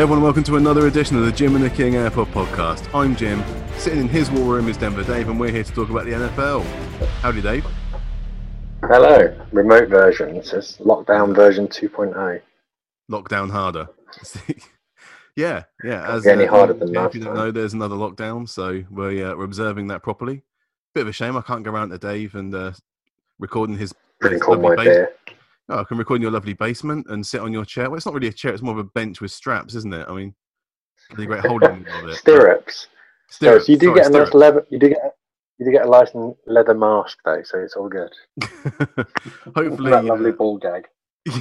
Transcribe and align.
Hey 0.00 0.04
everyone, 0.04 0.22
welcome 0.22 0.44
to 0.44 0.56
another 0.56 0.86
edition 0.86 1.18
of 1.18 1.26
the 1.26 1.30
Jim 1.30 1.54
and 1.54 1.62
the 1.62 1.68
King 1.68 1.94
Airport 1.94 2.30
podcast. 2.30 2.88
I'm 2.94 3.14
Jim. 3.14 3.44
Sitting 3.76 4.00
in 4.00 4.08
his 4.08 4.30
war 4.30 4.54
room 4.54 4.66
is 4.66 4.78
Denver 4.78 5.04
Dave, 5.04 5.28
and 5.28 5.38
we're 5.38 5.50
here 5.50 5.62
to 5.62 5.72
talk 5.72 5.90
about 5.90 6.06
the 6.06 6.12
NFL. 6.12 6.64
Howdy, 7.20 7.42
Dave. 7.42 7.66
Hello, 8.80 9.38
remote 9.52 9.90
version. 9.90 10.36
It 10.36 10.46
says 10.46 10.78
lockdown 10.80 11.36
version 11.36 11.68
2.0. 11.68 12.40
Lockdown 13.12 13.50
harder. 13.50 13.90
yeah, 15.36 15.64
yeah. 15.84 16.10
As 16.10 16.26
any 16.26 16.46
uh, 16.46 16.50
harder 16.50 16.72
than 16.72 16.94
that. 16.94 17.08
If 17.08 17.16
you 17.16 17.20
don't 17.20 17.34
know, 17.34 17.50
there's 17.50 17.74
another 17.74 17.96
lockdown, 17.96 18.48
so 18.48 18.82
we're 18.90 19.32
uh, 19.32 19.36
we're 19.36 19.44
observing 19.44 19.88
that 19.88 20.02
properly. 20.02 20.40
Bit 20.94 21.02
of 21.02 21.08
a 21.08 21.12
shame 21.12 21.36
I 21.36 21.42
can't 21.42 21.62
go 21.62 21.72
around 21.72 21.90
to 21.90 21.98
Dave 21.98 22.34
and 22.36 22.54
uh, 22.54 22.72
recording 23.38 23.76
his. 23.76 23.92
All 24.48 24.56
my 24.56 24.76
beer. 24.76 25.12
Oh, 25.70 25.78
I 25.78 25.84
can 25.84 25.98
record 25.98 26.16
in 26.16 26.22
your 26.22 26.32
lovely 26.32 26.52
basement 26.52 27.06
and 27.10 27.24
sit 27.24 27.40
on 27.40 27.52
your 27.52 27.64
chair. 27.64 27.88
Well, 27.88 27.96
it's 27.96 28.04
not 28.04 28.14
really 28.14 28.26
a 28.26 28.32
chair; 28.32 28.52
it's 28.52 28.60
more 28.60 28.72
of 28.72 28.80
a 28.80 28.84
bench 28.84 29.20
with 29.20 29.30
straps, 29.30 29.76
isn't 29.76 29.94
it? 29.94 30.04
I 30.08 30.12
mean, 30.12 30.34
really 31.12 31.26
great 31.26 31.46
holding 31.46 31.86
of 31.86 32.08
it. 32.08 32.16
Stirrups. 32.16 32.88
Stirrups. 33.30 33.66
So 33.66 33.72
you 33.72 33.78
do 33.78 33.86
Sorry, 33.86 34.00
get 34.00 34.08
a 34.08 34.10
nice 34.10 34.34
leather. 34.34 34.66
You 34.68 34.80
do 34.80 34.88
get. 34.88 34.98
You 35.58 35.66
do 35.66 35.72
get 35.72 35.86
a 35.86 35.88
nice 35.90 36.10
leather 36.46 36.74
mask 36.74 37.18
though, 37.24 37.42
so 37.44 37.58
it's 37.60 37.76
all 37.76 37.88
good. 37.88 38.10
Hopefully, 39.54 39.90
that 39.92 40.04
lovely 40.04 40.30
uh, 40.30 40.34
ball 40.34 40.58
gag. 40.58 40.88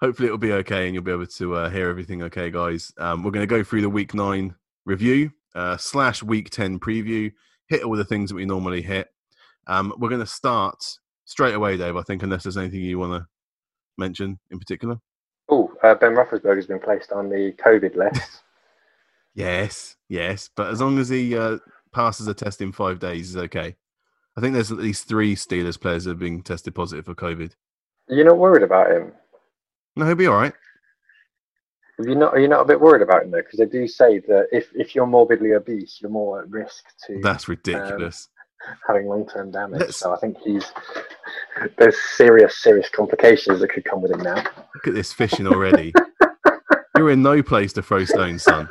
Hopefully, 0.00 0.26
it'll 0.26 0.38
be 0.38 0.52
okay, 0.52 0.86
and 0.86 0.94
you'll 0.94 1.04
be 1.04 1.12
able 1.12 1.26
to 1.26 1.54
uh, 1.54 1.68
hear 1.68 1.90
everything. 1.90 2.22
Okay, 2.22 2.50
guys. 2.50 2.92
Um, 2.96 3.22
we're 3.22 3.30
going 3.30 3.46
to 3.46 3.54
go 3.54 3.62
through 3.62 3.82
the 3.82 3.90
week 3.90 4.14
nine 4.14 4.54
review 4.86 5.32
uh, 5.54 5.76
slash 5.76 6.22
week 6.22 6.48
ten 6.48 6.78
preview. 6.78 7.30
Hit 7.66 7.82
all 7.82 7.96
the 7.96 8.04
things 8.04 8.30
that 8.30 8.36
we 8.36 8.46
normally 8.46 8.80
hit. 8.80 9.08
Um, 9.66 9.92
we're 9.98 10.08
going 10.08 10.20
to 10.20 10.26
start 10.26 10.98
straight 11.24 11.54
away, 11.54 11.76
Dave. 11.76 11.96
I 11.96 12.02
think, 12.02 12.22
unless 12.22 12.44
there's 12.44 12.56
anything 12.56 12.80
you 12.80 12.98
want 12.98 13.12
to 13.12 13.26
mention 13.98 14.38
in 14.50 14.58
particular. 14.58 14.98
Oh, 15.48 15.72
uh, 15.82 15.94
Ben 15.94 16.14
Roethlisberger 16.14 16.56
has 16.56 16.66
been 16.66 16.80
placed 16.80 17.12
on 17.12 17.28
the 17.28 17.52
COVID 17.64 17.96
list. 18.14 18.42
yes, 19.34 19.96
yes, 20.08 20.50
but 20.56 20.70
as 20.70 20.80
long 20.80 20.98
as 20.98 21.08
he 21.08 21.36
uh, 21.36 21.58
passes 21.92 22.26
a 22.26 22.34
test 22.34 22.60
in 22.60 22.72
five 22.72 22.98
days, 22.98 23.30
is 23.30 23.36
okay. 23.36 23.76
I 24.36 24.40
think 24.40 24.54
there's 24.54 24.72
at 24.72 24.78
least 24.78 25.06
three 25.06 25.36
Steelers 25.36 25.80
players 25.80 26.04
that 26.04 26.12
have 26.12 26.18
been 26.18 26.42
tested 26.42 26.74
positive 26.74 27.04
for 27.04 27.14
COVID. 27.14 27.52
You're 28.08 28.24
not 28.24 28.38
worried 28.38 28.64
about 28.64 28.90
him? 28.90 29.12
No, 29.96 30.06
he'll 30.06 30.16
be 30.16 30.26
all 30.26 30.36
right. 30.36 30.52
Are 32.00 32.08
you 32.08 32.16
not? 32.16 32.34
Are 32.34 32.40
you 32.40 32.48
not 32.48 32.62
a 32.62 32.64
bit 32.64 32.80
worried 32.80 33.02
about 33.02 33.22
him 33.22 33.30
though? 33.30 33.38
Because 33.38 33.60
they 33.60 33.66
do 33.66 33.86
say 33.86 34.18
that 34.18 34.48
if, 34.50 34.68
if 34.74 34.94
you're 34.94 35.06
morbidly 35.06 35.52
obese, 35.52 35.98
you're 36.00 36.10
more 36.10 36.42
at 36.42 36.50
risk 36.50 36.84
to. 37.06 37.20
That's 37.22 37.48
ridiculous. 37.48 38.28
Um, 38.28 38.33
having 38.86 39.06
long 39.06 39.26
term 39.26 39.50
damage. 39.50 39.80
Let's... 39.80 39.96
So 39.96 40.12
I 40.12 40.18
think 40.18 40.36
he's 40.42 40.64
there's 41.78 41.96
serious, 42.16 42.58
serious 42.58 42.88
complications 42.88 43.60
that 43.60 43.68
could 43.68 43.84
come 43.84 44.02
with 44.02 44.12
him 44.12 44.20
now. 44.20 44.36
Look 44.36 44.86
at 44.86 44.94
this 44.94 45.12
fishing 45.12 45.46
already. 45.46 45.92
You're 46.96 47.10
in 47.10 47.22
no 47.22 47.42
place 47.42 47.72
to 47.74 47.82
throw 47.82 48.04
stones, 48.04 48.42
son. 48.42 48.68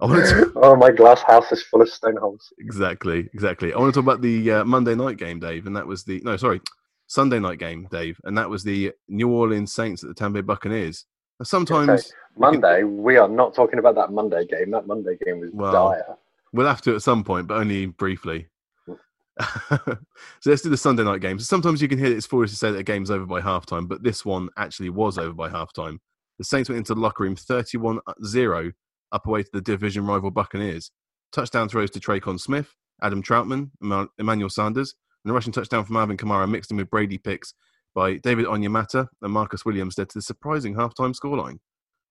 I 0.00 0.06
want 0.06 0.26
To... 0.26 0.52
Oh, 0.56 0.76
my 0.76 0.90
glass 0.90 1.22
house 1.22 1.50
is 1.52 1.62
full 1.62 1.82
of 1.82 1.88
stone 1.88 2.16
holes. 2.16 2.52
Exactly, 2.58 3.28
exactly. 3.32 3.72
I 3.72 3.78
want 3.78 3.94
to 3.94 4.00
talk 4.00 4.06
about 4.06 4.22
the 4.22 4.50
uh, 4.50 4.64
Monday 4.64 4.94
night 4.94 5.16
game, 5.16 5.40
Dave, 5.40 5.66
and 5.66 5.76
that 5.76 5.86
was 5.86 6.04
the 6.04 6.20
no, 6.24 6.36
sorry, 6.36 6.60
Sunday 7.06 7.38
night 7.38 7.58
game, 7.58 7.88
Dave, 7.90 8.20
and 8.24 8.36
that 8.38 8.48
was 8.48 8.64
the 8.64 8.92
New 9.08 9.30
Orleans 9.30 9.72
Saints 9.72 10.02
at 10.02 10.08
the 10.08 10.14
Tampa 10.14 10.42
Bay 10.42 10.46
Buccaneers. 10.46 11.06
Sometimes. 11.42 12.12
Monday, 12.36 12.84
we 12.84 13.16
are 13.16 13.28
not 13.28 13.54
talking 13.54 13.78
about 13.78 13.94
that 13.96 14.12
Monday 14.12 14.46
game. 14.46 14.70
That 14.70 14.86
Monday 14.86 15.16
game 15.24 15.40
was 15.40 15.50
well, 15.52 15.72
dire. 15.72 16.16
We'll 16.54 16.68
have 16.68 16.82
to 16.82 16.94
at 16.94 17.02
some 17.02 17.24
point, 17.24 17.48
but 17.48 17.58
only 17.58 17.86
briefly. 17.86 18.46
so 19.68 19.98
let's 20.46 20.62
do 20.62 20.70
the 20.70 20.76
Sunday 20.76 21.02
night 21.02 21.20
games. 21.20 21.48
Sometimes 21.48 21.82
you 21.82 21.88
can 21.88 21.98
hear 21.98 22.06
it's 22.06 22.26
foolish 22.26 22.50
to 22.50 22.56
say 22.56 22.70
that 22.70 22.78
a 22.78 22.84
game's 22.84 23.10
over 23.10 23.26
by 23.26 23.40
halftime, 23.40 23.88
but 23.88 24.04
this 24.04 24.24
one 24.24 24.48
actually 24.56 24.88
was 24.88 25.18
over 25.18 25.32
by 25.32 25.48
halftime. 25.48 25.98
The 26.38 26.44
Saints 26.44 26.68
went 26.68 26.78
into 26.78 26.94
the 26.94 27.00
locker 27.00 27.24
room 27.24 27.34
31 27.34 27.98
0 28.24 28.70
up 29.10 29.26
away 29.26 29.42
to 29.42 29.50
the 29.52 29.60
division 29.60 30.06
rival 30.06 30.30
Buccaneers. 30.30 30.92
Touchdown 31.32 31.68
throws 31.68 31.90
to 31.90 31.98
Tre'Quan 31.98 32.38
Smith, 32.38 32.72
Adam 33.02 33.20
Trautman, 33.20 33.72
Emmanuel 34.18 34.48
Sanders, 34.48 34.94
and 35.24 35.32
a 35.32 35.34
rushing 35.34 35.52
touchdown 35.52 35.84
from 35.84 35.96
Alvin 35.96 36.16
Kamara 36.16 36.48
mixed 36.48 36.70
in 36.70 36.76
with 36.76 36.88
Brady 36.88 37.18
picks 37.18 37.52
by 37.96 38.18
David 38.18 38.46
Onyemata 38.46 39.08
and 39.22 39.32
Marcus 39.32 39.64
Williams 39.64 39.98
led 39.98 40.08
to 40.10 40.18
the 40.18 40.22
surprising 40.22 40.76
halftime 40.76 41.16
scoreline. 41.18 41.58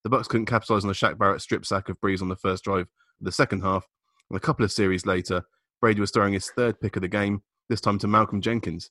The 0.03 0.09
Bucks 0.09 0.27
couldn't 0.27 0.47
capitalize 0.47 0.83
on 0.83 0.89
the 0.89 0.93
Shaq 0.93 1.17
Barrett 1.17 1.41
strip 1.41 1.65
sack 1.65 1.87
of 1.87 1.97
Brees 2.01 2.21
on 2.21 2.27
the 2.27 2.35
first 2.35 2.65
drive 2.65 2.81
of 2.81 2.87
the 3.21 3.31
second 3.31 3.61
half, 3.61 3.87
and 4.33 4.39
a 4.39 4.44
couple 4.44 4.66
of 4.66 4.71
series 4.71 5.05
later, 5.05 5.45
Brady 5.79 6.01
was 6.01 6.09
throwing 6.09 6.33
his 6.33 6.49
third 6.49 6.81
pick 6.81 6.95
of 6.95 7.03
the 7.03 7.07
game, 7.07 7.44
this 7.69 7.79
time 7.79 7.99
to 7.99 8.07
Malcolm 8.07 8.41
Jenkins. 8.41 8.89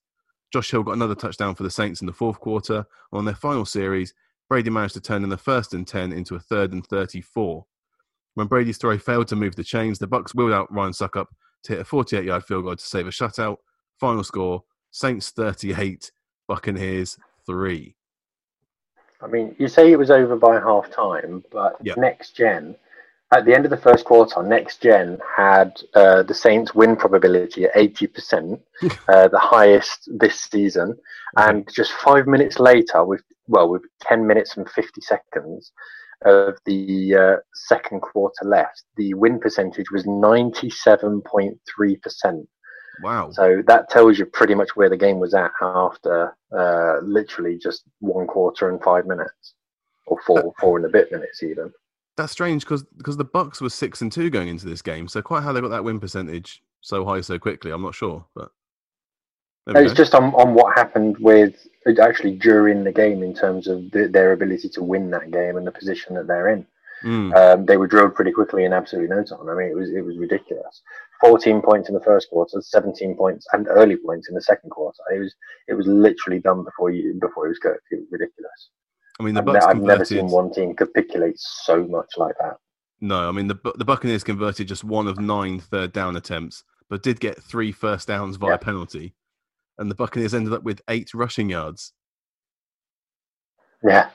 Josh 0.53 0.71
Hill 0.71 0.85
got 0.85 0.95
another 0.95 1.17
touchdown 1.17 1.57
for 1.57 1.65
the 1.65 1.71
Saints 1.71 2.01
in 2.01 2.07
the 2.07 2.13
fourth 2.13 2.39
quarter. 2.39 2.87
On 3.13 3.25
their 3.25 3.35
final 3.35 3.65
series, 3.65 4.15
Brady 4.49 4.71
managed 4.71 4.95
to 4.95 5.01
turn 5.01 5.25
in 5.25 5.31
the 5.31 5.37
first 5.37 5.75
and 5.75 5.85
10 5.85 6.13
into 6.13 6.37
a 6.37 6.39
third 6.39 6.73
and 6.73 6.87
34. 6.87 7.67
When 8.35 8.47
Brady's 8.47 8.79
throw 8.79 8.97
failed 8.99 9.27
to 9.29 9.37
move 9.37 9.57
the 9.57 9.65
chains, 9.65 9.99
the 9.99 10.07
Bucks 10.07 10.33
wheeled 10.33 10.53
out 10.53 10.73
Ryan 10.73 10.93
Succop 10.93 11.27
to 11.65 11.73
hit 11.73 11.81
a 11.81 11.85
48-yard 11.85 12.45
field 12.45 12.63
goal 12.63 12.77
to 12.77 12.85
save 12.85 13.09
a 13.09 13.11
shutout. 13.11 13.57
Final 13.99 14.23
score: 14.23 14.63
Saints 14.93 15.31
38, 15.31 16.13
Buccaneers 16.47 17.19
3. 17.47 17.97
I 19.21 19.27
mean, 19.27 19.57
you 19.59 19.67
say 19.67 19.91
it 19.91 19.99
was 19.99 20.13
over 20.13 20.37
by 20.37 20.61
half 20.61 20.89
time, 20.89 21.43
but 21.51 21.85
next 21.97 22.37
gen 22.37 22.77
at 23.33 23.47
the 23.47 23.55
end 23.55 23.65
of 23.65 23.71
the 23.71 23.79
first 23.79 24.05
quarter, 24.05 24.43
Next 24.43 24.83
Gen 24.83 25.19
had 25.37 25.81
uh, 25.95 26.23
the 26.23 26.35
Saints' 26.35 26.75
win 26.75 26.97
probability 26.97 27.65
at 27.65 27.75
80%, 27.75 28.61
uh, 29.09 29.29
the 29.29 29.39
highest 29.39 30.11
this 30.19 30.41
season. 30.41 30.97
And 31.37 31.67
just 31.75 31.93
five 31.93 32.27
minutes 32.27 32.59
later, 32.59 33.05
with 33.05 33.23
well, 33.49 33.69
with 33.69 33.83
10 34.03 34.25
minutes 34.27 34.57
and 34.57 34.71
50 34.71 35.01
seconds 35.01 35.73
of 36.25 36.55
the 36.65 37.17
uh, 37.17 37.37
second 37.55 38.01
quarter 38.01 38.45
left, 38.45 38.85
the 38.97 39.13
win 39.15 39.41
percentage 39.41 39.91
was 39.91 40.05
97.3%. 40.05 42.47
Wow. 43.03 43.31
So 43.33 43.63
that 43.67 43.91
tells 43.91 44.17
you 44.19 44.27
pretty 44.27 44.55
much 44.55 44.77
where 44.77 44.91
the 44.91 44.97
game 44.97 45.19
was 45.19 45.35
at 45.35 45.51
after 45.61 46.37
uh, 46.57 46.99
literally 47.03 47.59
just 47.59 47.83
one 47.99 48.29
quarter 48.29 48.69
and 48.69 48.81
five 48.83 49.07
minutes, 49.07 49.55
or 50.07 50.19
four, 50.25 50.53
four 50.61 50.77
and 50.77 50.87
a 50.87 50.91
bit 50.91 51.11
minutes 51.11 51.43
even 51.43 51.73
that's 52.17 52.33
strange 52.33 52.65
because 52.65 52.85
because 52.97 53.17
the 53.17 53.25
Bucks 53.25 53.61
were 53.61 53.71
six 53.71 54.01
and 54.03 54.13
two 54.13 54.31
going 54.31 54.49
into 54.49 54.67
this 54.67 54.83
game. 54.83 55.09
So 55.09 55.23
quite 55.23 55.43
how 55.43 55.53
they 55.53 55.61
got 55.61 55.69
that 55.69 55.85
win 55.85 56.01
percentage 56.01 56.63
so 56.81 57.05
high 57.05 57.21
so 57.21 57.39
quickly, 57.39 57.71
I'm 57.71 57.83
not 57.83 57.95
sure. 57.95 58.25
But 58.35 58.51
it's 59.69 59.95
just 59.95 60.15
on, 60.15 60.35
on 60.35 60.55
what 60.55 60.77
happened 60.77 61.17
with 61.19 61.55
actually 62.01 62.37
during 62.37 62.85
the 62.85 62.93
game 62.93 63.23
in 63.23 63.35
terms 63.35 63.69
of 63.69 63.91
the, 63.93 64.09
their 64.09 64.33
ability 64.33 64.69
to 64.71 64.83
win 64.83 65.11
that 65.11 65.31
game 65.31 65.57
and 65.57 65.67
the 65.67 65.73
position 65.73 66.15
that 66.15 66.27
they're 66.27 66.49
in. 66.49 66.67
Mm. 67.05 67.35
Um, 67.35 67.67
they 67.67 67.77
were 67.77 67.87
drilled 67.87 68.15
pretty 68.15 68.31
quickly 68.31 68.65
in 68.65 68.73
absolutely 68.73 69.15
no 69.15 69.25
time. 69.25 69.49
I 69.49 69.55
mean, 69.55 69.69
it 69.69 69.77
was 69.77 69.91
it 69.91 70.05
was 70.05 70.19
ridiculous. 70.19 70.83
14 71.21 71.63
points 71.63 71.89
in 71.89 71.95
the 71.95 72.01
first 72.01 72.29
quarter, 72.31 72.61
17 72.61 73.17
points 73.17 73.47
and 73.53 73.69
early 73.69 73.97
points 73.97 74.29
in 74.29 74.35
the 74.35 74.43
second 74.43 74.71
quarter. 74.71 75.03
It 75.15 75.19
was 75.19 75.35
it 75.69 75.75
was 75.75 75.87
literally 75.87 76.41
done 76.41 76.65
before 76.65 76.91
you 76.91 77.15
before 77.21 77.47
it 77.47 77.51
was 77.51 77.59
cooked. 77.59 77.87
It 77.91 78.01
was 78.01 78.09
ridiculous. 78.11 78.71
I 79.21 79.23
mean, 79.23 79.35
the 79.35 79.43
Bucks. 79.43 79.65
I've, 79.65 79.81
never 79.81 80.05
seen 80.05 80.29
one 80.29 80.53
team 80.53 80.75
capitulate 80.75 81.39
so 81.39 81.85
much 81.87 82.13
like 82.17 82.35
that. 82.41 82.57
No, 83.01 83.29
I 83.29 83.33
mean 83.33 83.49
the 83.49 83.59
the 83.77 83.85
Buccaneers 83.85 84.25
converted 84.25 84.69
just 84.69 84.85
one 84.85 85.09
of 85.09 85.19
nine 85.19 85.59
third 85.59 85.93
down 85.93 86.17
attempts, 86.17 86.65
but 86.89 87.03
did 87.03 87.21
get 87.21 87.43
three 87.43 87.73
first 87.73 88.09
downs 88.09 88.37
via 88.37 88.53
yeah. 88.53 88.57
penalty, 88.59 89.15
and 89.79 89.91
the 89.91 89.95
Buccaneers 89.95 90.35
ended 90.35 90.53
up 90.53 90.63
with 90.63 90.81
eight 90.89 91.13
rushing 91.13 91.51
yards. 91.51 91.93
Yeah. 93.83 94.11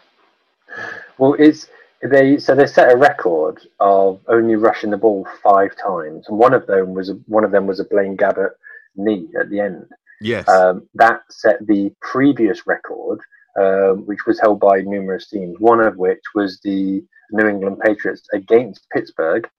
Well, 1.18 1.36
it's 1.38 1.68
they 2.02 2.38
so 2.38 2.56
they 2.56 2.68
set 2.68 2.92
a 2.92 2.96
record 2.96 3.60
of 3.80 4.20
only 4.28 4.56
rushing 4.56 4.92
the 4.92 4.98
ball 4.98 5.28
five 5.44 5.72
times, 5.76 6.28
and 6.30 6.38
one 6.38 6.54
of 6.54 6.66
them 6.68 6.94
was 6.94 7.10
a, 7.10 7.14
one 7.26 7.44
of 7.44 7.52
them 7.52 7.68
was 7.68 7.80
a 7.80 7.86
Blaine 7.86 8.16
Gabbert 8.16 8.52
knee 8.96 9.28
at 9.40 9.50
the 9.50 9.60
end. 9.60 9.86
Yes. 10.22 10.48
Um, 10.48 10.88
that 10.96 11.22
set 11.30 11.66
the 11.68 11.94
previous 12.02 12.66
record 12.66 13.20
um, 13.58 14.06
which 14.06 14.26
was 14.26 14.40
held 14.40 14.60
by 14.60 14.82
numerous 14.82 15.30
teams, 15.30 15.56
one 15.60 15.80
of 15.80 15.98
which 15.98 16.22
was 16.36 16.60
the 16.64 17.04
New 17.32 17.48
England 17.48 17.80
Patriots 17.84 18.24
against 18.34 18.88
Pittsburgh 18.92 19.50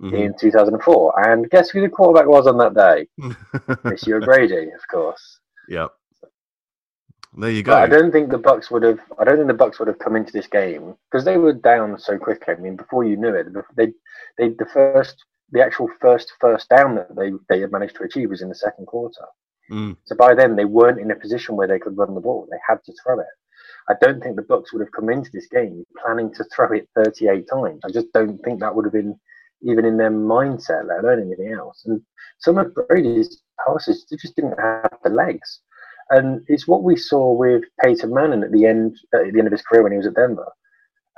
mm-hmm. 0.00 0.14
in 0.14 0.34
2004. 0.38 1.28
And 1.28 1.50
guess 1.50 1.70
who 1.70 1.80
the 1.80 1.88
quarterback 1.88 2.28
was 2.28 2.46
on 2.46 2.58
that 2.58 2.74
day? 2.74 3.08
Monsieur 3.84 4.20
Brady, 4.20 4.70
of 4.70 4.88
course. 4.90 5.40
Yep. 5.68 5.90
There 7.36 7.50
you 7.50 7.62
go. 7.62 7.72
But 7.72 7.82
I 7.82 7.86
don't 7.86 8.10
think 8.10 8.30
the 8.30 8.38
Bucks 8.38 8.70
would 8.70 8.82
have. 8.82 9.00
I 9.18 9.24
don't 9.24 9.36
think 9.36 9.48
the 9.48 9.54
Bucks 9.54 9.78
would 9.78 9.88
have 9.88 9.98
come 9.98 10.16
into 10.16 10.32
this 10.32 10.46
game 10.46 10.94
because 11.10 11.24
they 11.24 11.36
were 11.36 11.52
down 11.52 11.98
so 11.98 12.18
quickly. 12.18 12.54
I 12.54 12.56
mean, 12.56 12.74
before 12.74 13.04
you 13.04 13.16
knew 13.16 13.34
it, 13.34 13.46
they, 13.76 13.92
they, 14.38 14.48
the 14.48 14.66
first, 14.72 15.24
the 15.52 15.62
actual 15.62 15.88
first 16.00 16.32
first 16.40 16.68
down 16.68 16.96
that 16.96 17.14
they 17.14 17.32
they 17.48 17.60
had 17.60 17.70
managed 17.70 17.96
to 17.96 18.04
achieve 18.04 18.30
was 18.30 18.42
in 18.42 18.48
the 18.48 18.54
second 18.54 18.86
quarter. 18.86 19.24
Mm. 19.70 19.96
So 20.04 20.16
by 20.16 20.34
then 20.34 20.56
they 20.56 20.64
weren't 20.64 20.98
in 20.98 21.10
a 21.10 21.16
position 21.16 21.54
where 21.54 21.68
they 21.68 21.78
could 21.78 21.96
run 21.96 22.14
the 22.14 22.20
ball. 22.20 22.48
They 22.50 22.56
had 22.66 22.82
to 22.84 22.94
throw 23.02 23.20
it. 23.20 23.26
I 23.88 23.94
don't 24.00 24.22
think 24.22 24.36
the 24.36 24.42
Bucks 24.42 24.72
would 24.72 24.80
have 24.80 24.92
come 24.92 25.08
into 25.08 25.30
this 25.32 25.48
game 25.48 25.84
planning 26.02 26.32
to 26.34 26.44
throw 26.54 26.72
it 26.72 26.88
38 26.94 27.46
times. 27.48 27.80
I 27.84 27.90
just 27.90 28.12
don't 28.12 28.38
think 28.38 28.60
that 28.60 28.74
would 28.74 28.84
have 28.84 28.92
been 28.92 29.18
even 29.62 29.84
in 29.84 29.96
their 29.96 30.10
mindset, 30.10 30.86
let 30.86 31.04
alone 31.04 31.22
anything 31.22 31.52
else. 31.52 31.82
And 31.86 32.00
some 32.38 32.58
of 32.58 32.74
Brady's 32.74 33.42
passes, 33.66 34.06
they 34.10 34.16
just 34.16 34.36
didn't 34.36 34.58
have 34.58 34.90
the 35.02 35.10
legs. 35.10 35.60
And 36.10 36.42
it's 36.48 36.68
what 36.68 36.82
we 36.82 36.96
saw 36.96 37.32
with 37.32 37.64
Peyton 37.82 38.12
Manning 38.12 38.42
at 38.42 38.52
the 38.52 38.66
end 38.66 38.96
at 39.14 39.32
the 39.32 39.38
end 39.38 39.46
of 39.46 39.52
his 39.52 39.62
career 39.62 39.82
when 39.82 39.92
he 39.92 39.98
was 39.98 40.06
at 40.06 40.14
Denver. 40.14 40.50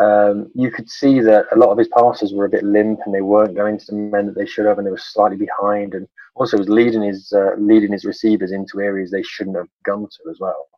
Um, 0.00 0.50
you 0.54 0.70
could 0.70 0.88
see 0.88 1.20
that 1.20 1.46
a 1.52 1.56
lot 1.56 1.70
of 1.70 1.78
his 1.78 1.88
passes 1.88 2.32
were 2.32 2.46
a 2.46 2.50
bit 2.50 2.64
limp 2.64 3.00
and 3.04 3.14
they 3.14 3.20
weren't 3.20 3.54
going 3.54 3.78
to 3.78 3.86
the 3.86 3.92
men 3.92 4.26
that 4.26 4.34
they 4.34 4.46
should 4.46 4.64
have, 4.64 4.78
and 4.78 4.86
they 4.86 4.90
were 4.90 4.98
slightly 4.98 5.36
behind. 5.36 5.94
And 5.94 6.08
also 6.34 6.56
was 6.56 6.68
leading 6.68 7.02
his 7.02 7.32
uh, 7.32 7.54
leading 7.58 7.92
his 7.92 8.04
receivers 8.04 8.52
into 8.52 8.80
areas 8.80 9.10
they 9.10 9.22
shouldn't 9.22 9.56
have 9.56 9.68
gone 9.84 10.08
to 10.08 10.30
as 10.30 10.38
well. 10.40 10.68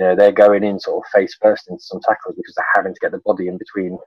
You 0.00 0.06
know, 0.06 0.16
they're 0.16 0.32
going 0.32 0.64
in 0.64 0.80
sort 0.80 1.04
of 1.04 1.10
face 1.10 1.36
first 1.42 1.68
into 1.68 1.82
some 1.82 2.00
tackles 2.00 2.34
because 2.34 2.54
they're 2.54 2.66
having 2.74 2.94
to 2.94 3.00
get 3.00 3.12
the 3.12 3.18
body 3.18 3.48
in 3.48 3.58
between 3.58 3.98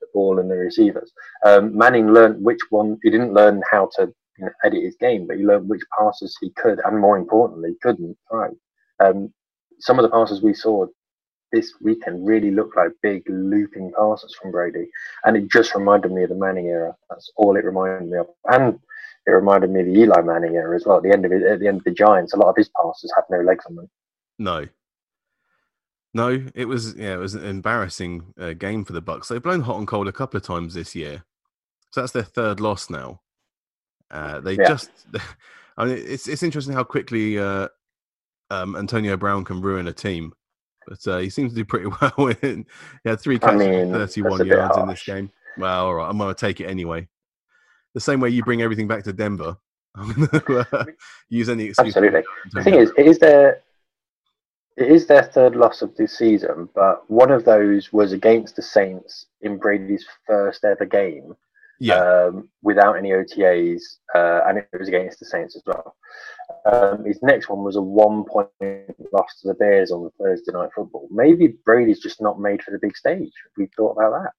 the 0.00 0.06
ball 0.14 0.38
and 0.38 0.50
the 0.50 0.56
receivers. 0.56 1.12
Um, 1.44 1.76
Manning 1.76 2.10
learned 2.10 2.42
which 2.42 2.60
one. 2.70 2.98
He 3.02 3.10
didn't 3.10 3.34
learn 3.34 3.62
how 3.70 3.90
to 3.96 4.10
you 4.38 4.46
know, 4.46 4.50
edit 4.64 4.82
his 4.82 4.96
game, 4.96 5.26
but 5.26 5.36
he 5.36 5.44
learned 5.44 5.68
which 5.68 5.82
passes 5.98 6.34
he 6.40 6.48
could, 6.56 6.80
and 6.86 6.98
more 6.98 7.18
importantly, 7.18 7.76
couldn't 7.82 8.16
throw. 8.30 8.56
Um, 8.98 9.30
some 9.78 9.98
of 9.98 10.04
the 10.04 10.08
passes 10.08 10.42
we 10.42 10.54
saw 10.54 10.86
this 11.52 11.74
weekend 11.82 12.26
really 12.26 12.50
looked 12.50 12.78
like 12.78 12.92
big 13.02 13.22
looping 13.28 13.92
passes 13.94 14.34
from 14.34 14.52
Brady, 14.52 14.86
and 15.24 15.36
it 15.36 15.50
just 15.50 15.74
reminded 15.74 16.12
me 16.12 16.22
of 16.22 16.30
the 16.30 16.34
Manning 16.34 16.68
era. 16.68 16.96
That's 17.10 17.30
all 17.36 17.58
it 17.58 17.64
reminded 17.66 18.08
me 18.08 18.16
of, 18.16 18.28
and 18.46 18.78
it 19.26 19.30
reminded 19.30 19.68
me 19.68 19.80
of 19.80 19.86
the 19.86 20.00
Eli 20.00 20.22
Manning 20.22 20.54
era 20.54 20.74
as 20.74 20.86
well. 20.86 20.96
At 20.96 21.02
the 21.02 21.12
end 21.12 21.26
of 21.26 21.32
it, 21.32 21.42
at 21.42 21.60
the 21.60 21.68
end 21.68 21.76
of 21.76 21.84
the 21.84 21.90
Giants, 21.90 22.32
a 22.32 22.38
lot 22.38 22.48
of 22.48 22.56
his 22.56 22.70
passes 22.70 23.12
had 23.14 23.24
no 23.28 23.42
legs 23.42 23.66
on 23.68 23.76
them. 23.76 23.90
No, 24.38 24.66
no, 26.14 26.44
it 26.54 26.66
was 26.66 26.94
yeah, 26.94 27.14
it 27.14 27.18
was 27.18 27.34
an 27.34 27.44
embarrassing 27.44 28.34
uh, 28.38 28.52
game 28.52 28.84
for 28.84 28.92
the 28.92 29.00
Bucks. 29.00 29.28
They've 29.28 29.42
blown 29.42 29.62
hot 29.62 29.78
and 29.78 29.88
cold 29.88 30.08
a 30.08 30.12
couple 30.12 30.36
of 30.36 30.44
times 30.44 30.74
this 30.74 30.94
year, 30.94 31.24
so 31.90 32.00
that's 32.00 32.12
their 32.12 32.22
third 32.22 32.60
loss 32.60 32.90
now. 32.90 33.20
Uh, 34.10 34.40
they 34.40 34.54
yeah. 34.54 34.68
just, 34.68 34.90
I 35.78 35.86
mean, 35.86 35.96
it's 35.96 36.28
it's 36.28 36.42
interesting 36.42 36.74
how 36.74 36.84
quickly 36.84 37.38
uh, 37.38 37.68
um, 38.50 38.76
Antonio 38.76 39.16
Brown 39.16 39.44
can 39.44 39.62
ruin 39.62 39.88
a 39.88 39.92
team, 39.92 40.34
but 40.86 41.06
uh, 41.06 41.18
he 41.18 41.30
seems 41.30 41.52
to 41.52 41.56
do 41.56 41.64
pretty 41.64 41.86
well. 42.00 42.34
he 42.42 42.64
had 43.06 43.20
three 43.20 43.38
catches, 43.38 43.62
I 43.62 43.70
mean, 43.70 43.92
thirty-one 43.92 44.46
yards 44.46 44.76
in 44.76 44.88
this 44.88 45.02
game. 45.02 45.30
Well, 45.56 45.86
all 45.86 45.94
right, 45.94 46.08
I'm 46.08 46.18
going 46.18 46.34
to 46.34 46.38
take 46.38 46.60
it 46.60 46.66
anyway. 46.66 47.08
The 47.94 48.00
same 48.00 48.20
way 48.20 48.30
you 48.30 48.42
bring 48.42 48.62
everything 48.62 48.88
back 48.88 49.04
to 49.04 49.12
Denver. 49.12 49.56
use 51.28 51.48
any 51.48 51.64
excuse. 51.64 51.96
Absolutely. 51.96 52.22
The 52.52 52.64
thing 52.64 52.74
is, 52.74 52.90
it 52.96 53.06
is 53.06 53.18
their 53.18 53.62
it 54.76 54.90
is 54.90 55.06
their 55.06 55.22
third 55.22 55.54
loss 55.54 55.82
of 55.82 55.94
the 55.96 56.08
season, 56.08 56.68
but 56.74 57.08
one 57.10 57.30
of 57.30 57.44
those 57.44 57.92
was 57.92 58.12
against 58.12 58.56
the 58.56 58.62
Saints 58.62 59.26
in 59.42 59.58
Brady's 59.58 60.06
first 60.26 60.64
ever 60.64 60.86
game. 60.86 61.34
Yeah. 61.78 61.96
Um, 61.96 62.48
without 62.62 62.96
any 62.96 63.10
OTAs, 63.10 63.82
uh, 64.14 64.42
and 64.46 64.58
it 64.58 64.68
was 64.78 64.86
against 64.86 65.18
the 65.18 65.26
Saints 65.26 65.56
as 65.56 65.62
well. 65.66 65.96
Um, 66.64 67.04
his 67.04 67.18
next 67.22 67.48
one 67.48 67.64
was 67.64 67.74
a 67.74 67.82
one 67.82 68.24
point 68.24 68.48
loss 69.12 69.40
to 69.40 69.48
the 69.48 69.54
Bears 69.54 69.90
on 69.90 70.04
the 70.04 70.10
Thursday 70.24 70.52
night 70.52 70.70
football. 70.76 71.08
Maybe 71.10 71.56
Brady's 71.64 72.00
just 72.00 72.22
not 72.22 72.40
made 72.40 72.62
for 72.62 72.70
the 72.70 72.78
big 72.80 72.96
stage. 72.96 73.32
We 73.56 73.68
thought 73.76 73.96
about 73.96 74.30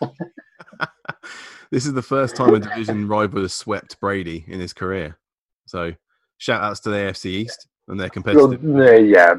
that. 0.00 0.88
this 1.70 1.84
is 1.84 1.92
the 1.92 2.02
first 2.02 2.34
time 2.34 2.54
a 2.54 2.60
division 2.60 3.08
rival 3.08 3.42
has 3.42 3.52
swept 3.52 4.00
Brady 4.00 4.44
in 4.48 4.58
his 4.58 4.72
career. 4.72 5.18
So 5.66 5.92
shout 6.38 6.62
outs 6.62 6.80
to 6.80 6.90
the 6.90 6.96
AFC 6.96 7.26
East 7.26 7.68
and 7.88 8.00
they're 8.00 8.08
competitive. 8.08 8.62
Yeah, 8.62 9.34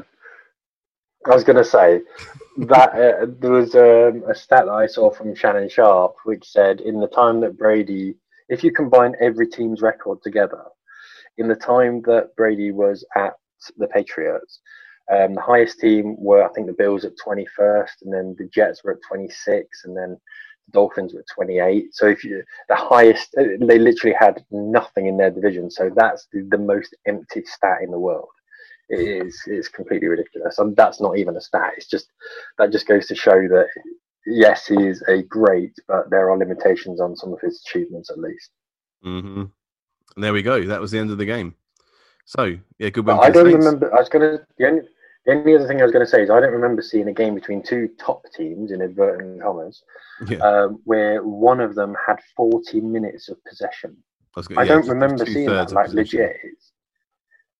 I 1.26 1.34
was 1.34 1.42
going 1.42 1.56
to 1.56 1.64
say 1.64 2.02
that 2.58 2.90
uh, 2.92 3.26
there 3.40 3.50
was 3.50 3.74
um, 3.74 4.22
a 4.30 4.34
stat 4.34 4.66
that 4.66 4.72
I 4.72 4.86
saw 4.86 5.10
from 5.10 5.34
Shannon 5.34 5.68
Sharpe, 5.68 6.14
which 6.24 6.44
said 6.44 6.80
in 6.80 7.00
the 7.00 7.08
time 7.08 7.40
that 7.40 7.58
Brady, 7.58 8.14
if 8.48 8.62
you 8.62 8.70
combine 8.70 9.14
every 9.20 9.48
team's 9.48 9.82
record 9.82 10.22
together, 10.22 10.62
in 11.38 11.48
the 11.48 11.56
time 11.56 12.00
that 12.02 12.36
Brady 12.36 12.70
was 12.70 13.04
at 13.16 13.34
the 13.76 13.88
Patriots, 13.88 14.60
um, 15.12 15.34
the 15.34 15.40
highest 15.40 15.80
team 15.80 16.14
were 16.16 16.44
I 16.44 16.52
think 16.52 16.68
the 16.68 16.72
Bills 16.72 17.04
at 17.04 17.12
21st, 17.26 18.02
and 18.02 18.12
then 18.12 18.36
the 18.38 18.48
Jets 18.52 18.84
were 18.84 18.92
at 18.92 18.98
26, 19.08 19.84
and 19.84 19.96
then 19.96 20.16
the 20.66 20.72
Dolphins 20.72 21.12
were 21.12 21.24
28. 21.34 21.86
So 21.92 22.06
if 22.06 22.22
you 22.22 22.42
the 22.68 22.76
highest, 22.76 23.34
they 23.36 23.78
literally 23.78 24.16
had 24.18 24.44
nothing 24.52 25.06
in 25.06 25.16
their 25.16 25.30
division. 25.30 25.70
So 25.70 25.90
that's 25.94 26.28
the, 26.32 26.46
the 26.50 26.58
most 26.58 26.96
empty 27.06 27.42
stat 27.44 27.78
in 27.82 27.90
the 27.90 27.98
world 27.98 28.28
it 28.88 29.26
is 29.26 29.40
it's 29.46 29.68
completely 29.68 30.08
ridiculous. 30.08 30.58
And 30.58 30.76
that's 30.76 31.00
not 31.00 31.18
even 31.18 31.36
a 31.36 31.40
stat. 31.40 31.74
It's 31.76 31.86
just 31.86 32.08
that 32.58 32.72
just 32.72 32.86
goes 32.86 33.06
to 33.06 33.14
show 33.14 33.48
that 33.48 33.66
yes, 34.26 34.66
he 34.66 34.86
is 34.86 35.02
a 35.08 35.22
great, 35.22 35.74
but 35.88 36.10
there 36.10 36.30
are 36.30 36.38
limitations 36.38 37.00
on 37.00 37.16
some 37.16 37.32
of 37.32 37.40
his 37.40 37.62
achievements 37.66 38.10
at 38.10 38.18
least. 38.18 38.50
Mm-hmm. 39.04 39.44
And 40.16 40.24
there 40.24 40.32
we 40.32 40.42
go. 40.42 40.64
That 40.64 40.80
was 40.80 40.90
the 40.90 40.98
end 40.98 41.10
of 41.10 41.18
the 41.18 41.24
game. 41.24 41.54
So 42.24 42.56
yeah, 42.78 42.90
good 42.90 43.06
win. 43.06 43.18
I 43.20 43.30
don't 43.30 43.46
Saints. 43.46 43.64
remember. 43.64 43.94
I 43.94 44.00
was 44.00 44.08
gonna. 44.08 44.38
The 44.58 44.66
only, 44.66 44.82
the 45.26 45.32
only 45.32 45.54
other 45.54 45.66
thing 45.66 45.80
I 45.80 45.82
was 45.82 45.92
going 45.92 46.04
to 46.04 46.10
say 46.10 46.22
is 46.22 46.30
I 46.30 46.38
don't 46.38 46.52
remember 46.52 46.82
seeing 46.82 47.08
a 47.08 47.12
game 47.12 47.34
between 47.34 47.60
two 47.60 47.88
top 47.98 48.22
teams 48.32 48.70
in 48.70 48.80
inverted 48.80 49.42
commas 49.42 49.82
yeah. 50.28 50.38
um, 50.38 50.80
where 50.84 51.24
one 51.24 51.60
of 51.60 51.74
them 51.74 51.96
had 52.06 52.16
40 52.36 52.80
minutes 52.80 53.28
of 53.28 53.36
possession. 53.44 53.96
I, 54.36 54.42
gonna, 54.42 54.60
I 54.60 54.64
yeah, 54.64 54.68
don't 54.68 54.88
remember 54.88 55.26
seeing 55.26 55.46
that. 55.46 55.72
Like 55.72 55.88
legit, 55.88 56.36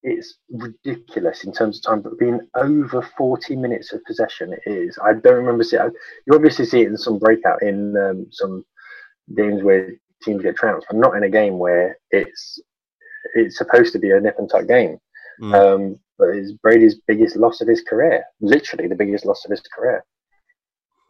it's, 0.02 0.38
ridiculous 0.50 1.44
in 1.44 1.52
terms 1.52 1.78
of 1.78 1.82
time, 1.82 2.00
but 2.00 2.18
being 2.18 2.40
over 2.54 3.02
40 3.16 3.56
minutes 3.56 3.92
of 3.92 4.04
possession 4.04 4.52
it 4.52 4.70
is. 4.70 4.98
I 5.02 5.14
don't 5.14 5.34
remember 5.34 5.64
seeing 5.64 5.90
You 6.26 6.34
obviously 6.34 6.66
see 6.66 6.82
it 6.82 6.88
in 6.88 6.96
some 6.96 7.18
breakout 7.18 7.62
in 7.62 7.96
um, 7.96 8.26
some 8.30 8.64
games 9.36 9.62
where 9.62 9.94
teams 10.22 10.42
get 10.42 10.56
trounced, 10.56 10.86
but 10.88 10.98
not 10.98 11.16
in 11.16 11.24
a 11.24 11.30
game 11.30 11.58
where 11.58 11.98
it's 12.10 12.60
it's 13.34 13.58
supposed 13.58 13.92
to 13.92 13.98
be 13.98 14.10
a 14.10 14.20
nip 14.20 14.36
and 14.38 14.48
tuck 14.48 14.66
game. 14.66 14.98
Mm. 15.42 15.54
Um, 15.54 16.00
but 16.18 16.28
it's 16.28 16.52
Brady's 16.52 17.00
biggest 17.06 17.36
loss 17.36 17.60
of 17.60 17.68
his 17.68 17.82
career, 17.82 18.24
literally 18.40 18.88
the 18.88 18.94
biggest 18.94 19.26
loss 19.26 19.44
of 19.44 19.50
his 19.50 19.60
career. 19.60 20.04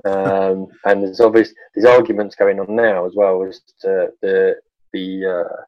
Um, 0.04 0.68
and 0.84 1.02
there's 1.02 1.20
obvious 1.20 1.52
there's 1.74 1.86
arguments 1.86 2.34
going 2.34 2.60
on 2.60 2.74
now 2.74 3.06
as 3.06 3.12
well 3.14 3.44
as 3.44 3.60
to 3.82 4.10
the 4.22 4.56
the 4.92 5.26
uh, 5.26 5.62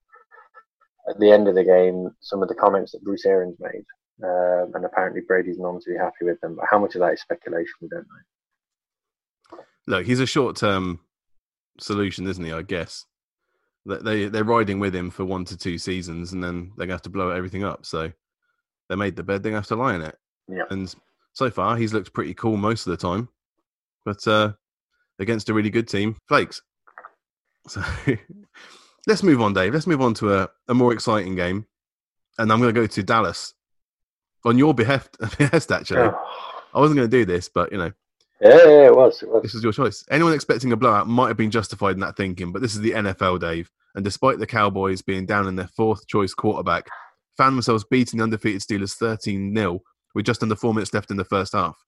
at 1.08 1.19
the 1.19 1.31
end 1.31 1.49
of 1.49 1.55
the 1.55 1.64
game, 1.64 2.10
some 2.20 2.43
of 2.43 2.49
the 2.49 2.55
comments 2.55 2.93
that 2.93 3.02
Bruce 3.02 3.25
Arians 3.25 3.56
made, 3.60 3.84
um, 4.22 4.72
and 4.75 4.84
apparently 4.84 5.22
Brady's 5.26 5.58
none 5.58 5.81
to 5.81 5.90
be 5.90 5.96
happy 5.96 6.25
with 6.25 6.40
them. 6.40 6.56
But 6.56 6.66
how 6.70 6.78
much 6.78 6.94
of 6.94 7.00
that 7.00 7.14
is 7.14 7.20
speculation, 7.20 7.75
we 7.81 7.88
don't 7.88 8.00
know. 8.00 9.58
Look, 9.86 10.06
he's 10.06 10.20
a 10.20 10.27
short-term 10.27 11.00
solution, 11.81 12.27
isn't 12.27 12.44
he? 12.44 12.53
I 12.53 12.62
guess 12.62 13.06
they 13.86 14.27
they're 14.27 14.44
riding 14.44 14.81
with 14.81 14.94
him 14.94 15.10
for 15.10 15.24
one 15.24 15.44
to 15.46 15.56
two 15.56 15.79
seasons, 15.79 16.32
and 16.32 16.43
then 16.43 16.72
they're 16.77 16.86
going 16.86 16.88
to 16.88 16.94
have 16.94 17.03
to 17.03 17.10
blow 17.10 17.31
everything 17.31 17.65
up. 17.65 17.86
So 17.86 18.12
they 18.88 18.96
made 18.96 19.17
the 19.17 19.22
bed; 19.22 19.43
they 19.43 19.50
have 19.53 19.67
to 19.69 19.77
lie 19.77 19.94
in 19.94 20.03
it. 20.03 20.17
Yeah. 20.48 20.65
And 20.70 20.94
so 21.32 21.50
far, 21.50 21.77
he's 21.77 21.94
looked 21.94 22.12
pretty 22.12 22.34
cool 22.34 22.56
most 22.56 22.86
of 22.86 22.91
the 22.91 22.96
time, 22.96 23.29
but 24.05 24.27
uh, 24.27 24.53
against 25.19 25.48
a 25.48 25.55
really 25.55 25.70
good 25.70 25.88
team, 25.88 26.17
flakes. 26.29 26.60
So 27.69 27.82
let's 29.08 29.22
move 29.22 29.41
on, 29.41 29.55
Dave. 29.55 29.74
Let's 29.74 29.86
move 29.86 30.03
on 30.03 30.15
to 30.15 30.34
a, 30.34 30.48
a 30.69 30.74
more 30.74 30.93
exciting 30.93 31.34
game. 31.34 31.67
And 32.38 32.53
I'm 32.53 32.60
going 32.60 32.72
to 32.72 32.81
go 32.81 32.86
to 32.86 33.03
Dallas 33.03 33.55
on 34.44 34.58
your 34.58 34.74
behest, 34.74 35.17
behest 35.38 35.72
actually. 35.72 36.03
Oh. 36.03 36.15
I 36.74 36.79
wasn't 36.79 36.98
going 36.98 37.10
to 37.10 37.17
do 37.17 37.24
this, 37.24 37.48
but 37.48 37.72
you 37.72 37.79
know. 37.79 37.91
Yeah, 38.41 38.50
yeah, 38.50 38.86
it 38.86 38.94
was. 38.94 39.20
It 39.22 39.29
was. 39.29 39.43
This 39.43 39.55
was 39.55 39.65
your 39.65 39.72
choice. 39.72 40.05
Anyone 40.10 40.34
expecting 40.34 40.70
a 40.70 40.77
blowout 40.77 41.08
might 41.08 41.29
have 41.29 41.36
been 41.36 41.50
justified 41.50 41.94
in 41.94 42.00
that 42.00 42.17
thinking, 42.17 42.53
but 42.53 42.62
this 42.62 42.74
is 42.74 42.81
the 42.81 42.93
NFL, 42.93 43.41
Dave. 43.41 43.69
And 43.96 44.05
despite 44.05 44.38
the 44.38 44.46
Cowboys 44.46 45.03
being 45.03 45.27
down 45.27 45.48
in 45.48 45.56
their 45.56 45.67
fourth 45.67 46.06
choice 46.06 46.34
quarterback, 46.34 46.86
found 47.36 47.56
themselves 47.56 47.84
beating 47.91 48.19
the 48.19 48.24
undefeated 48.24 48.60
Steelers 48.60 48.94
13 48.94 49.56
0 49.56 49.82
with 50.15 50.27
just 50.27 50.43
under 50.43 50.55
four 50.55 50.72
minutes 50.72 50.94
left 50.94 51.10
in 51.10 51.17
the 51.17 51.24
first 51.24 51.53
half. 51.53 51.82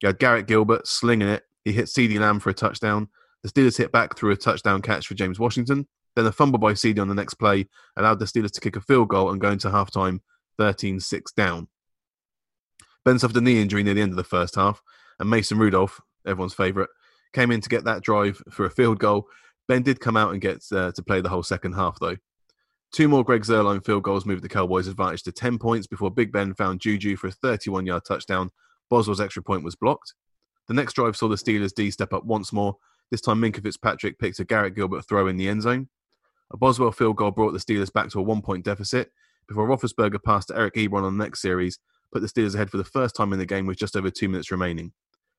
You 0.00 0.06
had 0.06 0.18
Garrett 0.18 0.46
Gilbert 0.46 0.86
slinging 0.86 1.28
it. 1.28 1.42
He 1.64 1.72
hit 1.72 1.86
CeeDee 1.86 2.20
Lamb 2.20 2.40
for 2.40 2.48
a 2.48 2.54
touchdown. 2.54 3.08
The 3.42 3.50
Steelers 3.50 3.76
hit 3.76 3.92
back 3.92 4.16
through 4.16 4.30
a 4.30 4.36
touchdown 4.36 4.80
catch 4.80 5.06
for 5.06 5.14
James 5.14 5.38
Washington. 5.38 5.86
Then 6.16 6.26
a 6.26 6.32
fumble 6.32 6.58
by 6.58 6.72
CeeDee 6.72 7.00
on 7.00 7.08
the 7.08 7.14
next 7.14 7.34
play 7.34 7.66
allowed 7.96 8.18
the 8.18 8.24
Steelers 8.24 8.50
to 8.52 8.60
kick 8.60 8.76
a 8.76 8.80
field 8.80 9.08
goal 9.08 9.30
and 9.30 9.40
go 9.40 9.50
into 9.50 9.68
halftime 9.68 10.20
13 10.58 11.00
6 11.00 11.32
down. 11.32 11.68
Ben 13.04 13.18
suffered 13.18 13.36
a 13.36 13.40
knee 13.40 13.62
injury 13.62 13.82
near 13.82 13.94
the 13.94 14.02
end 14.02 14.12
of 14.12 14.16
the 14.16 14.24
first 14.24 14.56
half, 14.56 14.82
and 15.18 15.30
Mason 15.30 15.58
Rudolph, 15.58 16.00
everyone's 16.26 16.54
favourite, 16.54 16.90
came 17.32 17.50
in 17.50 17.60
to 17.60 17.68
get 17.68 17.84
that 17.84 18.02
drive 18.02 18.42
for 18.50 18.66
a 18.66 18.70
field 18.70 18.98
goal. 18.98 19.28
Ben 19.68 19.82
did 19.82 20.00
come 20.00 20.16
out 20.16 20.32
and 20.32 20.40
get 20.40 20.64
uh, 20.72 20.92
to 20.92 21.02
play 21.02 21.20
the 21.20 21.28
whole 21.28 21.42
second 21.42 21.74
half, 21.74 21.98
though. 22.00 22.16
Two 22.92 23.06
more 23.06 23.24
Greg 23.24 23.42
Zuerlein 23.42 23.84
field 23.84 24.02
goals 24.02 24.26
moved 24.26 24.42
the 24.42 24.48
Cowboys' 24.48 24.88
advantage 24.88 25.22
to 25.22 25.32
10 25.32 25.58
points 25.58 25.86
before 25.86 26.10
Big 26.10 26.32
Ben 26.32 26.54
found 26.54 26.80
Juju 26.80 27.16
for 27.16 27.28
a 27.28 27.32
31 27.32 27.86
yard 27.86 28.02
touchdown. 28.04 28.50
Boswell's 28.90 29.20
extra 29.20 29.42
point 29.42 29.62
was 29.62 29.76
blocked. 29.76 30.14
The 30.66 30.74
next 30.74 30.94
drive 30.94 31.16
saw 31.16 31.28
the 31.28 31.36
Steelers 31.36 31.72
D 31.72 31.90
step 31.90 32.12
up 32.12 32.24
once 32.24 32.52
more. 32.52 32.76
This 33.10 33.20
time, 33.20 33.40
Minkah 33.40 33.62
Fitzpatrick 33.62 34.18
picked 34.18 34.40
a 34.40 34.44
Garrett 34.44 34.74
Gilbert 34.74 35.06
throw 35.08 35.28
in 35.28 35.36
the 35.36 35.48
end 35.48 35.62
zone. 35.62 35.88
A 36.52 36.56
Boswell 36.56 36.92
field 36.92 37.16
goal 37.16 37.30
brought 37.30 37.52
the 37.52 37.58
Steelers 37.58 37.92
back 37.92 38.08
to 38.10 38.18
a 38.18 38.22
one 38.22 38.42
point 38.42 38.64
deficit 38.64 39.12
before 39.48 39.68
Roethlisberger 39.68 40.22
passed 40.22 40.48
to 40.48 40.56
Eric 40.56 40.74
Ebron 40.74 41.04
on 41.04 41.16
the 41.16 41.24
next 41.24 41.42
series, 41.42 41.78
put 42.12 42.22
the 42.22 42.28
Steelers 42.28 42.54
ahead 42.54 42.70
for 42.70 42.76
the 42.76 42.84
first 42.84 43.16
time 43.16 43.32
in 43.32 43.38
the 43.38 43.46
game 43.46 43.66
with 43.66 43.78
just 43.78 43.96
over 43.96 44.10
two 44.10 44.28
minutes 44.28 44.50
remaining. 44.50 44.92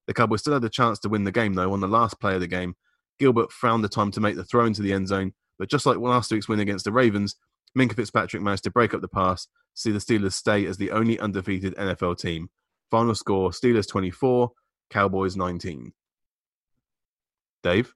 The 0.07 0.13
Cowboys 0.13 0.41
still 0.41 0.53
had 0.53 0.63
a 0.63 0.69
chance 0.69 0.99
to 0.99 1.09
win 1.09 1.23
the 1.23 1.31
game, 1.31 1.53
though, 1.53 1.73
on 1.73 1.79
the 1.79 1.87
last 1.87 2.19
play 2.19 2.33
of 2.33 2.41
the 2.41 2.47
game. 2.47 2.75
Gilbert 3.19 3.51
found 3.51 3.83
the 3.83 3.89
time 3.89 4.11
to 4.11 4.19
make 4.19 4.35
the 4.35 4.43
throw 4.43 4.65
into 4.65 4.81
the 4.81 4.93
end 4.93 5.07
zone, 5.07 5.33
but 5.59 5.69
just 5.69 5.85
like 5.85 5.97
last 5.97 6.31
week's 6.31 6.49
win 6.49 6.59
against 6.59 6.85
the 6.85 6.91
Ravens, 6.91 7.35
Minkah 7.77 7.95
Fitzpatrick 7.95 8.41
managed 8.41 8.63
to 8.63 8.71
break 8.71 8.93
up 8.93 9.01
the 9.01 9.07
pass 9.07 9.47
see 9.73 9.91
the 9.91 9.99
Steelers 9.99 10.33
stay 10.33 10.65
as 10.65 10.77
the 10.77 10.91
only 10.91 11.19
undefeated 11.19 11.75
NFL 11.75 12.19
team. 12.19 12.49
Final 12.89 13.15
score 13.15 13.51
Steelers 13.51 13.87
24, 13.87 14.51
Cowboys 14.89 15.37
19. 15.37 15.93
Dave, 17.63 17.93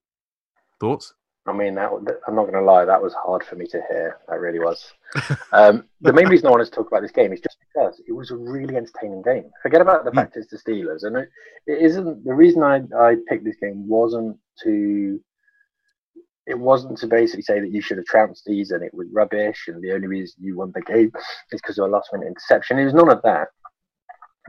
thoughts? 0.79 1.13
I 1.47 1.53
mean, 1.53 1.75
that, 1.75 1.91
I'm 2.27 2.35
not 2.35 2.43
going 2.43 2.53
to 2.53 2.61
lie, 2.61 2.85
that 2.85 3.01
was 3.01 3.13
hard 3.13 3.43
for 3.43 3.55
me 3.55 3.67
to 3.67 3.81
hear. 3.89 4.17
That 4.27 4.39
really 4.39 4.59
was. 4.59 4.93
um, 5.51 5.85
the 6.01 6.11
main 6.11 6.27
reason 6.27 6.47
I 6.47 6.51
wanted 6.51 6.65
to 6.65 6.71
talk 6.71 6.87
about 6.87 7.03
this 7.03 7.11
game 7.11 7.31
is 7.33 7.39
just 7.39 7.57
because 7.59 8.01
it 8.07 8.13
was 8.13 8.31
a 8.31 8.35
really 8.35 8.75
entertaining 8.75 9.21
game. 9.21 9.51
Forget 9.61 9.81
about 9.81 10.05
the 10.05 10.11
mm. 10.11 10.15
fact 10.15 10.37
it's 10.37 10.49
the 10.49 10.57
Steelers, 10.57 11.03
and 11.03 11.17
it, 11.17 11.29
it 11.67 11.83
isn't. 11.83 12.23
The 12.25 12.33
reason 12.33 12.63
I 12.63 12.81
I 12.97 13.17
picked 13.27 13.45
this 13.45 13.57
game 13.61 13.87
wasn't 13.87 14.37
to. 14.63 15.19
It 16.47 16.57
wasn't 16.57 16.97
to 16.99 17.07
basically 17.07 17.41
say 17.41 17.59
that 17.59 17.71
you 17.71 17.81
should 17.81 17.97
have 17.97 18.05
trounced 18.05 18.43
these 18.45 18.69
and 18.69 18.83
it 18.83 18.93
was 18.93 19.07
rubbish, 19.11 19.65
and 19.67 19.83
the 19.83 19.93
only 19.93 20.07
reason 20.07 20.35
you 20.39 20.57
won 20.57 20.71
the 20.73 20.81
game 20.81 21.11
is 21.51 21.61
because 21.61 21.77
of 21.77 21.85
a 21.85 21.87
last 21.87 22.09
minute 22.11 22.27
interception. 22.27 22.79
It 22.79 22.85
was 22.85 22.93
none 22.93 23.11
of 23.11 23.21
that. 23.23 23.49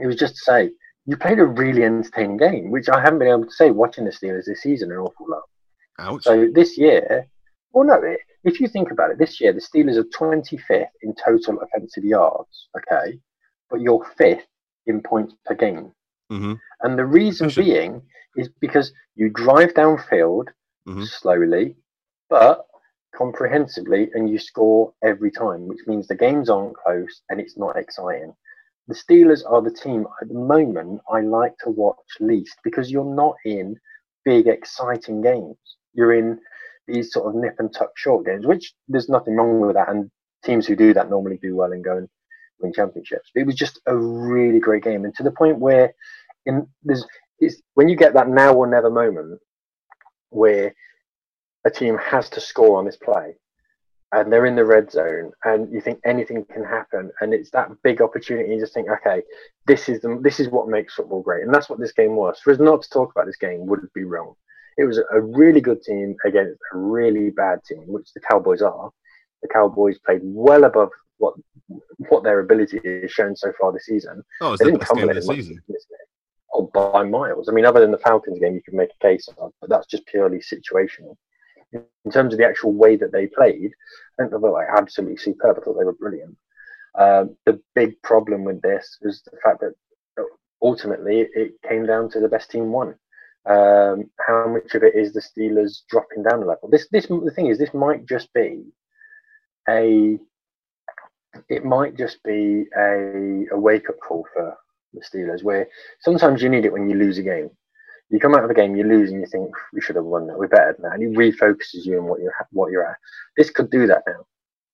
It 0.00 0.06
was 0.06 0.16
just 0.16 0.34
to 0.36 0.40
say 0.40 0.70
you 1.06 1.16
played 1.16 1.38
a 1.38 1.46
really 1.46 1.84
entertaining 1.84 2.38
game, 2.38 2.70
which 2.70 2.88
I 2.88 3.00
haven't 3.00 3.18
been 3.18 3.28
able 3.28 3.44
to 3.44 3.50
say 3.50 3.70
watching 3.70 4.04
the 4.04 4.10
Steelers 4.10 4.46
this 4.46 4.62
season 4.62 4.92
an 4.92 4.98
awful 4.98 5.26
lot. 5.28 5.42
Ouch. 5.98 6.24
So 6.24 6.48
this 6.52 6.76
year, 6.76 7.26
well, 7.72 7.84
no, 7.84 8.00
if 8.44 8.60
you 8.60 8.68
think 8.68 8.90
about 8.90 9.10
it, 9.10 9.18
this 9.18 9.40
year 9.40 9.52
the 9.52 9.60
Steelers 9.60 9.96
are 9.96 10.04
25th 10.04 10.86
in 11.02 11.14
total 11.14 11.60
offensive 11.60 12.04
yards, 12.04 12.68
okay, 12.76 13.18
but 13.70 13.80
you're 13.80 14.06
fifth 14.16 14.46
in 14.86 15.02
points 15.02 15.34
per 15.44 15.54
game. 15.54 15.92
Mm-hmm. 16.30 16.54
And 16.82 16.98
the 16.98 17.04
reason 17.04 17.50
being 17.54 18.02
is 18.36 18.48
because 18.60 18.92
you 19.14 19.30
drive 19.30 19.74
downfield 19.74 20.46
mm-hmm. 20.86 21.04
slowly, 21.04 21.76
but 22.28 22.66
comprehensively, 23.14 24.10
and 24.14 24.28
you 24.28 24.38
score 24.38 24.92
every 25.02 25.30
time, 25.30 25.66
which 25.66 25.80
means 25.86 26.06
the 26.06 26.14
games 26.14 26.50
aren't 26.50 26.76
close 26.76 27.22
and 27.30 27.40
it's 27.40 27.56
not 27.56 27.76
exciting. 27.76 28.34
The 28.88 28.94
Steelers 28.94 29.42
are 29.48 29.62
the 29.62 29.70
team 29.70 30.06
at 30.20 30.28
the 30.28 30.34
moment 30.34 31.00
I 31.10 31.20
like 31.20 31.56
to 31.64 31.70
watch 31.70 31.96
least 32.20 32.56
because 32.62 32.90
you're 32.90 33.14
not 33.14 33.34
in 33.44 33.76
big, 34.24 34.46
exciting 34.46 35.22
games 35.22 35.56
you're 35.96 36.14
in 36.14 36.38
these 36.86 37.12
sort 37.12 37.28
of 37.28 37.40
nip 37.40 37.56
and 37.58 37.72
tuck 37.74 37.90
short 37.96 38.24
games, 38.24 38.46
which 38.46 38.74
there's 38.88 39.08
nothing 39.08 39.34
wrong 39.34 39.60
with 39.60 39.74
that. 39.74 39.88
And 39.88 40.10
teams 40.44 40.66
who 40.66 40.76
do 40.76 40.94
that 40.94 41.10
normally 41.10 41.38
do 41.42 41.56
well 41.56 41.72
and 41.72 41.82
go 41.82 41.96
and 41.96 42.08
win 42.60 42.72
championships. 42.72 43.30
But 43.34 43.40
it 43.40 43.46
was 43.46 43.56
just 43.56 43.80
a 43.86 43.96
really 43.96 44.60
great 44.60 44.84
game, 44.84 45.04
and 45.04 45.14
to 45.16 45.22
the 45.22 45.32
point 45.32 45.58
where 45.58 45.92
in 46.46 46.66
there's 46.84 47.04
it's 47.38 47.60
when 47.74 47.88
you 47.88 47.96
get 47.96 48.14
that 48.14 48.28
now 48.28 48.54
or 48.54 48.66
never 48.66 48.90
moment 48.90 49.40
where 50.30 50.74
a 51.66 51.70
team 51.70 51.98
has 51.98 52.30
to 52.30 52.40
score 52.40 52.78
on 52.78 52.86
this 52.86 52.96
play 52.96 53.34
and 54.12 54.32
they're 54.32 54.46
in 54.46 54.56
the 54.56 54.64
red 54.64 54.90
zone 54.90 55.32
and 55.44 55.72
you 55.72 55.80
think 55.80 56.00
anything 56.04 56.44
can 56.52 56.64
happen 56.64 57.10
and 57.20 57.34
it's 57.34 57.50
that 57.50 57.70
big 57.82 58.00
opportunity 58.00 58.54
you 58.54 58.60
just 58.60 58.72
think 58.72 58.88
okay 58.88 59.22
this 59.66 59.88
is 59.88 60.00
the 60.00 60.18
this 60.22 60.40
is 60.40 60.48
what 60.48 60.68
makes 60.68 60.94
football 60.94 61.20
great 61.20 61.42
and 61.42 61.52
that's 61.52 61.68
what 61.68 61.80
this 61.80 61.92
game 61.92 62.16
was 62.16 62.38
for 62.40 62.52
us 62.52 62.58
not 62.58 62.82
to 62.82 62.88
talk 62.90 63.10
about 63.10 63.26
this 63.26 63.36
game 63.36 63.66
would 63.66 63.80
be 63.94 64.04
wrong 64.04 64.34
it 64.76 64.84
was 64.84 64.98
a 64.98 65.20
really 65.20 65.60
good 65.60 65.82
team 65.82 66.16
against 66.24 66.58
a 66.72 66.78
really 66.78 67.30
bad 67.30 67.64
team, 67.64 67.84
which 67.86 68.12
the 68.14 68.20
Cowboys 68.20 68.62
are. 68.62 68.90
The 69.42 69.48
Cowboys 69.48 69.98
played 70.04 70.20
well 70.22 70.64
above 70.64 70.90
what 71.18 71.34
what 72.08 72.22
their 72.22 72.40
ability 72.40 72.80
has 72.84 73.10
shown 73.10 73.34
so 73.34 73.52
far 73.58 73.72
this 73.72 73.86
season. 73.86 74.22
Oh, 74.40 74.52
it's 74.52 74.62
they 74.62 74.70
the 74.70 74.78
best 74.78 74.94
game 74.94 75.08
of 75.08 75.14
the 75.14 75.22
season. 75.22 75.60
Oh, 76.52 76.70
by 76.72 77.02
miles. 77.02 77.48
I 77.48 77.52
mean, 77.52 77.64
other 77.64 77.80
than 77.80 77.90
the 77.90 77.98
Falcons 77.98 78.38
game, 78.38 78.54
you 78.54 78.62
can 78.62 78.76
make 78.76 78.90
a 79.00 79.04
case 79.04 79.28
of, 79.38 79.52
but 79.60 79.68
that's 79.68 79.86
just 79.86 80.06
purely 80.06 80.38
situational. 80.38 81.16
In 81.72 82.12
terms 82.12 82.32
of 82.32 82.38
the 82.38 82.46
actual 82.46 82.72
way 82.72 82.96
that 82.96 83.12
they 83.12 83.26
played, 83.26 83.72
I 84.18 84.22
think 84.22 84.30
they 84.30 84.36
were 84.36 84.50
like 84.50 84.68
absolutely 84.74 85.16
superb. 85.16 85.58
I 85.58 85.64
thought 85.64 85.78
they 85.78 85.84
were 85.84 85.92
brilliant. 85.92 86.36
Um, 86.98 87.36
the 87.44 87.60
big 87.74 88.00
problem 88.02 88.44
with 88.44 88.62
this 88.62 88.98
was 89.02 89.22
the 89.22 89.36
fact 89.44 89.60
that 89.60 89.74
ultimately 90.62 91.26
it 91.34 91.52
came 91.68 91.84
down 91.84 92.08
to 92.10 92.20
the 92.20 92.28
best 92.28 92.50
team 92.50 92.72
won. 92.72 92.94
Um, 93.48 94.10
how 94.26 94.48
much 94.48 94.74
of 94.74 94.82
it 94.82 94.96
is 94.96 95.12
the 95.12 95.20
Steelers 95.20 95.82
dropping 95.88 96.24
down 96.24 96.42
a 96.42 96.46
level? 96.46 96.68
This, 96.68 96.88
this, 96.90 97.06
the 97.06 97.32
thing 97.34 97.46
is, 97.46 97.58
this 97.58 97.72
might 97.72 98.04
just 98.06 98.32
be 98.32 98.64
a, 99.68 100.18
it 101.48 101.64
might 101.64 101.96
just 101.96 102.22
be 102.24 102.64
a, 102.76 103.44
a 103.52 103.58
wake 103.58 103.88
up 103.88 103.96
call 104.00 104.26
for 104.32 104.56
the 104.94 105.00
Steelers, 105.00 105.44
where 105.44 105.68
sometimes 106.00 106.42
you 106.42 106.48
need 106.48 106.64
it 106.64 106.72
when 106.72 106.88
you 106.90 106.96
lose 106.96 107.18
a 107.18 107.22
game. 107.22 107.50
You 108.08 108.20
come 108.20 108.34
out 108.34 108.44
of 108.44 108.50
a 108.50 108.54
game, 108.54 108.76
you 108.76 108.84
lose, 108.84 109.10
and 109.10 109.20
you 109.20 109.26
think 109.26 109.50
we 109.72 109.80
should 109.80 109.96
have 109.96 110.04
won 110.04 110.26
that. 110.26 110.38
We're 110.38 110.48
better 110.48 110.72
than 110.72 110.82
that, 110.82 110.94
and 110.94 111.02
it 111.02 111.18
refocuses 111.18 111.84
you 111.84 111.98
on 111.98 112.04
what 112.06 112.20
you're 112.20 112.34
what 112.52 112.70
you're 112.70 112.86
at. 112.86 112.96
This 113.36 113.50
could 113.50 113.70
do 113.70 113.86
that 113.88 114.02
now. 114.06 114.24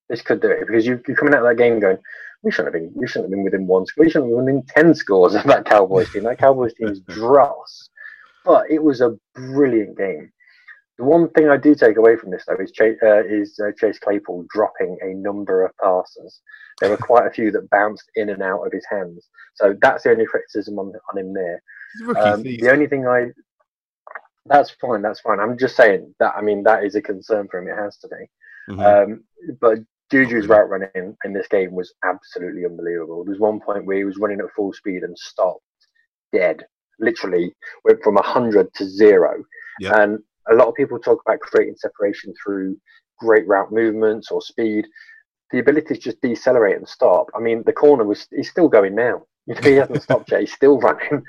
This 0.08 0.20
could 0.20 0.40
do 0.42 0.50
it 0.50 0.66
because 0.66 0.86
you, 0.86 1.00
you're 1.06 1.16
coming 1.16 1.34
out 1.34 1.44
of 1.44 1.48
that 1.48 1.62
game 1.62 1.80
going, 1.80 1.96
we 2.42 2.50
shouldn't 2.50 2.74
have 2.74 2.82
been, 2.82 2.92
we 2.94 3.06
shouldn't 3.06 3.26
have 3.26 3.30
been 3.30 3.44
within 3.44 3.66
one 3.66 3.86
score. 3.86 4.04
We 4.04 4.10
shouldn't 4.10 4.30
have 4.30 4.44
been 4.44 4.56
within 4.56 4.66
ten 4.66 4.94
scores 4.94 5.34
of 5.34 5.44
that 5.44 5.64
Cowboys 5.64 6.10
team. 6.12 6.24
That 6.24 6.38
Cowboys 6.38 6.74
team 6.74 6.88
is 6.88 7.00
dross. 7.00 7.88
But 8.44 8.70
it 8.70 8.82
was 8.82 9.00
a 9.00 9.16
brilliant 9.34 9.96
game. 9.96 10.32
The 10.98 11.04
one 11.04 11.30
thing 11.30 11.48
I 11.48 11.56
do 11.56 11.74
take 11.74 11.96
away 11.96 12.16
from 12.16 12.30
this, 12.30 12.44
though, 12.46 12.62
is, 12.62 12.70
Chase, 12.72 12.98
uh, 13.02 13.24
is 13.24 13.58
uh, 13.58 13.70
Chase 13.78 13.98
Claypool 13.98 14.46
dropping 14.50 14.98
a 15.02 15.14
number 15.14 15.64
of 15.64 15.72
passes. 15.78 16.40
There 16.80 16.90
were 16.90 16.96
quite 16.96 17.26
a 17.26 17.30
few 17.30 17.50
that 17.52 17.70
bounced 17.70 18.10
in 18.14 18.28
and 18.28 18.42
out 18.42 18.66
of 18.66 18.72
his 18.72 18.84
hands. 18.90 19.28
So 19.54 19.74
that's 19.80 20.04
the 20.04 20.10
only 20.10 20.26
criticism 20.26 20.78
on, 20.78 20.92
on 21.10 21.18
him 21.18 21.32
there. 21.32 21.62
Um, 22.16 22.42
the 22.42 22.70
only 22.70 22.86
thing 22.86 23.06
I 23.06 23.32
that's 24.46 24.70
fine. 24.80 25.02
That's 25.02 25.20
fine. 25.20 25.40
I'm 25.40 25.58
just 25.58 25.76
saying 25.76 26.14
that. 26.18 26.34
I 26.36 26.42
mean, 26.42 26.62
that 26.64 26.84
is 26.84 26.94
a 26.94 27.02
concern 27.02 27.48
for 27.50 27.60
him. 27.60 27.68
It 27.68 27.80
has 27.80 27.96
to 27.98 28.08
be. 28.08 28.72
Mm-hmm. 28.72 29.12
Um, 29.12 29.24
but 29.60 29.78
Juju's 30.10 30.46
route 30.46 30.68
running 30.68 31.16
in 31.24 31.32
this 31.32 31.48
game 31.48 31.72
was 31.72 31.94
absolutely 32.04 32.64
unbelievable. 32.64 33.24
There's 33.24 33.38
one 33.38 33.60
point 33.60 33.86
where 33.86 33.96
he 33.96 34.04
was 34.04 34.18
running 34.18 34.40
at 34.40 34.52
full 34.54 34.72
speed 34.72 35.02
and 35.02 35.16
stopped 35.16 35.62
dead 36.32 36.64
literally 36.98 37.54
went 37.84 38.02
from 38.02 38.14
100 38.14 38.72
to 38.74 38.84
zero. 38.84 39.42
Yep. 39.80 39.96
And 39.96 40.18
a 40.50 40.54
lot 40.54 40.68
of 40.68 40.74
people 40.74 40.98
talk 40.98 41.20
about 41.26 41.40
creating 41.40 41.76
separation 41.76 42.34
through 42.42 42.76
great 43.18 43.46
route 43.46 43.72
movements 43.72 44.30
or 44.30 44.42
speed. 44.42 44.86
The 45.50 45.58
ability 45.58 45.94
to 45.94 46.00
just 46.00 46.20
decelerate 46.20 46.76
and 46.76 46.88
stop. 46.88 47.26
I 47.36 47.40
mean, 47.40 47.62
the 47.66 47.72
corner 47.72 48.04
was 48.04 48.26
he's 48.30 48.50
still 48.50 48.68
going 48.68 48.94
now. 48.94 49.22
You 49.48 49.54
know, 49.56 49.60
he 49.62 49.74
hasn't 49.74 50.02
stopped 50.04 50.30
yet. 50.30 50.38
He's 50.38 50.52
still 50.52 50.78
running, 50.78 51.20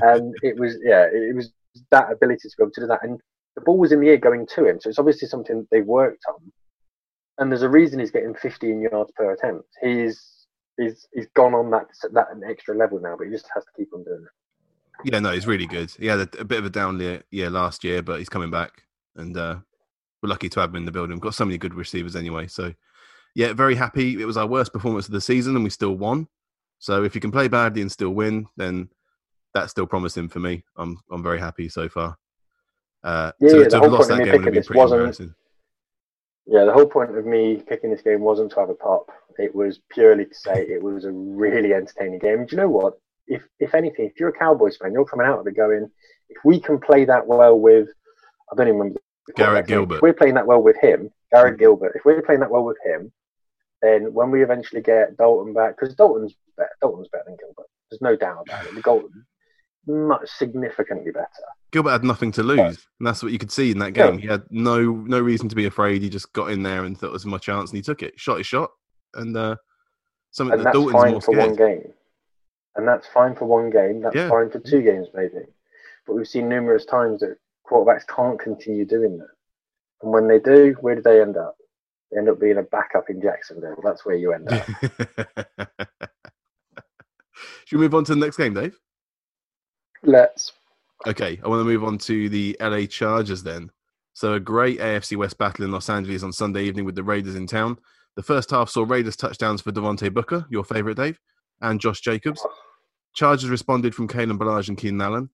and 0.00 0.34
it 0.42 0.60
was 0.60 0.76
yeah, 0.84 1.06
it 1.10 1.34
was 1.34 1.50
that 1.90 2.12
ability 2.12 2.46
to 2.46 2.54
be 2.58 2.62
able 2.64 2.70
to 2.72 2.80
do 2.82 2.86
that. 2.86 3.02
And 3.02 3.18
the 3.56 3.62
ball 3.62 3.78
was 3.78 3.92
in 3.92 4.00
the 4.00 4.10
air 4.10 4.18
going 4.18 4.46
to 4.46 4.66
him, 4.66 4.78
so 4.78 4.90
it's 4.90 4.98
obviously 4.98 5.26
something 5.26 5.66
they've 5.70 5.86
worked 5.86 6.22
on. 6.28 6.52
And 7.38 7.50
there's 7.50 7.62
a 7.62 7.70
reason 7.70 7.98
he's 7.98 8.10
getting 8.10 8.34
15 8.34 8.82
yards 8.82 9.10
per 9.16 9.32
attempt. 9.32 9.68
He's 9.80 10.22
he's 10.78 11.06
he's 11.14 11.28
gone 11.34 11.54
on 11.54 11.70
that 11.70 11.86
that 12.12 12.28
extra 12.46 12.76
level 12.76 13.00
now, 13.00 13.16
but 13.16 13.26
he 13.26 13.32
just 13.32 13.48
has 13.54 13.64
to 13.64 13.70
keep 13.74 13.88
on 13.94 14.04
doing 14.04 14.22
it. 14.22 14.41
Yeah, 15.04 15.18
no, 15.18 15.32
he's 15.32 15.46
really 15.46 15.66
good. 15.66 15.90
He 15.98 16.06
had 16.06 16.20
a, 16.20 16.40
a 16.40 16.44
bit 16.44 16.58
of 16.58 16.64
a 16.64 16.70
down 16.70 16.98
year, 17.00 17.22
year 17.30 17.50
last 17.50 17.84
year, 17.84 18.02
but 18.02 18.18
he's 18.18 18.28
coming 18.28 18.50
back, 18.50 18.82
and 19.16 19.36
uh, 19.36 19.56
we're 20.22 20.28
lucky 20.28 20.48
to 20.48 20.60
have 20.60 20.70
him 20.70 20.76
in 20.76 20.84
the 20.84 20.92
building. 20.92 21.16
We've 21.16 21.22
got 21.22 21.34
so 21.34 21.44
many 21.44 21.58
good 21.58 21.74
receivers 21.74 22.16
anyway. 22.16 22.46
So, 22.46 22.72
yeah, 23.34 23.52
very 23.52 23.74
happy. 23.74 24.20
It 24.20 24.24
was 24.24 24.36
our 24.36 24.46
worst 24.46 24.72
performance 24.72 25.06
of 25.06 25.12
the 25.12 25.20
season, 25.20 25.54
and 25.54 25.64
we 25.64 25.70
still 25.70 25.96
won. 25.96 26.28
So, 26.78 27.04
if 27.04 27.14
you 27.14 27.20
can 27.20 27.32
play 27.32 27.48
badly 27.48 27.82
and 27.82 27.92
still 27.92 28.10
win, 28.10 28.46
then 28.56 28.88
that's 29.54 29.70
still 29.70 29.86
promising 29.86 30.28
for 30.28 30.40
me. 30.40 30.64
I'm 30.76 30.98
I'm 31.10 31.22
very 31.22 31.40
happy 31.40 31.68
so 31.68 31.88
far. 31.88 32.16
Uh, 33.04 33.32
yeah, 33.40 33.48
to, 33.48 33.58
yeah, 33.60 33.68
to 33.68 33.80
have 33.80 33.92
lost 33.92 34.08
that 34.08 34.24
game 34.24 34.32
would 34.34 34.44
have 34.44 34.54
been 34.54 34.62
Yeah, 36.46 36.64
the 36.64 36.72
whole 36.72 36.86
point 36.86 37.16
of 37.16 37.24
me 37.24 37.62
picking 37.68 37.90
this 37.90 38.02
game 38.02 38.20
wasn't 38.20 38.50
to 38.52 38.60
have 38.60 38.70
a 38.70 38.74
pop. 38.74 39.10
It 39.38 39.54
was 39.54 39.80
purely 39.90 40.26
to 40.26 40.34
say 40.34 40.62
it 40.62 40.82
was 40.82 41.04
a 41.04 41.12
really 41.12 41.72
entertaining 41.72 42.18
game. 42.18 42.46
Do 42.46 42.56
you 42.56 42.62
know 42.62 42.68
what? 42.68 42.94
If 43.26 43.42
if 43.58 43.74
anything, 43.74 44.06
if 44.06 44.18
you're 44.18 44.30
a 44.30 44.38
Cowboys 44.38 44.76
fan, 44.76 44.92
you're 44.92 45.04
coming 45.04 45.26
out 45.26 45.40
of 45.40 45.46
it 45.46 45.56
going, 45.56 45.90
if 46.28 46.38
we 46.44 46.60
can 46.60 46.78
play 46.78 47.04
that 47.04 47.26
well 47.26 47.58
with, 47.58 47.88
I 48.50 48.56
don't 48.56 48.68
even 48.68 48.78
remember. 48.78 49.00
Garrett 49.36 49.66
Gilbert. 49.66 49.96
If 49.96 50.02
we're 50.02 50.14
playing 50.14 50.34
that 50.34 50.46
well 50.46 50.62
with 50.62 50.76
him, 50.80 51.10
Garrett 51.32 51.58
Gilbert. 51.58 51.92
If 51.94 52.04
we're 52.04 52.22
playing 52.22 52.40
that 52.40 52.50
well 52.50 52.64
with 52.64 52.78
him, 52.84 53.12
then 53.80 54.12
when 54.12 54.30
we 54.30 54.42
eventually 54.42 54.82
get 54.82 55.16
Dalton 55.16 55.54
back, 55.54 55.76
because 55.78 55.94
Dalton's 55.94 56.34
better, 56.56 56.70
Dalton's 56.80 57.08
better 57.08 57.24
than 57.26 57.36
Gilbert. 57.36 57.68
There's 57.90 58.02
no 58.02 58.16
doubt 58.16 58.46
about 58.48 58.66
it. 58.66 58.74
The 58.74 58.82
Dalton 58.82 59.24
much 59.86 60.28
significantly 60.28 61.12
better. 61.12 61.26
Gilbert 61.70 61.90
had 61.90 62.04
nothing 62.04 62.32
to 62.32 62.42
lose, 62.42 62.58
yeah. 62.58 62.66
and 62.66 63.06
that's 63.06 63.22
what 63.22 63.32
you 63.32 63.38
could 63.38 63.52
see 63.52 63.70
in 63.70 63.78
that 63.78 63.92
game. 63.92 64.14
Yeah. 64.14 64.20
He 64.20 64.26
had 64.26 64.42
no 64.50 64.90
no 64.90 65.20
reason 65.20 65.48
to 65.48 65.56
be 65.56 65.66
afraid. 65.66 66.02
He 66.02 66.08
just 66.08 66.32
got 66.32 66.50
in 66.50 66.62
there 66.62 66.84
and 66.84 66.98
thought 66.98 67.08
it 67.08 67.12
was 67.12 67.26
my 67.26 67.38
chance, 67.38 67.70
and 67.70 67.76
he 67.76 67.82
took 67.82 68.02
it, 68.02 68.18
shot 68.18 68.38
his 68.38 68.46
shot, 68.46 68.70
and 69.14 69.36
uh, 69.36 69.56
something 70.30 70.58
and 70.58 70.66
that 70.66 70.72
Dalton's 70.74 70.92
fine 70.92 71.12
more 71.12 71.20
for 71.20 71.32
scared. 71.32 71.46
one 71.46 71.56
game 71.56 71.92
and 72.76 72.86
that's 72.86 73.06
fine 73.06 73.34
for 73.34 73.44
one 73.46 73.70
game. 73.70 74.00
That's 74.00 74.16
yeah. 74.16 74.28
fine 74.28 74.50
for 74.50 74.58
two 74.58 74.82
games, 74.82 75.08
maybe. 75.14 75.46
But 76.06 76.16
we've 76.16 76.28
seen 76.28 76.48
numerous 76.48 76.84
times 76.84 77.20
that 77.20 77.36
quarterbacks 77.66 78.06
can't 78.06 78.38
continue 78.38 78.84
doing 78.84 79.18
that. 79.18 79.28
And 80.02 80.12
when 80.12 80.28
they 80.28 80.38
do, 80.38 80.74
where 80.80 80.94
do 80.94 81.02
they 81.02 81.20
end 81.20 81.36
up? 81.36 81.56
They 82.10 82.18
end 82.18 82.28
up 82.28 82.40
being 82.40 82.58
a 82.58 82.62
backup 82.62 83.08
in 83.08 83.22
Jacksonville. 83.22 83.80
That's 83.82 84.04
where 84.04 84.16
you 84.16 84.32
end 84.32 84.52
up. 84.52 84.66
Should 87.64 87.78
we 87.78 87.84
move 87.84 87.94
on 87.94 88.04
to 88.04 88.14
the 88.14 88.20
next 88.20 88.36
game, 88.36 88.54
Dave? 88.54 88.78
Let's. 90.02 90.52
Okay, 91.06 91.40
I 91.42 91.48
want 91.48 91.60
to 91.60 91.64
move 91.64 91.84
on 91.84 91.98
to 91.98 92.28
the 92.28 92.56
LA 92.60 92.86
Chargers 92.86 93.42
then. 93.42 93.70
So 94.14 94.34
a 94.34 94.40
great 94.40 94.78
AFC 94.78 95.16
West 95.16 95.38
battle 95.38 95.64
in 95.64 95.72
Los 95.72 95.88
Angeles 95.88 96.22
on 96.22 96.32
Sunday 96.32 96.64
evening 96.64 96.84
with 96.84 96.94
the 96.94 97.02
Raiders 97.02 97.34
in 97.34 97.46
town. 97.46 97.78
The 98.14 98.22
first 98.22 98.50
half 98.50 98.68
saw 98.68 98.84
Raiders 98.86 99.16
touchdowns 99.16 99.62
for 99.62 99.72
Devontae 99.72 100.12
Booker, 100.12 100.44
your 100.50 100.64
favourite, 100.64 100.98
Dave, 100.98 101.18
and 101.62 101.80
Josh 101.80 102.00
Jacobs. 102.00 102.44
Chargers 103.14 103.50
responded 103.50 103.94
from 103.94 104.08
Kalen 104.08 104.38
Ballage 104.38 104.68
and 104.68 104.76
Keenan 104.76 105.00
Allen. 105.00 105.30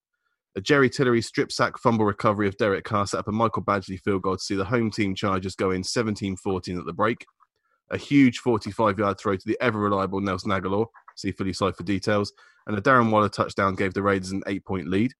A 0.55 0.61
Jerry 0.61 0.89
Tillery 0.89 1.21
strip 1.21 1.51
sack 1.51 1.77
fumble 1.77 2.05
recovery 2.05 2.47
of 2.47 2.57
Derek 2.57 2.83
Carr 2.83 3.05
set 3.05 3.19
up 3.19 3.27
a 3.27 3.31
Michael 3.31 3.63
Badgley 3.63 3.99
field 3.99 4.23
goal 4.23 4.37
to 4.37 4.43
see 4.43 4.55
the 4.55 4.65
home 4.65 4.89
team 4.89 5.13
Chargers 5.13 5.55
go 5.55 5.71
in 5.71 5.83
17 5.83 6.37
14 6.37 6.79
at 6.79 6.85
the 6.85 6.93
break. 6.93 7.25
A 7.91 7.97
huge 7.97 8.39
45 8.39 8.99
yard 8.99 9.19
throw 9.19 9.35
to 9.35 9.47
the 9.47 9.57
ever 9.61 9.79
reliable 9.79 10.21
Nelson 10.21 10.51
Agholor, 10.51 10.87
see 11.15 11.31
Philly 11.31 11.53
side 11.53 11.75
for 11.75 11.83
details, 11.83 12.33
and 12.67 12.77
a 12.77 12.81
Darren 12.81 13.11
Waller 13.11 13.29
touchdown 13.29 13.75
gave 13.75 13.93
the 13.93 14.03
Raiders 14.03 14.31
an 14.31 14.43
eight 14.47 14.65
point 14.65 14.87
lead. 14.87 15.13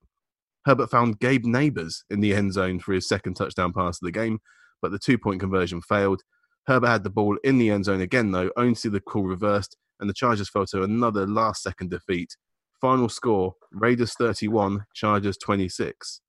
Herbert 0.66 0.90
found 0.90 1.20
Gabe 1.20 1.44
Nabers 1.44 2.02
in 2.10 2.20
the 2.20 2.34
end 2.34 2.52
zone 2.52 2.80
for 2.80 2.92
his 2.92 3.08
second 3.08 3.34
touchdown 3.34 3.72
pass 3.72 3.96
of 3.96 4.06
the 4.06 4.12
game, 4.12 4.40
but 4.82 4.90
the 4.90 4.98
two 4.98 5.16
point 5.16 5.40
conversion 5.40 5.80
failed. 5.80 6.22
Herbert 6.66 6.88
had 6.88 7.04
the 7.04 7.10
ball 7.10 7.38
in 7.42 7.58
the 7.58 7.70
end 7.70 7.86
zone 7.86 8.00
again, 8.00 8.30
though, 8.30 8.50
only 8.56 8.74
to 8.74 8.80
see 8.80 8.88
the 8.88 9.00
call 9.00 9.22
reversed, 9.22 9.76
and 10.00 10.08
the 10.08 10.14
Chargers 10.14 10.48
fell 10.48 10.66
to 10.66 10.82
another 10.82 11.26
last 11.26 11.62
second 11.62 11.90
defeat 11.90 12.34
Final 12.80 13.10
score 13.10 13.54
Raiders 13.72 14.14
31, 14.14 14.86
Chargers 14.94 15.36
26. 15.36 16.22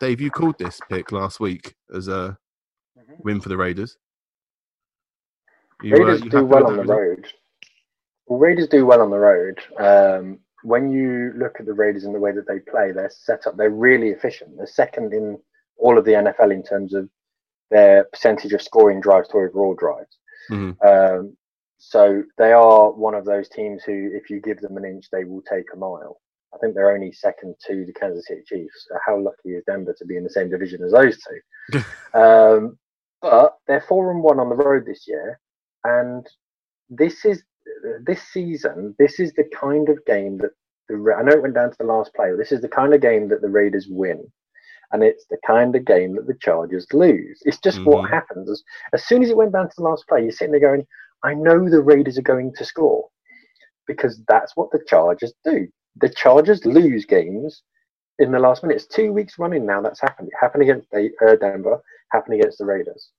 Dave, 0.00 0.20
you 0.20 0.30
called 0.30 0.58
this 0.58 0.80
pick 0.90 1.12
last 1.12 1.38
week 1.38 1.74
as 1.94 2.08
a 2.08 2.38
mm-hmm. 2.98 3.12
win 3.22 3.40
for 3.40 3.50
the 3.50 3.56
Raiders. 3.58 3.96
You, 5.82 5.94
uh, 5.94 5.98
Raiders 5.98 6.22
uh, 6.22 6.24
do 6.26 6.44
well 6.46 6.66
on 6.66 6.76
the 6.78 6.84
road. 6.84 7.26
Well, 8.26 8.38
Raiders 8.38 8.68
do 8.68 8.86
well 8.86 9.02
on 9.02 9.10
the 9.10 9.18
road. 9.18 9.60
Um, 9.78 10.38
when 10.62 10.90
you 10.90 11.32
look 11.36 11.60
at 11.60 11.66
the 11.66 11.74
Raiders 11.74 12.04
and 12.04 12.14
the 12.14 12.20
way 12.20 12.32
that 12.32 12.48
they 12.48 12.58
play, 12.58 12.92
they're 12.92 13.12
set 13.12 13.46
up, 13.46 13.56
they're 13.56 13.70
really 13.70 14.08
efficient. 14.08 14.56
They're 14.56 14.66
second 14.66 15.12
in 15.12 15.38
all 15.76 15.98
of 15.98 16.04
the 16.04 16.12
NFL 16.12 16.52
in 16.52 16.62
terms 16.62 16.94
of 16.94 17.08
their 17.70 18.04
percentage 18.04 18.52
of 18.54 18.62
scoring 18.62 19.00
drives 19.00 19.28
to 19.28 19.36
overall 19.36 19.74
drives. 19.74 20.16
Mm-hmm. 20.50 20.86
Um, 20.86 21.36
so 21.84 22.22
they 22.38 22.52
are 22.52 22.92
one 22.92 23.14
of 23.16 23.24
those 23.24 23.48
teams 23.48 23.82
who, 23.82 24.10
if 24.14 24.30
you 24.30 24.40
give 24.40 24.60
them 24.60 24.76
an 24.76 24.84
inch, 24.84 25.06
they 25.10 25.24
will 25.24 25.42
take 25.42 25.64
a 25.74 25.76
mile. 25.76 26.20
I 26.54 26.58
think 26.58 26.74
they're 26.74 26.94
only 26.94 27.10
second 27.10 27.56
to 27.66 27.84
the 27.84 27.92
Kansas 27.92 28.28
City 28.28 28.42
Chiefs. 28.46 28.86
How 29.04 29.18
lucky 29.18 29.56
is 29.56 29.64
Denver 29.66 29.92
to 29.98 30.04
be 30.04 30.16
in 30.16 30.22
the 30.22 30.30
same 30.30 30.48
division 30.48 30.84
as 30.84 30.92
those 30.92 31.18
two? 31.18 31.78
um, 32.14 32.78
but 33.20 33.56
they're 33.66 33.84
four 33.88 34.12
and 34.12 34.22
one 34.22 34.38
on 34.38 34.48
the 34.48 34.54
road 34.54 34.84
this 34.86 35.08
year, 35.08 35.40
and 35.82 36.24
this 36.88 37.24
is 37.24 37.42
this 38.04 38.22
season. 38.32 38.94
This 39.00 39.18
is 39.18 39.32
the 39.32 39.50
kind 39.52 39.88
of 39.88 40.04
game 40.06 40.38
that 40.38 40.52
the 40.88 41.14
I 41.18 41.22
know 41.22 41.32
it 41.32 41.42
went 41.42 41.54
down 41.54 41.70
to 41.72 41.78
the 41.78 41.84
last 41.84 42.14
play. 42.14 42.30
This 42.36 42.52
is 42.52 42.60
the 42.60 42.68
kind 42.68 42.94
of 42.94 43.00
game 43.00 43.28
that 43.30 43.42
the 43.42 43.48
Raiders 43.48 43.88
win, 43.90 44.24
and 44.92 45.02
it's 45.02 45.26
the 45.30 45.38
kind 45.44 45.74
of 45.74 45.84
game 45.84 46.14
that 46.14 46.28
the 46.28 46.38
Chargers 46.40 46.86
lose. 46.92 47.42
It's 47.42 47.58
just 47.58 47.78
mm-hmm. 47.78 47.90
what 47.90 48.10
happens. 48.10 48.48
As, 48.48 48.62
as 48.92 49.04
soon 49.04 49.24
as 49.24 49.30
it 49.30 49.36
went 49.36 49.52
down 49.52 49.68
to 49.68 49.74
the 49.76 49.82
last 49.82 50.06
play, 50.06 50.22
you're 50.22 50.30
sitting 50.30 50.52
there 50.52 50.60
going, 50.60 50.86
I 51.24 51.34
know 51.34 51.68
the 51.68 51.80
Raiders 51.80 52.18
are 52.18 52.22
going 52.22 52.52
to 52.56 52.64
score 52.64 53.08
because 53.86 54.22
that's 54.28 54.56
what 54.56 54.70
the 54.70 54.82
Chargers 54.86 55.32
do. 55.44 55.68
The 55.96 56.08
Chargers 56.08 56.64
lose 56.64 57.04
games 57.04 57.62
in 58.18 58.32
the 58.32 58.38
last 58.38 58.62
minute. 58.62 58.76
It's 58.76 58.86
two 58.86 59.12
weeks 59.12 59.38
running 59.38 59.66
now 59.66 59.80
that's 59.80 60.00
happened. 60.00 60.28
It 60.28 60.34
happened 60.40 60.62
against 60.62 60.88
uh, 60.94 61.36
Denver, 61.36 61.80
happened 62.12 62.40
against 62.40 62.58
the 62.58 62.64
Raiders. 62.64 63.10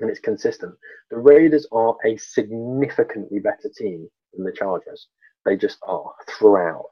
And 0.00 0.10
it's 0.10 0.20
consistent. 0.20 0.74
The 1.10 1.18
Raiders 1.18 1.66
are 1.72 1.96
a 2.04 2.16
significantly 2.16 3.40
better 3.40 3.70
team 3.76 4.08
than 4.34 4.44
the 4.44 4.52
Chargers. 4.52 5.08
They 5.44 5.56
just 5.56 5.78
are 5.82 6.12
throughout. 6.28 6.86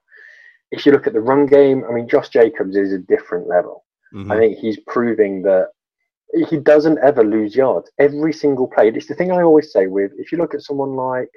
If 0.73 0.85
you 0.85 0.93
look 0.93 1.07
at 1.07 1.13
the 1.13 1.21
run 1.21 1.47
game, 1.47 1.85
I 1.89 1.93
mean, 1.93 2.09
Josh 2.09 2.31
Jacobs 2.31 2.77
is 2.77 2.93
a 2.93 2.99
different 2.99 3.47
level. 3.47 3.85
Mm-hmm. 4.13 4.33
I 4.33 4.39
think 4.39 4.59
he's 4.59 4.81
proving 4.87 5.43
that 5.43 5.69
he 6.49 6.57
doesn't 6.59 6.99
ever 6.99 7.25
lose 7.25 7.55
yards. 7.55 7.91
Every 7.99 8.33
single 8.33 8.67
play. 8.67 8.89
It's 8.89 9.07
the 9.07 9.15
thing 9.15 9.33
I 9.33 9.43
always 9.43 9.73
say 9.73 9.87
with 9.87 10.13
if 10.19 10.33
you 10.33 10.39
look 10.39 10.55
at 10.55 10.63
someone 10.63 10.95
like 10.95 11.31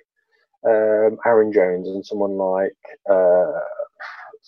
um, 0.67 1.17
Aaron 1.25 1.51
Jones 1.51 1.87
and 1.87 2.05
someone 2.05 2.37
like 2.37 2.73
uh, 3.09 3.59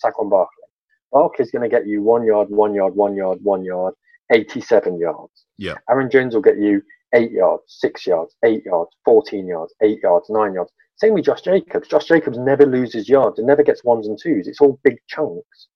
Saquon 0.04 0.30
Barkley, 0.30 0.64
Barkley's 1.12 1.50
going 1.50 1.68
to 1.68 1.74
get 1.74 1.86
you 1.86 2.02
one 2.02 2.24
yard, 2.24 2.48
one 2.50 2.74
yard, 2.74 2.94
one 2.94 3.14
yard, 3.14 3.38
one 3.42 3.64
yard, 3.64 3.94
87 4.32 4.98
yards. 4.98 5.44
Yeah. 5.58 5.74
Aaron 5.88 6.10
Jones 6.10 6.34
will 6.34 6.42
get 6.42 6.58
you 6.58 6.82
eight 7.14 7.30
yards, 7.30 7.62
six 7.66 8.06
yards, 8.06 8.34
eight 8.44 8.64
yards, 8.64 8.90
14 9.04 9.46
yards, 9.46 9.74
eight 9.82 10.00
yards, 10.02 10.28
nine 10.30 10.54
yards. 10.54 10.70
Same 10.96 11.14
with 11.14 11.24
Josh 11.24 11.42
Jacobs. 11.42 11.88
Josh 11.88 12.06
Jacobs 12.06 12.38
never 12.38 12.64
loses 12.66 13.08
yards 13.08 13.38
and 13.38 13.46
never 13.46 13.62
gets 13.62 13.84
ones 13.84 14.06
and 14.06 14.18
twos. 14.20 14.46
It's 14.46 14.60
all 14.60 14.78
big 14.84 14.98
chunks. 15.08 15.68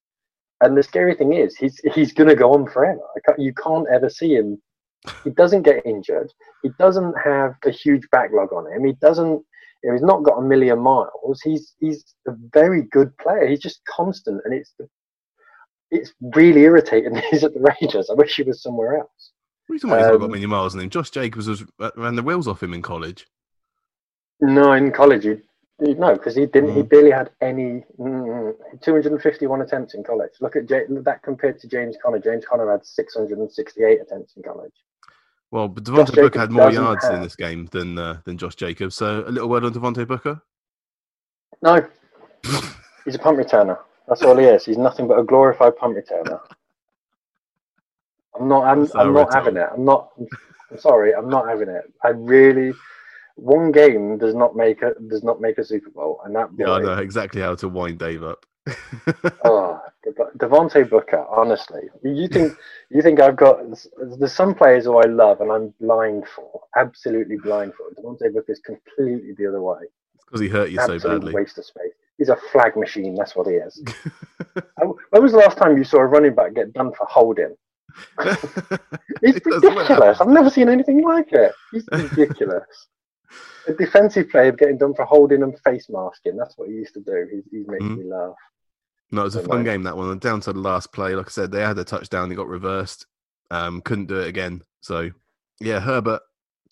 And 0.63 0.77
the 0.77 0.83
scary 0.83 1.15
thing 1.15 1.35
is, 1.35 1.57
he's 1.57 1.79
he's 1.95 2.13
going 2.13 2.29
to 2.29 2.35
go 2.35 2.55
on 2.55 2.67
forever. 2.69 3.01
you 3.39 3.53
can't 3.55 3.87
ever 3.93 4.09
see 4.09 4.35
him. 4.35 4.61
He 5.23 5.31
doesn't 5.31 5.63
get 5.63 5.85
injured. 5.87 6.33
He 6.63 6.71
doesn't 6.79 7.15
have 7.23 7.55
a 7.65 7.71
huge 7.71 8.09
backlog 8.11 8.53
on 8.53 8.73
him. 8.73 8.85
He 8.85 8.95
doesn't. 8.95 9.45
You 9.85 9.91
know, 9.91 9.93
he's 9.93 10.03
not 10.03 10.25
got 10.25 10.39
a 10.39 10.43
million 10.43 10.81
miles. 10.81 11.41
He's 11.45 11.75
he's 11.79 12.15
a 12.27 12.33
very 12.53 12.83
good 12.91 13.17
player. 13.19 13.47
He's 13.47 13.61
just 13.61 13.83
constant, 13.85 14.41
and 14.45 14.55
it's 14.55 14.73
it's 15.91 16.13
really 16.35 16.63
irritating. 16.63 17.15
He's 17.31 17.45
at 17.45 17.55
the 17.55 17.61
Rangers. 17.61 18.11
I 18.11 18.15
wish 18.15 18.37
he 18.37 18.43
was 18.43 18.63
somewhere 18.63 18.99
else. 18.99 19.33
What 19.67 19.75
are 19.75 19.77
you 19.77 19.81
talking? 19.81 19.93
Um, 19.93 19.99
he's 19.99 20.11
not 20.11 20.19
got 20.19 20.25
a 20.25 20.29
million 20.29 20.51
miles 20.51 20.75
on 20.75 20.81
him. 20.81 20.91
Josh 20.91 21.11
Jacobs 21.11 21.49
was 21.49 21.65
ran 21.97 22.17
the 22.17 22.23
wheels 22.23 22.49
off 22.49 22.63
him 22.63 22.75
in 22.75 22.83
college. 22.83 23.27
No, 24.41 24.73
in 24.73 24.93
college 24.93 25.25
he 25.25 25.37
no, 25.79 26.15
because 26.15 26.35
he 26.35 26.47
didn't. 26.47 26.71
Mm. 26.71 26.77
He 26.77 26.83
barely 26.83 27.11
had 27.11 27.31
any. 27.41 27.85
Mm, 27.99 28.55
251 28.81 29.61
attempts 29.63 29.95
in 29.95 30.03
college. 30.03 30.33
Look 30.41 30.57
at 30.57 30.67
J- 30.67 30.87
that 30.89 31.23
compared 31.23 31.61
to 31.61 31.69
James 31.69 31.97
Conner. 32.03 32.19
James 32.19 32.45
Conner 32.47 32.71
had 32.71 32.85
668 32.85 34.01
attempts 34.01 34.37
in 34.37 34.43
college. 34.43 34.73
Well, 35.51 35.69
but 35.69 35.85
Devontae 35.85 36.21
Booker 36.21 36.41
had 36.41 36.51
more 36.51 36.71
yards 36.71 37.05
have. 37.05 37.15
in 37.15 37.23
this 37.23 37.37
game 37.37 37.69
than 37.73 37.99
uh, 37.99 38.21
than 38.25 38.39
Josh 38.39 38.57
Jacobs. 38.57 38.95
So 38.95 39.25
a 39.27 39.31
little 39.31 39.49
word 39.49 39.65
on 39.65 39.73
Devontae 39.73 40.09
Booker. 40.09 40.41
No, 41.63 41.87
he's 43.05 43.15
a 43.15 43.19
punt 43.19 43.39
returner. 43.39 43.79
That's 44.09 44.23
all 44.23 44.37
he 44.37 44.47
is. 44.47 44.65
He's 44.65 44.79
nothing 44.79 45.07
but 45.07 45.19
a 45.19 45.25
glorified 45.25 45.77
punt 45.77 45.97
returner. 45.97 46.41
I'm 48.39 48.49
not. 48.49 48.65
I'm, 48.65 48.91
I'm 48.95 49.13
not 49.13 49.33
having 49.33 49.57
it. 49.57 49.69
I'm 49.73 49.85
not. 49.85 50.11
I'm 50.71 50.79
sorry. 50.79 51.15
I'm 51.15 51.29
not 51.29 51.49
having 51.49 51.69
it. 51.69 51.93
I 52.03 52.09
really 52.09 52.75
one 53.37 53.71
game 53.71 54.19
does 54.19 54.35
not 54.35 54.57
make 54.57 54.83
a 54.83 54.95
does 55.09 55.23
not 55.23 55.41
make 55.41 55.59
a 55.59 55.65
Super 55.65 55.91
Bowl, 55.91 56.21
and 56.25 56.35
that 56.35 56.51
boy, 56.57 56.67
yeah, 56.67 56.73
I 56.73 56.81
know 56.81 56.99
exactly 56.99 57.41
how 57.41 57.55
to 57.57 57.69
wind 57.69 57.99
Dave 57.99 58.23
up. 58.23 58.45
oh, 59.45 59.81
Devontae 60.39 60.89
Booker, 60.89 61.25
honestly, 61.29 61.83
you 62.03 62.27
think 62.29 62.57
you 62.91 63.03
think 63.03 63.21
I've 63.21 63.37
got? 63.37 63.61
There's 64.19 64.33
some 64.33 64.55
players 64.55 64.85
who 64.85 64.97
I 64.97 65.07
love 65.07 65.41
and 65.41 65.53
I'm 65.53 65.73
blind 65.81 66.25
for, 66.35 66.63
absolutely 66.77 67.37
blind 67.37 67.75
for. 67.75 67.91
Devontae 67.95 68.33
Booker 68.33 68.53
is 68.53 68.61
completely 68.61 69.35
the 69.37 69.47
other 69.47 69.63
way. 69.63 69.81
It's 70.15 70.25
because 70.25 70.41
he 70.41 70.49
hurt 70.49 70.71
you 70.71 70.81
Absolute 70.81 71.03
so 71.03 71.09
badly. 71.11 71.35
Waste 71.35 71.59
of 71.59 71.67
space. 71.67 71.93
He's 72.19 72.31
a 72.31 72.37
flag 72.51 72.77
machine. 72.77 73.15
That's 73.15 73.37
what 73.37 73.47
he 73.47 73.55
is. 73.55 73.83
when 75.11 75.23
was 75.23 75.33
the 75.33 75.39
last 75.39 75.59
time 75.59 75.77
you 75.77 75.85
saw 75.85 75.99
a 75.99 76.07
running 76.07 76.35
back 76.35 76.55
get 76.55 76.73
done 76.73 76.93
for 76.95 77.07
holding? 77.07 77.55
it's 79.23 79.45
ridiculous. 79.45 80.21
I've 80.21 80.29
never 80.29 80.49
seen 80.49 80.71
anything 80.71 81.03
like 81.03 81.33
it. 81.33 81.53
He's 81.73 81.85
ridiculous 81.93 82.89
a 83.69 83.75
defensive 83.75 84.31
player 84.31 84.53
getting 84.53 84.79
done 84.79 84.95
for 84.95 85.05
holding 85.05 85.43
and 85.43 85.59
face 85.61 85.89
masking. 85.89 86.37
That's 86.37 86.57
what 86.57 86.69
he 86.69 86.75
used 86.75 86.95
to 86.95 87.01
do. 87.01 87.27
He's, 87.31 87.45
he's 87.51 87.67
making 87.67 87.89
mm-hmm. 87.89 88.01
me 88.03 88.11
laugh. 88.11 88.35
No, 89.13 89.23
it 89.23 89.25
was 89.25 89.37
a 89.37 89.43
fun 89.43 89.63
game 89.63 89.85
that 89.85 89.97
one. 89.97 90.19
Down 90.19 90.41
to 90.43 90.53
the 90.53 90.59
last 90.59 90.93
play, 90.93 91.15
like 91.15 91.27
I 91.27 91.31
said, 91.31 91.53
they 91.53 91.63
had 91.63 91.79
a 91.79 91.85
touchdown. 91.85 92.29
They 92.29 92.35
got 92.35 92.49
reversed. 92.49 93.07
Um, 93.51 93.81
couldn't 93.83 94.07
do 94.07 94.19
it 94.19 94.29
again. 94.29 94.63
So, 94.81 95.11
yeah, 95.61 95.79
Herbert 95.79 96.23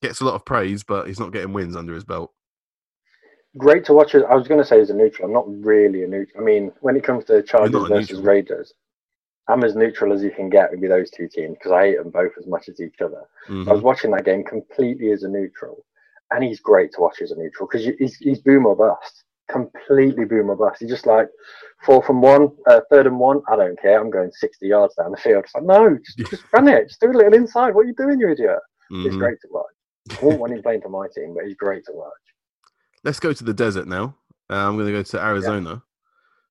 gets 0.02 0.20
a 0.20 0.24
lot 0.24 0.34
of 0.34 0.44
praise, 0.44 0.82
but 0.82 1.06
he's 1.06 1.20
not 1.20 1.32
getting 1.32 1.52
wins 1.52 1.76
under 1.76 1.94
his 1.94 2.04
belt. 2.04 2.32
Great 3.56 3.84
to 3.84 3.92
watch. 3.92 4.16
It. 4.16 4.24
I 4.28 4.34
was 4.34 4.48
going 4.48 4.60
to 4.60 4.66
say 4.66 4.80
as 4.80 4.90
a 4.90 4.94
neutral. 4.94 5.28
I'm 5.28 5.34
not 5.34 5.64
really 5.64 6.02
a 6.02 6.08
neutral. 6.08 6.42
I 6.42 6.44
mean, 6.44 6.72
when 6.80 6.96
it 6.96 7.04
comes 7.04 7.24
to 7.26 7.42
Chargers 7.42 7.88
versus 7.88 8.20
Raiders, 8.20 8.74
I'm 9.46 9.62
as 9.62 9.76
neutral 9.76 10.12
as 10.12 10.22
you 10.22 10.30
can 10.30 10.50
get 10.50 10.70
with 10.72 10.90
those 10.90 11.10
two 11.10 11.28
teams 11.28 11.56
because 11.56 11.70
I 11.70 11.88
hate 11.88 11.98
them 11.98 12.10
both 12.10 12.32
as 12.38 12.46
much 12.46 12.68
as 12.68 12.80
each 12.80 13.00
other. 13.00 13.22
Mm-hmm. 13.48 13.70
I 13.70 13.72
was 13.72 13.82
watching 13.82 14.10
that 14.10 14.24
game 14.24 14.42
completely 14.42 15.12
as 15.12 15.22
a 15.22 15.28
neutral 15.28 15.84
and 16.32 16.44
he's 16.44 16.60
great 16.60 16.92
to 16.92 17.00
watch 17.00 17.20
as 17.22 17.30
a 17.30 17.36
neutral 17.36 17.68
because 17.70 17.86
he's, 17.98 18.16
he's 18.16 18.40
boom 18.40 18.66
or 18.66 18.76
bust, 18.76 19.24
completely 19.50 20.24
boom 20.24 20.50
or 20.50 20.56
bust. 20.56 20.80
He's 20.80 20.90
just 20.90 21.06
like 21.06 21.28
fourth 21.84 22.08
and 22.08 22.22
one, 22.22 22.48
uh, 22.68 22.80
third 22.90 23.06
and 23.06 23.18
one. 23.18 23.42
I 23.48 23.56
don't 23.56 23.80
care. 23.80 24.00
I'm 24.00 24.10
going 24.10 24.30
60 24.32 24.66
yards 24.66 24.94
down 24.94 25.10
the 25.10 25.16
field. 25.16 25.44
It's 25.44 25.54
like, 25.54 25.64
no, 25.64 25.98
just, 26.04 26.18
just 26.30 26.44
run 26.52 26.68
it. 26.68 26.88
Just 26.88 27.00
do 27.00 27.10
a 27.10 27.12
little 27.12 27.34
inside. 27.34 27.74
What 27.74 27.82
are 27.82 27.88
you 27.88 27.94
doing, 27.94 28.18
you 28.20 28.30
idiot? 28.30 28.58
Mm-hmm. 28.92 29.04
He's 29.04 29.16
great 29.16 29.38
to 29.42 29.48
watch. 29.50 29.66
I 30.10 30.24
won't 30.24 30.40
want 30.40 30.52
him 30.52 30.62
playing 30.62 30.82
for 30.82 30.90
my 30.90 31.06
team, 31.14 31.34
but 31.34 31.46
he's 31.46 31.56
great 31.56 31.84
to 31.86 31.92
watch. 31.92 32.12
Let's 33.04 33.20
go 33.20 33.32
to 33.32 33.44
the 33.44 33.54
desert 33.54 33.86
now. 33.86 34.16
Uh, 34.50 34.56
I'm 34.56 34.76
going 34.76 34.86
to 34.86 34.92
go 34.92 35.02
to 35.02 35.22
Arizona. 35.22 35.70
Yeah. 35.70 35.78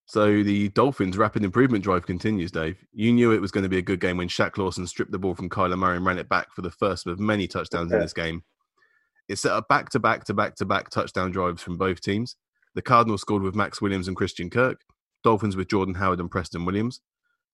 So 0.06 0.44
the 0.44 0.70
Dolphins' 0.70 1.18
rapid 1.18 1.44
improvement 1.44 1.84
drive 1.84 2.06
continues, 2.06 2.52
Dave. 2.52 2.78
You 2.92 3.14
knew 3.14 3.32
it 3.32 3.42
was 3.42 3.52
going 3.52 3.64
to 3.64 3.70
be 3.70 3.78
a 3.78 3.84
good 3.84 4.00
game 4.00 4.18
when 4.18 4.28
Shaq 4.28 4.58
Lawson 4.58 4.86
stripped 4.86 5.12
the 5.12 5.20
ball 5.20 5.34
from 5.34 5.50
Kyler 5.50 5.78
Murray 5.78 5.98
and 5.98 6.06
ran 6.06 6.18
it 6.18 6.30
back 6.30 6.54
for 6.54 6.62
the 6.62 6.72
first 6.72 7.08
of 7.08 7.20
many 7.20 7.48
touchdowns 7.48 7.92
yeah. 7.92 7.98
in 7.98 8.02
this 8.02 8.14
game. 8.14 8.44
It 9.30 9.38
set 9.38 9.52
up 9.52 9.68
back 9.68 9.90
to 9.90 10.00
back 10.00 10.26
to 10.26 10.34
back 10.34 10.56
to 10.56 10.66
back 10.66 10.90
touchdown 10.90 11.32
drives 11.32 11.62
from 11.62 11.78
both 11.78 12.02
teams. 12.02 12.36
The 12.76 12.82
Cardinals 12.82 13.22
scored 13.22 13.44
with 13.44 13.56
Max 13.56 13.82
Williams 13.82 14.08
and 14.08 14.18
Christian 14.18 14.50
Kirk, 14.50 14.82
Dolphins 15.24 15.56
with 15.56 15.70
Jordan 15.70 15.96
Howard 15.96 16.20
and 16.20 16.30
Preston 16.30 16.66
Williams. 16.66 17.02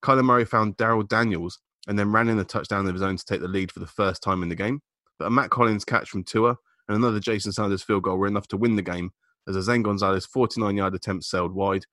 Kyler 0.03 0.23
Murray 0.23 0.45
found 0.45 0.77
Darrell 0.77 1.03
Daniels 1.03 1.59
and 1.87 1.99
then 1.99 2.11
ran 2.11 2.29
in 2.29 2.39
a 2.39 2.43
touchdown 2.43 2.87
of 2.87 2.93
his 2.93 3.01
own 3.01 3.17
to 3.17 3.25
take 3.25 3.41
the 3.41 3.47
lead 3.47 3.71
for 3.71 3.79
the 3.79 3.87
first 3.87 4.23
time 4.23 4.43
in 4.43 4.49
the 4.49 4.55
game. 4.55 4.81
But 5.17 5.25
a 5.25 5.29
Mack 5.29 5.53
Hollins 5.53 5.85
catch 5.85 6.09
from 6.09 6.23
Tua 6.23 6.55
and 6.87 6.97
another 6.97 7.19
Jason 7.19 7.51
Sanders 7.51 7.83
field 7.83 8.03
goal 8.03 8.17
were 8.17 8.27
enough 8.27 8.47
to 8.47 8.57
win 8.57 8.75
the 8.75 8.81
game 8.81 9.11
as 9.47 9.55
a 9.55 9.61
Zane 9.61 9.83
Gonzalez 9.83 10.25
49 10.25 10.75
yard 10.75 10.95
attempt 10.95 11.23
sailed 11.25 11.53
wide. 11.53 11.85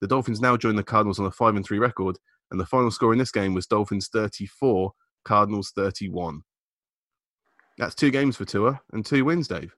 The 0.00 0.08
Dolphins 0.08 0.40
now 0.40 0.56
join 0.56 0.76
the 0.76 0.82
Cardinals 0.82 1.20
on 1.20 1.26
a 1.26 1.30
5 1.30 1.56
and 1.56 1.64
3 1.64 1.78
record, 1.78 2.18
and 2.50 2.58
the 2.58 2.66
final 2.66 2.90
score 2.90 3.12
in 3.12 3.18
this 3.18 3.32
game 3.32 3.54
was 3.54 3.66
Dolphins 3.66 4.08
34, 4.08 4.92
Cardinals 5.24 5.72
31. 5.76 6.42
That's 7.78 7.94
two 7.94 8.10
games 8.10 8.36
for 8.36 8.44
Tua 8.44 8.80
and 8.92 9.04
two 9.04 9.24
wins, 9.24 9.48
Dave. 9.48 9.74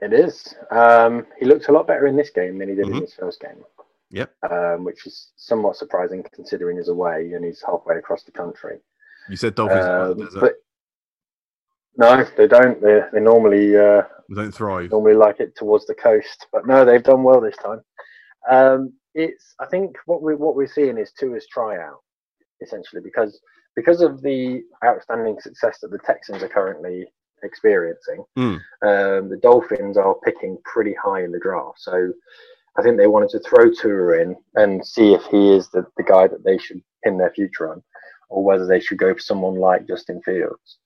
It 0.00 0.12
is. 0.12 0.54
Um, 0.70 1.26
he 1.38 1.44
looked 1.46 1.68
a 1.68 1.72
lot 1.72 1.86
better 1.86 2.06
in 2.06 2.16
this 2.16 2.30
game 2.30 2.58
than 2.58 2.68
he 2.68 2.74
did 2.74 2.86
Mhm. 2.86 2.96
in 2.96 3.00
his 3.02 3.14
first 3.14 3.40
game. 3.40 3.64
Yep. 4.10 4.34
Um, 4.50 4.84
which 4.84 5.06
is 5.06 5.32
somewhat 5.36 5.76
surprising 5.76 6.22
considering 6.34 6.76
he's 6.76 6.88
away 6.88 7.32
and 7.32 7.44
he's 7.44 7.62
halfway 7.62 7.96
across 7.96 8.24
the 8.24 8.32
country. 8.32 8.78
You 9.28 9.36
said 9.36 9.54
Dolphins 9.54 9.86
Um, 9.86 10.40
but 10.40 10.56
no, 11.96 12.24
they 12.36 12.46
don't. 12.48 12.80
They 12.82 13.02
they 13.12 13.20
normally 13.20 13.76
uh, 13.76 14.02
They 14.28 14.34
don't 14.34 14.52
thrive. 14.52 14.90
normally 14.90 15.14
like 15.14 15.40
it 15.40 15.54
towards 15.56 15.86
the 15.86 15.94
coast, 15.94 16.46
but 16.52 16.66
no, 16.66 16.84
they've 16.84 17.02
done 17.02 17.22
well 17.22 17.40
this 17.40 17.56
time. 17.56 17.82
Um, 18.50 18.92
it's 19.14 19.54
I 19.60 19.66
think 19.66 19.96
what 20.06 20.20
we 20.22 20.34
what 20.34 20.56
we're 20.56 20.66
seeing 20.66 20.98
is 20.98 21.12
Tua's 21.12 21.46
tryout 21.46 22.00
essentially 22.60 23.00
because 23.02 23.40
because 23.76 24.00
of 24.00 24.22
the 24.22 24.62
outstanding 24.84 25.38
success 25.40 25.78
that 25.80 25.90
the 25.90 25.98
Texans 25.98 26.42
are 26.42 26.48
currently 26.48 27.06
experiencing. 27.42 28.24
Hmm. 28.36 28.56
Um, 28.82 29.28
the 29.28 29.38
Dolphins 29.42 29.96
are 29.96 30.14
picking 30.24 30.58
pretty 30.64 30.94
high 31.02 31.24
in 31.24 31.32
the 31.32 31.40
draft, 31.40 31.80
so 31.80 32.12
I 32.78 32.82
think 32.82 32.96
they 32.96 33.06
wanted 33.06 33.30
to 33.30 33.40
throw 33.40 33.70
Tua 33.70 34.20
in 34.22 34.36
and 34.54 34.84
see 34.86 35.12
if 35.12 35.24
he 35.26 35.52
is 35.52 35.68
the, 35.70 35.86
the 35.96 36.02
guy 36.04 36.26
that 36.28 36.44
they 36.44 36.58
should 36.58 36.80
pin 37.04 37.18
their 37.18 37.32
future 37.32 37.70
on, 37.70 37.82
or 38.28 38.44
whether 38.44 38.66
they 38.66 38.80
should 38.80 38.98
go 38.98 39.12
for 39.12 39.20
someone 39.20 39.56
like 39.56 39.86
Justin 39.86 40.22
Fields. 40.22 40.78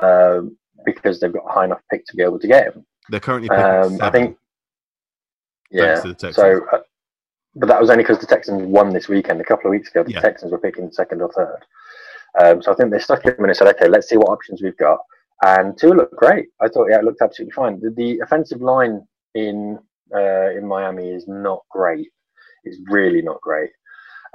Um, 0.00 0.56
because 0.84 1.20
they've 1.20 1.32
got 1.32 1.44
a 1.48 1.52
high 1.52 1.66
enough 1.66 1.82
pick 1.90 2.04
to 2.06 2.16
be 2.16 2.22
able 2.22 2.38
to 2.38 2.48
get 2.48 2.74
him. 2.74 2.84
They're 3.10 3.20
currently 3.20 3.48
picking 3.48 3.64
Um, 3.64 3.98
I 4.00 4.10
think, 4.10 4.38
yeah. 5.70 5.86
Thanks 5.86 6.02
to 6.02 6.08
the 6.08 6.14
Texans. 6.14 6.36
So, 6.36 6.66
uh, 6.72 6.80
but 7.54 7.66
that 7.68 7.80
was 7.80 7.90
only 7.90 8.02
because 8.02 8.18
the 8.18 8.26
Texans 8.26 8.62
won 8.62 8.90
this 8.90 9.08
weekend. 9.08 9.40
A 9.40 9.44
couple 9.44 9.66
of 9.66 9.72
weeks 9.72 9.90
ago, 9.90 10.02
the 10.02 10.12
Yeah. 10.12 10.20
Texans 10.20 10.50
were 10.50 10.58
picking 10.58 10.90
second 10.90 11.20
or 11.20 11.30
third. 11.32 11.64
Um, 12.40 12.62
so 12.62 12.72
I 12.72 12.74
think 12.74 12.90
they 12.90 12.98
stuck 12.98 13.24
him 13.24 13.34
in 13.38 13.44
and 13.46 13.56
said, 13.56 13.68
okay, 13.68 13.88
let's 13.88 14.08
see 14.08 14.16
what 14.16 14.30
options 14.30 14.62
we've 14.62 14.76
got. 14.76 14.98
And 15.44 15.76
Tua 15.76 15.94
looked 15.94 16.16
great. 16.16 16.46
I 16.60 16.68
thought, 16.68 16.88
yeah, 16.88 16.98
it 16.98 17.04
looked 17.04 17.20
absolutely 17.20 17.52
fine. 17.52 17.80
The, 17.80 17.90
the 17.90 18.20
offensive 18.20 18.62
line 18.62 19.06
in 19.34 19.78
uh, 20.14 20.50
in 20.50 20.66
Miami 20.66 21.08
is 21.08 21.26
not 21.26 21.62
great. 21.70 22.08
It's 22.64 22.78
really 22.90 23.22
not 23.22 23.40
great. 23.40 23.70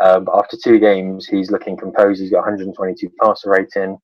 Um, 0.04 0.26
but 0.26 0.38
after 0.38 0.58
two 0.62 0.80
games, 0.80 1.28
he's 1.28 1.52
looking 1.52 1.78
composed. 1.78 2.22
He's 2.22 2.32
got 2.32 2.40
122 2.40 3.10
passer 3.22 3.50
rating, 3.50 3.98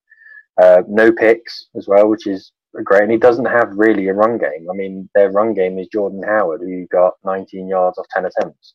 uh, 0.61 0.81
no 0.87 1.11
picks 1.11 1.67
as 1.75 1.87
well, 1.87 2.09
which 2.09 2.25
is 2.25 2.51
great. 2.83 3.03
And 3.03 3.11
he 3.11 3.17
doesn't 3.17 3.45
have 3.45 3.69
really 3.75 4.07
a 4.07 4.13
run 4.13 4.37
game. 4.37 4.67
I 4.71 4.75
mean, 4.75 5.09
their 5.13 5.31
run 5.31 5.53
game 5.53 5.77
is 5.77 5.87
Jordan 5.87 6.23
Howard, 6.23 6.61
who 6.61 6.87
got 6.87 7.13
19 7.25 7.67
yards 7.67 7.97
off 7.97 8.05
10 8.13 8.25
attempts. 8.25 8.73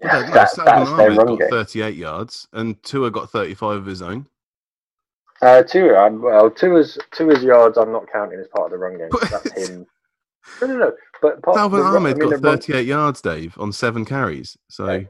Yeah, 0.00 0.20
that, 0.32 0.56
that's 0.56 0.90
their 0.96 1.10
run 1.12 1.26
got 1.26 1.38
game. 1.40 1.50
38 1.50 1.94
yards, 1.94 2.48
and 2.52 2.82
Tua 2.82 3.10
got 3.10 3.30
35 3.30 3.76
of 3.76 3.86
his 3.86 4.02
own. 4.02 4.26
Uh, 5.42 5.62
I'm- 5.74 6.20
well, 6.22 6.50
Tua's 6.50 6.98
Tua's 7.12 7.42
yards 7.42 7.78
I'm 7.78 7.92
not 7.92 8.10
counting 8.12 8.38
as 8.40 8.48
part 8.48 8.66
of 8.66 8.72
the 8.72 8.78
run 8.78 8.98
game. 8.98 9.08
But- 9.10 9.20
That's 9.30 9.68
him. 9.68 9.86
No, 10.60 10.66
no, 10.66 10.76
no. 10.76 10.92
But 11.22 11.42
part, 11.42 11.56
run- 11.56 11.72
Ahmed 11.96 12.16
I 12.16 12.18
mean, 12.18 12.30
got 12.30 12.40
the 12.40 12.48
run- 12.48 12.58
38 12.58 12.86
yards, 12.86 13.20
Dave, 13.22 13.56
on 13.58 13.72
seven 13.72 14.04
carries. 14.04 14.56
So 14.68 14.84
Okay. 14.84 15.08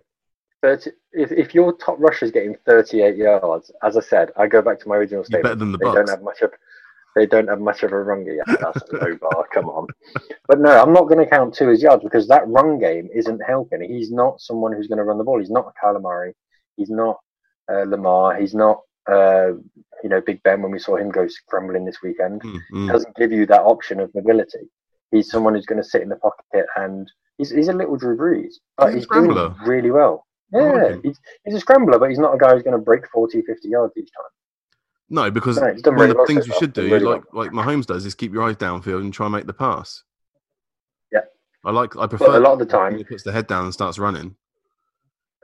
30, 0.63 0.91
if, 1.13 1.33
if 1.33 1.55
your 1.55 1.73
top 1.73 1.97
rusher 1.99 2.27
is 2.27 2.31
getting 2.31 2.55
38 2.67 3.17
yards, 3.17 3.71
as 3.83 3.97
I 3.97 4.01
said, 4.01 4.31
I 4.37 4.47
go 4.47 4.61
back 4.61 4.79
to 4.81 4.89
my 4.89 4.97
original 4.97 5.25
statement. 5.25 5.45
you're 5.45 5.55
better 5.55 5.59
than 5.59 5.73
the 5.73 5.79
they 5.79 5.85
Bucks. 5.87 5.97
don't 5.97 6.11
have 6.11 6.23
much 6.23 6.43
of 6.43 6.53
they 7.17 7.27
don't 7.27 7.49
have 7.49 7.61
much 7.61 7.83
of 7.83 7.91
a 7.93 8.01
run 8.01 8.25
game. 8.25 8.39
Yeah, 8.47 8.57
that's 8.61 8.83
a 8.91 8.97
low 8.97 9.17
bar. 9.17 9.47
Come 9.53 9.69
on. 9.69 9.87
But 10.47 10.61
no, 10.61 10.71
I'm 10.81 10.93
not 10.93 11.09
going 11.09 11.19
to 11.19 11.27
count 11.27 11.55
two 11.55 11.71
as 11.71 11.83
yards 11.83 12.05
because 12.05 12.29
that 12.29 12.47
run 12.47 12.79
game 12.79 13.09
isn't 13.13 13.41
helping. 13.41 13.83
He's 13.83 14.13
not 14.13 14.41
someone 14.41 14.73
who's 14.73 14.87
going 14.87 14.99
to 14.99 15.05
run 15.05 15.19
the 15.19 15.25
ball. 15.25 15.41
He's 15.41 15.51
not 15.51 15.73
Kyler 15.83 16.01
Murray. 16.01 16.35
He's 16.77 16.91
not 16.91 17.19
uh, 17.73 17.83
Lamar. 17.89 18.37
He's 18.37 18.55
not 18.55 18.81
uh, 19.11 19.53
you 20.03 20.09
know 20.09 20.21
Big 20.21 20.43
Ben 20.43 20.63
when 20.63 20.71
we 20.73 20.79
saw 20.79 20.97
him 20.97 21.11
go 21.11 21.27
scrambling 21.29 21.85
this 21.85 21.99
weekend. 22.03 22.43
Mm, 22.43 22.53
He 22.71 22.77
mm. 22.77 22.93
doesn't 22.93 23.17
give 23.17 23.33
you 23.33 23.47
that 23.47 23.63
option 23.63 24.01
of 24.01 24.15
mobility. 24.15 24.71
He's 25.11 25.31
someone 25.31 25.55
who's 25.55 25.67
going 25.67 25.83
to 25.83 25.89
sit 25.89 26.03
in 26.03 26.09
the 26.09 26.17
pocket 26.17 26.67
and 26.77 27.11
he's, 27.37 27.51
he's 27.51 27.69
a 27.69 27.73
little 27.73 27.97
Drew 27.97 28.17
Brees, 28.17 28.55
but 28.79 28.95
He's 28.95 29.03
he's, 29.03 29.07
doing 29.09 29.55
really 29.65 29.91
well. 29.91 30.25
Like 30.53 30.63
Yeah, 30.63 30.89
him. 30.91 31.01
he's, 31.03 31.19
he's 31.45 31.55
a 31.55 31.61
scrambler, 31.61 31.99
but 31.99 32.11
he's 32.11 32.19
not 32.19 32.35
a 32.35 32.39
guy 32.39 32.55
who's 32.55 32.63
going 32.63 32.79
to 32.79 32.85
break 32.85 33.09
40, 33.09 33.43
50 33.43 33.69
yards 33.69 33.93
each 33.97 34.11
time. 34.17 34.31
No, 35.13 35.31
because 35.31 35.57
No, 35.57 35.65
one 35.65 36.03
of 36.03 36.09
the 36.11 36.15
well 36.15 36.27
things 36.27 36.47
you 36.47 36.55
should 36.61 36.73
do, 36.73 36.85
really 36.85 37.05
like 37.05 37.23
like 37.33 37.51
Mahomes 37.51 37.87
does, 37.87 38.07
is 38.07 38.15
keep 38.15 38.33
your 38.33 38.45
eyes 38.45 38.55
downfield 38.57 39.01
and 39.01 39.13
try 39.13 39.27
and 39.27 39.35
make 39.35 39.47
the 39.47 39.53
pass. 39.53 40.05
Yeah. 41.11 41.23
I 41.65 41.73
like. 41.73 41.97
I 41.97 42.07
prefer 42.07 42.37
a 42.37 42.39
lot 42.39 42.53
of 42.53 42.61
the 42.61 42.67
time- 42.67 42.97
he 42.97 43.03
puts 43.03 43.25
the 43.25 43.33
head 43.33 43.49
down 43.49 43.65
and 43.65 43.73
starts 43.73 43.99
running. 43.99 44.37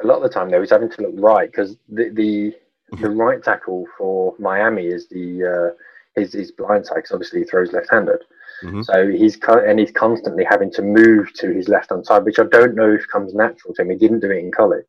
A 0.04 0.06
lot 0.06 0.18
of 0.18 0.22
the 0.22 0.28
time, 0.28 0.50
though, 0.50 0.60
he's 0.60 0.70
having 0.70 0.90
to 0.90 1.02
look 1.02 1.14
right 1.16 1.50
because 1.50 1.76
the, 1.88 2.10
the 2.10 2.54
the 2.92 3.10
right 3.10 3.42
tackle 3.42 3.86
for 3.98 4.34
Miami 4.38 4.86
is 4.86 5.08
the 5.08 5.74
uh, 5.74 6.20
is 6.20 6.32
his 6.32 6.52
blind 6.52 6.86
side 6.86 7.02
'cause 7.02 7.12
obviously 7.12 7.40
he 7.40 7.44
throws 7.44 7.72
left-handed. 7.72 8.22
Mhm. 8.62 8.84
So 8.84 9.08
he's 9.08 9.38
and 9.48 9.78
he's 9.78 9.90
constantly 9.92 10.44
having 10.44 10.70
to 10.72 10.82
move 10.82 11.32
to 11.34 11.52
his 11.52 11.68
left-hand 11.68 12.06
side, 12.06 12.24
which 12.24 12.38
I 12.38 12.44
don't 12.44 12.74
know 12.74 12.90
if 12.92 13.06
comes 13.08 13.34
natural 13.34 13.74
to 13.74 13.82
him. 13.82 13.90
He 13.90 13.96
didn't 13.96 14.20
do 14.20 14.30
it 14.30 14.38
in 14.38 14.50
college, 14.50 14.86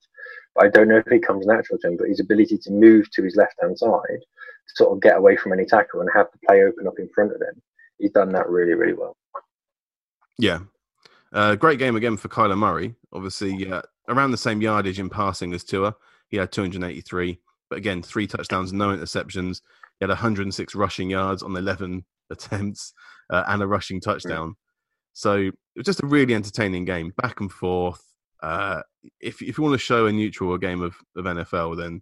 but 0.55 0.65
I 0.65 0.69
don't 0.69 0.87
know 0.87 0.97
if 0.97 1.11
it 1.11 1.25
comes 1.25 1.45
natural 1.45 1.77
to 1.79 1.87
him. 1.87 1.97
But 1.97 2.07
his 2.07 2.19
ability 2.21 2.57
to 2.59 2.71
move 2.71 3.09
to 3.11 3.23
his 3.23 3.35
left-hand 3.35 3.77
side, 3.77 4.21
to 4.21 4.75
sort 4.75 4.93
of 4.93 5.01
get 5.01 5.17
away 5.17 5.35
from 5.35 5.51
any 5.53 5.65
tackle 5.65 5.99
and 6.01 6.09
have 6.13 6.27
the 6.31 6.39
play 6.47 6.63
open 6.63 6.87
up 6.87 6.99
in 6.99 7.09
front 7.09 7.33
of 7.33 7.41
him, 7.41 7.61
he's 7.97 8.11
done 8.11 8.29
that 8.33 8.47
really, 8.49 8.73
really 8.73 8.93
well. 8.93 9.17
Yeah. 10.37 10.59
Uh, 11.33 11.55
great 11.55 11.79
game 11.79 11.95
again 11.97 12.15
for 12.15 12.29
Kyler 12.29 12.57
Murray. 12.57 12.95
Obviously, 13.11 13.69
uh, 13.69 13.81
around 14.07 14.31
the 14.31 14.37
same 14.37 14.61
yardage 14.61 14.99
in 14.99 15.09
passing 15.09 15.53
as 15.53 15.63
Tua. 15.65 15.95
He 16.29 16.37
had 16.37 16.51
283, 16.53 17.39
but 17.69 17.77
again, 17.77 18.01
three 18.01 18.27
touchdowns, 18.27 18.73
no 18.73 18.89
interceptions. 18.89 19.61
He 19.99 20.03
had 20.03 20.09
106 20.09 20.75
rushing 20.75 21.09
yards 21.09 21.43
on 21.43 21.55
11 21.55 22.05
attempts 22.29 22.93
uh, 23.29 23.43
and 23.47 23.61
a 23.61 23.67
rushing 23.67 23.99
touchdown. 23.99 24.55
So 25.13 25.35
it 25.37 25.53
was 25.75 25.85
just 25.85 26.03
a 26.03 26.07
really 26.07 26.35
entertaining 26.35 26.85
game, 26.85 27.13
back 27.17 27.39
and 27.39 27.51
forth. 27.51 28.03
Uh, 28.43 28.81
if 29.19 29.41
if 29.41 29.57
you 29.57 29.63
want 29.63 29.73
to 29.73 29.79
show 29.79 30.05
a 30.05 30.11
neutral 30.11 30.53
a 30.53 30.59
game 30.59 30.81
of, 30.81 30.95
of 31.15 31.25
NFL, 31.25 31.77
then 31.77 32.01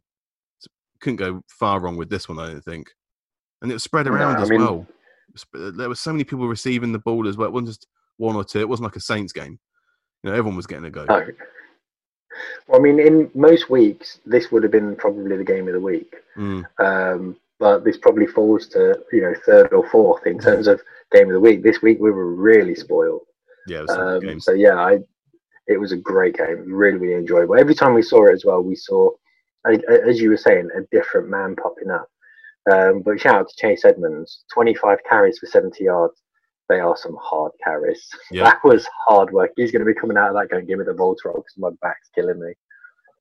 couldn't 0.99 1.17
go 1.17 1.41
far 1.47 1.79
wrong 1.79 1.95
with 1.97 2.09
this 2.09 2.27
one, 2.27 2.39
I 2.39 2.47
don't 2.47 2.63
think. 2.63 2.91
And 3.61 3.71
it 3.71 3.75
was 3.75 3.83
spread 3.83 4.07
around 4.07 4.37
I 4.37 4.41
as 4.41 4.49
mean- 4.49 4.61
well. 4.61 4.85
There 5.53 5.89
were 5.89 5.95
so 5.95 6.13
many 6.13 6.23
people 6.23 6.47
receiving 6.47 6.91
the 6.93 6.99
ball 6.99 7.27
as 7.27 7.35
well. 7.35 7.47
It 7.47 7.51
wasn't 7.51 7.69
just 7.69 7.87
one 8.17 8.35
or 8.37 8.43
two. 8.45 8.59
It 8.59 8.69
wasn't 8.69 8.85
like 8.85 8.95
a 8.95 9.01
Saints 9.01 9.33
game. 9.33 9.59
You 10.23 10.29
know, 10.29 10.35
everyone 10.35 10.55
was 10.55 10.67
getting 10.67 10.85
a 10.85 10.89
go. 10.89 11.03
No. 11.05 11.25
Well, 12.67 12.79
I 12.79 12.83
mean, 12.83 12.99
in 12.99 13.29
most 13.33 13.69
weeks, 13.69 14.19
this 14.25 14.51
would 14.51 14.63
have 14.63 14.71
been 14.71 14.95
probably 14.95 15.37
the 15.37 15.43
game 15.43 15.67
of 15.67 15.73
the 15.73 15.79
week. 15.79 16.15
Mm, 16.37 16.65
Um, 16.79 17.37
but 17.59 17.85
this 17.85 17.97
probably 17.97 18.25
falls 18.27 18.67
to 18.67 19.01
you 19.13 19.21
know 19.21 19.33
third 19.45 19.71
or 19.73 19.87
fourth 19.89 20.25
in 20.27 20.37
terms 20.39 20.67
of 20.67 20.81
game 21.11 21.27
of 21.27 21.33
the 21.33 21.39
week. 21.39 21.63
This 21.63 21.81
week 21.81 21.99
we 21.99 22.11
were 22.11 22.33
really 22.33 22.75
spoiled. 22.75 23.21
yeah, 23.67 23.79
it 23.79 23.87
was 23.87 24.23
Um, 24.23 24.39
so 24.41 24.53
yeah, 24.53 24.75
I, 24.75 24.99
it 25.67 25.77
was 25.79 25.91
a 25.91 25.97
great 25.97 26.35
game, 26.37 26.71
really 26.71 26.97
really 26.97 27.15
enjoyable. 27.15 27.55
Every 27.57 27.75
time 27.75 27.93
we 27.93 28.01
saw 28.01 28.25
it 28.27 28.33
as 28.33 28.45
well, 28.45 28.61
we 28.61 28.75
saw, 28.75 29.09
as 29.65 30.19
you 30.21 30.29
were 30.29 30.37
saying, 30.37 30.69
a 30.75 30.81
different 30.95 31.29
man 31.29 31.55
popping 31.55 31.91
up. 31.91 32.09
Um, 32.71 33.01
but 33.01 33.19
shout 33.19 33.35
out 33.35 33.49
to 33.49 33.55
Chase 33.55 33.85
Edmonds, 33.85 34.43
25 34.53 34.99
carries 35.07 35.37
for 35.39 35.45
70 35.45 35.83
yards. 35.83 36.15
They 36.69 36.79
are 36.79 36.97
some 36.97 37.17
hard 37.21 37.51
carries. 37.63 38.07
Yeah. 38.31 38.45
That 38.45 38.63
was 38.63 38.87
hard 39.07 39.31
work. 39.31 39.51
He's 39.55 39.71
going 39.71 39.85
to 39.85 39.91
be 39.91 39.99
coming 39.99 40.17
out 40.17 40.29
of 40.29 40.35
that 40.35 40.49
going, 40.49 40.65
give 40.65 40.79
me 40.79 40.85
the 40.85 40.93
Voltaren 40.93 41.35
because 41.35 41.53
my 41.57 41.69
back's 41.81 42.09
killing 42.13 42.39
me. 42.39 42.53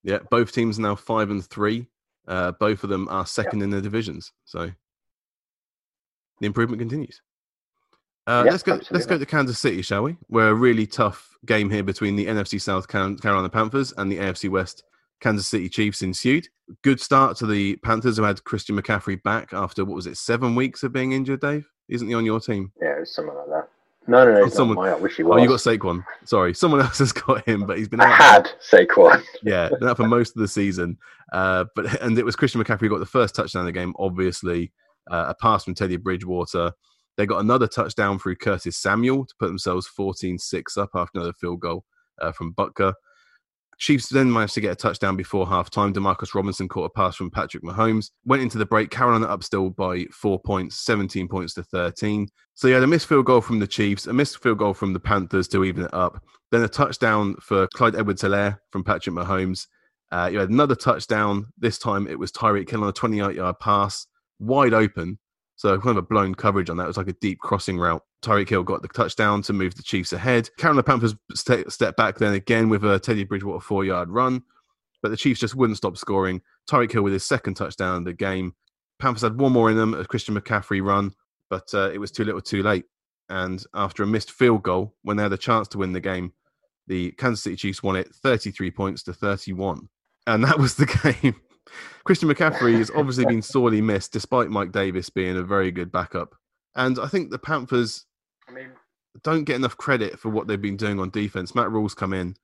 Yeah, 0.03 0.19
both 0.31 0.53
teams 0.53 0.79
are 0.79 0.83
now 0.83 0.95
five 0.95 1.31
and 1.31 1.45
three. 1.45 1.87
Uh, 2.27 2.53
both 2.53 2.85
of 2.85 2.91
them 2.91 3.07
are 3.09 3.27
second 3.27 3.63
in 3.63 3.71
their 3.71 3.81
divisions. 3.81 4.33
So 4.45 4.71
the 6.41 6.47
improvement 6.47 6.81
continues. 6.81 7.21
Uh, 8.27 8.43
Yeah, 8.47 8.53
let's 8.53 8.63
go. 8.63 8.81
Let's 8.91 9.07
go 9.07 9.19
to 9.19 9.27
Kansas 9.27 9.59
City, 9.59 9.83
shall 9.83 10.03
we? 10.03 10.17
We're 10.29 10.49
a 10.49 10.55
really 10.55 10.87
tough 10.87 11.37
game 11.45 11.69
here 11.71 11.83
between 11.83 12.17
the 12.17 12.27
NFC 12.27 12.61
South 12.61 12.89
Carolina 12.89 13.49
Panthers 13.51 13.93
and 13.97 14.11
the 14.11 14.19
AFC 14.19 14.49
West 14.49 14.85
Kansas 15.21 15.49
City 15.49 15.69
Chiefs 15.69 16.03
ensued. 16.03 16.49
Good 16.83 17.01
start 17.01 17.37
to 17.39 17.47
the 17.47 17.77
Panthers, 17.77 18.17
who 18.17 18.23
had 18.23 18.43
Christian 18.45 18.81
McCaffrey 18.81 19.23
back 19.23 19.53
after 19.53 19.85
what 19.85 19.97
was 19.97 20.07
it, 20.07 20.17
seven 20.17 20.55
weeks 20.55 20.83
of 20.83 20.93
being 20.93 21.13
injured. 21.13 21.41
Dave, 21.41 21.69
isn't 21.89 22.09
he 22.09 22.15
on 22.15 22.25
your 22.25 22.41
team? 22.41 22.73
Yeah, 22.81 22.97
it 22.97 23.01
was 23.01 23.15
something 23.15 23.35
like 23.35 23.49
that. 23.49 23.69
No, 24.07 24.25
no, 24.25 24.33
no, 24.35 24.41
Oh, 24.43 24.45
it's 24.47 24.55
someone-. 24.57 24.87
I 24.89 24.95
wish 24.97 25.17
he 25.17 25.23
was. 25.23 25.39
Oh, 25.39 25.43
you 25.43 25.49
got 25.49 25.61
Saquon. 25.61 26.05
Sorry, 26.25 26.53
someone 26.55 26.81
else 26.83 26.99
has 26.99 27.13
got 27.13 27.45
him, 27.49 27.67
but 27.67 27.79
he's 27.79 27.89
been 27.89 28.01
I 28.01 28.05
out. 28.05 28.19
had 28.19 28.49
Saquon. 28.71 29.23
yeah, 29.43 29.71
been 29.79 29.89
out 29.89 29.97
for 29.97 30.07
most 30.07 30.37
of 30.37 30.43
the 30.43 30.49
season. 30.49 30.99
Uh, 31.33 31.65
but 31.75 32.01
and 32.03 32.19
it 32.19 32.25
was 32.25 32.37
Christian 32.37 32.63
McCaffrey 32.63 32.81
who 32.81 32.91
got 32.91 32.99
the 32.99 33.07
first 33.07 33.35
touchdown 33.35 33.61
of 33.63 33.67
the 33.67 33.73
game. 33.73 33.95
Obviously, 33.99 34.73
uh, 35.11 35.27
a 35.29 35.35
pass 35.35 35.65
from 35.65 35.75
Teddy 35.75 35.97
Bridgewater. 35.97 36.73
They 37.17 37.27
got 37.27 37.39
another 37.41 37.67
touchdown 37.69 38.19
through 38.19 38.37
Curtis 38.37 38.77
Samuel 38.77 39.25
to 39.25 39.35
put 39.39 39.47
themselves 39.47 39.89
14-6 39.97 40.77
up 40.77 40.91
after 40.95 41.19
another 41.21 41.33
field 41.33 41.61
goal 41.61 41.85
uh, 42.21 42.33
from 42.33 42.53
Butker. 42.55 42.93
Chiefs 43.79 44.09
then 44.09 44.33
managed 44.33 44.55
to 44.55 44.61
get 44.61 44.73
a 44.73 44.77
touchdown 44.77 45.17
before 45.17 45.47
half 45.47 45.71
time. 45.71 45.93
Demarcus 45.93 46.35
Robinson 46.35 46.69
caught 46.69 46.85
a 46.85 46.91
pass 46.91 47.17
from 47.17 47.31
Patrick 47.31 47.63
Mahomes. 47.63 48.11
Went 48.25 48.43
into 48.43 48.59
the 48.59 48.67
break. 48.67 48.91
Carolina 48.91 49.27
up 49.27 49.43
still 49.43 49.71
by 49.71 50.05
four 50.13 50.41
points, 50.41 50.77
17 50.85 51.29
points 51.29 51.55
to 51.55 51.63
13. 51.63 52.29
So 52.55 52.69
you 52.69 52.75
had 52.75 52.83
a 52.83 52.87
missed 52.87 53.07
field 53.07 53.27
goal 53.27 53.41
from 53.41 53.59
the 53.59 53.67
Chiefs, 53.67 54.07
a 54.07 54.13
missed 54.13 54.43
field 54.43 54.59
goal 54.59 54.75
from 54.75 54.93
the 54.93 55.01
Panthers 55.01 55.49
to 55.49 55.65
even 55.65 55.85
it 55.85 55.95
up. 55.95 56.23
Then 56.51 56.63
a 56.63 56.69
touchdown 56.69 57.37
for 57.41 57.67
Clyde 57.75 57.97
Edwards 57.97 58.23
Helaire 58.23 58.59
from 58.71 58.85
Patrick 58.85 59.15
Mahomes. 59.17 59.67
Uh, 60.13 60.29
you 60.33 60.39
had 60.39 60.51
another 60.51 60.77
touchdown. 60.77 61.47
This 61.59 61.79
time 61.79 62.07
it 62.07 62.19
was 62.19 62.31
Tyreek 62.31 62.71
Hill 62.71 62.83
on 62.83 62.89
a 62.89 62.93
28 62.93 63.35
yard 63.35 63.59
pass, 63.59 64.07
wide 64.39 64.73
open. 64.73 65.19
So 65.65 65.81
kind 65.81 65.97
of 65.97 66.05
a 66.05 66.07
blown 66.07 66.35
coverage 66.35 66.69
on 66.69 66.77
that. 66.77 66.85
It 66.85 66.89
was 66.89 66.99
like 66.99 67.09
a 67.09 67.15
deep 67.15 67.39
crossing 67.39 67.79
route. 67.79 68.03
Tyreek 68.23 68.51
Hill 68.51 68.65
got 68.65 68.83
the 68.83 68.89
touchdown 68.89 69.41
to 69.45 69.55
move 69.55 69.75
the 69.75 69.83
Chiefs 69.83 70.13
ahead. 70.13 70.55
Carolina 70.59 70.83
Panthers 70.83 71.15
st- 71.33 71.73
step 71.73 71.97
back 71.97 72.19
then 72.19 72.35
again 72.35 72.69
with 72.69 72.85
a 72.85 72.99
Teddy 72.99 73.25
Bridgewater 73.25 73.61
four 73.61 73.83
yard 73.83 74.11
run, 74.11 74.43
but 75.01 75.09
the 75.09 75.17
Chiefs 75.17 75.41
just 75.41 75.55
wouldn't 75.55 75.79
stop 75.79 75.97
scoring. 75.97 76.43
Tyreek 76.71 76.93
Hill 76.93 77.01
with 77.03 77.15
his 77.15 77.25
second 77.25 77.55
touchdown 77.55 77.97
of 77.97 78.05
the 78.05 78.13
game. 78.13 78.55
Panthers 78.99 79.23
had 79.23 79.41
one 79.41 79.53
more 79.53 79.71
in 79.71 79.79
them, 79.79 79.95
a 79.95 80.05
Christian 80.05 80.39
McCaffrey 80.39 80.85
run, 80.85 81.15
but 81.49 81.73
uh, 81.73 81.91
it 81.95 81.99
was 81.99 82.11
too 82.11 82.25
little 82.25 82.43
too 82.43 82.63
late. 82.63 82.85
And 83.31 83.65
after 83.73 84.03
a 84.03 84.07
missed 84.07 84.33
field 84.33 84.65
goal, 84.65 84.95
when 85.01 85.17
they 85.17 85.23
had 85.23 85.33
a 85.33 85.39
chance 85.39 85.67
to 85.69 85.79
win 85.79 85.95
the 85.95 85.99
game, 86.01 86.35
the 86.89 87.13
Kansas 87.13 87.43
City 87.43 87.57
Chiefs 87.57 87.83
won 87.83 87.97
it 87.97 88.15
33 88.15 88.71
points 88.71 89.03
to 89.05 89.15
31. 89.15 89.89
And 90.27 90.45
that 90.45 90.59
was 90.59 90.75
the 90.75 90.85
game. 91.23 91.37
Christian 92.05 92.29
McCaffrey 92.29 92.77
has 92.79 92.91
obviously 92.95 93.25
been 93.25 93.43
sorely 93.43 93.81
missed, 93.81 94.13
despite 94.13 94.51
Mike 94.51 94.73
Davis 94.73 95.11
being 95.11 95.37
a 95.37 95.43
very 95.43 95.71
good 95.71 95.91
backup. 95.91 96.35
And 96.77 96.99
I 96.99 97.07
think 97.07 97.31
the 97.31 97.39
Panthers 97.39 98.07
I 98.49 98.53
mean, 98.53 98.71
don't 99.23 99.45
get 99.45 99.57
enough 99.57 99.77
credit 99.77 100.19
for 100.19 100.29
what 100.29 100.47
they've 100.47 100.61
been 100.61 100.77
doing 100.77 100.99
on 101.01 101.11
defense. 101.11 101.55
Matt 101.55 101.71
Rhule's 101.71 101.95
come 101.95 102.13
in 102.13 102.37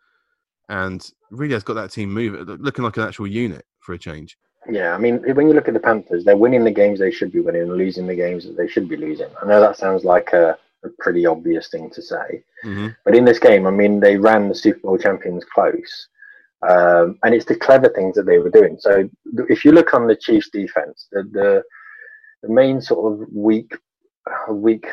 and 0.69 1.11
really 1.31 1.55
has 1.55 1.65
got 1.65 1.75
that 1.75 1.91
team 1.91 2.13
moving, 2.13 2.45
looking 2.45 2.85
like 2.85 2.97
an 2.97 3.03
actual 3.03 3.27
unit 3.27 3.67
for 3.81 3.93
a 3.93 3.99
change. 3.99 4.39
Yeah, 4.71 4.95
I 4.95 4.99
mean, 4.99 5.23
when 5.35 5.49
you 5.49 5.55
look 5.55 5.69
at 5.69 5.75
the 5.75 5.81
Panthers, 5.81 6.25
they're 6.25 6.37
winning 6.37 6.65
the 6.65 6.71
games 6.71 6.99
they 6.99 7.11
should 7.11 7.33
be 7.33 7.41
winning 7.41 7.63
and 7.63 7.73
losing 7.73 8.07
the 8.07 8.15
games 8.15 8.45
that 8.45 8.57
they 8.57 8.69
should 8.69 8.89
be 8.89 8.97
losing. 8.97 9.29
I 9.43 9.47
know 9.47 9.61
that 9.61 9.77
sounds 9.77 10.05
like 10.05 10.33
a, 10.33 10.57
a 10.85 10.89
pretty 10.99 11.27
obvious 11.27 11.69
thing 11.69 11.91
to 11.91 12.03
say, 12.03 12.45
mm-hmm. 12.65 12.89
but 13.05 13.17
in 13.17 13.25
this 13.25 13.39
game, 13.39 13.67
I 13.67 13.71
mean, 13.71 14.01
they 14.01 14.17
ran 14.17 14.49
the 14.49 14.55
Super 14.55 14.81
Bowl 14.81 14.99
champions 14.99 15.45
close. 15.45 16.09
Um, 16.69 17.19
and 17.23 17.35
it's 17.35 17.47
the 17.47 17.57
clever 17.57 17.89
things 17.89 18.17
that 18.17 18.27
they 18.27 18.39
were 18.39 18.51
doing. 18.51 18.77
So 18.79 19.09
if 19.49 19.65
you 19.65 19.73
look 19.73 19.95
on 19.95 20.07
the 20.07 20.17
Chiefs' 20.17 20.51
defense, 20.51 21.09
the, 21.11 21.23
the 21.33 21.63
the 22.43 22.53
main 22.53 22.81
sort 22.81 23.13
of 23.21 23.29
weak 23.33 23.73
weak 24.51 24.87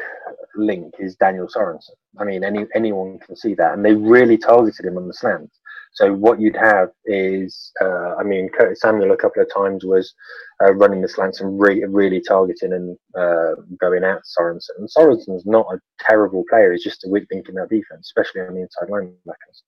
link 0.55 0.93
is 0.99 1.15
Daniel 1.15 1.47
Sorensen. 1.47 1.91
I 2.19 2.23
mean, 2.23 2.43
any 2.43 2.65
anyone 2.73 3.19
can 3.19 3.35
see 3.35 3.53
that, 3.55 3.73
and 3.73 3.83
they 3.83 3.93
really 3.93 4.37
targeted 4.37 4.85
him 4.85 4.97
on 4.97 5.07
the 5.07 5.13
slant. 5.13 5.51
So 5.93 6.13
what 6.13 6.39
you'd 6.39 6.55
have 6.55 6.89
is, 7.05 7.71
uh, 7.81 8.15
I 8.19 8.23
mean, 8.23 8.49
Curtis 8.49 8.81
Samuel 8.81 9.13
a 9.13 9.17
couple 9.17 9.41
of 9.41 9.51
times 9.51 9.83
was 9.83 10.13
uh, 10.63 10.73
running 10.73 11.01
the 11.01 11.07
slants 11.07 11.41
and 11.41 11.59
really, 11.59 11.85
really 11.85 12.21
targeting 12.21 12.73
and 12.73 12.97
uh, 13.17 13.55
going 13.79 14.03
at 14.03 14.19
Sorensen. 14.37 14.77
And 14.77 14.89
Sorensen's 14.89 15.45
not 15.45 15.65
a 15.73 15.79
terrible 15.99 16.43
player; 16.49 16.71
he's 16.71 16.83
just 16.83 17.05
a 17.05 17.09
weak 17.09 17.25
link 17.31 17.49
in 17.49 17.55
that 17.55 17.69
defense, 17.69 18.11
especially 18.15 18.41
on 18.41 18.53
the 18.53 18.61
inside 18.61 18.89
linebackers. 18.89 19.63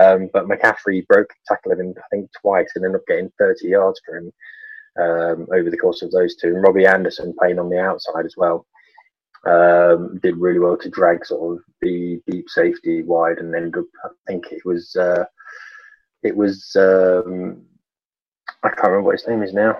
Um, 0.00 0.28
but 0.32 0.46
McCaffrey 0.46 1.06
broke 1.06 1.32
tackle 1.46 1.72
him, 1.72 1.94
I 1.96 2.08
think, 2.10 2.30
twice 2.40 2.70
and 2.74 2.84
ended 2.84 3.00
up 3.00 3.06
getting 3.06 3.30
30 3.38 3.68
yards 3.68 4.00
for 4.04 4.16
him 4.16 4.32
um, 5.00 5.46
over 5.52 5.70
the 5.70 5.78
course 5.78 6.02
of 6.02 6.10
those 6.10 6.34
two. 6.36 6.48
And 6.48 6.62
Robbie 6.62 6.86
Anderson 6.86 7.34
playing 7.38 7.58
on 7.58 7.70
the 7.70 7.80
outside 7.80 8.26
as 8.26 8.34
well 8.36 8.66
um, 9.46 10.18
did 10.22 10.36
really 10.36 10.58
well 10.58 10.76
to 10.78 10.88
drag 10.88 11.24
sort 11.24 11.58
of 11.58 11.64
the 11.80 12.20
deep 12.26 12.48
safety 12.48 13.02
wide 13.02 13.38
and 13.38 13.54
ended 13.54 13.76
up, 13.76 13.84
I 14.04 14.08
think 14.26 14.46
it 14.50 14.64
was, 14.64 14.96
uh, 14.96 15.24
it 16.22 16.36
was, 16.36 16.74
um, 16.76 17.62
I 18.62 18.68
can't 18.70 18.88
remember 18.88 19.02
what 19.02 19.20
his 19.20 19.28
name 19.28 19.42
is 19.42 19.52
now. 19.52 19.78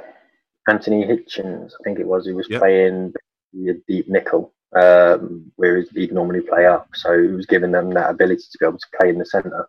Anthony 0.68 1.04
Hitchens, 1.04 1.72
I 1.72 1.82
think 1.82 1.98
it 1.98 2.06
was, 2.06 2.26
who 2.26 2.34
was 2.34 2.48
yep. 2.48 2.60
playing 2.60 3.12
the 3.52 3.80
deep 3.88 4.08
nickel, 4.08 4.52
um, 4.76 5.50
where 5.56 5.84
he'd 5.94 6.12
normally 6.12 6.40
play 6.40 6.66
up. 6.66 6.88
So 6.94 7.20
he 7.20 7.28
was 7.28 7.46
giving 7.46 7.72
them 7.72 7.90
that 7.94 8.10
ability 8.10 8.44
to 8.50 8.58
be 8.58 8.66
able 8.66 8.78
to 8.78 8.86
play 8.98 9.10
in 9.10 9.18
the 9.18 9.26
centre. 9.26 9.68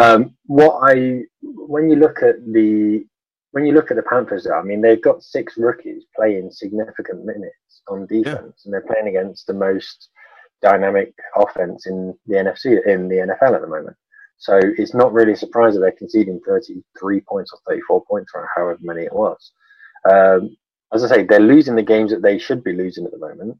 Um, 0.00 0.34
what 0.46 0.80
I, 0.82 1.22
when 1.42 1.90
you 1.90 1.96
look 1.96 2.22
at 2.22 2.36
the, 2.52 3.04
when 3.52 3.66
you 3.66 3.72
look 3.72 3.90
at 3.90 3.96
the 3.96 4.02
Panthers, 4.02 4.46
I 4.46 4.62
mean, 4.62 4.80
they've 4.80 5.02
got 5.02 5.22
six 5.22 5.56
rookies 5.56 6.04
playing 6.16 6.50
significant 6.50 7.24
minutes 7.24 7.82
on 7.88 8.06
defense, 8.06 8.26
yeah. 8.34 8.62
and 8.64 8.72
they're 8.72 8.86
playing 8.86 9.08
against 9.08 9.46
the 9.46 9.54
most 9.54 10.08
dynamic 10.62 11.12
offense 11.36 11.86
in 11.86 12.14
the 12.26 12.36
NFC 12.36 12.86
in 12.86 13.08
the 13.08 13.16
NFL 13.16 13.54
at 13.54 13.60
the 13.60 13.66
moment. 13.66 13.96
So 14.38 14.58
it's 14.78 14.94
not 14.94 15.12
really 15.12 15.32
a 15.32 15.36
surprise 15.36 15.74
that 15.74 15.80
they're 15.80 15.92
conceding 15.92 16.40
33 16.46 17.20
points 17.20 17.52
or 17.52 17.58
34 17.68 18.04
points 18.06 18.32
or 18.34 18.48
however 18.56 18.78
many 18.80 19.02
it 19.02 19.12
was. 19.12 19.52
Um, 20.10 20.56
as 20.94 21.04
I 21.04 21.08
say, 21.08 21.24
they're 21.24 21.40
losing 21.40 21.76
the 21.76 21.82
games 21.82 22.10
that 22.10 22.22
they 22.22 22.38
should 22.38 22.64
be 22.64 22.72
losing 22.72 23.04
at 23.04 23.10
the 23.10 23.18
moment, 23.18 23.58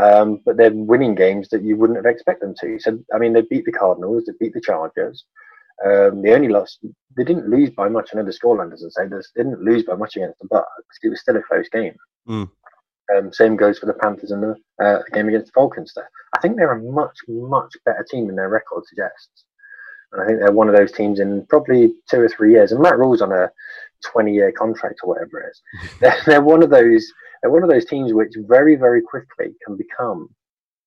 um, 0.00 0.40
but 0.46 0.56
they're 0.56 0.72
winning 0.72 1.14
games 1.14 1.48
that 1.50 1.62
you 1.62 1.76
wouldn't 1.76 1.98
have 1.98 2.06
expected 2.06 2.48
them 2.48 2.54
to. 2.60 2.80
So, 2.80 2.98
I 3.14 3.18
mean, 3.18 3.34
they 3.34 3.42
beat 3.42 3.66
the 3.66 3.72
Cardinals, 3.72 4.24
they 4.24 4.32
beat 4.40 4.54
the 4.54 4.62
Chargers. 4.62 5.24
Um, 5.84 6.22
they 6.22 6.34
only 6.34 6.48
lost, 6.48 6.80
they 7.16 7.24
didn't 7.24 7.48
lose 7.48 7.70
by 7.70 7.88
much. 7.88 8.10
I 8.12 8.18
know 8.18 8.24
the 8.24 8.32
scoreline 8.32 8.70
doesn't 8.70 8.92
say 8.92 9.06
this, 9.06 9.30
they 9.34 9.42
didn't 9.42 9.62
lose 9.62 9.84
by 9.84 9.94
much 9.94 10.16
against 10.16 10.38
the 10.40 10.48
Bucks. 10.48 10.98
It 11.02 11.08
was 11.08 11.20
still 11.20 11.36
a 11.36 11.42
close 11.42 11.68
game. 11.68 11.94
Mm. 12.28 12.50
Um, 13.16 13.32
same 13.32 13.56
goes 13.56 13.78
for 13.78 13.86
the 13.86 13.94
Panthers 13.94 14.32
and 14.32 14.42
the, 14.42 14.84
uh, 14.84 15.02
game 15.12 15.28
against 15.28 15.46
the 15.46 15.52
Falcons. 15.52 15.92
There, 15.94 16.10
I 16.36 16.40
think 16.40 16.56
they're 16.56 16.72
a 16.72 16.82
much, 16.82 17.16
much 17.28 17.72
better 17.84 18.06
team 18.08 18.26
than 18.26 18.36
their 18.36 18.48
record 18.48 18.84
suggests. 18.86 19.44
And 20.12 20.22
I 20.22 20.26
think 20.26 20.40
they're 20.40 20.52
one 20.52 20.68
of 20.68 20.74
those 20.74 20.92
teams 20.92 21.20
in 21.20 21.46
probably 21.46 21.94
two 22.10 22.20
or 22.20 22.28
three 22.28 22.52
years. 22.52 22.72
And 22.72 22.82
Matt 22.82 22.98
Rhule's 22.98 23.22
on 23.22 23.32
a 23.32 23.50
20-year 24.14 24.52
contract 24.52 25.00
or 25.02 25.10
whatever 25.10 25.40
it 25.40 25.50
is. 25.50 25.62
they're, 26.00 26.20
they're 26.26 26.42
one 26.42 26.62
of 26.62 26.70
those. 26.70 27.10
They're 27.42 27.52
one 27.52 27.62
of 27.62 27.68
those 27.68 27.84
teams 27.84 28.12
which 28.12 28.34
very, 28.48 28.74
very 28.74 29.00
quickly 29.00 29.54
can 29.64 29.76
become 29.76 30.28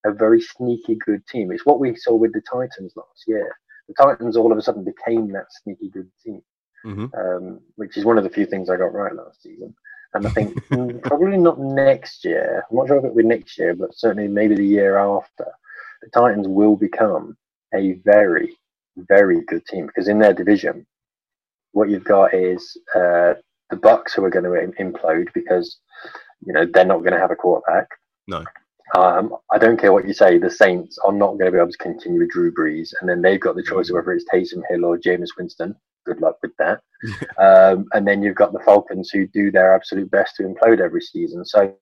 a 0.06 0.12
very 0.12 0.42
sneaky 0.42 0.96
good 0.96 1.26
team. 1.28 1.52
It's 1.52 1.66
what 1.66 1.80
we 1.80 1.96
saw 1.96 2.14
with 2.14 2.34
the 2.34 2.42
Titans 2.42 2.94
last 2.96 3.24
year. 3.26 3.56
The 3.98 4.04
Titans 4.04 4.38
all 4.38 4.52
of 4.52 4.58
a 4.58 4.62
sudden 4.62 4.84
became 4.84 5.32
that 5.32 5.52
sneaky 5.64 5.90
good 5.90 6.10
team, 6.24 6.42
mm-hmm. 6.86 7.06
um, 7.18 7.60
which 7.76 7.98
is 7.98 8.06
one 8.06 8.18
of 8.18 8.24
the 8.24 8.30
few 8.30 8.46
things 8.46 8.70
I 8.70 8.78
got 8.78 8.94
right 8.94 9.16
last 9.16 9.42
season. 9.42 9.74
And 10.14 10.28
I 10.28 10.30
think 10.32 10.56
mm, 10.70 11.02
probably 11.04 11.38
not 11.38 11.60
next 11.60 12.26
year. 12.26 12.64
I'm 12.70 12.78
not 12.78 12.88
sure 12.88 12.98
if 12.98 13.06
it'll 13.06 13.16
be 13.16 13.24
next 13.24 13.58
year, 13.58 13.74
but 13.76 13.96
certainly 13.96 14.28
maybe 14.28 14.56
the 14.56 14.66
year 14.66 14.98
after. 14.98 15.48
The 16.02 16.10
Titans 16.10 16.48
will 16.48 16.76
become 16.76 17.38
a 17.74 17.94
very, 18.04 18.58
very 18.98 19.42
good 19.42 19.66
team 19.68 19.88
because 19.88 20.08
in 20.08 20.20
their 20.20 20.34
division, 20.34 20.86
what 21.74 21.90
you've 21.90 22.04
got 22.04 22.34
is 22.34 22.78
uh, 22.96 23.34
the 23.70 23.78
Bucks 23.78 24.14
who 24.14 24.24
are 24.26 24.30
going 24.30 24.46
to 24.46 24.84
implode 24.84 25.28
because 25.34 25.80
you 26.46 26.54
know 26.54 26.66
they're 26.66 26.86
not 26.86 27.00
going 27.00 27.14
to 27.14 27.20
have 27.20 27.32
a 27.32 27.36
quarterback. 27.36 27.88
No. 28.28 28.44
Um, 28.96 29.36
I 29.52 29.58
don't 29.58 29.80
care 29.80 29.94
what 29.94 30.08
you 30.08 30.14
say. 30.14 30.38
The 30.38 30.50
Saints 30.50 30.98
are 31.00 31.14
not 31.14 31.34
going 31.34 31.46
to 31.46 31.52
be 31.52 31.58
able 31.58 31.72
to 31.72 31.78
continue 31.78 32.20
with 32.20 32.32
Drew 32.32 32.54
Brees, 32.54 32.94
and 33.00 33.10
then 33.10 33.22
they've 33.22 33.40
got 33.40 33.56
the 33.56 33.64
choice 33.64 33.90
of 33.90 33.96
whether 33.96 34.12
it's 34.12 34.26
Taysom 34.34 34.62
Hill 34.70 34.86
or 34.86 34.98
Jameis 34.98 35.38
Winston 35.38 35.76
good 36.06 36.22
luck 36.22 36.38
with 36.42 36.52
that. 36.58 36.82
um, 37.38 37.86
and 37.94 38.08
then 38.08 38.22
you've 38.22 38.36
got 38.36 38.54
the 38.54 38.60
Falcons 38.60 39.10
who 39.10 39.28
do 39.28 39.52
their 39.52 39.76
absolute 39.76 40.10
best 40.12 40.36
to 40.36 40.44
implode 40.44 40.80
every 40.80 41.02
season. 41.02 41.46
So 41.46 41.74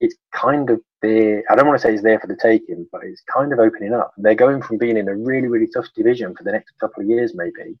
it's 0.00 0.16
kind 0.34 0.70
of 0.70 0.80
there. 1.02 1.42
I 1.50 1.54
don't 1.54 1.66
want 1.66 1.80
to 1.80 1.86
say 1.86 1.94
it's 1.94 2.02
there 2.02 2.20
for 2.20 2.26
the 2.26 2.36
taking, 2.36 2.86
but 2.92 3.02
it's 3.04 3.22
kind 3.32 3.52
of 3.52 3.58
opening 3.58 3.94
up. 3.94 4.12
They're 4.16 4.34
going 4.34 4.62
from 4.62 4.78
being 4.78 4.96
in 4.96 5.08
a 5.08 5.16
really, 5.16 5.48
really 5.48 5.68
tough 5.72 5.86
division 5.94 6.34
for 6.34 6.44
the 6.44 6.52
next 6.52 6.72
couple 6.78 7.02
of 7.02 7.08
years, 7.08 7.32
maybe, 7.34 7.78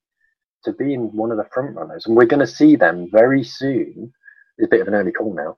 to 0.64 0.72
being 0.72 1.14
one 1.16 1.30
of 1.30 1.36
the 1.36 1.48
front 1.52 1.74
runners. 1.74 2.06
And 2.06 2.16
we're 2.16 2.26
going 2.26 2.40
to 2.40 2.46
see 2.46 2.76
them 2.76 3.08
very 3.10 3.44
soon. 3.44 4.12
It's 4.58 4.66
a 4.66 4.70
bit 4.70 4.80
of 4.80 4.88
an 4.88 4.94
early 4.94 5.12
call 5.12 5.34
now. 5.34 5.56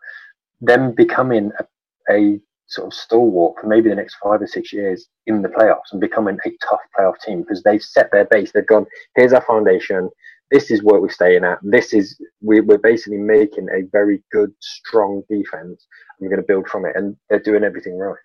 Them 0.60 0.92
becoming 0.92 1.52
a, 1.58 1.64
a 2.12 2.40
sort 2.70 2.86
of 2.86 2.94
stalwart 2.94 3.60
for 3.60 3.66
maybe 3.66 3.88
the 3.88 3.94
next 3.94 4.16
five 4.22 4.40
or 4.40 4.46
six 4.46 4.72
years 4.72 5.08
in 5.26 5.42
the 5.42 5.48
playoffs 5.48 5.92
and 5.92 6.00
becoming 6.00 6.38
a 6.46 6.50
tough 6.66 6.80
playoff 6.96 7.20
team 7.20 7.42
because 7.42 7.62
they've 7.62 7.82
set 7.82 8.10
their 8.12 8.24
base. 8.26 8.52
They've 8.52 8.66
gone, 8.66 8.86
here's 9.16 9.32
our 9.32 9.42
foundation. 9.42 10.08
This 10.50 10.70
is 10.70 10.82
what 10.82 11.02
we're 11.02 11.10
staying 11.10 11.44
at. 11.44 11.58
This 11.62 11.92
is 11.92 12.20
we, 12.40 12.60
we're 12.60 12.78
basically 12.78 13.18
making 13.18 13.68
a 13.68 13.82
very 13.92 14.22
good, 14.32 14.52
strong 14.60 15.22
defense. 15.28 15.86
And 16.18 16.20
we're 16.20 16.28
going 16.28 16.42
to 16.42 16.46
build 16.46 16.68
from 16.68 16.86
it, 16.86 16.96
and 16.96 17.16
they're 17.28 17.38
doing 17.38 17.62
everything 17.62 17.96
right. 17.96 18.16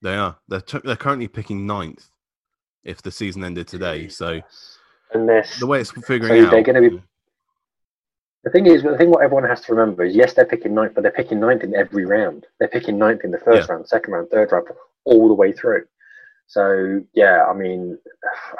They 0.00 0.14
are. 0.16 0.36
They're 0.46 0.60
t- 0.60 0.80
they're 0.84 0.96
currently 0.96 1.26
picking 1.28 1.66
ninth 1.66 2.08
if 2.84 3.02
the 3.02 3.10
season 3.10 3.42
ended 3.42 3.66
today. 3.66 4.08
So, 4.08 4.40
and 5.12 5.28
the 5.28 5.66
way 5.66 5.80
it's 5.80 5.90
figuring 5.90 6.42
so 6.42 6.46
out, 6.46 6.50
they're 6.52 6.62
going 6.62 6.82
to 6.82 6.90
be 6.90 6.96
hmm. 6.96 7.04
The 8.44 8.50
thing 8.50 8.66
is, 8.66 8.82
the 8.82 8.96
thing 8.96 9.10
what 9.10 9.22
everyone 9.22 9.48
has 9.48 9.60
to 9.62 9.74
remember 9.74 10.04
is, 10.04 10.16
yes, 10.16 10.34
they're 10.34 10.44
picking 10.44 10.74
ninth, 10.74 10.94
but 10.94 11.02
they're 11.02 11.12
picking 11.12 11.40
ninth 11.40 11.62
in 11.62 11.74
every 11.74 12.04
round. 12.04 12.46
They're 12.58 12.68
picking 12.68 12.98
ninth 12.98 13.22
in 13.24 13.30
the 13.30 13.38
first 13.38 13.68
yeah. 13.68 13.74
round, 13.74 13.88
second 13.88 14.12
round, 14.12 14.30
third 14.30 14.50
round, 14.50 14.66
all 15.04 15.28
the 15.28 15.34
way 15.34 15.52
through. 15.52 15.84
So 16.48 17.00
yeah, 17.14 17.46
I 17.48 17.54
mean, 17.54 17.96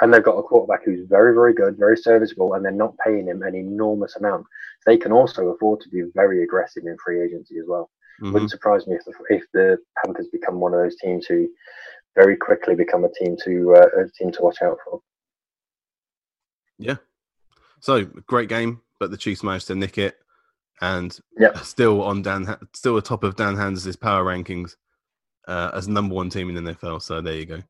and 0.01 0.13
they've 0.13 0.23
got 0.23 0.37
a 0.37 0.43
quarterback 0.43 0.83
who's 0.83 1.07
very, 1.07 1.33
very 1.33 1.53
good, 1.53 1.77
very 1.77 1.97
serviceable, 1.97 2.53
and 2.53 2.63
they're 2.65 2.71
not 2.71 2.95
paying 3.05 3.27
him 3.27 3.43
an 3.43 3.55
enormous 3.55 4.15
amount. 4.15 4.47
They 4.85 4.97
can 4.97 5.11
also 5.11 5.49
afford 5.49 5.81
to 5.81 5.89
be 5.89 6.03
very 6.15 6.43
aggressive 6.43 6.83
in 6.85 6.97
free 7.03 7.21
agency 7.21 7.57
as 7.59 7.65
well. 7.67 7.91
Mm-hmm. 8.21 8.33
Wouldn't 8.33 8.51
surprise 8.51 8.87
me 8.87 8.95
if 8.95 9.05
the, 9.05 9.13
if 9.29 9.43
the 9.53 9.77
Panthers 10.03 10.27
become 10.31 10.59
one 10.59 10.73
of 10.73 10.79
those 10.79 10.95
teams 10.95 11.25
who 11.25 11.47
very 12.15 12.37
quickly 12.37 12.75
become 12.75 13.03
a 13.03 13.11
team 13.11 13.35
to 13.43 13.75
uh, 13.75 14.01
a 14.01 14.09
team 14.17 14.31
to 14.31 14.41
watch 14.41 14.61
out 14.61 14.77
for. 14.85 15.01
Yeah, 16.79 16.97
So 17.79 18.05
great 18.27 18.49
game, 18.49 18.81
but 18.99 19.11
the 19.11 19.17
Chiefs 19.17 19.43
managed 19.43 19.67
to 19.67 19.75
nick 19.75 19.97
it, 19.97 20.15
and 20.81 21.17
Yep. 21.39 21.57
still 21.59 22.01
on 22.03 22.21
Dan, 22.21 22.57
still 22.73 22.97
atop 22.97 23.23
of 23.23 23.35
Dan 23.35 23.55
Hanzus' 23.55 23.99
power 23.99 24.23
rankings 24.23 24.75
uh, 25.47 25.71
as 25.73 25.87
number 25.87 26.15
one 26.15 26.29
team 26.29 26.49
in 26.55 26.63
the 26.63 26.73
NFL. 26.73 27.01
So 27.01 27.21
there 27.21 27.35
you 27.35 27.45
go. 27.45 27.61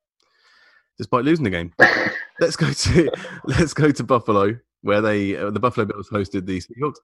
Despite 0.97 1.25
losing 1.25 1.43
the 1.43 1.49
game, 1.49 1.73
let's 2.39 2.55
go 2.55 2.71
to 2.71 3.11
let's 3.45 3.73
go 3.73 3.91
to 3.91 4.03
Buffalo, 4.03 4.57
where 4.81 5.01
they 5.01 5.35
uh, 5.35 5.49
the 5.49 5.59
Buffalo 5.59 5.85
Bills 5.85 6.09
hosted 6.09 6.45
the 6.45 6.59
Seahawks. 6.59 6.97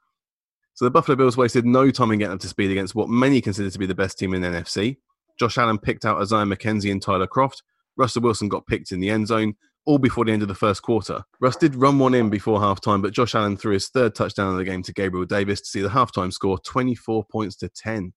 So 0.75 0.85
the 0.85 0.91
Buffalo 0.91 1.15
Bills 1.15 1.35
wasted 1.35 1.65
no 1.65 1.91
time 1.91 2.11
in 2.11 2.19
getting 2.19 2.33
up 2.35 2.39
to 2.41 2.47
speed 2.47 2.71
against 2.71 2.95
what 2.95 3.09
many 3.09 3.41
consider 3.41 3.69
to 3.69 3.79
be 3.79 3.85
the 3.85 3.95
best 3.95 4.17
team 4.17 4.33
in 4.33 4.41
the 4.41 4.47
NFC. 4.47 4.97
Josh 5.37 5.57
Allen 5.57 5.77
picked 5.77 6.05
out 6.05 6.21
Isaiah 6.21 6.45
McKenzie 6.45 6.91
and 6.91 7.01
Tyler 7.01 7.27
Kroft. 7.27 7.63
Russell 7.97 8.21
Wilson 8.21 8.47
got 8.47 8.65
picked 8.67 8.91
in 8.91 8.99
the 9.01 9.09
end 9.09 9.27
zone, 9.27 9.55
all 9.85 9.97
before 9.97 10.25
the 10.25 10.31
end 10.31 10.41
of 10.41 10.47
the 10.47 10.55
first 10.55 10.81
quarter. 10.81 11.23
Russ 11.39 11.55
did 11.55 11.75
run 11.75 11.99
one 11.99 12.13
in 12.13 12.29
before 12.29 12.59
halftime, 12.59 13.01
but 13.01 13.13
Josh 13.13 13.35
Allen 13.35 13.57
threw 13.57 13.73
his 13.73 13.89
third 13.89 14.15
touchdown 14.15 14.51
of 14.51 14.57
the 14.57 14.63
game 14.63 14.83
to 14.83 14.93
Gabriel 14.93 15.25
Davis 15.25 15.61
to 15.61 15.67
see 15.67 15.81
the 15.81 15.89
halftime 15.89 16.31
score 16.31 16.59
24 16.59 17.25
points 17.31 17.55
to 17.57 17.69
10. 17.69 18.13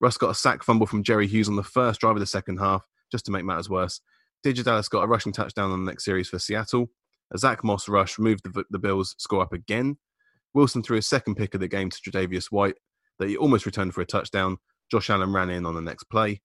Russ 0.00 0.16
got 0.16 0.30
a 0.30 0.34
sack 0.34 0.62
fumble 0.62 0.86
from 0.86 1.02
Jerry 1.02 1.26
Hughes 1.26 1.48
on 1.48 1.56
the 1.56 1.62
first 1.62 2.00
drive 2.00 2.16
of 2.16 2.20
the 2.20 2.26
second 2.26 2.58
half, 2.58 2.86
just 3.12 3.26
to 3.26 3.30
make 3.30 3.44
matters 3.44 3.68
worse. 3.68 4.00
DeeJay 4.44 4.64
Dallas 4.64 4.88
got 4.88 5.04
a 5.04 5.06
rushing 5.06 5.32
touchdown 5.32 5.70
on 5.70 5.84
the 5.84 5.90
next 5.90 6.04
series 6.04 6.28
for 6.28 6.38
Seattle. 6.38 6.90
A 7.32 7.38
Zach 7.38 7.62
Moss 7.62 7.88
rush 7.88 8.18
moved 8.18 8.44
the, 8.44 8.64
the 8.70 8.78
Bills' 8.78 9.14
score 9.18 9.42
up 9.42 9.52
again. 9.52 9.98
Wilson 10.54 10.82
threw 10.82 10.96
his 10.96 11.06
second 11.06 11.36
pick 11.36 11.54
of 11.54 11.60
the 11.60 11.68
game 11.68 11.90
to 11.90 11.98
Tre'Davious 11.98 12.46
White 12.46 12.76
that 13.18 13.28
he 13.28 13.36
almost 13.36 13.66
returned 13.66 13.94
for 13.94 14.00
a 14.00 14.06
touchdown. 14.06 14.56
Josh 14.90 15.10
Allen 15.10 15.32
ran 15.32 15.50
in 15.50 15.66
on 15.66 15.74
the 15.74 15.82
next 15.82 16.04
play. 16.04 16.40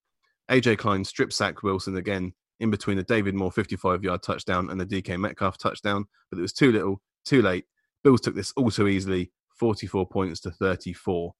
AJ 0.51 0.77
Klein 0.77 1.03
strip 1.03 1.33
sacked 1.33 1.63
Wilson 1.63 1.95
again 1.95 2.33
in 2.59 2.71
between 2.71 2.97
the 2.97 3.03
David 3.03 3.35
Moore 3.35 3.51
55 3.51 4.03
yard 4.03 4.23
touchdown 4.23 4.69
and 4.69 4.79
the 4.79 4.85
DK 4.85 5.19
Metcalf 5.19 5.57
touchdown, 5.57 6.05
but 6.29 6.39
it 6.39 6.41
was 6.41 6.53
too 6.53 6.71
little, 6.71 7.01
too 7.25 7.41
late. 7.41 7.65
Bills 8.03 8.21
took 8.21 8.35
this 8.35 8.53
all 8.55 8.71
too 8.71 8.87
easily, 8.87 9.31
44 9.59 10.07
points 10.07 10.39
to 10.41 10.51
34. 10.51 11.33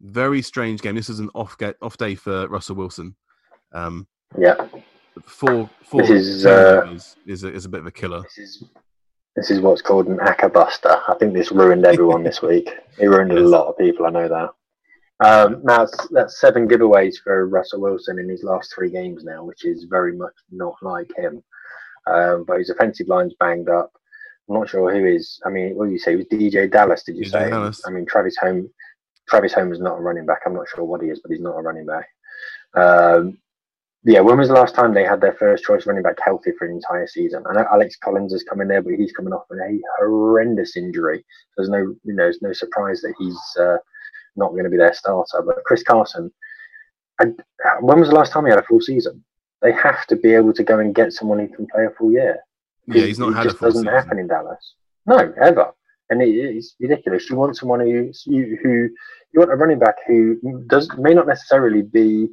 Very 0.00 0.42
strange 0.42 0.82
game. 0.82 0.96
This 0.96 1.08
is 1.08 1.20
an 1.20 1.30
off, 1.34 1.56
ga- 1.56 1.74
off 1.80 1.96
day 1.96 2.14
for 2.14 2.48
Russell 2.48 2.76
Wilson. 2.76 3.16
Um, 3.72 4.06
yeah, 4.38 4.66
four 5.22 5.70
four 5.82 6.02
This 6.02 6.10
is, 6.10 6.46
uh, 6.46 6.96
is, 7.26 7.44
a, 7.44 7.52
is 7.52 7.64
a 7.64 7.68
bit 7.68 7.80
of 7.80 7.86
a 7.86 7.90
killer. 7.90 8.22
this 8.22 8.38
is 8.38 8.64
this 9.36 9.50
is 9.50 9.60
what's 9.60 9.82
called 9.82 10.06
an 10.06 10.18
acca 10.18 10.52
buster. 10.52 11.00
I 11.08 11.14
think 11.18 11.34
this 11.34 11.50
ruined 11.50 11.84
everyone 11.84 12.22
this 12.22 12.40
week. 12.40 12.70
It 12.98 13.06
ruined 13.06 13.32
a 13.32 13.40
lot 13.40 13.66
of 13.66 13.76
people. 13.76 14.06
I 14.06 14.10
know 14.10 14.28
that. 14.28 14.50
Um, 15.24 15.62
now 15.64 15.82
it's, 15.82 16.08
that's 16.10 16.40
seven 16.40 16.68
giveaways 16.68 17.14
for 17.22 17.48
Russell 17.48 17.80
Wilson 17.80 18.18
in 18.18 18.28
his 18.28 18.42
last 18.42 18.74
three 18.74 18.90
games 18.90 19.24
now, 19.24 19.42
which 19.42 19.64
is 19.64 19.86
very 19.88 20.14
much 20.14 20.34
not 20.50 20.74
like 20.82 21.10
him. 21.16 21.42
Um, 22.06 22.44
but 22.46 22.58
his 22.58 22.68
offensive 22.68 23.08
line's 23.08 23.34
banged 23.40 23.70
up. 23.70 23.90
I'm 24.48 24.56
not 24.56 24.68
sure 24.68 24.92
who 24.92 25.06
is. 25.06 25.40
I 25.46 25.48
mean, 25.48 25.74
what 25.74 25.86
did 25.86 25.92
you 25.92 25.98
say? 25.98 26.12
It 26.12 26.16
was 26.16 26.26
DeeJay 26.26 26.70
Dallas? 26.70 27.04
Did 27.04 27.16
you 27.16 27.24
DJ 27.24 27.30
say? 27.30 27.50
Dallas. 27.50 27.80
I 27.86 27.90
mean, 27.90 28.04
Travis 28.04 28.36
Homer. 28.38 28.68
Travis 29.26 29.54
Homer 29.54 29.72
is 29.72 29.80
not 29.80 29.98
a 29.98 30.02
running 30.02 30.26
back. 30.26 30.40
I'm 30.44 30.52
not 30.52 30.68
sure 30.68 30.84
what 30.84 31.02
he 31.02 31.08
is, 31.08 31.20
but 31.20 31.30
he's 31.30 31.40
not 31.40 31.56
a 31.56 31.62
running 31.62 31.86
back. 31.86 32.06
Um, 32.74 33.38
yeah, 34.04 34.20
when 34.20 34.36
was 34.36 34.48
the 34.48 34.54
last 34.54 34.74
time 34.74 34.92
they 34.92 35.04
had 35.04 35.22
their 35.22 35.32
first 35.32 35.64
choice 35.64 35.86
running 35.86 36.02
back 36.02 36.18
healthy 36.22 36.50
for 36.58 36.66
an 36.66 36.74
entire 36.74 37.06
season? 37.06 37.42
I 37.48 37.54
know 37.54 37.66
Alex 37.72 37.96
Collins 37.96 38.34
has 38.34 38.42
come 38.42 38.60
in 38.60 38.68
there, 38.68 38.82
but 38.82 38.92
he's 38.92 39.12
coming 39.12 39.32
off 39.32 39.46
a 39.50 39.80
horrendous 39.98 40.76
injury. 40.76 41.24
There's 41.56 41.70
no, 41.70 41.78
you 41.78 42.12
know, 42.12 42.24
there's 42.24 42.42
no 42.42 42.52
surprise 42.52 43.00
that 43.00 43.14
he's 43.18 43.40
uh, 43.58 43.78
not 44.36 44.50
going 44.50 44.64
to 44.64 44.70
be 44.70 44.76
their 44.76 44.94
starter. 44.94 45.42
But 45.44 45.64
Chris 45.64 45.82
Carson, 45.82 46.32
and 47.20 47.40
when 47.80 48.00
was 48.00 48.08
the 48.08 48.14
last 48.14 48.32
time 48.32 48.44
he 48.44 48.50
had 48.50 48.58
a 48.58 48.64
full 48.64 48.80
season? 48.80 49.24
They 49.62 49.72
have 49.72 50.06
to 50.08 50.16
be 50.16 50.34
able 50.34 50.52
to 50.52 50.62
go 50.62 50.78
and 50.78 50.94
get 50.94 51.12
someone 51.12 51.38
who 51.38 51.48
can 51.48 51.66
play 51.66 51.86
a 51.86 51.90
full 51.90 52.12
year. 52.12 52.38
Yeah, 52.86 53.06
he's 53.06 53.18
not 53.18 53.30
it 53.30 53.36
had 53.36 53.46
a 53.46 53.48
just 53.48 53.58
full 53.58 53.68
doesn't 53.68 53.84
season. 53.84 53.94
happen 53.94 54.18
in 54.18 54.26
Dallas. 54.26 54.74
No, 55.06 55.32
ever. 55.40 55.72
And 56.10 56.20
it 56.20 56.28
is 56.28 56.74
ridiculous. 56.78 57.30
You 57.30 57.36
want 57.36 57.56
someone 57.56 57.80
who 57.80 58.12
you 58.26 58.58
who 58.62 58.90
you 59.32 59.40
want 59.40 59.50
a 59.50 59.56
running 59.56 59.78
back 59.78 59.96
who 60.06 60.36
does 60.66 60.90
may 60.98 61.14
not 61.14 61.26
necessarily 61.26 61.80
be, 61.80 62.28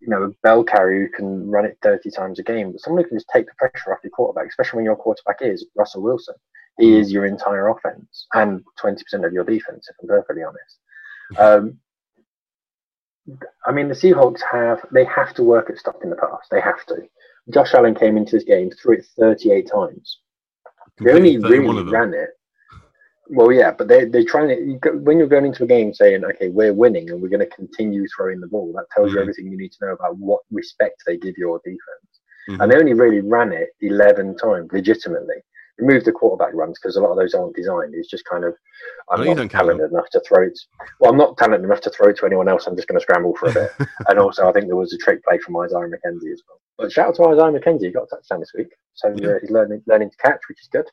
you 0.00 0.08
know, 0.08 0.24
a 0.24 0.30
bell 0.42 0.64
carrier 0.64 1.06
who 1.06 1.12
can 1.16 1.48
run 1.48 1.64
it 1.64 1.78
thirty 1.82 2.10
times 2.10 2.40
a 2.40 2.42
game, 2.42 2.72
but 2.72 2.80
someone 2.80 3.04
who 3.04 3.08
can 3.08 3.18
just 3.18 3.30
take 3.32 3.46
the 3.46 3.52
pressure 3.58 3.92
off 3.92 4.00
your 4.02 4.10
quarterback, 4.10 4.48
especially 4.48 4.78
when 4.78 4.86
your 4.86 4.96
quarterback 4.96 5.36
is 5.40 5.66
Russell 5.76 6.02
Wilson. 6.02 6.34
He 6.78 6.90
mm. 6.90 7.00
is 7.00 7.12
your 7.12 7.26
entire 7.26 7.68
offense 7.68 8.26
and 8.34 8.64
twenty 8.76 9.04
percent 9.04 9.24
of 9.24 9.32
your 9.32 9.44
defense, 9.44 9.88
if 9.88 9.96
I'm 10.02 10.08
perfectly 10.08 10.42
honest. 10.42 10.80
Um, 11.38 11.78
I 13.66 13.72
mean, 13.72 13.88
the 13.88 13.94
Seahawks 13.94 14.40
have 14.50 14.84
they 14.92 15.04
have 15.04 15.34
to 15.34 15.44
work 15.44 15.70
at 15.70 15.78
stopping 15.78 16.10
the 16.10 16.16
pass. 16.16 16.48
They 16.50 16.60
have 16.60 16.84
to. 16.86 16.96
Josh 17.50 17.74
Allen 17.74 17.94
came 17.94 18.16
into 18.16 18.36
this 18.36 18.44
game, 18.44 18.70
threw 18.70 18.94
it 18.96 19.06
38 19.18 19.70
times. 19.70 20.20
They 20.98 21.12
only 21.12 21.34
Completed 21.34 21.42
31 21.42 21.76
really 21.76 21.90
ran 21.90 22.14
it. 22.14 22.30
Well, 23.32 23.52
yeah, 23.52 23.70
but 23.70 23.86
they 23.86 24.06
they're 24.06 24.24
trying 24.24 24.48
to. 24.48 24.90
When 24.98 25.18
you're 25.18 25.28
going 25.28 25.46
into 25.46 25.62
a 25.62 25.66
game 25.66 25.94
saying, 25.94 26.24
"Okay, 26.24 26.48
we're 26.48 26.74
winning 26.74 27.10
and 27.10 27.22
we're 27.22 27.28
going 27.28 27.40
to 27.48 27.54
continue 27.54 28.06
throwing 28.08 28.40
the 28.40 28.48
ball," 28.48 28.72
that 28.72 28.90
tells 28.90 29.12
you 29.12 29.18
Mhm. 29.18 29.22
everything 29.22 29.50
you 29.52 29.56
need 29.56 29.72
to 29.72 29.86
know 29.86 29.92
about 29.92 30.16
what 30.18 30.42
respect 30.50 31.02
they 31.06 31.16
give 31.16 31.36
your 31.38 31.60
defense. 31.64 32.20
Mhm. 32.48 32.60
And 32.60 32.72
they 32.72 32.76
only 32.76 32.94
really 32.94 33.20
ran 33.20 33.52
it 33.52 33.70
11 33.82 34.36
times 34.36 34.72
legitimately. 34.72 35.42
Remove 35.80 36.04
the 36.04 36.12
quarterback 36.12 36.52
runs 36.54 36.78
because 36.78 36.96
a 36.96 37.00
lot 37.00 37.10
of 37.10 37.16
those 37.16 37.34
aren't 37.34 37.56
designed. 37.56 37.94
It's 37.94 38.08
just 38.10 38.24
kind 38.24 38.44
of, 38.44 38.54
I'm 39.10 39.22
you 39.24 39.34
not 39.34 39.50
talented 39.50 39.90
enough 39.90 40.10
to 40.10 40.20
throw 40.20 40.44
it. 40.46 40.58
Well, 41.00 41.10
I'm 41.10 41.16
not 41.18 41.36
talented 41.38 41.64
enough 41.64 41.80
to 41.82 41.90
throw 41.90 42.08
it 42.08 42.16
to 42.18 42.26
anyone 42.26 42.48
else. 42.48 42.66
I'm 42.66 42.76
just 42.76 42.88
going 42.88 42.98
to 42.98 43.02
scramble 43.02 43.34
for 43.36 43.48
a 43.48 43.54
bit. 43.54 43.70
and 44.08 44.18
also, 44.18 44.48
I 44.48 44.52
think 44.52 44.66
there 44.66 44.76
was 44.76 44.92
a 44.92 44.98
trick 44.98 45.24
play 45.24 45.38
from 45.38 45.56
Isaiah 45.58 45.80
McKenzie 45.88 46.32
as 46.32 46.42
well. 46.48 46.60
But 46.78 46.92
shout 46.92 47.08
out 47.08 47.14
to 47.16 47.24
Isaiah 47.28 47.58
McKenzie. 47.58 47.86
He 47.86 47.90
got 47.90 48.04
a 48.04 48.16
touchdown 48.16 48.40
this 48.40 48.52
week. 48.56 48.68
So 48.94 49.14
Yeah. 49.16 49.28
uh, 49.30 49.34
he's 49.40 49.50
learning, 49.50 49.82
learning 49.86 50.10
to 50.10 50.16
catch, 50.18 50.40
which 50.48 50.60
is 50.60 50.68
good. 50.68 50.86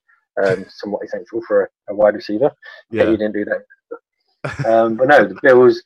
Um, 0.44 0.66
somewhat 0.70 1.04
essential 1.06 1.42
for 1.48 1.64
a, 1.64 1.94
a 1.94 1.96
wide 1.96 2.16
receiver. 2.16 2.52
Yeah. 2.92 3.04
Yeah. 3.04 3.10
He 3.12 3.18
didn't 3.18 3.34
do 3.34 3.46
that. 3.46 4.66
um, 4.66 4.96
but 4.96 5.08
no, 5.08 5.26
the 5.28 5.38
Bills, 5.42 5.82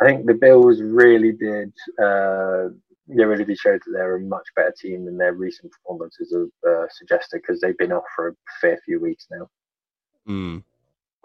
I 0.00 0.04
think 0.04 0.26
the 0.26 0.34
Bills 0.34 0.80
really 0.80 1.32
did. 1.32 1.72
Uh, 2.00 2.68
they 3.08 3.24
really 3.24 3.44
did 3.44 3.58
show 3.58 3.72
that 3.72 3.80
they're 3.92 4.16
a 4.16 4.20
much 4.20 4.46
better 4.54 4.74
team 4.78 5.04
than 5.04 5.16
their 5.16 5.34
recent 5.34 5.72
performances 5.72 6.34
have 6.34 6.70
uh, 6.70 6.86
suggested 6.90 7.40
because 7.42 7.60
they've 7.60 7.78
been 7.78 7.92
off 7.92 8.04
for 8.14 8.28
a 8.28 8.32
fair 8.60 8.78
few 8.84 9.00
weeks 9.00 9.26
now. 9.30 9.48
Mm. 10.28 10.62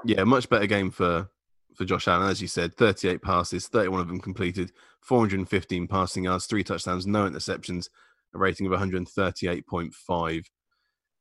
Yeah, 0.06 0.24
much 0.24 0.50
better 0.50 0.68
game 0.68 0.92
for 0.92 1.30
for 1.76 1.86
Josh 1.86 2.08
Allen, 2.08 2.30
as 2.30 2.42
you 2.42 2.48
said. 2.48 2.76
Thirty-eight 2.76 3.22
passes, 3.22 3.68
thirty-one 3.68 4.00
of 4.00 4.08
them 4.08 4.20
completed, 4.20 4.72
four 5.02 5.20
hundred 5.20 5.40
and 5.40 5.50
fifteen 5.50 5.88
passing 5.88 6.26
yards, 6.26 6.46
three 6.46 6.64
touchdowns, 6.64 7.06
no 7.06 7.30
interceptions, 7.30 7.90
a 8.34 8.38
rating 8.38 8.66
of 8.66 8.72
one 8.72 8.80
hundred 8.80 9.08
thirty-eight 9.08 9.68
point 9.68 9.94
five. 9.94 10.50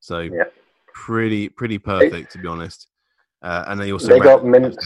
So 0.01 0.21
Yeah. 0.21 0.45
pretty 0.95 1.49
pretty 1.49 1.79
perfect 1.79 2.33
to 2.33 2.39
be 2.39 2.49
honest. 2.49 2.89
Uh, 3.41 3.65
and 3.67 3.81
they 3.81 3.93
also 3.93 4.09
they 4.09 4.21
got 4.21 4.45
minced. 4.45 4.79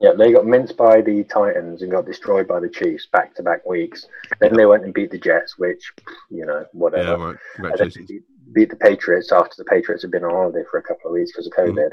Yeah, 0.00 0.12
they 0.16 0.32
got 0.32 0.46
minced 0.46 0.76
by 0.78 1.02
the 1.02 1.24
Titans 1.24 1.82
and 1.82 1.90
got 1.90 2.06
destroyed 2.06 2.48
by 2.48 2.58
the 2.58 2.70
Chiefs 2.70 3.06
back 3.12 3.34
to 3.34 3.42
back 3.42 3.66
weeks. 3.66 4.06
Then 4.40 4.54
they 4.54 4.64
went 4.64 4.84
and 4.84 4.94
beat 4.94 5.10
the 5.10 5.18
Jets, 5.18 5.58
which 5.58 5.92
you 6.30 6.46
know 6.46 6.64
whatever. 6.72 7.02
Yeah, 7.08 7.12
right. 7.14 7.36
And 7.58 7.64
then 7.64 7.70
Congratulations. 7.70 8.08
beat, 8.08 8.22
beat 8.54 8.70
the 8.70 8.76
Patriots 8.76 9.30
after 9.30 9.54
the 9.58 9.64
Patriots 9.64 10.02
had 10.02 10.10
been 10.10 10.24
on 10.24 10.30
holiday 10.30 10.64
for 10.70 10.78
a 10.78 10.82
couple 10.82 11.10
of 11.10 11.14
weeks 11.14 11.32
because 11.32 11.46
of 11.46 11.52
COVID. 11.52 11.90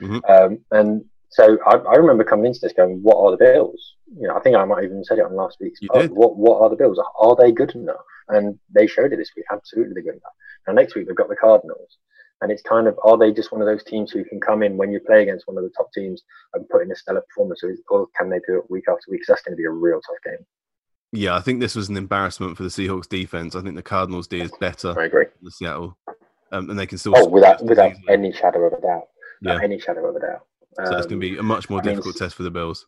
Mhm. 0.00 0.30
Um, 0.30 0.58
and 0.70 1.04
so 1.30 1.58
I, 1.66 1.76
I 1.76 1.94
remember 1.96 2.24
coming 2.24 2.46
into 2.46 2.60
this 2.60 2.72
going, 2.74 3.02
"What 3.02 3.16
are 3.16 3.30
the 3.30 3.38
Bills?" 3.38 3.94
You 4.14 4.28
know, 4.28 4.36
I 4.36 4.40
think 4.40 4.54
I 4.56 4.64
might 4.64 4.82
have 4.82 4.90
even 4.92 5.04
said 5.04 5.18
it 5.18 5.24
on 5.24 5.34
last 5.34 5.56
week's. 5.60 5.80
You 5.80 5.88
pod. 5.88 6.02
did. 6.02 6.10
What 6.12 6.36
What 6.36 6.60
are 6.60 6.68
the 6.68 6.76
Bills? 6.76 7.00
Are 7.18 7.36
they 7.36 7.52
good 7.52 7.74
enough? 7.74 7.96
And 8.28 8.58
they 8.74 8.86
showed 8.86 9.12
it 9.12 9.16
this 9.16 9.30
week. 9.36 9.46
Absolutely, 9.50 9.94
they're 9.94 10.02
good 10.02 10.20
enough. 10.20 10.32
Now 10.66 10.74
next 10.74 10.94
week 10.94 11.06
they've 11.06 11.16
got 11.16 11.28
the 11.30 11.36
Cardinals. 11.36 11.96
And 12.42 12.52
it's 12.52 12.62
kind 12.62 12.86
of, 12.86 12.98
are 13.02 13.16
they 13.16 13.32
just 13.32 13.50
one 13.50 13.62
of 13.62 13.66
those 13.66 13.82
teams 13.82 14.10
who 14.10 14.22
can 14.24 14.40
come 14.40 14.62
in 14.62 14.76
when 14.76 14.92
you 14.92 15.00
play 15.00 15.22
against 15.22 15.46
one 15.48 15.56
of 15.56 15.64
the 15.64 15.70
top 15.70 15.90
teams 15.94 16.22
and 16.52 16.68
put 16.68 16.82
in 16.82 16.92
a 16.92 16.96
stellar 16.96 17.22
performance, 17.22 17.62
or, 17.64 17.70
is- 17.70 17.80
or 17.88 18.06
can 18.18 18.28
they 18.28 18.40
do 18.46 18.58
it 18.58 18.70
week 18.70 18.84
after 18.88 19.10
week? 19.10 19.20
'Cause 19.22 19.28
that's 19.28 19.42
going 19.42 19.54
to 19.54 19.60
be 19.60 19.64
a 19.64 19.70
real 19.70 20.00
tough 20.02 20.16
game. 20.24 20.44
Yeah, 21.12 21.34
I 21.34 21.40
think 21.40 21.60
this 21.60 21.74
was 21.74 21.88
an 21.88 21.96
embarrassment 21.96 22.56
for 22.56 22.62
the 22.62 22.68
Seahawks 22.68 23.08
defense. 23.08 23.54
I 23.56 23.62
think 23.62 23.74
the 23.76 23.82
Cardinals 23.82 24.26
D 24.28 24.40
is 24.40 24.52
better 24.60 24.98
I 24.98 25.04
agree. 25.04 25.26
than 25.40 25.50
Seattle, 25.50 25.96
um, 26.52 26.68
and 26.68 26.78
they 26.78 26.84
can 26.86 26.98
still. 26.98 27.14
Oh, 27.16 27.26
without 27.28 27.64
without 27.64 27.92
easily. 27.92 28.04
any 28.12 28.32
shadow 28.32 28.64
of 28.66 28.72
a 28.74 28.80
doubt. 28.82 29.08
Yeah. 29.40 29.58
any 29.62 29.78
shadow 29.78 30.06
of 30.08 30.16
a 30.16 30.20
doubt. 30.20 30.46
So 30.74 30.82
it's 30.82 31.06
going 31.06 31.08
to 31.08 31.14
Um, 31.14 31.20
be 31.20 31.38
a 31.38 31.42
much 31.42 31.70
more 31.70 31.78
I 31.80 31.82
mean, 31.84 31.94
difficult 31.94 32.16
test 32.16 32.34
for 32.34 32.42
the 32.42 32.50
Bills. 32.50 32.86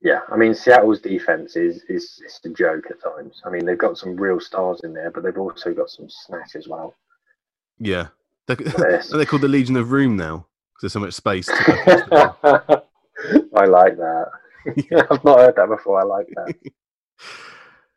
Yeah, 0.00 0.20
I 0.28 0.36
mean 0.36 0.54
Seattle's 0.54 1.00
defense 1.00 1.54
is 1.56 1.82
is 1.88 2.20
it's 2.24 2.40
a 2.44 2.48
joke 2.50 2.90
at 2.90 3.00
times. 3.00 3.40
I 3.44 3.50
mean 3.50 3.64
they've 3.66 3.78
got 3.78 3.98
some 3.98 4.16
real 4.16 4.40
stars 4.40 4.80
in 4.82 4.92
there, 4.92 5.10
but 5.10 5.22
they've 5.22 5.38
also 5.38 5.72
got 5.74 5.90
some 5.90 6.08
snatch 6.08 6.56
as 6.56 6.66
well. 6.66 6.94
Yeah, 7.78 8.08
they're, 8.48 8.56
Yes. 8.90 9.10
they're 9.10 9.24
called 9.26 9.42
the 9.42 9.48
Legion 9.48 9.76
of 9.76 9.92
Room 9.92 10.16
now 10.16 10.46
because 10.74 10.82
there's 10.82 10.92
so 10.94 11.00
much 11.00 11.14
space. 11.14 11.46
To 11.46 11.54
I 13.56 13.64
like 13.66 13.96
that. 13.96 14.26
I've 15.10 15.24
not 15.24 15.38
heard 15.40 15.56
that 15.56 15.68
before. 15.68 16.00
I 16.00 16.04
like 16.04 16.26
that. 16.36 16.54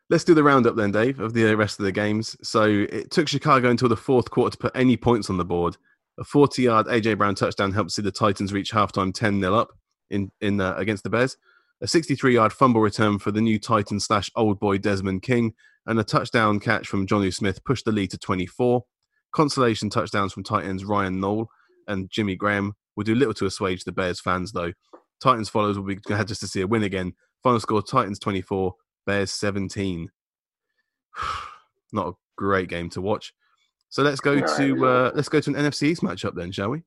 Let's 0.09 0.23
do 0.23 0.33
the 0.33 0.43
roundup 0.43 0.75
then, 0.75 0.91
Dave, 0.91 1.19
of 1.19 1.33
the 1.33 1.53
rest 1.55 1.79
of 1.79 1.85
the 1.85 1.91
games. 1.91 2.35
So 2.41 2.63
it 2.63 3.11
took 3.11 3.27
Chicago 3.27 3.69
until 3.69 3.89
the 3.89 3.97
fourth 3.97 4.31
quarter 4.31 4.51
to 4.51 4.57
put 4.57 4.75
any 4.75 4.97
points 4.97 5.29
on 5.29 5.37
the 5.37 5.45
board. 5.45 5.77
A 6.19 6.23
40-yard 6.23 6.87
AJ 6.87 7.17
Brown 7.17 7.35
touchdown 7.35 7.71
helped 7.73 7.91
see 7.91 8.01
the 8.01 8.11
Titans 8.11 8.51
reach 8.53 8.71
halftime 8.71 9.11
10-0 9.13 9.55
up 9.57 9.69
in 10.09 10.31
in 10.41 10.59
uh, 10.61 10.73
against 10.77 11.03
the 11.03 11.09
Bears. 11.11 11.37
A 11.81 11.85
63-yard 11.85 12.51
fumble 12.53 12.81
return 12.81 13.19
for 13.19 13.31
the 13.31 13.41
new 13.41 13.59
Titan 13.59 13.99
slash 13.99 14.31
old 14.35 14.59
boy 14.59 14.77
Desmond 14.79 15.21
King, 15.21 15.53
and 15.85 15.99
a 15.99 16.03
touchdown 16.03 16.59
catch 16.59 16.87
from 16.87 17.05
Jonnu 17.07 17.31
Smith 17.33 17.63
pushed 17.63 17.85
the 17.85 17.91
lead 17.91 18.09
to 18.11 18.17
24. 18.17 18.83
Consolation 19.31 19.89
touchdowns 19.89 20.33
from 20.33 20.43
Titans 20.43 20.85
Ryan 20.85 21.19
Nall 21.21 21.47
and 21.87 22.09
Jimmy 22.09 22.35
Graham 22.35 22.73
will 22.95 23.03
do 23.03 23.15
little 23.15 23.33
to 23.35 23.45
assuage 23.45 23.83
the 23.83 23.91
Bears 23.91 24.19
fans, 24.19 24.51
though. 24.51 24.73
Titans 25.21 25.49
followers 25.49 25.77
will 25.77 25.85
be 25.85 25.95
glad 25.95 26.27
just 26.27 26.41
to 26.41 26.47
see 26.47 26.61
a 26.61 26.67
win 26.67 26.83
again. 26.83 27.13
Final 27.43 27.59
score 27.59 27.81
Titans 27.81 28.19
24, 28.19 28.73
Bears 29.05 29.31
17. 29.31 30.09
Not 31.91 32.07
a 32.07 32.13
great 32.37 32.69
game 32.69 32.89
to 32.91 33.01
watch. 33.01 33.33
So 33.89 34.03
let's 34.03 34.21
go 34.21 34.39
to 34.39 34.85
uh, 34.85 35.11
let's 35.15 35.29
go 35.29 35.39
to 35.39 35.49
an 35.49 35.55
NFC 35.55 35.83
East 35.83 36.03
matchup 36.03 36.35
then, 36.35 36.51
shall 36.51 36.69
we? 36.69 36.83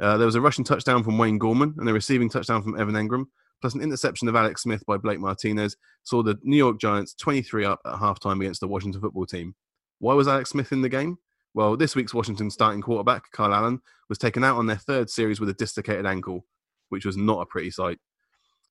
Uh, 0.00 0.16
there 0.16 0.26
was 0.26 0.36
a 0.36 0.40
rushing 0.40 0.64
touchdown 0.64 1.02
from 1.02 1.18
Wayne 1.18 1.38
Gallman 1.38 1.76
and 1.78 1.88
a 1.88 1.92
receiving 1.92 2.28
touchdown 2.28 2.62
from 2.62 2.78
Evan 2.78 2.94
Engram, 2.94 3.26
plus 3.60 3.74
an 3.74 3.80
interception 3.80 4.28
of 4.28 4.36
Alex 4.36 4.62
Smith 4.62 4.84
by 4.86 4.96
Blake 4.96 5.18
Martinez. 5.18 5.76
Saw 6.04 6.22
the 6.22 6.38
New 6.42 6.56
York 6.56 6.80
Giants 6.80 7.14
23 7.14 7.64
up 7.64 7.80
at 7.84 7.94
halftime 7.94 8.40
against 8.40 8.60
the 8.60 8.68
Washington 8.68 9.00
football 9.00 9.26
team. 9.26 9.54
Why 9.98 10.14
was 10.14 10.28
Alex 10.28 10.50
Smith 10.50 10.72
in 10.72 10.82
the 10.82 10.88
game? 10.88 11.18
Well, 11.54 11.76
this 11.76 11.94
week's 11.94 12.12
Washington 12.12 12.50
starting 12.50 12.82
quarterback, 12.82 13.30
Kyle 13.30 13.54
Allen, 13.54 13.80
was 14.08 14.18
taken 14.18 14.42
out 14.42 14.56
on 14.56 14.66
their 14.66 14.76
third 14.76 15.08
series 15.08 15.38
with 15.38 15.48
a 15.48 15.54
dislocated 15.54 16.04
ankle, 16.04 16.44
which 16.88 17.06
was 17.06 17.16
not 17.16 17.40
a 17.40 17.46
pretty 17.46 17.70
sight. 17.70 17.98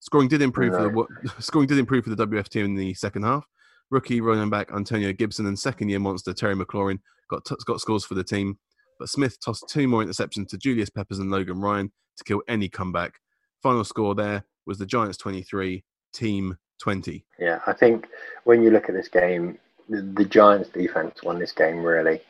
Scoring 0.02 0.28
did 0.28 0.42
improve 0.42 0.74
no. 0.74 0.90
for 0.90 1.08
the 1.24 1.32
scoring 1.42 1.68
did 1.68 1.78
improve 1.78 2.04
for 2.04 2.14
the 2.14 2.28
WF 2.28 2.50
team 2.50 2.66
in 2.66 2.76
the 2.76 2.94
second 2.94 3.24
half. 3.24 3.46
Rookie 3.90 4.20
running 4.20 4.50
back 4.50 4.70
Antonio 4.74 5.14
Gibson 5.14 5.46
and 5.46 5.58
second 5.58 5.88
year 5.88 6.00
monster 6.00 6.34
Terry 6.34 6.56
McLaurin 6.56 7.00
got 7.30 7.46
t- 7.46 7.56
got 7.66 7.80
scores 7.80 8.04
for 8.04 8.16
the 8.16 8.24
team, 8.24 8.58
but 9.00 9.08
Smith 9.08 9.40
tossed 9.40 9.70
two 9.70 9.88
more 9.88 10.04
interceptions 10.04 10.50
to 10.50 10.58
Julius 10.58 10.90
Peppers 10.90 11.20
and 11.20 11.32
Logan 11.32 11.62
Ryan 11.62 11.90
to 12.18 12.24
kill 12.26 12.42
any 12.50 12.68
comeback. 12.68 13.14
Final 13.62 13.86
score 13.86 14.14
there 14.14 14.44
was 14.66 14.78
the 14.78 14.86
Giants 14.86 15.18
23, 15.18 15.86
team 16.14 16.58
20. 16.82 17.26
Yeah, 17.40 17.60
I 17.66 17.72
think 17.72 18.08
when 18.44 18.62
you 18.62 18.72
look 18.72 18.90
at 18.90 18.96
this 18.96 19.08
game, 19.08 19.58
the, 19.88 20.02
the 20.02 20.26
Giants 20.26 20.70
defense 20.70 21.24
won 21.24 21.40
this 21.40 21.54
game 21.54 21.82
really. 21.82 22.22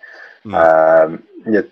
Mm. 0.46 0.54
Um, 0.54 1.24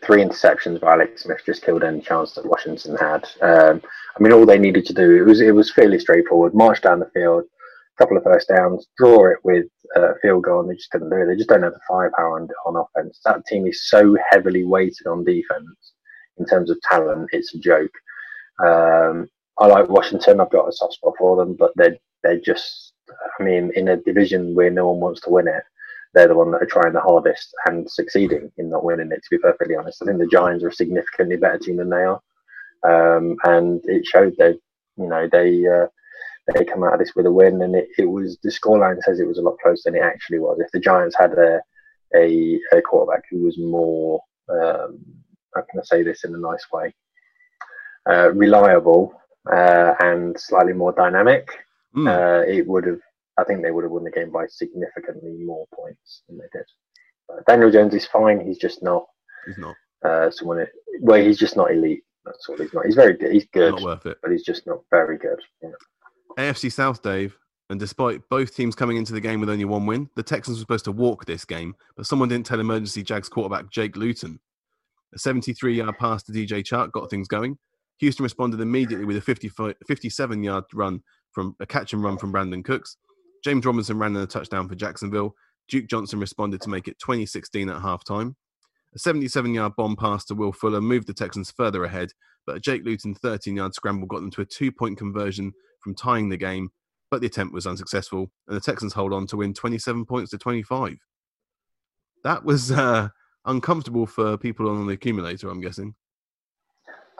three 0.03 0.23
interceptions 0.23 0.79
by 0.79 0.93
Alex 0.93 1.23
Smith 1.23 1.41
just 1.45 1.63
killed 1.63 1.83
any 1.83 2.01
chance 2.01 2.33
that 2.33 2.45
Washington 2.45 2.95
had. 2.95 3.27
Um, 3.41 3.81
I 4.17 4.23
mean, 4.23 4.31
all 4.31 4.45
they 4.45 4.59
needed 4.59 4.85
to 4.85 4.93
do 4.93 5.17
it 5.17 5.25
was 5.25 5.41
it 5.41 5.55
was 5.55 5.71
fairly 5.71 5.99
straightforward: 5.99 6.53
march 6.53 6.81
down 6.81 6.99
the 6.99 7.11
field, 7.13 7.43
a 7.43 7.97
couple 8.03 8.17
of 8.17 8.23
first 8.23 8.49
downs, 8.49 8.87
draw 8.97 9.31
it 9.31 9.39
with 9.43 9.65
a 9.95 10.13
field 10.21 10.43
goal, 10.43 10.61
and 10.61 10.69
they 10.69 10.75
just 10.75 10.89
couldn't 10.91 11.09
do 11.09 11.17
it. 11.17 11.25
They 11.25 11.35
just 11.35 11.49
don't 11.49 11.63
have 11.63 11.73
the 11.73 11.79
firepower 11.87 12.39
on, 12.39 12.47
on 12.65 12.85
offense. 12.85 13.19
That 13.25 13.45
team 13.45 13.67
is 13.67 13.89
so 13.89 14.15
heavily 14.29 14.63
weighted 14.63 15.07
on 15.07 15.25
defense 15.25 15.93
in 16.37 16.45
terms 16.45 16.69
of 16.69 16.79
talent; 16.81 17.29
it's 17.31 17.53
a 17.53 17.59
joke. 17.59 17.91
Um, 18.63 19.27
I 19.59 19.67
like 19.67 19.89
Washington. 19.89 20.39
I've 20.39 20.51
got 20.51 20.69
a 20.69 20.71
soft 20.71 20.93
spot 20.93 21.13
for 21.17 21.35
them, 21.35 21.55
but 21.57 21.71
they're 21.75 21.97
they're 22.23 22.39
just. 22.39 22.93
I 23.39 23.43
mean, 23.43 23.71
in 23.75 23.89
a 23.89 23.97
division 23.97 24.55
where 24.55 24.69
no 24.69 24.89
one 24.89 25.01
wants 25.01 25.19
to 25.21 25.29
win 25.29 25.47
it, 25.47 25.63
they're 26.13 26.27
the 26.27 26.35
one 26.35 26.51
that 26.51 26.61
are 26.61 26.67
trying 26.67 26.93
the 26.93 27.01
hardest 27.01 27.53
and 27.67 27.89
succeeding 27.89 28.51
in 28.57 28.69
not 28.69 28.83
winning 28.83 29.11
it. 29.11 29.21
To 29.23 29.29
be 29.31 29.37
perfectly 29.37 29.75
honest, 29.75 30.01
I 30.01 30.05
think 30.05 30.19
the 30.19 30.27
Giants 30.27 30.63
are 30.63 30.69
a 30.69 30.73
significantly 30.73 31.37
better 31.37 31.57
team 31.57 31.77
than 31.77 31.89
they 31.89 32.03
are, 32.03 32.21
um, 32.87 33.37
and 33.43 33.81
it 33.85 34.05
showed. 34.05 34.33
They, 34.37 34.55
you 34.97 35.07
know, 35.07 35.27
they 35.31 35.65
uh, 35.67 35.87
they 36.53 36.65
come 36.65 36.83
out 36.83 36.93
of 36.93 36.99
this 36.99 37.13
with 37.15 37.25
a 37.25 37.31
win, 37.31 37.61
and 37.61 37.75
it, 37.75 37.87
it 37.97 38.05
was 38.05 38.37
the 38.43 38.49
scoreline 38.49 39.01
says 39.01 39.19
it 39.19 39.27
was 39.27 39.37
a 39.37 39.41
lot 39.41 39.57
closer 39.63 39.83
than 39.85 39.95
it 39.95 40.03
actually 40.03 40.39
was. 40.39 40.59
If 40.59 40.71
the 40.71 40.79
Giants 40.79 41.15
had 41.17 41.31
a 41.33 41.61
a, 42.13 42.59
a 42.73 42.81
quarterback 42.81 43.23
who 43.29 43.43
was 43.43 43.57
more, 43.57 44.21
um, 44.49 44.99
how 45.55 45.61
can 45.69 45.79
I 45.79 45.83
say 45.83 46.03
this 46.03 46.25
in 46.25 46.35
a 46.35 46.37
nice 46.37 46.65
way, 46.73 46.93
uh, 48.09 48.31
reliable 48.33 49.13
uh, 49.49 49.93
and 50.01 50.37
slightly 50.37 50.73
more 50.73 50.91
dynamic, 50.91 51.47
mm. 51.95 52.47
it 52.47 52.67
would 52.67 52.85
have 52.85 52.99
I 53.37 53.43
think 53.43 53.61
they 53.61 53.71
would 53.71 53.83
have 53.83 53.91
won 53.91 54.03
the 54.03 54.11
game 54.11 54.31
by 54.31 54.45
significantly 54.47 55.31
more 55.43 55.65
points 55.73 56.23
than 56.27 56.37
they 56.37 56.45
did. 56.51 56.65
Uh, 57.29 57.41
Daniel 57.47 57.71
Jones 57.71 57.93
is 57.93 58.05
fine. 58.05 58.45
He's 58.45 58.57
just 58.57 58.83
not. 58.83 59.05
He's 59.45 59.57
not. 59.57 59.75
Uh, 60.03 60.29
someone. 60.31 60.65
Well, 61.01 61.23
he's 61.23 61.39
just 61.39 61.55
not 61.55 61.71
elite. 61.71 62.03
That's 62.25 62.47
all 62.49 62.57
he's 62.57 62.73
not. 62.73 62.85
He's 62.85 62.95
very 62.95 63.13
good. 63.13 63.31
He's 63.31 63.47
good. 63.53 63.73
Not 63.73 63.81
worth 63.81 64.05
it. 64.05 64.17
But 64.21 64.31
he's 64.31 64.43
just 64.43 64.67
not 64.67 64.79
very 64.89 65.17
good. 65.17 65.39
Yeah. 65.61 65.69
AFC 66.37 66.71
South, 66.71 67.01
Dave. 67.01 67.35
And 67.69 67.79
despite 67.79 68.27
both 68.29 68.53
teams 68.53 68.75
coming 68.75 68.97
into 68.97 69.13
the 69.13 69.21
game 69.21 69.39
with 69.39 69.49
only 69.49 69.63
one 69.63 69.85
win, 69.85 70.09
the 70.15 70.23
Texans 70.23 70.57
were 70.57 70.61
supposed 70.61 70.85
to 70.85 70.91
walk 70.91 71.25
this 71.25 71.45
game, 71.45 71.73
but 71.95 72.05
someone 72.05 72.27
didn't 72.27 72.45
tell 72.45 72.59
emergency 72.59 73.01
Jags 73.01 73.29
quarterback 73.29 73.69
Jake 73.71 73.95
Luton. 73.95 74.41
A 75.15 75.19
73 75.19 75.77
yard 75.77 75.97
pass 75.97 76.21
to 76.23 76.33
DJ 76.33 76.63
Chark 76.63 76.91
got 76.91 77.09
things 77.09 77.29
going. 77.29 77.57
Houston 77.99 78.23
responded 78.23 78.59
immediately 78.59 79.05
with 79.05 79.15
a 79.15 79.75
57 79.87 80.43
yard 80.43 80.63
run 80.73 81.01
from 81.31 81.55
a 81.61 81.65
catch 81.65 81.93
and 81.93 82.03
run 82.03 82.17
from 82.17 82.33
Brandin 82.33 82.63
Cooks. 82.65 82.97
James 83.43 83.65
Robinson 83.65 83.97
ran 83.97 84.15
in 84.15 84.21
a 84.21 84.27
touchdown 84.27 84.67
for 84.67 84.75
Jacksonville. 84.75 85.35
Duke 85.67 85.87
Johnson 85.87 86.19
responded 86.19 86.61
to 86.61 86.69
make 86.69 86.87
it 86.87 86.99
2016 86.99 87.69
at 87.69 87.81
halftime. 87.81 88.35
A 88.93 88.99
77 88.99 89.53
yard 89.53 89.73
bomb 89.77 89.95
pass 89.95 90.25
to 90.25 90.35
Will 90.35 90.51
Fuller 90.51 90.81
moved 90.81 91.07
the 91.07 91.13
Texans 91.13 91.49
further 91.51 91.85
ahead, 91.85 92.11
but 92.45 92.57
a 92.57 92.59
Jake 92.59 92.83
Luton 92.83 93.15
13 93.15 93.55
yard 93.55 93.73
scramble 93.73 94.07
got 94.07 94.19
them 94.19 94.31
to 94.31 94.41
a 94.41 94.45
two 94.45 94.71
point 94.71 94.97
conversion 94.97 95.53
from 95.79 95.95
tying 95.95 96.29
the 96.29 96.37
game, 96.37 96.69
but 97.09 97.21
the 97.21 97.27
attempt 97.27 97.53
was 97.53 97.65
unsuccessful, 97.67 98.29
and 98.47 98.57
the 98.57 98.61
Texans 98.61 98.93
hold 98.93 99.13
on 99.13 99.27
to 99.27 99.37
win 99.37 99.53
27 99.53 100.05
points 100.05 100.31
to 100.31 100.37
25. 100.37 100.97
That 102.23 102.43
was 102.43 102.71
uh, 102.71 103.09
uncomfortable 103.45 104.05
for 104.05 104.37
people 104.37 104.69
on 104.69 104.85
the 104.85 104.93
accumulator, 104.93 105.49
I'm 105.49 105.61
guessing. 105.61 105.95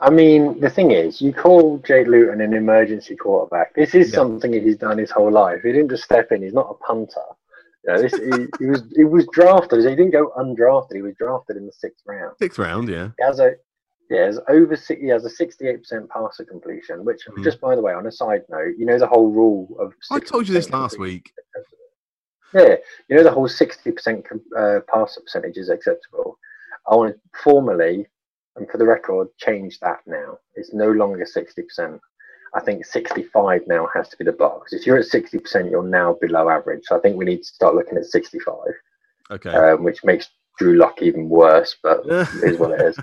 I 0.02 0.10
mean, 0.10 0.58
the 0.58 0.68
thing 0.68 0.90
is, 0.90 1.22
you 1.22 1.32
call 1.32 1.78
Jake 1.78 2.08
Luton 2.08 2.40
an 2.40 2.54
emergency 2.54 3.14
quarterback. 3.14 3.72
This 3.76 3.94
is 3.94 4.08
yeah. 4.08 4.16
something 4.16 4.52
he's 4.52 4.76
done 4.76 4.98
his 4.98 5.12
whole 5.12 5.30
life. 5.30 5.60
He 5.62 5.70
didn't 5.70 5.90
just 5.90 6.02
step 6.02 6.32
in. 6.32 6.42
He's 6.42 6.52
not 6.52 6.70
a 6.70 6.74
punter. 6.74 7.22
You 7.84 7.92
know, 7.92 8.02
this, 8.02 8.12
he, 8.12 8.46
he, 8.58 8.66
was 8.66 8.82
he 8.96 9.04
was 9.04 9.28
drafted. 9.32 9.78
He 9.78 9.94
didn't 9.94 10.10
go 10.10 10.32
undrafted. 10.36 10.96
He 10.96 11.02
was 11.02 11.14
drafted 11.14 11.56
in 11.56 11.66
the 11.66 11.72
sixth 11.72 12.02
round. 12.04 12.34
Sixth 12.40 12.58
round, 12.58 12.88
yeah. 12.88 13.10
He 13.16 13.24
has 13.24 13.38
a 13.38 13.54
yeah, 14.10 14.24
has 14.26 14.40
over 14.48 14.76
he 14.88 15.06
has 15.06 15.24
a 15.24 15.30
sixty-eight 15.30 15.78
percent 15.78 16.10
passer 16.10 16.44
completion. 16.44 17.04
Which, 17.04 17.22
mm. 17.26 17.44
just 17.44 17.60
by 17.60 17.76
the 17.76 17.80
way, 17.80 17.92
on 17.92 18.06
a 18.08 18.12
side 18.12 18.42
note, 18.50 18.74
you 18.76 18.86
know 18.86 18.98
the 18.98 19.06
whole 19.06 19.30
rule 19.30 19.68
of. 19.78 19.94
I 20.10 20.18
told 20.18 20.48
you 20.48 20.54
this 20.54 20.70
last 20.70 20.98
week. 20.98 21.32
Yeah, 22.52 22.74
you 23.08 23.16
know 23.16 23.22
the 23.22 23.30
whole 23.30 23.48
sixty 23.48 23.92
percent 23.92 24.26
uh, 24.58 24.80
passer 24.92 25.20
percentage 25.20 25.58
is 25.58 25.68
acceptable. 25.68 26.38
I 26.90 26.96
want 26.96 27.14
to 27.14 27.38
formally 27.42 28.08
and 28.56 28.68
for 28.70 28.78
the 28.78 28.86
record, 28.86 29.28
change 29.38 29.78
that 29.80 30.00
now. 30.06 30.38
It's 30.54 30.72
no 30.72 30.90
longer 30.90 31.24
60%. 31.24 31.98
I 32.54 32.60
think 32.60 32.84
65 32.84 33.62
now 33.66 33.88
has 33.94 34.08
to 34.10 34.16
be 34.16 34.24
the 34.24 34.32
box. 34.32 34.72
If 34.72 34.86
you're 34.86 34.98
at 34.98 35.06
60%, 35.06 35.70
you're 35.70 35.82
now 35.82 36.18
below 36.20 36.50
average. 36.50 36.82
So 36.84 36.96
I 36.96 37.00
think 37.00 37.16
we 37.16 37.24
need 37.24 37.38
to 37.38 37.44
start 37.44 37.74
looking 37.74 37.96
at 37.96 38.04
65. 38.04 38.56
Okay. 39.30 39.50
Um, 39.50 39.84
which 39.84 40.04
makes 40.04 40.28
Drew 40.58 40.76
Lock 40.76 41.00
even 41.00 41.30
worse, 41.30 41.76
but 41.82 42.02
it 42.04 42.28
is 42.44 42.58
what 42.58 42.78
it 42.78 42.82
is. 42.82 42.98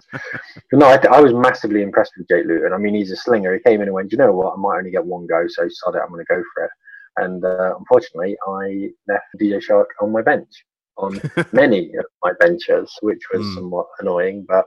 No, 0.72 0.86
I, 0.86 0.98
I, 1.08 1.20
was 1.20 1.34
massively 1.34 1.82
impressed 1.82 2.12
with 2.16 2.28
Jake 2.28 2.46
Luton. 2.46 2.74
I 2.74 2.78
mean, 2.78 2.94
he's 2.94 3.12
a 3.12 3.16
slinger. 3.16 3.54
He 3.54 3.60
came 3.60 3.82
in 3.82 3.88
and 3.88 3.94
went, 3.94 4.12
you 4.12 4.20
know 4.20 4.32
what? 4.32 4.54
I 4.54 4.58
might 4.58 4.78
only 4.78 4.92
get 4.92 5.04
one 5.04 5.26
go, 5.26 5.46
so 5.48 5.68
sod 5.68 5.96
it, 5.96 6.02
I'm 6.04 6.10
going 6.12 6.24
to 6.24 6.34
go 6.34 6.44
for 6.54 6.66
it. 6.66 6.72
And 7.18 7.44
uh, 7.44 7.76
unfortunately, 7.78 8.38
I 8.48 8.90
left 9.08 9.26
DJ 9.42 9.62
Chark 9.68 9.86
on 10.00 10.12
my 10.12 10.22
bench 10.22 10.50
on 10.98 11.20
many 11.54 11.96
of 11.96 12.06
my 12.24 12.34
benches, 12.40 12.94
which 13.02 13.22
was 13.34 13.46
mm. 13.46 13.56
somewhat 13.56 13.88
annoying. 14.00 14.46
But 14.48 14.66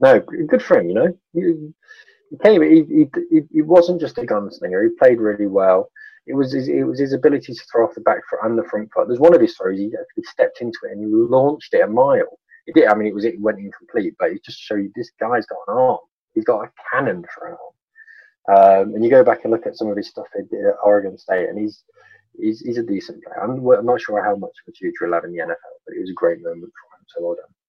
no, 0.00 0.20
good 0.20 0.62
for 0.62 0.78
him. 0.78 0.88
You 0.88 0.94
know, 0.94 1.18
he, 1.32 2.38
came. 2.42 2.62
He, 2.62 3.06
he, 3.30 3.40
he 3.52 3.62
wasn't 3.62 4.00
just 4.00 4.18
a 4.18 4.22
gunslinger. 4.22 4.84
He 4.84 4.96
played 4.98 5.18
really 5.18 5.46
well. 5.46 5.90
It 6.26 6.34
was 6.34 6.52
his, 6.52 6.68
it 6.68 6.84
was 6.84 6.98
his 7.00 7.12
ability 7.12 7.52
to 7.52 7.64
throw 7.72 7.86
off 7.86 7.94
the 7.94 8.02
back 8.02 8.20
foot 8.28 8.40
and 8.42 8.58
the 8.58 8.64
front 8.64 8.90
foot. 8.92 9.08
There's 9.08 9.20
one 9.20 9.34
of 9.34 9.40
his 9.40 9.56
throws. 9.56 9.78
He 9.78 9.86
actually 9.86 10.24
stepped 10.24 10.60
into 10.60 10.78
it 10.84 10.92
and 10.92 11.00
he 11.00 11.06
launched 11.06 11.74
it 11.74 11.80
a 11.80 11.86
mile. 11.86 12.38
He 12.66 12.72
did. 12.72 12.88
I 12.88 12.94
mean, 12.94 13.08
it 13.08 13.14
was 13.14 13.24
it 13.24 13.40
went 13.40 13.58
incomplete, 13.58 14.14
but 14.18 14.30
it 14.30 14.44
just 14.44 14.60
showed 14.60 14.76
you 14.76 14.92
this 14.94 15.10
guy's 15.18 15.46
got 15.46 15.58
an 15.66 15.76
arm. 15.76 15.98
He's 16.34 16.44
got 16.44 16.64
a 16.64 16.72
cannon 16.92 17.24
for 17.34 17.48
an 17.48 17.52
arm. 17.52 17.70
Um, 18.48 18.94
and 18.94 19.04
you 19.04 19.10
go 19.10 19.24
back 19.24 19.40
and 19.44 19.52
look 19.52 19.66
at 19.66 19.76
some 19.76 19.88
of 19.88 19.96
his 19.96 20.08
stuff 20.08 20.26
at 20.36 20.44
Oregon 20.82 21.18
State, 21.18 21.48
and 21.48 21.58
he's 21.58 21.82
he's, 22.38 22.60
he's 22.60 22.78
a 22.78 22.82
decent 22.82 23.22
player. 23.22 23.42
I'm, 23.42 23.66
I'm 23.66 23.86
not 23.86 24.00
sure 24.00 24.22
how 24.22 24.36
much 24.36 24.50
of 24.66 24.72
a 24.72 24.72
future 24.72 25.06
he'll 25.06 25.14
have 25.14 25.24
in 25.24 25.32
the 25.32 25.38
NFL, 25.38 25.74
but 25.86 25.96
it 25.96 26.00
was 26.00 26.10
a 26.10 26.14
great 26.14 26.42
moment 26.42 26.72
for 26.72 26.96
him. 26.96 27.04
So 27.08 27.24
well 27.26 27.36
done. 27.36 27.59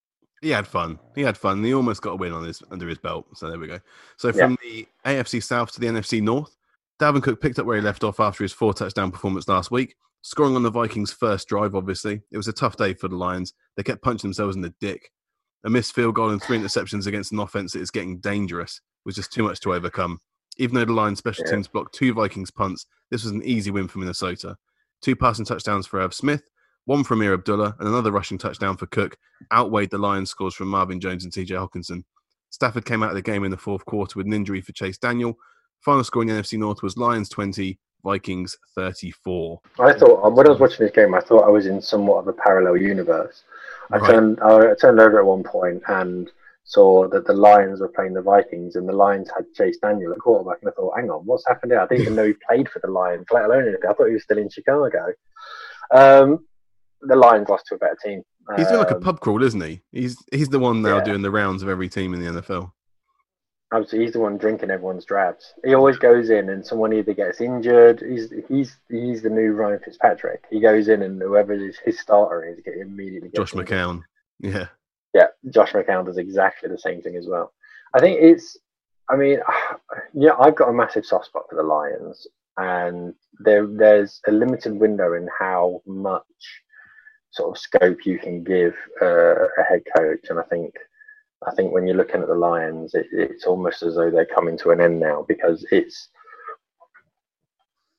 He 0.42 0.50
had 0.50 0.68
fun. 0.68 0.98
He 1.16 1.22
had 1.22 1.38
fun. 1.38 1.64
He 1.64 1.74
almost 1.74 2.02
got 2.02 2.14
a 2.14 2.16
win 2.16 2.34
on 2.34 2.44
his 2.44 2.64
under 2.72 2.88
his 2.88 2.98
belt. 2.98 3.28
So 3.36 3.50
there 3.50 3.60
we 3.60 3.68
go. 3.68 3.80
So 4.18 4.34
from 4.34 4.58
yeah. 4.64 4.84
the 4.84 4.88
AFC 5.06 5.44
South 5.44 5.72
to 5.74 5.80
the 5.80 5.88
NFC 5.88 6.22
North, 6.22 6.56
Dalvin 7.00 7.22
Cook 7.22 7.42
picked 7.42 7.60
up 7.60 7.66
where 7.66 7.78
he 7.78 7.82
left 7.82 8.04
off 8.04 8.20
after 8.20 8.44
his 8.44 8.52
four 8.52 8.74
touchdown 8.74 9.12
performance 9.12 9.48
last 9.48 9.70
week, 9.70 9.96
scoring 10.24 10.56
on 10.56 10.64
the 10.64 10.72
Vikings' 10.72 11.14
first 11.14 11.48
drive. 11.48 11.76
Obviously, 11.76 12.22
it 12.32 12.38
was 12.38 12.48
a 12.48 12.54
tough 12.54 12.76
day 12.76 12.94
for 12.94 13.08
the 13.08 13.16
Lions. 13.16 13.54
They 13.78 13.84
kept 13.84 14.02
punching 14.02 14.28
themselves 14.28 14.56
in 14.56 14.62
the 14.62 14.74
dick. 14.80 15.12
A 15.64 15.70
missed 15.70 15.94
field 15.94 16.16
goal 16.16 16.32
and 16.32 16.42
three 16.42 16.58
interceptions 16.58 17.06
against 17.06 17.32
an 17.32 17.39
offense 17.39 17.74
that 17.74 17.82
is 17.82 17.92
getting 17.92 18.20
dangerous 18.20 18.82
was 19.06 19.16
just 19.16 19.32
too 19.32 19.44
much 19.44 19.60
to 19.62 19.76
overcome. 19.76 20.20
Even 20.58 20.76
though 20.76 20.86
the 20.86 20.94
Lions 20.94 21.20
special 21.20 21.46
yeah. 21.46 21.52
teams 21.52 21.68
blocked 21.68 21.94
two 21.94 22.14
Vikings 22.14 22.52
punts, 22.52 22.88
this 23.12 23.24
was 23.24 23.32
an 23.32 23.44
easy 23.44 23.70
win 23.70 23.88
for 23.88 24.00
Minnesota. 24.00 24.58
Two 25.02 25.16
passing 25.16 25.46
touchdowns 25.46 25.86
for 25.86 26.00
Irv 26.00 26.14
Smith 26.14 26.44
one 26.86 27.04
from 27.04 27.20
Ameer 27.20 27.34
Abdullah, 27.34 27.76
and 27.80 27.88
another 27.88 28.12
rushing 28.12 28.38
touchdown 28.38 28.78
for 28.78 28.88
Cook 28.88 29.18
outweighed 29.52 29.92
the 29.92 29.98
Lions' 29.98 30.30
scores 30.30 30.56
from 30.56 30.68
Marvin 30.68 31.00
Jones 31.00 31.24
and 31.24 31.34
TJ 31.34 31.50
Hockenson. 31.50 32.04
Stafford 32.50 32.86
came 32.86 33.02
out 33.02 33.10
of 33.10 33.16
the 33.16 33.22
game 33.22 33.44
in 33.44 33.52
the 33.52 33.58
fourth 33.58 33.86
quarter 33.86 34.18
with 34.18 34.28
an 34.28 34.34
injury 34.34 34.62
for 34.62 34.74
Chase 34.74 34.98
Daniel. 34.98 35.38
Final 35.80 36.04
score 36.04 36.22
in 36.22 36.28
the 36.28 36.34
NFC 36.34 36.60
North 36.60 36.84
was 36.84 36.98
Lions 36.98 37.30
20, 37.30 37.80
Vikings 38.04 38.58
34. 38.76 39.62
I 39.80 39.94
thought, 39.94 40.24
um, 40.24 40.36
when 40.36 40.48
I 40.48 40.52
was 40.52 40.60
watching 40.60 40.86
this 40.86 40.96
game, 40.96 41.14
I 41.14 41.22
thought 41.22 41.46
I 41.46 41.50
was 41.50 41.66
in 41.66 41.82
somewhat 41.82 42.18
of 42.18 42.28
a 42.28 42.34
parallel 42.34 42.78
universe. 42.78 43.44
I, 43.92 43.98
right. 43.98 44.12
turned, 44.12 44.40
I 44.42 44.74
turned 44.76 45.00
over 45.00 45.20
at 45.20 45.26
one 45.26 45.44
point 45.44 45.82
and 45.88 46.30
saw 46.64 47.08
that 47.10 47.26
the 47.26 47.34
Lions 47.34 47.80
were 47.80 47.90
playing 47.90 48.14
the 48.14 48.22
Vikings 48.22 48.76
and 48.76 48.88
the 48.88 48.94
Lions 48.94 49.30
had 49.36 49.46
Chase 49.56 49.78
Daniel 49.82 50.14
at 50.14 50.20
quarterback, 50.20 50.60
and 50.62 50.70
I 50.70 50.74
thought, 50.74 50.96
hang 50.96 51.10
on, 51.10 51.26
what's 51.26 51.48
happened 51.48 51.72
here? 51.72 51.82
I 51.82 51.88
didn't 51.88 52.02
even 52.02 52.16
know 52.16 52.26
he 52.26 52.36
played 52.48 52.70
for 52.70 52.80
the 52.80 52.92
Lions, 52.92 53.26
let 53.32 53.46
alone 53.46 53.64
anything. 53.64 53.90
I 53.90 53.94
thought 53.94 54.08
he 54.08 54.14
was 54.14 54.24
still 54.24 54.38
in 54.38 54.50
Chicago. 54.50 55.14
Um, 55.92 56.46
the 57.02 57.16
Lions 57.16 57.49
lost 57.49 57.66
to 57.68 57.76
a 57.76 57.78
better 57.78 57.97
team. 58.04 58.24
He's 58.58 58.68
doing 58.68 58.80
like 58.80 58.91
a 58.91 58.95
Um, 58.95 59.02
pub 59.02 59.20
crawl, 59.20 59.43
isn't 59.43 59.62
he? 59.62 59.82
He's 59.91 60.18
he's 60.32 60.49
the 60.49 60.60
one 60.60 60.82
now 60.82 60.97
Yeah. 60.97 61.04
doing 61.04 61.22
the 61.22 61.32
rounds 61.32 61.64
of 61.64 61.70
every 61.70 61.89
team 61.89 62.14
in 62.14 62.20
the 62.20 62.41
NFL. 62.41 62.72
Obviously, 63.74 63.99
he's 63.99 64.12
the 64.12 64.20
one 64.20 64.38
drinking 64.38 64.70
everyone's 64.70 65.06
drabs. 65.06 65.54
He 65.64 65.74
always 65.74 65.97
goes 65.97 66.30
in, 66.30 66.49
and 66.49 66.66
someone 66.66 66.91
either 66.91 67.14
gets 67.14 67.39
injured. 67.39 68.02
He's 68.02 68.30
he's 68.49 68.78
he's 68.89 69.22
the 69.22 69.30
new 69.30 69.54
Ryan 69.54 69.80
Fitzpatrick. 69.80 70.43
He 70.49 70.60
goes 70.60 70.89
in, 70.89 71.02
and 71.04 71.22
whoever 71.22 71.54
his, 71.54 71.78
his 71.80 71.97
starter 71.99 72.43
is, 72.43 72.60
get 72.66 72.76
immediately 72.76 73.30
Josh 73.34 73.54
injured. 73.54 73.68
McCown. 73.70 74.02
Yeah. 74.39 74.68
Yeah, 75.14 75.28
Josh 75.49 75.72
McCown 75.72 76.06
does 76.06 76.18
exactly 76.18 76.68
the 76.70 76.78
same 76.78 77.02
thing 77.02 77.16
as 77.16 77.28
well. 77.28 77.54
I 77.93 77.99
think 77.99 78.20
it's. 78.22 78.58
I 79.10 79.16
mean, 79.16 79.39
yeah, 80.14 80.32
I've 80.38 80.56
got 80.56 80.68
a 80.70 80.74
massive 80.74 81.06
soft 81.06 81.28
spot 81.28 81.43
for 81.49 81.56
the 81.56 81.64
Lions, 81.64 82.28
and 82.58 83.14
there 83.39 83.66
there's 83.68 84.20
a 84.28 84.32
limited 84.32 84.74
window 84.78 85.14
in 85.14 85.30
how 85.39 85.82
much 85.86 86.24
sort 87.32 87.56
of 87.56 87.62
scope 87.62 88.06
you 88.06 88.20
can 88.20 88.44
give 88.44 88.76
uh, 89.02 89.46
a 89.46 89.64
head 89.68 89.84
coach, 89.96 90.26
and 90.30 90.40
I 90.40 90.44
think 90.44 90.74
I 91.48 91.52
think 91.56 91.74
when 91.74 91.88
you're 91.88 91.98
looking 91.98 92.22
at 92.22 92.28
the 92.28 92.36
Lions, 92.36 92.94
it, 92.94 93.08
it's 93.12 93.46
almost 93.46 93.82
as 93.82 93.96
though 93.96 94.12
they're 94.12 94.26
coming 94.26 94.58
to 94.60 94.72
an 94.72 94.82
end 94.82 95.00
now 95.00 95.26
because 95.28 95.66
it's. 95.72 96.10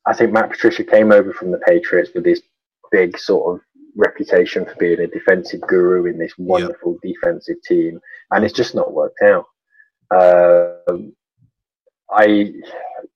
I 0.05 0.13
think 0.13 0.33
Matt 0.33 0.49
Patricia 0.49 0.83
came 0.83 1.11
over 1.11 1.33
from 1.33 1.51
the 1.51 1.59
Patriots 1.59 2.11
with 2.13 2.25
this 2.25 2.41
big 2.91 3.17
sort 3.17 3.55
of 3.55 3.61
reputation 3.95 4.65
for 4.65 4.75
being 4.75 4.99
a 4.99 5.07
defensive 5.07 5.61
guru 5.61 6.05
in 6.05 6.17
this 6.17 6.33
wonderful 6.37 6.97
defensive 7.01 7.57
team, 7.67 7.99
and 8.31 8.43
it's 8.43 8.53
just 8.53 8.75
not 8.75 8.93
worked 8.93 9.21
out. 9.23 9.45
Um, 10.13 11.13
I 12.11 12.53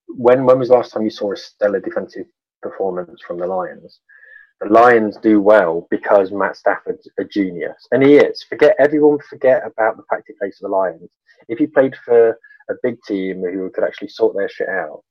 when 0.08 0.44
when 0.44 0.58
was 0.58 0.68
the 0.68 0.74
last 0.74 0.92
time 0.92 1.04
you 1.04 1.10
saw 1.10 1.32
a 1.32 1.36
stellar 1.36 1.80
defensive 1.80 2.26
performance 2.62 3.20
from 3.26 3.38
the 3.38 3.46
Lions? 3.46 4.00
The 4.60 4.68
Lions 4.68 5.16
do 5.18 5.40
well 5.40 5.86
because 5.90 6.32
Matt 6.32 6.56
Stafford's 6.56 7.08
a 7.18 7.24
genius, 7.24 7.86
and 7.92 8.02
he 8.02 8.16
is. 8.16 8.42
Forget 8.42 8.74
everyone 8.78 9.18
forget 9.20 9.62
about 9.64 9.96
the 9.96 10.02
fact 10.10 10.24
he 10.26 10.34
plays 10.34 10.58
for 10.58 10.68
the 10.68 10.74
Lions. 10.74 11.08
If 11.48 11.58
he 11.58 11.66
played 11.66 11.94
for 12.04 12.30
a 12.68 12.74
big 12.82 13.00
team 13.06 13.42
who 13.42 13.70
could 13.70 13.84
actually 13.84 14.08
sort 14.08 14.34
their 14.34 14.48
shit 14.48 14.68
out, 14.68 15.04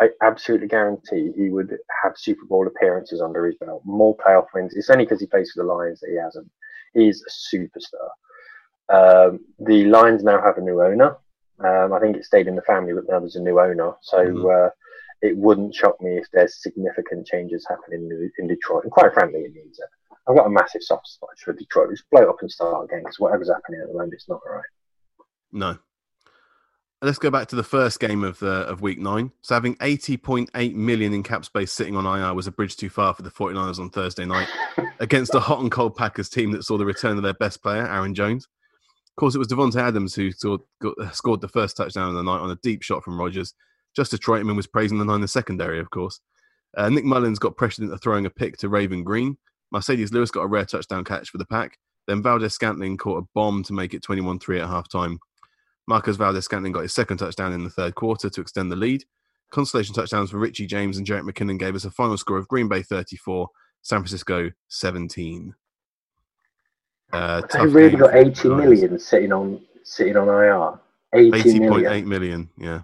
I 0.00 0.10
absolutely 0.22 0.66
guarantee 0.66 1.32
he 1.36 1.50
would 1.50 1.76
have 2.02 2.14
Super 2.16 2.44
Bowl 2.46 2.66
appearances 2.66 3.20
under 3.20 3.46
his 3.46 3.54
belt, 3.56 3.82
more 3.84 4.16
playoff 4.16 4.46
wins. 4.52 4.74
It's 4.74 4.90
only 4.90 5.04
because 5.04 5.20
he 5.20 5.26
plays 5.26 5.52
for 5.52 5.62
the 5.62 5.72
Lions 5.72 6.00
that 6.00 6.10
he 6.10 6.16
hasn't. 6.16 6.50
He's 6.94 7.22
a 7.22 7.56
superstar. 7.56 8.10
Um, 8.88 9.40
the 9.60 9.84
Lions 9.84 10.24
now 10.24 10.42
have 10.42 10.58
a 10.58 10.60
new 10.60 10.82
owner. 10.82 11.16
Um, 11.60 11.92
I 11.92 12.00
think 12.00 12.16
it 12.16 12.24
stayed 12.24 12.48
in 12.48 12.56
the 12.56 12.62
family, 12.62 12.92
but 12.92 13.04
now 13.08 13.20
there's 13.20 13.36
a 13.36 13.40
new 13.40 13.60
owner. 13.60 13.94
So 14.02 14.18
Mhm. 14.18 14.66
uh, 14.66 14.70
it 15.24 15.36
wouldn't 15.38 15.74
shock 15.74 16.00
me 16.02 16.18
if 16.18 16.26
there's 16.32 16.62
significant 16.62 17.26
changes 17.26 17.66
happening 17.66 18.10
in, 18.10 18.30
in 18.38 18.46
Detroit. 18.46 18.82
And 18.82 18.92
quite 18.92 19.14
frankly, 19.14 19.40
it 19.40 19.54
needs 19.54 19.78
it. 19.78 19.88
I've 20.28 20.36
got 20.36 20.46
a 20.46 20.50
massive 20.50 20.82
soft 20.82 21.06
spot 21.06 21.30
for 21.42 21.54
Detroit. 21.54 21.90
Just 21.90 22.04
blow 22.10 22.22
it 22.22 22.28
up 22.28 22.42
and 22.42 22.50
start 22.50 22.84
again 22.84 23.00
because 23.00 23.18
Whatever's 23.18 23.48
happening 23.48 23.80
at 23.80 23.88
the 23.88 23.94
moment, 23.94 24.12
it's 24.12 24.28
not 24.28 24.40
right. 24.46 24.64
No. 25.50 25.78
Let's 27.00 27.18
go 27.18 27.30
back 27.30 27.48
to 27.48 27.56
the 27.56 27.62
first 27.62 28.00
game 28.00 28.22
of 28.22 28.38
the 28.38 28.66
of 28.66 28.82
week 28.82 28.98
nine. 28.98 29.32
So 29.40 29.54
having 29.54 29.76
80.8 29.76 30.74
million 30.74 31.14
in 31.14 31.22
cap 31.22 31.46
space 31.46 31.72
sitting 31.72 31.96
on 31.96 32.06
IR 32.06 32.34
was 32.34 32.46
a 32.46 32.52
bridge 32.52 32.76
too 32.76 32.90
far 32.90 33.14
for 33.14 33.22
the 33.22 33.30
49ers 33.30 33.78
on 33.78 33.88
Thursday 33.88 34.26
night 34.26 34.48
against 35.00 35.34
a 35.34 35.40
hot 35.40 35.60
and 35.60 35.70
cold 35.70 35.96
Packers 35.96 36.28
team 36.28 36.52
that 36.52 36.64
saw 36.64 36.76
the 36.76 36.86
return 36.86 37.16
of 37.16 37.22
their 37.22 37.34
best 37.34 37.62
player, 37.62 37.86
Aaron 37.86 38.14
Jones. 38.14 38.46
Of 39.10 39.16
course, 39.16 39.34
it 39.34 39.38
was 39.38 39.48
Davante 39.48 39.76
Adams 39.76 40.14
who 40.14 40.32
scored, 40.32 40.60
got, 40.82 41.14
scored 41.14 41.40
the 41.40 41.48
first 41.48 41.76
touchdown 41.76 42.10
of 42.10 42.14
the 42.14 42.22
night 42.22 42.40
on 42.40 42.50
a 42.50 42.58
deep 42.62 42.82
shot 42.82 43.04
from 43.04 43.18
Rodgers. 43.18 43.54
Justice 43.94 44.20
Troitman 44.20 44.56
was 44.56 44.66
praising 44.66 44.98
the 44.98 45.04
Niners 45.04 45.32
secondary, 45.32 45.78
of 45.78 45.90
course. 45.90 46.20
Uh, 46.76 46.88
Nick 46.88 47.04
Mullens 47.04 47.38
got 47.38 47.56
pressured 47.56 47.84
into 47.84 47.98
throwing 47.98 48.26
a 48.26 48.30
pick 48.30 48.56
to 48.58 48.68
Raven 48.68 49.04
Greene. 49.04 49.36
Marcedes 49.72 50.12
Lewis 50.12 50.30
got 50.30 50.42
a 50.42 50.46
rare 50.46 50.64
touchdown 50.64 51.04
catch 51.04 51.30
for 51.30 51.38
the 51.38 51.46
pack. 51.46 51.78
Then 52.06 52.22
Valdes-Scantling 52.22 52.96
caught 52.98 53.22
a 53.22 53.26
bomb 53.34 53.62
to 53.64 53.72
make 53.72 53.94
it 53.94 54.02
21 54.02 54.38
3 54.38 54.60
at 54.60 54.68
halftime. 54.68 55.18
Marquez 55.86 56.16
Valdes-Scantling 56.16 56.72
got 56.72 56.82
his 56.82 56.92
second 56.94 57.18
touchdown 57.18 57.52
in 57.52 57.64
the 57.64 57.70
third 57.70 57.94
quarter 57.94 58.28
to 58.28 58.40
extend 58.40 58.70
the 58.70 58.76
lead. 58.76 59.04
Consolation 59.50 59.94
touchdowns 59.94 60.30
for 60.30 60.38
Richie 60.38 60.66
James 60.66 60.98
and 60.98 61.06
Jerick 61.06 61.22
McKinnon 61.30 61.58
gave 61.58 61.74
us 61.74 61.84
a 61.84 61.90
final 61.90 62.16
score 62.16 62.38
of 62.38 62.48
Green 62.48 62.68
Bay 62.68 62.82
34, 62.82 63.48
San 63.82 64.00
Francisco 64.00 64.50
17. 64.68 65.54
Uh, 67.12 67.42
They 67.52 67.66
really 67.66 67.96
got 67.96 68.10
for 68.10 68.16
the 68.16 68.18
80 68.18 68.48
Niners. 68.48 68.64
million 68.64 68.98
sitting 68.98 69.32
on 69.32 69.60
sitting 69.84 70.16
on 70.16 70.28
IR. 70.28 70.80
80 71.14 71.60
million. 71.60 71.92
80.8 71.92 72.04
million. 72.06 72.50
Yeah. 72.58 72.80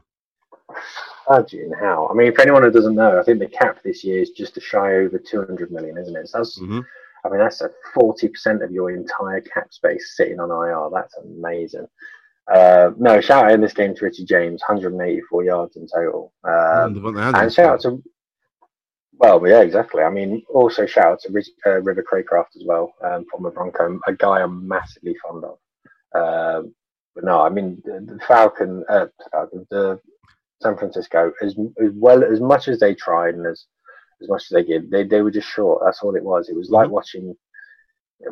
Fudging 1.31 1.79
hell. 1.79 2.09
I 2.11 2.15
mean, 2.15 2.35
for 2.35 2.43
anyone 2.43 2.63
who 2.65 2.73
doesn't 2.73 2.97
know, 2.97 3.19
I 3.19 3.23
think 3.23 3.39
the 3.39 3.47
cap 3.47 3.81
this 3.85 4.03
year 4.03 4.21
is 4.21 4.31
just 4.31 4.57
a 4.57 4.61
shy 4.61 4.95
over 4.95 5.19
200 5.19 5.71
million, 5.71 5.97
isn't 5.97 6.17
it? 6.17 6.29
So 6.29 6.39
that's, 6.39 6.59
hmm 6.59 6.81
I 7.25 7.29
mean, 7.29 7.39
that's 7.39 7.61
a 7.61 7.71
40% 7.95 8.65
of 8.65 8.73
your 8.73 8.91
entire 8.91 9.43
cap 9.43 9.73
space 9.73 10.17
sitting 10.17 10.41
on 10.41 10.51
IR. 10.51 10.89
That's 10.93 11.15
amazing. 11.19 11.87
Uh, 12.53 12.91
no, 12.99 13.21
shout 13.21 13.45
out 13.45 13.53
in 13.53 13.61
this 13.61 13.75
game 13.75 13.95
to 13.95 14.05
Richie 14.05 14.25
James, 14.25 14.63
184 14.67 15.45
yards 15.45 15.77
in 15.77 15.87
total. 15.87 16.33
Um, 16.45 16.97
and 17.35 17.53
shout 17.53 17.75
out 17.75 17.81
to, 17.83 18.03
well, 19.19 19.47
yeah, 19.47 19.61
exactly. 19.61 20.03
I 20.03 20.11
mean, 20.11 20.43
also 20.53 20.87
shout 20.87 21.07
out 21.07 21.21
to 21.21 21.33
Rich, 21.33 21.51
uh, 21.67 21.83
River 21.83 22.03
Cracraft 22.11 22.57
as 22.57 22.65
well, 22.65 22.95
um, 23.05 23.27
former 23.31 23.51
Bronco, 23.51 24.01
a 24.07 24.15
guy 24.15 24.41
I'm 24.41 24.67
massively 24.67 25.15
fond 25.23 25.45
of. 25.45 25.59
Um, 26.15 26.75
but 27.15 27.25
no, 27.25 27.43
I 27.43 27.51
mean, 27.51 27.83
the, 27.85 28.01
the 28.01 28.19
Falcon, 28.27 28.85
uh, 28.89 29.07
Falcon, 29.31 29.67
the 29.71 30.01
San 30.63 30.77
Francisco, 30.77 31.33
as, 31.43 31.57
as 31.83 31.91
well 31.95 32.23
as 32.25 32.41
much 32.41 32.69
as 32.69 32.79
they 32.79 32.95
tried 32.95 33.35
and 33.35 33.47
as 33.47 33.65
as 34.23 34.29
much 34.29 34.43
as 34.43 34.49
they 34.51 34.63
did, 34.65 34.91
they 34.91 35.05
they 35.05 35.23
were 35.23 35.31
just 35.31 35.49
short. 35.49 35.83
That's 35.85 36.03
all 36.03 36.15
it 36.15 36.25
was. 36.25 36.49
It 36.49 36.57
was 36.57 36.71
like 36.71 36.89
Mhm. 36.89 36.93
watching 36.93 37.35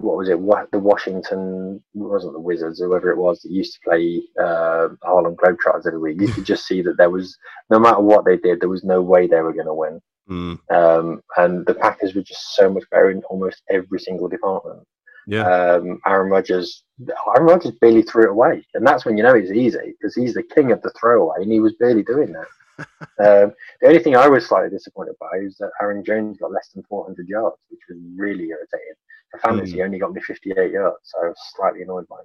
what 0.01 0.19
was 0.19 0.29
it? 0.29 0.39
What 0.39 0.71
the 0.71 0.79
Washington 0.79 1.83
it 1.95 1.99
wasn't 1.99 2.35
the 2.35 2.41
Wizards, 2.41 2.79
whoever 2.79 3.11
it 3.11 3.17
was 3.17 3.41
that 3.41 3.51
used 3.51 3.73
to 3.75 3.81
play 3.89 4.23
uh, 4.39 4.89
Harlem 5.03 5.35
Globetrotters 5.35 5.87
every 5.87 5.99
week. 5.99 6.21
You 6.21 6.29
could 6.29 6.45
just 6.45 6.67
see 6.67 6.83
that 6.83 6.99
there 6.99 7.09
was 7.09 7.35
no 7.71 7.79
matter 7.79 8.01
what 8.01 8.27
they 8.27 8.37
did, 8.37 8.61
there 8.61 8.69
was 8.69 8.85
no 8.85 9.01
way 9.01 9.27
they 9.27 9.41
were 9.41 9.55
going 9.55 9.67
to 9.67 9.73
win. 9.75 10.01
Mm, 10.29 10.59
Um, 10.71 11.23
and 11.39 11.65
the 11.65 11.73
Packers 11.75 12.15
were 12.15 12.21
just 12.23 12.55
so 12.55 12.71
much 12.71 12.85
better 12.91 13.11
in 13.11 13.23
almost 13.31 13.63
every 13.71 13.99
single 13.99 14.29
department. 14.29 14.87
Yeah. 15.29 15.43
Um, 15.43 16.01
Aaron 16.07 16.31
Rodgers, 16.31 16.85
Aaron 17.29 17.47
Rodgers 17.47 17.73
barely 17.83 18.03
threw 18.03 18.25
it 18.25 18.31
away, 18.31 18.67
and 18.73 18.87
that's 18.87 19.05
when 19.05 19.19
you 19.19 19.23
know 19.23 19.35
it's 19.35 19.53
easy 19.53 19.95
because 20.01 20.15
he's 20.15 20.33
the 20.33 20.43
king 20.43 20.73
of 20.73 20.81
the 20.81 20.91
throwaway, 20.99 21.43
and 21.43 21.53
he 21.53 21.61
was 21.61 21.75
barely 21.75 22.03
doing 22.03 22.33
that. 22.33 22.47
um, 23.19 23.53
the 23.81 23.89
only 23.89 23.99
thing 23.99 24.17
I 24.17 24.27
was 24.27 24.47
slightly 24.47 24.71
disappointed 24.71 25.17
by 25.21 25.37
is 25.43 25.57
that 25.59 25.71
Aaron 25.83 26.03
Jones 26.03 26.39
got 26.39 26.51
less 26.51 26.71
than 26.75 26.83
400 26.89 27.29
yards, 27.29 27.57
which 27.69 27.81
was 27.91 27.99
really 28.17 28.49
irritating. 28.49 28.95
For 29.31 29.41
fantasy, 29.41 29.73
he 29.73 29.83
only 29.83 29.99
got 29.99 30.13
me 30.13 30.23
58 30.23 30.73
yards, 30.73 30.97
so 31.03 31.19
I 31.23 31.29
was 31.29 31.37
slightly 31.55 31.83
annoyed 31.83 32.09
by 32.09 32.17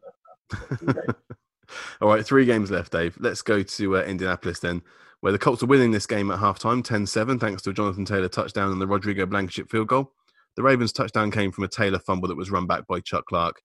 that. 0.47 1.15
All 2.01 2.07
right, 2.07 2.25
three 2.25 2.45
games 2.45 2.71
left, 2.71 2.93
Dave. 2.93 3.17
Let's 3.19 3.41
go 3.41 3.63
to 3.63 3.97
uh, 3.97 4.03
Indianapolis 4.03 4.59
then, 4.59 4.81
where 5.19 5.33
the 5.33 5.39
Colts 5.39 5.61
are 5.61 5.65
winning 5.65 5.91
this 5.91 6.07
game 6.07 6.31
at 6.31 6.39
halftime, 6.39 6.81
10 6.81 7.07
7, 7.07 7.37
thanks 7.37 7.61
to 7.63 7.71
a 7.71 7.73
Jonathan 7.73 8.05
Taylor 8.05 8.29
touchdown 8.29 8.71
and 8.71 8.79
the 8.79 8.87
Rodrigo 8.87 9.25
Blankenship 9.25 9.69
field 9.69 9.89
goal. 9.89 10.13
The 10.55 10.63
Ravens' 10.63 10.93
touchdown 10.93 11.31
came 11.31 11.51
from 11.51 11.63
a 11.63 11.67
Taylor 11.67 11.99
fumble 11.99 12.27
that 12.27 12.37
was 12.37 12.51
run 12.51 12.67
back 12.67 12.85
by 12.87 12.99
Chuck 12.99 13.25
Clark. 13.25 13.61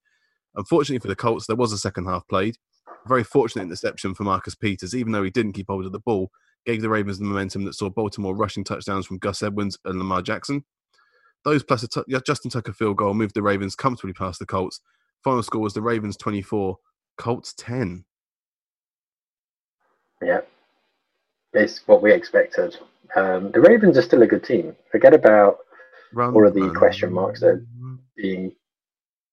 Unfortunately 0.54 0.98
for 0.98 1.08
the 1.08 1.16
Colts, 1.16 1.46
there 1.46 1.56
was 1.56 1.72
a 1.72 1.78
second 1.78 2.06
half 2.06 2.26
played. 2.28 2.56
A 2.88 3.08
very 3.08 3.24
fortunate 3.24 3.62
interception 3.62 4.14
for 4.14 4.24
Marcus 4.24 4.54
Peters, 4.54 4.94
even 4.94 5.12
though 5.12 5.22
he 5.22 5.30
didn't 5.30 5.52
keep 5.52 5.66
hold 5.68 5.86
of 5.86 5.92
the 5.92 6.00
ball, 6.00 6.30
gave 6.64 6.82
the 6.82 6.88
Ravens 6.88 7.18
the 7.18 7.24
momentum 7.24 7.64
that 7.64 7.74
saw 7.74 7.90
Baltimore 7.90 8.34
rushing 8.34 8.64
touchdowns 8.64 9.06
from 9.06 9.18
Gus 9.18 9.42
Edwards 9.42 9.78
and 9.84 9.98
Lamar 9.98 10.22
Jackson. 10.22 10.64
Those 11.44 11.62
plus 11.62 11.82
a 11.82 11.88
t- 11.88 12.18
Justin 12.26 12.50
Tucker 12.50 12.72
field 12.72 12.96
goal 12.96 13.14
moved 13.14 13.34
the 13.34 13.42
Ravens 13.42 13.74
comfortably 13.74 14.12
past 14.12 14.38
the 14.38 14.46
Colts. 14.46 14.80
Final 15.22 15.42
score 15.42 15.60
was 15.60 15.74
the 15.74 15.82
Ravens 15.82 16.16
24, 16.16 16.76
Colts 17.16 17.54
10. 17.56 18.04
Yeah, 20.22 20.40
it's 21.52 21.86
what 21.86 22.02
we 22.02 22.12
expected. 22.12 22.76
Um, 23.14 23.52
the 23.52 23.60
Ravens 23.60 23.96
are 23.96 24.02
still 24.02 24.22
a 24.22 24.26
good 24.26 24.44
team. 24.44 24.74
Forget 24.90 25.14
about 25.14 25.58
Run, 26.12 26.34
All 26.34 26.46
of 26.46 26.54
the 26.54 26.62
run, 26.62 26.74
question 26.74 27.12
marks 27.12 27.40
that- 27.40 27.64
being. 28.16 28.54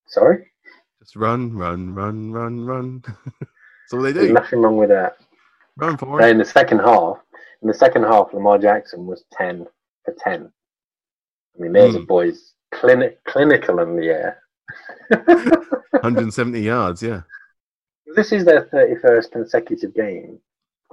Sorry, 0.07 0.51
Just 0.99 1.15
run, 1.15 1.55
run, 1.55 1.93
run, 1.95 2.31
run, 2.31 2.65
run. 2.65 3.03
That's 3.39 3.93
all 3.93 4.01
they 4.01 4.11
there's 4.11 4.27
do. 4.27 4.33
nothing 4.33 4.61
wrong 4.61 4.77
with 4.77 4.89
that. 4.89 5.17
Run 5.77 5.97
for 5.97 6.21
it. 6.21 6.29
in 6.29 6.37
the 6.37 6.45
second 6.45 6.79
half, 6.79 7.17
in 7.61 7.67
the 7.67 7.73
second 7.73 8.03
half, 8.03 8.33
Lamar 8.33 8.57
Jackson 8.57 9.05
was 9.07 9.23
ten 9.33 9.65
for 10.03 10.13
ten. 10.19 10.51
I 11.57 11.61
mean, 11.61 11.73
there's 11.73 11.95
a 11.95 11.99
Mm. 11.99 12.07
boy's 12.07 12.53
clinic 12.71 13.23
clinical 13.25 13.79
in 13.79 13.95
the 13.95 14.07
air. 14.07 14.41
170 15.11 16.59
yards, 16.59 17.01
yeah. 17.01 17.21
this 18.15 18.31
is 18.31 18.43
their 18.45 18.65
31st 18.65 19.31
consecutive 19.31 19.93
game 19.93 20.39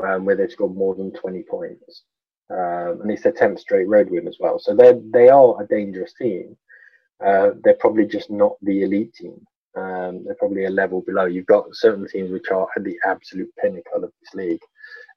um, 0.03 0.25
where 0.25 0.37
they've 0.37 0.51
scored 0.51 0.75
more 0.75 0.95
than 0.95 1.13
20 1.13 1.43
points. 1.45 2.05
Um, 2.53 3.01
and 3.01 3.11
it's 3.11 3.23
their 3.23 3.33
10th 3.33 3.61
straight 3.61 3.89
road 3.89 4.11
win 4.11 4.29
as 4.29 4.37
well. 4.39 4.59
So 4.59 4.75
they 4.75 4.93
they 5.11 5.29
are 5.29 5.63
a 5.63 5.67
dangerous 5.67 6.13
team. 6.13 6.57
Uh, 7.25 7.51
they're 7.63 7.75
probably 7.75 8.05
just 8.05 8.31
not 8.31 8.57
the 8.63 8.83
elite 8.83 9.15
team. 9.15 9.41
Um, 9.75 10.25
they're 10.25 10.35
probably 10.39 10.67
a 10.67 10.71
level 10.71 11.01
below. 11.01 11.25
You've 11.25 11.47
got 11.47 11.75
certain 11.75 12.07
teams 12.07 12.31
which 12.31 12.51
are 12.51 12.69
at 12.77 12.85
the 12.85 12.99
absolute 13.07 13.51
pinnacle 13.57 14.05
of 14.05 14.13
this 14.21 14.35
league, 14.35 14.61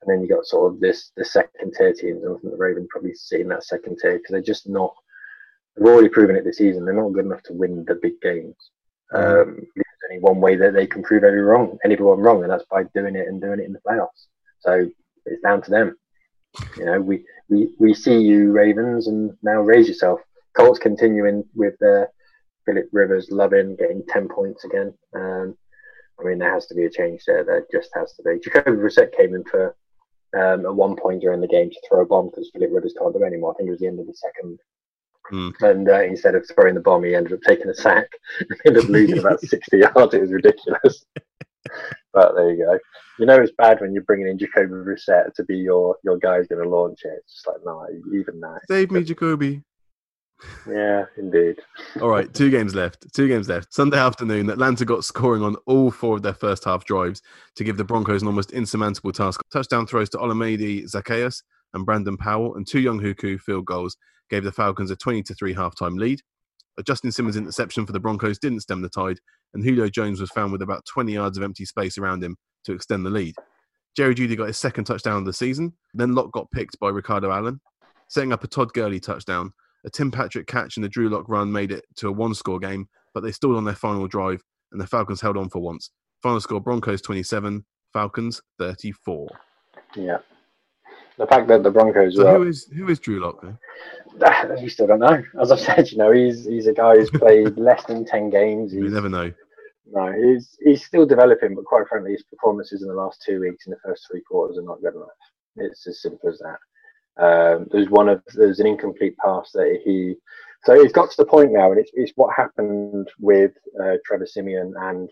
and 0.01 0.09
then 0.09 0.21
you've 0.21 0.29
got 0.29 0.45
sort 0.45 0.73
of 0.73 0.79
this 0.79 1.11
the 1.17 1.25
second 1.25 1.73
tier 1.77 1.93
teams. 1.93 2.23
And 2.23 2.35
I 2.35 2.39
think 2.39 2.53
the 2.53 2.57
Ravens 2.57 2.87
probably 2.89 3.13
sit 3.15 3.41
in 3.41 3.49
that 3.49 3.65
second 3.65 3.97
tier 4.01 4.17
because 4.17 4.31
they're 4.31 4.41
just 4.41 4.69
not. 4.69 4.93
They've 5.75 5.87
already 5.87 6.09
proven 6.09 6.37
it 6.37 6.45
this 6.45 6.59
season. 6.59 6.85
They're 6.85 6.93
not 6.93 7.11
good 7.11 7.25
enough 7.25 7.43
to 7.43 7.53
win 7.53 7.83
the 7.85 7.95
big 7.95 8.21
games. 8.21 8.55
Mm-hmm. 9.13 9.49
Um, 9.49 9.67
there's 9.75 9.85
only 10.09 10.21
one 10.21 10.39
way 10.39 10.55
that 10.55 10.73
they 10.73 10.87
can 10.87 11.03
prove 11.03 11.25
everyone 11.25 11.47
wrong, 11.47 11.77
anyone 11.83 12.19
wrong, 12.19 12.43
and 12.43 12.51
that's 12.51 12.65
by 12.71 12.83
doing 12.95 13.17
it 13.17 13.27
and 13.27 13.41
doing 13.41 13.59
it 13.59 13.65
in 13.65 13.73
the 13.73 13.81
playoffs. 13.85 14.27
So 14.59 14.89
it's 15.25 15.41
down 15.41 15.61
to 15.63 15.71
them. 15.71 15.97
You 16.77 16.85
know, 16.85 17.01
we, 17.01 17.23
we, 17.49 17.69
we 17.79 17.93
see 17.93 18.17
you 18.19 18.51
Ravens, 18.51 19.07
and 19.07 19.35
now 19.43 19.61
raise 19.61 19.87
yourself. 19.87 20.19
Colts 20.55 20.79
continuing 20.79 21.43
with 21.53 21.73
their 21.79 22.09
Philip 22.65 22.87
Rivers 22.91 23.29
loving 23.29 23.75
getting 23.75 24.03
ten 24.07 24.27
points 24.27 24.63
again. 24.63 24.93
Um, 25.13 25.57
I 26.19 26.23
mean, 26.23 26.39
there 26.39 26.53
has 26.53 26.65
to 26.67 26.75
be 26.75 26.85
a 26.85 26.89
change 26.89 27.23
there. 27.25 27.43
There 27.43 27.65
just 27.71 27.89
has 27.93 28.13
to 28.13 28.23
be. 28.23 28.39
Jacoby 28.39 28.77
Brissett 28.77 29.15
came 29.15 29.35
in 29.35 29.43
for 29.43 29.75
um, 30.35 30.65
at 30.65 30.75
one 30.75 30.95
point 30.95 31.21
during 31.21 31.41
the 31.41 31.47
game 31.47 31.69
to 31.69 31.81
throw 31.87 32.01
a 32.01 32.05
bomb 32.05 32.29
because 32.29 32.49
Philip 32.53 32.71
Rivers 32.71 32.93
can't 32.97 33.13
do 33.13 33.23
anymore. 33.23 33.51
I 33.51 33.55
think 33.55 33.67
it 33.67 33.71
was 33.71 33.79
the 33.79 33.87
end 33.87 33.99
of 33.99 34.07
the 34.07 34.13
second. 34.13 34.59
Mm. 35.31 35.61
And 35.61 35.89
uh, 35.89 36.03
instead 36.03 36.35
of 36.35 36.47
throwing 36.47 36.75
the 36.75 36.81
bomb, 36.81 37.03
he 37.03 37.15
ended 37.15 37.33
up 37.33 37.39
taking 37.45 37.69
a 37.69 37.73
sack. 37.73 38.07
ended 38.65 38.83
up 38.83 38.89
losing 38.89 39.19
about 39.19 39.39
60 39.41 39.77
yards. 39.77 40.13
It 40.13 40.21
was 40.21 40.31
ridiculous. 40.31 41.05
But 42.13 42.33
there 42.35 42.49
you 42.49 42.65
go. 42.65 42.79
You 43.19 43.25
know 43.25 43.35
it's 43.35 43.51
bad 43.57 43.81
when 43.81 43.93
you're 43.93 44.03
bringing 44.03 44.27
in 44.27 44.37
Jacoby 44.37 44.73
Brissett 44.73 45.33
to 45.33 45.43
be 45.43 45.57
your 45.57 45.97
your 46.03 46.17
guy's 46.17 46.47
going 46.47 46.63
to 46.63 46.69
launch 46.69 47.01
it. 47.03 47.13
It's 47.17 47.33
just 47.33 47.47
like 47.47 47.57
no, 47.65 47.85
even 48.13 48.39
that. 48.39 48.61
Save 48.69 48.91
me, 48.91 49.03
Jacoby. 49.03 49.61
Yeah, 50.67 51.05
indeed. 51.17 51.59
all 52.01 52.09
right, 52.09 52.33
two 52.33 52.49
games 52.49 52.75
left. 52.75 53.05
Two 53.13 53.27
games 53.27 53.47
left. 53.47 53.73
Sunday 53.73 53.97
afternoon, 53.97 54.49
Atlanta 54.49 54.85
got 54.85 55.05
scoring 55.05 55.43
on 55.43 55.55
all 55.65 55.91
four 55.91 56.17
of 56.17 56.23
their 56.23 56.33
first 56.33 56.65
half 56.65 56.85
drives 56.85 57.21
to 57.55 57.63
give 57.63 57.77
the 57.77 57.83
Broncos 57.83 58.21
an 58.21 58.27
almost 58.27 58.51
insurmountable 58.51 59.11
task. 59.11 59.41
Touchdown 59.51 59.87
throws 59.87 60.09
to 60.09 60.17
Olamide 60.17 60.83
Zaccheaus 60.83 61.41
and 61.73 61.85
Brandon 61.85 62.17
Powell, 62.17 62.55
and 62.55 62.67
two 62.67 62.79
Younghoe 62.79 63.17
Koo 63.17 63.37
field 63.37 63.65
goals 63.65 63.97
gave 64.29 64.43
the 64.43 64.51
Falcons 64.51 64.91
a 64.91 64.95
20 64.95 65.23
to 65.23 65.33
3 65.33 65.53
halftime 65.53 65.97
lead. 65.97 66.21
A 66.77 66.83
Justin 66.83 67.11
Simmons 67.11 67.37
interception 67.37 67.85
for 67.85 67.93
the 67.93 67.99
Broncos 67.99 68.39
didn't 68.39 68.61
stem 68.61 68.81
the 68.81 68.89
tide, 68.89 69.19
and 69.55 69.63
Julio 69.63 69.89
Jones 69.89 70.21
was 70.21 70.29
found 70.31 70.51
with 70.51 70.61
about 70.61 70.85
20 70.85 71.13
yards 71.13 71.37
of 71.37 71.43
empty 71.43 71.65
space 71.65 71.97
around 71.97 72.23
him 72.23 72.37
to 72.65 72.73
extend 72.73 73.05
the 73.05 73.09
lead. 73.09 73.33
Jerry 73.95 74.13
Jeudy 74.13 74.37
got 74.37 74.47
his 74.47 74.57
second 74.57 74.83
touchdown 74.83 75.19
of 75.19 75.25
the 75.25 75.33
season. 75.33 75.73
Then 75.93 76.13
Lock 76.13 76.31
got 76.33 76.51
picked 76.51 76.77
by 76.79 76.89
Ricardo 76.89 77.31
Allen, 77.31 77.61
setting 78.09 78.33
up 78.33 78.43
a 78.43 78.47
Todd 78.47 78.73
Gurley 78.73 78.99
touchdown. 78.99 79.53
A 79.85 79.89
Tim 79.89 80.11
Patrick 80.11 80.47
catch 80.47 80.75
and 80.75 80.85
a 80.85 80.89
Drew 80.89 81.09
Lock 81.09 81.29
run 81.29 81.51
made 81.51 81.71
it 81.71 81.85
to 81.97 82.09
a 82.09 82.11
one 82.11 82.35
score 82.35 82.59
game, 82.59 82.87
but 83.13 83.23
they 83.23 83.31
stalled 83.31 83.55
on 83.55 83.63
their 83.63 83.75
final 83.75 84.07
drive, 84.07 84.43
and 84.71 84.81
the 84.81 84.87
Falcons 84.87 85.21
held 85.21 85.37
on 85.37 85.49
for 85.49 85.59
once. 85.59 85.89
Final 86.21 86.41
score 86.41 86.59
Broncos 86.59 87.01
27, 87.01 87.63
Falcons 87.93 88.41
34. 88.59 89.29
Yeah. 89.95 90.17
The 91.17 91.27
fact 91.27 91.47
that 91.47 91.63
the 91.63 91.71
Broncos 91.71 92.17
so 92.17 92.25
were, 92.25 92.39
who 92.39 92.49
is 92.49 92.67
who 92.75 92.89
is 92.89 92.99
Drew 92.99 93.21
Lock 93.21 93.41
then? 93.41 93.57
You 94.61 94.69
still 94.69 94.87
don't 94.87 94.99
know. 94.99 95.21
As 95.41 95.51
I've 95.51 95.59
said, 95.59 95.91
you 95.91 95.97
know, 95.97 96.11
he's 96.11 96.45
he's 96.45 96.67
a 96.67 96.73
guy 96.73 96.95
who's 96.95 97.09
played 97.09 97.57
less 97.57 97.85
than 97.85 98.05
ten 98.05 98.29
games. 98.29 98.73
You 98.73 98.89
never 98.89 99.09
know. 99.09 99.31
No, 99.91 100.11
he's 100.11 100.57
he's 100.63 100.85
still 100.85 101.05
developing, 101.05 101.55
but 101.55 101.65
quite 101.65 101.87
frankly, 101.87 102.11
his 102.11 102.23
performances 102.23 102.81
in 102.81 102.87
the 102.87 102.93
last 102.93 103.21
two 103.25 103.39
weeks 103.39 103.67
in 103.67 103.71
the 103.71 103.79
first 103.83 104.07
three 104.09 104.21
quarters 104.21 104.57
are 104.57 104.63
not 104.63 104.81
good 104.81 104.95
enough. 104.95 105.09
It's 105.57 105.85
as 105.87 106.01
simple 106.01 106.29
as 106.29 106.39
that. 106.39 106.59
Um, 107.17 107.67
there's 107.71 107.89
one 107.89 108.09
of 108.09 108.21
there's 108.33 108.59
an 108.59 108.67
incomplete 108.67 109.15
pass 109.17 109.51
that 109.53 109.79
he 109.85 110.15
so 110.65 110.73
it's 110.73 110.91
got 110.91 111.11
to 111.11 111.17
the 111.17 111.25
point 111.25 111.51
now, 111.53 111.71
and 111.71 111.79
it's 111.79 111.91
it's 111.93 112.13
what 112.15 112.35
happened 112.35 113.07
with 113.19 113.51
uh, 113.81 113.97
Trevor 114.05 114.25
Siemian 114.25 114.73
and 114.77 115.09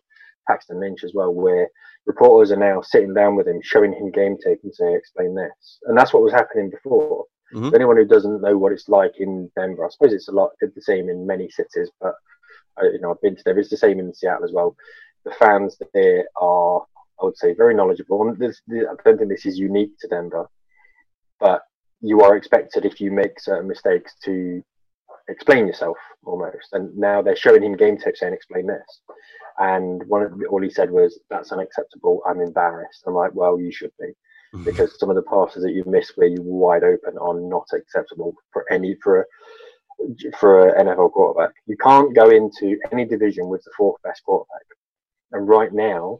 Paxton 0.48 0.80
Lynch 0.80 1.04
as 1.04 1.14
well, 1.14 1.34
where 1.34 1.70
reporters 2.08 2.52
are 2.52 2.58
now 2.58 2.82
sitting 2.82 3.14
down 3.14 3.36
with 3.36 3.48
him, 3.48 3.60
showing 3.62 3.94
him 3.94 4.12
game 4.12 4.38
tape 4.44 4.60
and 4.64 4.74
saying, 4.74 4.96
"Explain 4.96 5.36
this," 5.36 5.80
and 5.86 5.98
that's 5.98 6.14
what 6.14 6.24
was 6.24 6.34
happening 6.34 6.70
before. 6.70 7.26
Mm-hmm. 7.54 7.76
anyone 7.76 7.98
who 7.98 8.06
doesn't 8.06 8.42
know 8.42 8.58
what 8.58 8.72
it's 8.72 8.90
like 8.90 9.12
in 9.20 9.48
Denver, 9.56 9.86
I 9.86 9.90
suppose 9.90 10.12
it's 10.12 10.28
a 10.28 10.32
lot 10.32 10.50
the 10.60 10.82
same 10.82 11.08
in 11.08 11.28
many 11.28 11.52
cities, 11.52 11.92
but 12.02 12.16
you 12.82 13.00
know, 13.00 13.12
I've 13.12 13.22
been 13.22 13.36
to 13.36 13.44
there. 13.44 13.58
It's 13.58 13.70
the 13.70 13.78
same 13.78 14.00
in 14.00 14.14
Seattle 14.14 14.46
as 14.46 14.52
well. 14.52 14.76
The 15.26 15.32
fans 15.32 15.78
there 15.94 16.26
are, 16.42 16.82
I 17.22 17.26
would 17.26 17.38
say, 17.38 17.54
very 17.54 17.74
knowledgeable. 17.74 18.28
And 18.28 18.38
this, 18.38 18.62
I 18.72 18.96
don't 19.04 19.18
think 19.18 19.30
this 19.30 19.46
is 19.46 19.58
unique 19.58 19.98
to 20.00 20.08
Denver, 20.08 20.50
but 21.40 21.62
you 22.02 22.22
are 22.22 22.36
expected 22.36 22.86
if 22.86 23.00
you 23.00 23.12
make 23.12 23.40
certain 23.40 23.68
mistakes 23.68 24.16
to 24.26 24.64
explain 25.30 25.68
yourself 25.68 25.98
almost. 26.26 26.68
And 26.74 26.96
now 26.98 27.22
they're 27.22 27.36
showing 27.36 27.64
him 27.64 27.78
game 27.78 27.98
tape 27.98 28.18
saying, 28.18 28.34
"Explain 28.34 28.68
this." 28.68 29.02
And 29.60 30.04
one 30.08 30.24
of 30.24 30.38
the, 30.38 30.46
all 30.48 30.62
he 30.62 30.70
said 30.70 30.92
was, 30.92 31.20
"That's 31.30 31.52
unacceptable. 31.52 32.22
I'm 32.28 32.42
embarrassed." 32.42 33.04
I'm 33.08 33.14
like, 33.14 33.34
"Well, 33.34 33.60
you 33.60 33.72
should 33.72 33.92
be." 34.00 34.08
Mm-hmm. 34.54 34.66
Because 34.66 35.00
some 35.00 35.10
of 35.10 35.16
the 35.16 35.24
passes 35.24 35.64
that 35.64 35.72
you 35.72 35.84
miss 35.88 36.12
where 36.16 36.28
you 36.28 36.42
were 36.42 36.68
wide 36.68 36.84
open 36.84 37.18
are 37.18 37.40
not 37.40 37.68
acceptable 37.74 38.36
for 38.52 38.72
any 38.72 38.96
for 39.02 39.26
for 40.40 40.70
an 40.76 40.88
NFL 40.88 41.12
quarterback. 41.12 41.56
You 41.66 41.78
can't 41.78 42.16
go 42.16 42.30
into 42.30 42.78
any 42.92 43.06
division 43.06 43.50
with 43.50 43.64
the 43.64 43.72
fourth 43.78 44.02
best 44.04 44.24
quarterback. 44.24 44.66
And 45.32 45.48
right 45.48 45.74
now, 45.74 46.20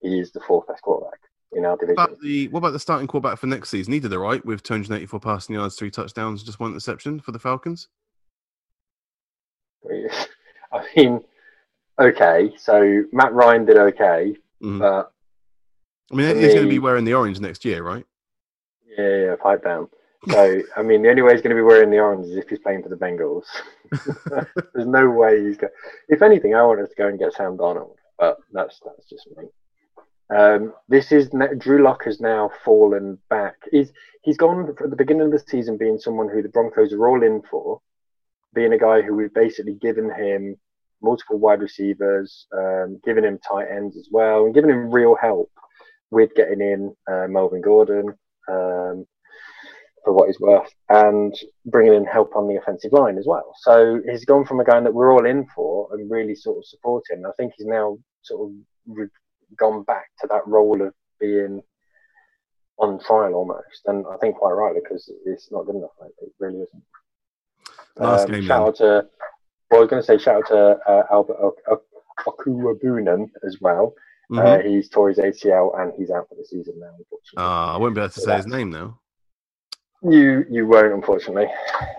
he 0.00 0.18
is 0.18 0.32
the 0.32 0.40
fourth 0.40 0.66
best 0.66 0.82
quarterback 0.82 1.20
in 1.52 1.64
our 1.64 1.76
division. 1.76 1.96
What 1.96 2.08
about 2.10 2.20
the, 2.20 2.48
what 2.48 2.58
about 2.58 2.72
the 2.72 2.78
starting 2.80 3.06
quarterback 3.06 3.38
for 3.38 3.46
next 3.46 3.70
season? 3.70 3.92
He 3.92 4.00
did 4.00 4.12
it 4.12 4.18
right 4.18 4.44
with 4.44 4.62
284 4.62 5.20
passing 5.20 5.54
yards, 5.54 5.76
three 5.76 5.90
touchdowns, 5.90 6.42
just 6.42 6.60
one 6.60 6.70
interception 6.70 7.20
for 7.20 7.32
the 7.32 7.38
Falcons. 7.38 7.88
I 10.72 10.84
mean, 10.96 11.20
okay, 11.98 12.52
so 12.58 13.04
Matt 13.12 13.32
Ryan 13.32 13.64
did 13.64 13.78
okay, 13.78 14.36
mm-hmm. 14.62 14.78
but 14.80 15.12
I 16.12 16.14
mean, 16.14 16.36
he's 16.36 16.54
going 16.54 16.66
to 16.66 16.70
be 16.70 16.78
wearing 16.78 17.04
the 17.04 17.14
orange 17.14 17.40
next 17.40 17.64
year, 17.64 17.82
right? 17.82 18.04
Yeah, 18.98 19.16
yeah, 19.16 19.36
pipe 19.36 19.62
down. 19.62 19.88
So, 20.26 20.62
I 20.76 20.82
mean, 20.82 21.02
the 21.02 21.10
only 21.10 21.22
way 21.22 21.32
he's 21.32 21.42
going 21.42 21.54
to 21.54 21.60
be 21.60 21.66
wearing 21.66 21.90
the 21.90 22.00
orange 22.00 22.26
is 22.26 22.36
if 22.36 22.48
he's 22.48 22.58
playing 22.58 22.82
for 22.82 22.88
the 22.88 22.96
Bengals. 22.96 23.44
There's 24.74 24.86
no 24.86 25.08
way 25.10 25.44
he's 25.44 25.56
going. 25.56 25.72
If 26.08 26.22
anything, 26.22 26.54
I 26.54 26.62
want 26.64 26.80
us 26.80 26.88
to 26.88 26.94
go 26.96 27.06
and 27.06 27.18
get 27.18 27.32
Sam 27.34 27.56
Darnold, 27.56 27.94
but 28.18 28.38
that's 28.52 28.80
that's 28.84 29.08
just 29.08 29.28
me. 29.36 29.44
Um, 30.36 30.74
this 30.88 31.12
is 31.12 31.30
Drew 31.58 31.82
Lock 31.82 32.04
has 32.04 32.20
now 32.20 32.50
fallen 32.64 33.18
back. 33.30 33.54
He's 33.70 33.92
he's 34.22 34.36
gone 34.36 34.68
at 34.68 34.90
the 34.90 34.96
beginning 34.96 35.26
of 35.26 35.32
the 35.32 35.38
season 35.38 35.78
being 35.78 35.98
someone 35.98 36.28
who 36.28 36.42
the 36.42 36.48
Broncos 36.48 36.92
are 36.92 37.08
all 37.08 37.22
in 37.22 37.40
for, 37.48 37.80
being 38.54 38.72
a 38.72 38.78
guy 38.78 39.00
who 39.02 39.14
we've 39.14 39.32
basically 39.32 39.74
given 39.74 40.10
him 40.10 40.56
multiple 41.00 41.38
wide 41.38 41.60
receivers, 41.60 42.46
um, 42.52 43.00
giving 43.04 43.24
him 43.24 43.38
tight 43.38 43.68
ends 43.70 43.96
as 43.96 44.08
well, 44.10 44.44
and 44.44 44.54
giving 44.54 44.70
him 44.70 44.90
real 44.90 45.14
help 45.14 45.50
with 46.10 46.34
getting 46.34 46.60
in 46.60 46.94
uh, 47.10 47.28
Melvin 47.28 47.60
Gordon. 47.60 48.14
Um, 48.50 49.06
for 50.08 50.14
what 50.14 50.26
he's 50.26 50.40
worth 50.40 50.72
and 50.88 51.34
bringing 51.66 51.92
in 51.92 52.06
help 52.06 52.34
on 52.34 52.48
the 52.48 52.56
offensive 52.56 52.94
line 52.94 53.18
as 53.18 53.26
well. 53.26 53.52
So 53.58 54.00
he's 54.10 54.24
gone 54.24 54.46
from 54.46 54.58
a 54.58 54.64
guy 54.64 54.80
that 54.80 54.94
we're 54.94 55.12
all 55.12 55.26
in 55.26 55.46
for 55.54 55.86
and 55.92 56.10
really 56.10 56.34
sort 56.34 56.56
of 56.56 56.64
supporting. 56.64 57.26
I 57.26 57.30
think 57.36 57.52
he's 57.58 57.66
now 57.66 57.98
sort 58.22 58.48
of 58.48 58.56
re- 58.86 59.08
gone 59.58 59.82
back 59.82 60.06
to 60.20 60.26
that 60.28 60.46
role 60.46 60.80
of 60.80 60.94
being 61.20 61.60
on 62.78 62.98
trial 63.00 63.34
almost, 63.34 63.82
and 63.84 64.06
I 64.10 64.16
think 64.16 64.36
quite 64.36 64.52
rightly 64.52 64.80
because 64.82 65.12
it's 65.26 65.52
not 65.52 65.66
good 65.66 65.76
enough. 65.76 65.90
It 66.22 66.32
really 66.38 66.60
isn't. 66.62 66.82
Last 67.96 68.24
um, 68.24 68.32
game, 68.32 68.44
shout 68.44 68.68
out 68.68 68.76
to. 68.76 69.06
Well, 69.70 69.80
I 69.80 69.84
was 69.84 69.90
going 69.90 70.02
to 70.02 70.06
say 70.06 70.16
shout 70.16 70.36
out 70.36 70.48
to 70.48 70.90
uh, 70.90 71.02
Albert 71.10 71.36
Okwuegbunam 72.26 73.26
as 73.46 73.58
well. 73.60 73.92
Mm-hmm. 74.32 74.38
Uh, 74.38 74.70
he's 74.70 74.88
tore 74.88 75.10
his 75.10 75.18
ACL 75.18 75.78
and 75.78 75.92
he's 75.98 76.10
out 76.10 76.30
for 76.30 76.34
the 76.36 76.44
season 76.46 76.78
now. 76.78 76.94
Unfortunately, 76.96 77.44
uh, 77.44 77.74
I 77.74 77.76
won't 77.76 77.94
be 77.94 78.00
able 78.00 78.08
to 78.08 78.20
so 78.20 78.26
say 78.26 78.36
his 78.36 78.46
name 78.46 78.70
now. 78.70 78.98
You 80.02 80.44
you 80.48 80.66
won't, 80.66 80.92
unfortunately. 80.92 81.48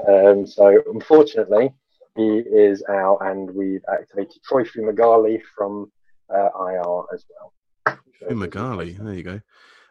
Um, 0.07 0.47
so 0.47 0.81
unfortunately, 0.93 1.73
he 2.15 2.39
is 2.39 2.83
out, 2.89 3.19
and 3.21 3.49
we've 3.51 3.83
activated 3.91 4.41
Troy 4.43 4.63
Fumagalli 4.63 5.41
from 5.55 5.91
uh, 6.33 6.49
IR 6.59 7.03
as 7.13 7.25
well. 7.29 7.99
Fumagalli, 8.29 8.97
there 8.97 9.13
you 9.13 9.23
go. 9.23 9.41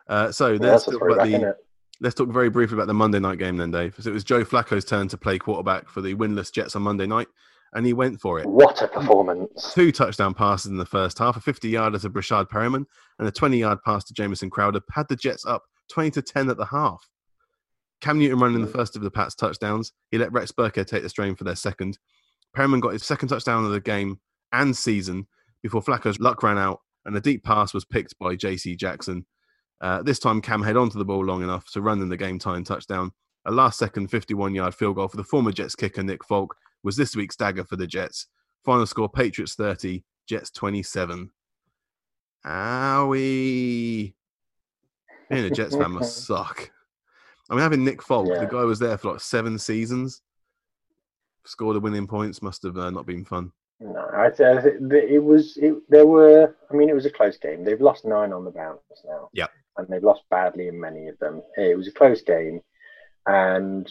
Uh, 0.08 0.32
so 0.32 0.52
yeah, 0.52 0.58
let's 0.60 0.84
talk 0.84 1.02
about 1.02 1.26
the. 1.26 1.56
Let's 2.00 2.14
talk 2.14 2.28
very 2.28 2.48
briefly 2.48 2.76
about 2.76 2.86
the 2.86 2.94
Monday 2.94 3.18
night 3.18 3.38
game 3.38 3.56
then, 3.56 3.72
Dave. 3.72 3.96
So 3.98 4.08
it 4.10 4.12
was 4.14 4.22
Joe 4.22 4.44
Flacco's 4.44 4.84
turn 4.84 5.08
to 5.08 5.18
play 5.18 5.36
quarterback 5.36 5.88
for 5.88 6.00
the 6.00 6.14
winless 6.14 6.52
Jets 6.52 6.76
on 6.76 6.82
Monday 6.82 7.06
night, 7.06 7.26
and 7.72 7.84
he 7.84 7.92
went 7.92 8.20
for 8.20 8.38
it. 8.38 8.46
What 8.46 8.80
a 8.82 8.88
performance! 8.88 9.72
Two 9.74 9.90
touchdown 9.90 10.32
passes 10.32 10.70
in 10.70 10.76
the 10.76 10.86
first 10.86 11.18
half, 11.18 11.36
a 11.36 11.40
50-yarder 11.40 11.98
to 11.98 12.10
Breshad 12.10 12.48
Perriman, 12.48 12.86
and 13.18 13.26
a 13.26 13.32
20-yard 13.32 13.82
pass 13.84 14.04
to 14.04 14.14
Jamison 14.14 14.48
Crowder 14.48 14.80
had 14.92 15.08
the 15.08 15.16
Jets 15.16 15.44
up 15.44 15.64
20 15.90 16.12
to 16.12 16.22
10 16.22 16.50
at 16.50 16.56
the 16.56 16.66
half. 16.66 17.08
Cam 18.00 18.18
Newton 18.18 18.38
running 18.38 18.60
the 18.60 18.66
first 18.66 18.96
of 18.96 19.02
the 19.02 19.10
Pats 19.10 19.34
touchdowns. 19.34 19.92
He 20.10 20.18
let 20.18 20.32
Rex 20.32 20.52
Burkhead 20.52 20.86
take 20.86 21.02
the 21.02 21.08
strain 21.08 21.34
for 21.34 21.44
their 21.44 21.56
second. 21.56 21.98
Perriman 22.56 22.80
got 22.80 22.92
his 22.92 23.04
second 23.04 23.28
touchdown 23.28 23.64
of 23.64 23.72
the 23.72 23.80
game 23.80 24.20
and 24.52 24.76
season 24.76 25.26
before 25.62 25.82
Flacco's 25.82 26.20
luck 26.20 26.42
ran 26.42 26.58
out 26.58 26.80
and 27.04 27.16
a 27.16 27.20
deep 27.20 27.42
pass 27.44 27.74
was 27.74 27.84
picked 27.84 28.18
by 28.18 28.36
J.C. 28.36 28.76
Jackson. 28.76 29.26
Uh, 29.80 30.02
this 30.02 30.18
time, 30.18 30.40
Cam 30.40 30.62
held 30.62 30.76
onto 30.76 30.98
the 30.98 31.04
ball 31.04 31.24
long 31.24 31.42
enough 31.42 31.70
to 31.72 31.80
run 31.80 32.02
in 32.02 32.08
the 32.08 32.16
game 32.16 32.38
time 32.38 32.64
touchdown. 32.64 33.12
A 33.46 33.52
last 33.52 33.78
second 33.78 34.08
51 34.08 34.54
yard 34.54 34.74
field 34.74 34.96
goal 34.96 35.08
for 35.08 35.16
the 35.16 35.24
former 35.24 35.52
Jets 35.52 35.74
kicker 35.74 36.02
Nick 36.02 36.24
Folk 36.24 36.56
was 36.82 36.96
this 36.96 37.16
week's 37.16 37.36
dagger 37.36 37.64
for 37.64 37.76
the 37.76 37.86
Jets. 37.86 38.26
Final 38.64 38.86
score 38.86 39.08
Patriots 39.08 39.54
30, 39.54 40.04
Jets 40.28 40.50
27. 40.50 41.30
Owie. 42.44 44.14
Being 45.30 45.44
a 45.44 45.50
Jets 45.50 45.76
fan 45.76 45.92
must 45.92 46.26
suck. 46.26 46.70
I 47.48 47.54
mean, 47.54 47.62
having 47.62 47.84
Nick 47.84 48.02
Folk, 48.02 48.28
Yeah. 48.28 48.40
the 48.40 48.46
guy 48.46 48.64
was 48.64 48.78
there 48.78 48.98
for 48.98 49.12
like 49.12 49.20
seven 49.20 49.58
seasons, 49.58 50.20
scored 51.44 51.76
the 51.76 51.80
winning 51.80 52.06
points, 52.06 52.42
must 52.42 52.62
have 52.62 52.76
uh, 52.76 52.90
not 52.90 53.06
been 53.06 53.24
fun. 53.24 53.52
No, 53.80 54.08
I 54.12 54.28
th- 54.30 54.64
it 54.64 55.22
was. 55.22 55.56
It, 55.56 55.74
there 55.88 56.06
were. 56.06 56.54
I 56.70 56.74
mean, 56.74 56.88
it 56.88 56.94
was 56.94 57.06
a 57.06 57.10
close 57.10 57.38
game. 57.38 57.64
They've 57.64 57.80
lost 57.80 58.04
nine 58.04 58.32
on 58.32 58.44
the 58.44 58.50
bounce 58.50 58.80
now. 59.06 59.28
Yeah, 59.32 59.46
and 59.76 59.86
they've 59.88 60.02
lost 60.02 60.22
badly 60.30 60.66
in 60.66 60.80
many 60.80 61.06
of 61.06 61.16
them. 61.20 61.42
It 61.56 61.76
was 61.76 61.86
a 61.86 61.92
close 61.92 62.20
game, 62.20 62.60
and 63.26 63.88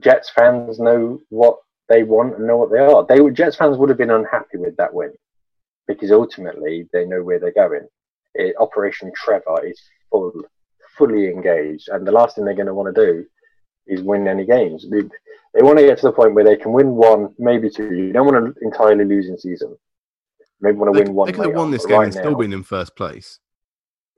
Jets 0.00 0.30
fans 0.30 0.78
know 0.78 1.20
what 1.28 1.58
they 1.90 2.04
want 2.04 2.36
and 2.36 2.46
know 2.46 2.56
what 2.56 2.70
they 2.72 2.78
are. 2.78 3.04
They 3.06 3.20
were 3.20 3.30
Jets 3.30 3.56
fans 3.56 3.76
would 3.76 3.90
have 3.90 3.98
been 3.98 4.10
unhappy 4.10 4.56
with 4.56 4.76
that 4.78 4.94
win 4.94 5.12
because 5.86 6.10
ultimately 6.10 6.88
they 6.94 7.04
know 7.04 7.22
where 7.22 7.38
they're 7.38 7.52
going. 7.52 7.86
It, 8.34 8.54
Operation 8.58 9.12
Trevor 9.14 9.62
is 9.64 9.78
full, 10.10 10.32
fully 10.98 11.28
engaged, 11.28 11.88
and 11.88 12.06
the 12.06 12.12
last 12.12 12.34
thing 12.36 12.44
they're 12.44 12.54
going 12.54 12.66
to 12.66 12.74
want 12.74 12.94
to 12.94 13.06
do 13.06 13.24
is 13.86 14.02
win 14.02 14.28
any 14.28 14.44
games. 14.44 14.86
They, 14.90 15.00
they 15.54 15.62
want 15.62 15.78
to 15.78 15.86
get 15.86 15.96
to 15.98 16.06
the 16.08 16.12
point 16.12 16.34
where 16.34 16.44
they 16.44 16.56
can 16.56 16.72
win 16.72 16.88
one, 16.90 17.34
maybe 17.38 17.70
two. 17.70 17.94
You 17.94 18.12
don't 18.12 18.26
want 18.26 18.54
to 18.54 18.60
entirely 18.64 19.04
lose 19.04 19.28
in 19.28 19.38
season. 19.38 19.76
Maybe 20.60 20.76
want 20.76 20.92
to 20.94 20.98
They, 20.98 21.04
win 21.04 21.14
one. 21.14 21.26
they 21.26 21.32
could 21.32 21.46
have 21.46 21.54
won 21.54 21.70
this 21.70 21.86
game 21.86 21.98
right 21.98 22.04
and 22.04 22.12
still 22.12 22.32
now- 22.32 22.38
been 22.38 22.52
in 22.52 22.62
first 22.64 22.94
place. 22.96 23.38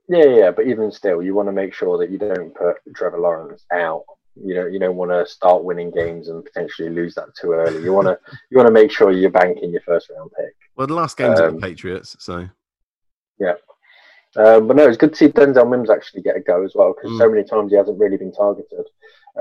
yeah, 0.09 0.25
yeah, 0.25 0.51
but 0.51 0.67
even 0.67 0.91
still, 0.91 1.21
you 1.23 1.33
want 1.35 1.47
to 1.47 1.53
make 1.53 1.73
sure 1.73 1.97
that 1.99 2.09
you 2.09 2.17
don't 2.17 2.53
put 2.55 2.75
Trevor 2.95 3.19
Lawrence 3.19 3.63
out. 3.71 4.03
You 4.35 4.55
know, 4.55 4.65
you 4.65 4.79
don't 4.79 4.95
want 4.95 5.11
to 5.11 5.25
start 5.25 5.63
winning 5.63 5.91
games 5.91 6.29
and 6.29 6.43
potentially 6.43 6.89
lose 6.89 7.13
that 7.15 7.35
too 7.39 7.51
early. 7.51 7.83
You 7.83 7.93
want 7.93 8.07
to, 8.07 8.17
you 8.49 8.57
want 8.57 8.67
to 8.67 8.73
make 8.73 8.89
sure 8.91 9.11
you're 9.11 9.29
banking 9.29 9.71
your 9.71 9.81
first 9.81 10.09
round 10.09 10.31
pick. 10.37 10.55
Well, 10.75 10.87
the 10.87 10.93
last 10.95 11.15
game's 11.17 11.39
at 11.39 11.47
Um, 11.49 11.55
the 11.55 11.61
Patriots, 11.61 12.15
so 12.19 12.47
Um, 14.37 14.67
but 14.67 14.77
no, 14.77 14.87
it's 14.87 14.97
good 14.97 15.11
to 15.11 15.15
see 15.17 15.27
Denzel 15.27 15.69
Mims 15.69 15.89
actually 15.89 16.21
get 16.21 16.37
a 16.37 16.39
go 16.39 16.63
as 16.63 16.73
well 16.75 16.93
because 16.93 17.11
Mm. 17.11 17.17
so 17.19 17.29
many 17.29 17.43
times 17.43 17.71
he 17.71 17.77
hasn't 17.77 17.99
really 17.99 18.17
been 18.17 18.31
targeted. 18.31 18.85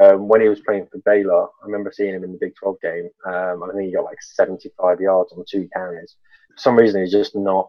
Um, 0.00 0.28
when 0.28 0.40
he 0.40 0.48
was 0.48 0.60
playing 0.60 0.86
for 0.90 0.98
Baylor, 1.04 1.44
I 1.44 1.66
remember 1.66 1.90
seeing 1.92 2.14
him 2.14 2.24
in 2.24 2.32
the 2.32 2.38
Big 2.38 2.54
12 2.56 2.76
game. 2.80 3.08
Um, 3.26 3.62
I 3.62 3.70
think 3.72 3.86
he 3.86 3.92
got 3.92 4.04
like 4.04 4.20
75 4.22 5.00
yards 5.00 5.32
on 5.32 5.44
two 5.48 5.68
carries. 5.72 6.16
For 6.54 6.58
some 6.58 6.76
reason, 6.76 7.00
he's 7.02 7.12
just 7.12 7.34
not. 7.36 7.68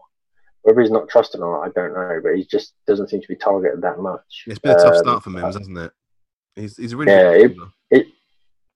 Whether 0.62 0.80
he's 0.82 0.92
not 0.92 1.08
trusted 1.08 1.40
or 1.40 1.58
not, 1.60 1.68
I 1.68 1.72
don't 1.74 1.94
know. 1.94 2.20
But 2.22 2.36
he 2.36 2.44
just 2.44 2.74
doesn't 2.86 3.08
seem 3.10 3.20
to 3.20 3.28
be 3.28 3.34
targeted 3.36 3.82
that 3.82 3.98
much. 3.98 4.44
it's 4.46 4.60
been 4.60 4.72
a 4.72 4.76
tough 4.76 4.94
Um, 4.94 4.98
start 4.98 5.22
for 5.24 5.30
Mims, 5.30 5.56
hasn't 5.56 5.76
it? 5.78 5.92
He's, 6.54 6.76
he's 6.76 6.92
a 6.92 6.96
really 6.96 7.10
Yeah, 7.12 7.32
good 7.48 7.58
it-. 7.90 8.06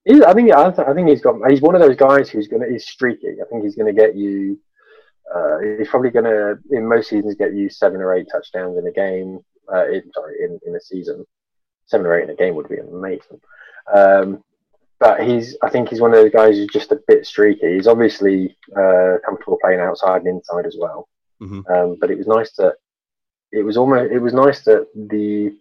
He, 0.03 0.23
I 0.23 0.33
think 0.33 0.51
I, 0.53 0.69
th- 0.71 0.87
I 0.87 0.93
think 0.93 1.09
he's 1.09 1.21
got. 1.21 1.35
He's 1.49 1.61
one 1.61 1.75
of 1.75 1.81
those 1.81 1.95
guys 1.97 2.29
who's 2.29 2.47
gonna. 2.47 2.65
He's 2.69 2.87
streaky. 2.87 3.35
I 3.41 3.45
think 3.49 3.63
he's 3.63 3.75
gonna 3.75 3.93
get 3.93 4.15
you. 4.15 4.57
Uh, 5.33 5.57
he's 5.77 5.89
probably 5.89 6.09
gonna 6.09 6.55
in 6.71 6.87
most 6.87 7.09
seasons 7.09 7.35
get 7.35 7.53
you 7.53 7.69
seven 7.69 8.01
or 8.01 8.13
eight 8.13 8.27
touchdowns 8.31 8.77
in 8.77 8.87
a 8.87 8.91
game. 8.91 9.39
Uh, 9.71 9.85
in, 9.89 10.11
sorry, 10.13 10.35
in, 10.43 10.59
in 10.65 10.75
a 10.75 10.79
season, 10.79 11.25
seven 11.85 12.05
or 12.05 12.17
eight 12.17 12.23
in 12.23 12.29
a 12.29 12.35
game 12.35 12.55
would 12.55 12.69
be 12.69 12.77
amazing. 12.77 13.39
Um, 13.93 14.43
but 14.99 15.21
he's. 15.21 15.55
I 15.61 15.69
think 15.69 15.89
he's 15.89 16.01
one 16.01 16.13
of 16.13 16.17
those 16.21 16.31
guys 16.31 16.55
who's 16.55 16.69
just 16.71 16.91
a 16.91 17.01
bit 17.07 17.25
streaky. 17.25 17.75
He's 17.75 17.87
obviously 17.87 18.57
uh, 18.75 19.17
comfortable 19.25 19.59
playing 19.61 19.79
outside 19.79 20.21
and 20.23 20.37
inside 20.37 20.65
as 20.65 20.75
well. 20.79 21.07
Mhm. 21.41 21.69
Um, 21.69 21.97
but 21.99 22.09
it 22.09 22.17
was 22.17 22.27
nice 22.27 22.53
that 22.53 22.75
it 23.51 23.63
was 23.63 23.77
almost. 23.77 24.11
It 24.11 24.19
was 24.19 24.33
nice 24.33 24.63
that 24.63 24.87
the 24.95 25.55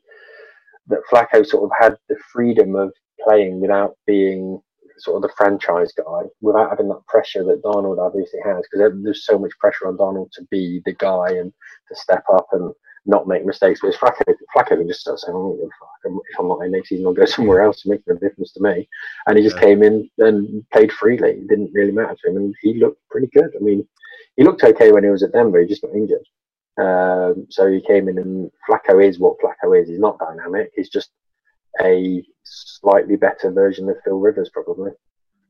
that 0.88 1.00
Flacco 1.10 1.44
sort 1.44 1.64
of 1.64 1.70
had 1.78 1.96
the 2.08 2.16
freedom 2.32 2.76
of 2.76 2.92
playing 3.20 3.60
without 3.60 3.96
being 4.06 4.62
sort 4.98 5.16
of 5.16 5.22
the 5.22 5.34
franchise 5.36 5.92
guy, 5.96 6.22
without 6.40 6.70
having 6.70 6.88
that 6.88 7.06
pressure 7.06 7.44
that 7.44 7.62
Darnold 7.62 7.98
obviously 7.98 8.40
has, 8.44 8.64
because 8.70 8.92
there's 9.02 9.26
so 9.26 9.38
much 9.38 9.52
pressure 9.58 9.86
on 9.88 9.96
Darnold 9.96 10.30
to 10.32 10.42
be 10.50 10.82
the 10.84 10.94
guy 10.94 11.30
and 11.30 11.52
to 11.88 11.96
step 11.96 12.24
up 12.32 12.46
and 12.52 12.72
not 13.06 13.28
make 13.28 13.46
mistakes. 13.46 13.82
Whereas 13.82 13.96
Flacco, 13.96 14.34
Flacco 14.54 14.76
can 14.76 14.88
just 14.88 15.00
start 15.00 15.20
saying, 15.20 15.36
"Oh, 15.36 15.56
fuck, 15.78 16.22
if 16.30 16.38
I'm 16.38 16.48
not 16.48 16.60
in 16.62 16.72
next 16.72 16.88
season, 16.88 17.06
I'll 17.06 17.12
go 17.12 17.24
somewhere 17.24 17.62
else 17.62 17.82
to 17.82 17.90
make 17.90 18.02
no 18.06 18.16
difference 18.16 18.52
to 18.52 18.62
me." 18.62 18.88
And 19.26 19.38
he 19.38 19.44
just 19.44 19.56
Yeah. 19.56 19.62
came 19.62 19.82
in 19.82 20.10
and 20.18 20.68
played 20.70 20.92
freely. 20.92 21.30
It 21.30 21.48
didn't 21.48 21.72
really 21.72 21.92
matter 21.92 22.16
to 22.16 22.30
him, 22.30 22.36
and 22.36 22.54
he 22.60 22.74
looked 22.74 23.00
pretty 23.08 23.28
good. 23.28 23.54
I 23.54 23.60
mean, 23.60 23.86
he 24.36 24.44
looked 24.44 24.64
okay 24.64 24.92
when 24.92 25.04
he 25.04 25.10
was 25.10 25.22
at 25.22 25.32
Denver. 25.32 25.60
He 25.60 25.66
just 25.66 25.82
got 25.82 25.94
injured. 25.94 26.26
Um, 26.78 27.46
so 27.48 27.66
he 27.70 27.80
came 27.80 28.08
in, 28.08 28.18
and 28.18 28.50
Flacco 28.68 29.02
is 29.02 29.18
what 29.18 29.38
Flacco 29.38 29.80
is. 29.80 29.88
He's 29.88 29.98
not 29.98 30.18
dynamic. 30.18 30.72
He's 30.74 30.90
just 30.90 31.10
a 31.82 32.24
slightly 32.44 33.16
better 33.16 33.50
version 33.50 33.88
of 33.88 33.96
Phil 34.04 34.18
Rivers, 34.18 34.50
probably. 34.52 34.92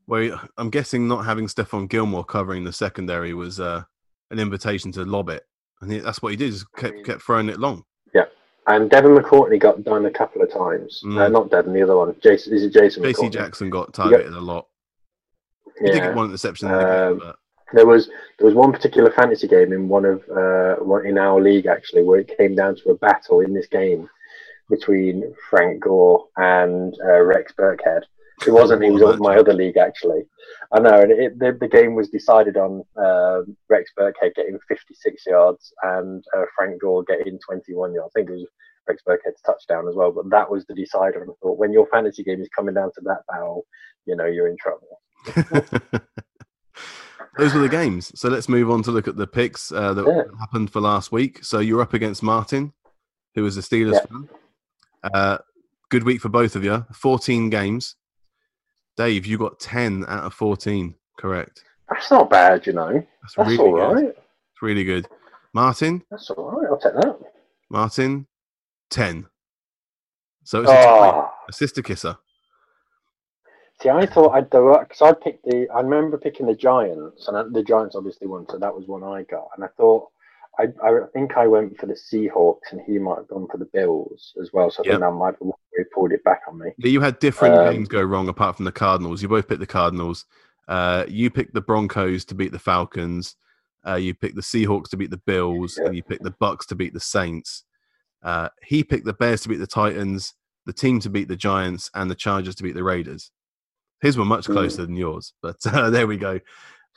Well, 0.07 0.41
I'm 0.57 0.69
guessing 0.69 1.07
not 1.07 1.25
having 1.25 1.47
Stephon 1.47 1.89
Gilmore 1.89 2.23
covering 2.23 2.63
the 2.63 2.71
secondary 2.73 3.33
was 3.33 3.59
uh, 3.59 3.83
an 4.31 4.39
invitation 4.39 4.91
to 4.93 5.03
lob 5.03 5.29
it, 5.29 5.43
and 5.81 5.91
that's 5.91 6.21
what 6.21 6.31
he 6.31 6.37
did. 6.37 6.51
Just 6.51 6.71
kept, 6.73 7.05
kept 7.05 7.21
throwing 7.21 7.49
it 7.49 7.59
long. 7.59 7.83
Yeah, 8.13 8.25
and 8.67 8.89
Devin 8.89 9.15
McCourty 9.15 9.59
got 9.59 9.83
done 9.83 10.05
a 10.05 10.11
couple 10.11 10.41
of 10.41 10.51
times. 10.51 11.01
Mm. 11.03 11.19
Uh, 11.19 11.27
not 11.27 11.51
Devin, 11.51 11.73
the 11.73 11.81
other 11.81 11.97
one. 11.97 12.15
Jason, 12.23 12.53
is 12.53 12.63
it 12.63 12.73
Jason? 12.73 13.03
J.C. 13.03 13.29
Jackson 13.29 13.69
got 13.69 13.93
targeted 13.93 14.33
a 14.33 14.39
lot. 14.39 14.67
He 15.79 15.87
did 15.87 15.95
Yeah. 15.95 16.07
get 16.07 16.15
one 16.15 16.27
interception 16.27 16.69
the 16.69 17.07
Um, 17.11 17.33
There 17.73 17.85
was 17.85 18.09
there 18.39 18.45
was 18.45 18.55
one 18.55 18.71
particular 18.71 19.11
fantasy 19.11 19.47
game 19.47 19.73
in 19.73 19.89
one 19.89 20.05
of 20.05 20.23
uh, 20.29 20.75
one 20.81 21.05
in 21.05 21.17
our 21.17 21.41
league 21.41 21.65
actually 21.65 22.03
where 22.03 22.19
it 22.21 22.37
came 22.37 22.55
down 22.55 22.77
to 22.77 22.91
a 22.91 22.95
battle 22.95 23.41
in 23.41 23.53
this 23.53 23.67
game 23.67 24.09
between 24.69 25.33
Frank 25.49 25.81
Gore 25.83 26.25
and 26.37 26.93
uh, 27.05 27.21
Rex 27.21 27.53
Burkhead. 27.57 28.01
It 28.45 28.51
wasn't. 28.51 28.83
He 28.83 28.91
was 28.91 29.01
on 29.01 29.19
my 29.19 29.35
other 29.35 29.53
league 29.53 29.77
actually. 29.77 30.21
I 30.71 30.79
know, 30.79 31.01
and 31.01 31.11
it, 31.11 31.39
the, 31.39 31.57
the 31.59 31.67
game 31.67 31.95
was 31.95 32.09
decided 32.09 32.55
on 32.57 32.83
um 32.95 33.57
Rex 33.69 33.91
Burkhead 33.97 34.35
getting 34.35 34.59
56 34.67 35.25
yards 35.25 35.73
and 35.83 36.23
uh, 36.35 36.43
Frank 36.55 36.79
Gore 36.81 37.03
getting 37.03 37.39
21 37.47 37.93
yards. 37.95 38.11
I 38.15 38.19
think 38.19 38.29
it 38.29 38.33
was 38.33 38.47
Rex 38.87 39.01
Burkhead's 39.07 39.41
touchdown 39.45 39.87
as 39.87 39.95
well, 39.95 40.11
but 40.11 40.29
that 40.29 40.49
was 40.51 40.65
the 40.65 40.75
decider. 40.75 41.21
And 41.23 41.31
I 41.31 41.33
thought, 41.41 41.57
when 41.57 41.73
your 41.73 41.87
fantasy 41.87 42.23
game 42.23 42.39
is 42.41 42.49
coming 42.55 42.75
down 42.75 42.91
to 42.95 43.01
that 43.05 43.21
battle, 43.27 43.65
you 44.05 44.15
know 44.15 44.25
you're 44.25 44.47
in 44.49 44.57
trouble. 44.57 45.01
those 47.37 47.53
were 47.53 47.61
the 47.61 47.69
games. 47.69 48.11
So 48.19 48.29
let's 48.29 48.47
move 48.49 48.69
on 48.69 48.83
to 48.83 48.91
look 48.91 49.07
at 49.07 49.15
the 49.17 49.27
picks 49.27 49.71
uh, 49.71 49.93
that 49.93 50.05
Yeah. 50.05 50.23
happened 50.39 50.71
for 50.71 50.79
last 50.81 51.11
week. 51.11 51.43
So 51.43 51.59
you're 51.59 51.81
up 51.81 51.93
against 51.93 52.21
Martin, 52.23 52.73
who 53.35 53.45
is 53.45 53.57
a 53.57 53.61
Steelers 53.61 53.93
Yeah. 53.93 54.05
fan. 54.11 54.29
Uh, 55.13 55.37
good 55.89 56.03
week 56.03 56.21
for 56.21 56.29
both 56.29 56.55
of 56.55 56.63
you. 56.63 56.85
14 56.93 57.49
games. 57.49 57.95
Dave, 58.95 59.25
you 59.25 59.37
got 59.37 59.59
10 59.59 60.05
out 60.07 60.25
of 60.25 60.33
14. 60.33 60.95
Correct. 61.17 61.63
That's 61.89 62.11
not 62.11 62.29
bad, 62.29 62.65
you 62.67 62.73
know. 62.73 62.93
That's, 62.93 63.35
That's 63.35 63.49
really 63.49 63.57
all 63.57 63.71
good. 63.73 63.95
right. 64.05 64.05
It's 64.15 64.61
really 64.61 64.83
good. 64.83 65.07
Martin, 65.53 66.03
That's 66.11 66.29
all 66.31 66.51
right. 66.51 66.69
I'll 66.69 66.77
take 66.77 66.93
that. 66.93 67.19
Martin, 67.69 68.27
10. 68.89 69.25
So 70.43 70.61
it's 70.61 70.69
a. 70.71 70.73
Oh, 70.75 71.29
a 71.49 71.53
sister 71.53 71.81
kisser. 71.81 72.17
see, 73.81 73.89
I 73.89 74.05
thought 74.05 74.31
I'd 74.33 74.49
do 74.49 74.73
it 74.73 74.87
because 74.87 75.01
I 75.01 75.13
picked 75.13 75.45
the. 75.45 75.67
I 75.73 75.81
remember 75.81 76.17
picking 76.17 76.45
the 76.45 76.55
Giants, 76.55 77.27
and 77.27 77.53
the 77.53 77.63
Giants 77.63 77.95
obviously 77.95 78.27
won, 78.27 78.45
so 78.49 78.57
that 78.57 78.73
was 78.73 78.87
one 78.87 79.03
I 79.03 79.23
got. 79.23 79.47
And 79.55 79.63
I 79.63 79.67
thought, 79.77 80.07
I, 80.59 80.63
I 80.83 80.99
think 81.13 81.37
I 81.37 81.45
went 81.47 81.77
for 81.77 81.85
the 81.85 81.93
Seahawks, 81.93 82.71
and 82.71 82.81
he 82.81 82.97
might 82.97 83.17
have 83.17 83.27
gone 83.27 83.47
for 83.51 83.57
the 83.57 83.65
Bills 83.65 84.33
as 84.41 84.51
well. 84.53 84.71
So 84.71 84.81
I 84.83 84.87
Yep. 84.87 84.91
think 84.93 85.01
that 85.01 85.11
might 85.11 85.35
have 85.35 85.41
really 85.41 85.89
pulled 85.93 86.11
it 86.11 86.23
back 86.23 86.41
on 86.47 86.57
me. 86.57 86.71
You 86.77 87.01
had 87.01 87.19
different 87.19 87.55
Um, 87.57 87.63
games 87.73 87.87
go 87.87 88.01
wrong 88.01 88.27
apart 88.27 88.55
from 88.55 88.65
the 88.65 88.71
Cardinals. 88.71 89.21
You 89.21 89.27
both 89.27 89.47
picked 89.47 89.59
the 89.59 89.67
Cardinals. 89.67 90.25
Uh, 90.67 91.05
you 91.07 91.29
picked 91.29 91.53
the 91.53 91.61
Broncos 91.61 92.25
to 92.25 92.35
beat 92.35 92.51
the 92.51 92.59
Falcons. 92.59 93.35
Uh, 93.87 93.95
you 93.95 94.13
picked 94.13 94.35
the 94.35 94.41
Seahawks 94.41 94.89
to 94.89 94.97
beat 94.97 95.11
the 95.11 95.17
Bills, 95.17 95.77
Yeah. 95.77 95.85
and 95.87 95.95
you 95.95 96.03
picked 96.03 96.23
the 96.23 96.31
Bucks 96.39 96.65
to 96.67 96.75
beat 96.75 96.93
the 96.93 96.99
Saints. 96.99 97.63
Uh, 98.23 98.49
he 98.63 98.83
picked 98.83 99.05
the 99.05 99.13
Bears 99.13 99.41
to 99.41 99.49
beat 99.49 99.57
the 99.57 99.67
Titans, 99.67 100.33
the 100.65 100.73
team 100.73 100.99
to 101.01 101.09
beat 101.09 101.27
the 101.27 101.35
Giants, 101.35 101.89
and 101.93 102.09
the 102.11 102.15
Chargers 102.15 102.55
to 102.55 102.63
beat 102.63 102.73
the 102.75 102.83
Raiders. 102.83 103.31
His 104.01 104.17
were 104.17 104.25
much 104.25 104.47
Mm. 104.47 104.53
closer 104.53 104.85
than 104.85 104.95
yours, 104.95 105.33
but 105.41 105.57
uh, 105.67 105.89
there 105.91 106.07
we 106.07 106.17
go. 106.17 106.39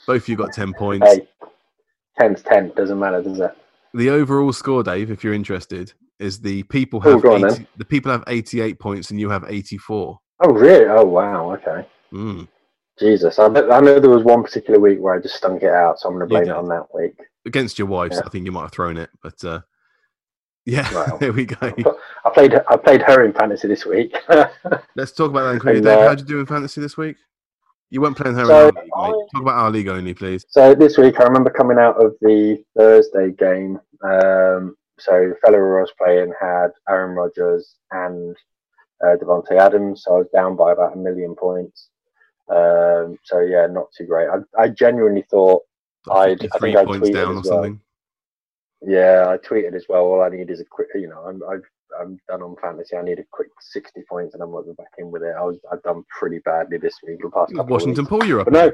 Both 0.06 0.22
of 0.22 0.28
you 0.28 0.36
got 0.36 0.52
ten 0.52 0.72
points. 0.74 1.06
Hey, 1.06 1.28
10's 2.20 2.42
10. 2.42 2.72
Doesn't 2.76 2.98
matter, 2.98 3.22
does 3.22 3.40
it? 3.40 3.56
The 3.94 4.10
overall 4.10 4.52
score, 4.52 4.82
Dave, 4.82 5.10
if 5.10 5.24
you're 5.24 5.34
interested, 5.34 5.92
is 6.18 6.40
the 6.40 6.62
people 6.64 7.00
Oh, 7.04 7.12
have 7.12 7.24
on 7.24 7.44
80, 7.44 7.54
then. 7.54 7.66
the 7.76 7.84
people 7.84 8.12
have 8.12 8.24
88 8.26 8.78
points 8.78 9.10
and 9.10 9.18
you 9.18 9.30
have 9.30 9.44
84. 9.48 10.18
Oh, 10.42 10.52
really? 10.52 10.86
Oh, 10.86 11.04
wow. 11.04 11.52
Okay. 11.54 11.86
Mm. 12.12 12.46
Jesus. 12.98 13.38
I, 13.38 13.48
bet- 13.48 13.70
I 13.72 13.80
know 13.80 13.98
there 13.98 14.10
was 14.10 14.22
one 14.22 14.42
particular 14.42 14.78
week 14.78 14.98
where 15.00 15.14
I 15.14 15.20
just 15.20 15.36
stunk 15.36 15.62
it 15.62 15.72
out, 15.72 15.98
so 15.98 16.08
I'm 16.08 16.14
going 16.14 16.28
to 16.28 16.32
blame 16.32 16.44
it 16.44 16.50
on 16.50 16.68
that 16.68 16.86
week. 16.94 17.16
against 17.46 17.78
your 17.78 17.88
wife, 17.88 18.12
so 18.12 18.18
Yeah. 18.18 18.26
I 18.26 18.28
think 18.30 18.44
you 18.44 18.52
might 18.52 18.62
have 18.62 18.72
thrown 18.72 18.96
it. 18.96 19.10
But 19.22 19.42
uh, 19.44 19.60
yeah, 20.66 20.86
Well. 20.94 21.18
there 21.18 21.32
we 21.32 21.46
go. 21.46 21.56
I 22.24 22.30
played 22.32 22.54
I 22.68 22.76
played 22.76 23.02
her 23.02 23.24
in 23.24 23.32
fantasy 23.32 23.66
this 23.68 23.86
week. 23.86 24.14
Let's 24.94 25.12
talk 25.12 25.30
about 25.30 25.52
that 25.52 25.60
quickly. 25.60 25.78
And, 25.78 25.84
Dave, 25.86 25.98
uh, 25.98 26.08
how'd 26.08 26.20
you 26.20 26.26
do 26.26 26.40
in 26.40 26.46
fantasy 26.46 26.80
this 26.80 26.96
week? 26.96 27.16
You 27.90 28.00
weren't 28.00 28.16
playing 28.16 28.36
her 28.36 28.46
So, 28.46 28.50
in 28.50 28.52
our 28.52 28.64
league, 28.66 28.74
mate. 28.76 28.90
I- 28.94 29.08
Talk 29.32 29.42
about 29.42 29.58
our 29.58 29.70
league 29.70 29.88
only, 29.88 30.14
please. 30.14 30.44
So 30.48 30.74
this 30.74 30.96
week, 30.96 31.20
I 31.20 31.24
remember 31.24 31.50
coming 31.50 31.78
out 31.78 32.02
of 32.02 32.14
the 32.20 32.62
Thursday 32.76 33.32
game. 33.32 33.78
Um, 34.02 34.76
so 34.98 35.12
the 35.30 35.36
fellow 35.44 35.58
I 35.58 35.80
was 35.80 35.92
playing 35.98 36.32
had 36.40 36.68
Aaron 36.88 37.16
Rodgers 37.16 37.76
and 37.90 38.36
uh, 39.04 39.16
Davante 39.16 39.52
Adams. 39.58 40.04
So 40.04 40.14
I 40.14 40.18
was 40.18 40.28
down 40.34 40.56
by 40.56 40.72
about 40.72 40.94
a 40.94 40.96
million 40.96 41.34
points. 41.34 41.88
Um, 42.48 43.16
so 43.24 43.40
yeah, 43.40 43.66
not 43.66 43.86
too 43.96 44.04
great. 44.06 44.28
I, 44.28 44.62
I 44.62 44.68
genuinely 44.68 45.24
thought 45.30 45.62
I, 46.10 46.30
I 46.30 46.36
three 46.36 46.48
think 46.60 46.76
I 46.76 46.84
points 46.84 47.08
tweeted 47.10 47.14
down 47.14 47.36
or 47.36 47.38
as 47.40 47.44
well. 47.46 47.62
something. 47.62 47.80
Yeah, 48.82 49.26
I 49.28 49.36
tweeted 49.36 49.74
as 49.74 49.86
well. 49.88 50.02
All 50.04 50.22
I 50.22 50.28
need 50.30 50.50
is 50.50 50.60
a 50.60 50.64
quick. 50.64 50.88
You 50.94 51.08
know, 51.08 51.20
I'm 51.26 51.42
I've, 51.50 51.62
I'm 52.00 52.18
done 52.28 52.42
on 52.42 52.56
fantasy. 52.62 52.96
I 52.96 53.02
need 53.02 53.18
a 53.18 53.24
quick 53.30 53.48
sixty 53.60 54.02
points, 54.08 54.34
and 54.34 54.42
I'm 54.42 54.52
not 54.52 54.64
back 54.76 54.92
in 54.98 55.10
with 55.10 55.22
it. 55.22 55.34
I 55.38 55.42
was 55.42 55.58
I've 55.72 55.82
done 55.82 56.04
pretty 56.18 56.38
badly 56.40 56.78
this 56.78 56.94
week. 57.06 57.18
The 57.22 57.30
past 57.30 57.54
couple 57.54 57.72
Washington. 57.72 58.06
Paul, 58.06 58.24
you're 58.24 58.40
up. 58.40 58.46
but 58.46 58.52
no. 58.52 58.72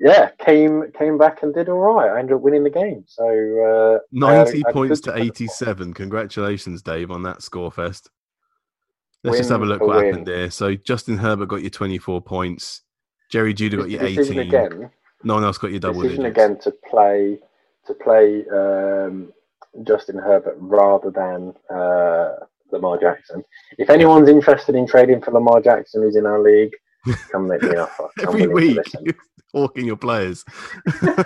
Yeah, 0.00 0.30
came 0.44 0.90
came 0.98 1.16
back 1.16 1.42
and 1.42 1.54
did 1.54 1.68
all 1.68 1.78
right. 1.78 2.10
I 2.10 2.18
ended 2.18 2.34
up 2.34 2.42
winning 2.42 2.64
the 2.64 2.70
game. 2.70 3.04
So 3.06 3.24
uh, 3.24 4.26
I 4.26 4.34
had 4.34 4.48
a- 4.48 4.50
90 4.50 4.66
I 4.66 4.70
a 4.70 4.72
points 4.72 5.00
to 5.02 5.16
87. 5.16 5.94
Congratulations, 5.94 6.82
Dave, 6.82 7.12
on 7.12 7.22
that 7.22 7.40
score 7.42 7.70
fest. 7.70 8.10
Let's 9.22 9.38
just 9.38 9.50
have 9.50 9.62
a 9.62 9.64
look 9.66 9.80
what 9.80 9.96
win. 9.96 10.06
happened 10.06 10.26
there. 10.26 10.50
So 10.50 10.74
Justin 10.74 11.18
Herbert 11.18 11.46
got 11.46 11.62
you 11.62 11.70
24 11.70 12.20
points. 12.22 12.82
Jerry 13.30 13.54
Jeudy 13.54 13.76
got 13.78 13.88
you 13.90 14.00
18. 14.00 14.38
again. 14.40 14.90
No 15.22 15.34
one 15.34 15.44
else 15.44 15.58
got 15.58 15.70
you 15.70 15.78
double 15.78 16.02
decision 16.02 16.24
digits. 16.24 16.36
again 16.36 16.58
to 16.58 16.72
play 16.90 17.38
to 17.86 17.94
play 17.94 18.44
um, 18.52 19.32
Justin 19.86 20.18
Herbert 20.18 20.56
rather 20.58 21.10
than 21.10 21.54
uh, 21.74 22.44
Lamar 22.70 22.98
Jackson. 22.98 23.42
If 23.78 23.90
anyone's 23.90 24.28
interested 24.28 24.74
in 24.74 24.86
trading 24.86 25.20
for 25.22 25.30
Lamar 25.32 25.60
Jackson, 25.60 26.02
who's 26.02 26.16
in 26.16 26.26
our 26.26 26.42
league, 26.42 26.72
come 27.30 27.48
make 27.48 27.62
me 27.62 27.70
an 27.70 27.78
offer. 27.78 28.08
Every 28.22 28.46
week, 28.46 28.78
hawking 29.52 29.86
your 29.86 29.96
players. 29.96 30.44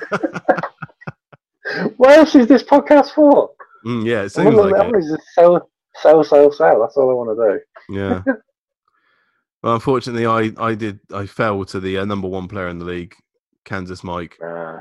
What 1.97 2.18
else 2.18 2.34
is 2.34 2.47
this 2.47 2.62
podcast 2.62 3.11
for? 3.11 3.51
Mm, 3.84 4.07
yeah, 4.07 4.22
it 4.22 4.30
seems 4.30 4.55
like 4.55 4.74
it. 4.74 4.92
just 4.92 5.22
sell, 5.34 5.68
sell, 6.01 6.24
sell, 6.24 6.53
sell. 6.53 6.80
That's 6.80 6.97
all 6.97 7.11
I 7.11 7.14
want 7.14 7.36
to 7.36 7.59
do. 7.59 7.94
Yeah. 7.94 8.22
well, 9.62 9.74
unfortunately, 9.74 10.26
I, 10.26 10.53
I 10.59 10.74
did 10.74 11.01
I 11.12 11.26
fell 11.26 11.64
to 11.66 11.80
the 11.80 11.99
uh, 11.99 12.05
number 12.05 12.28
one 12.28 12.49
player 12.49 12.68
in 12.68 12.78
the 12.78 12.84
league, 12.84 13.14
Kansas 13.64 14.05
Mike, 14.05 14.38
Uh, 14.42 14.80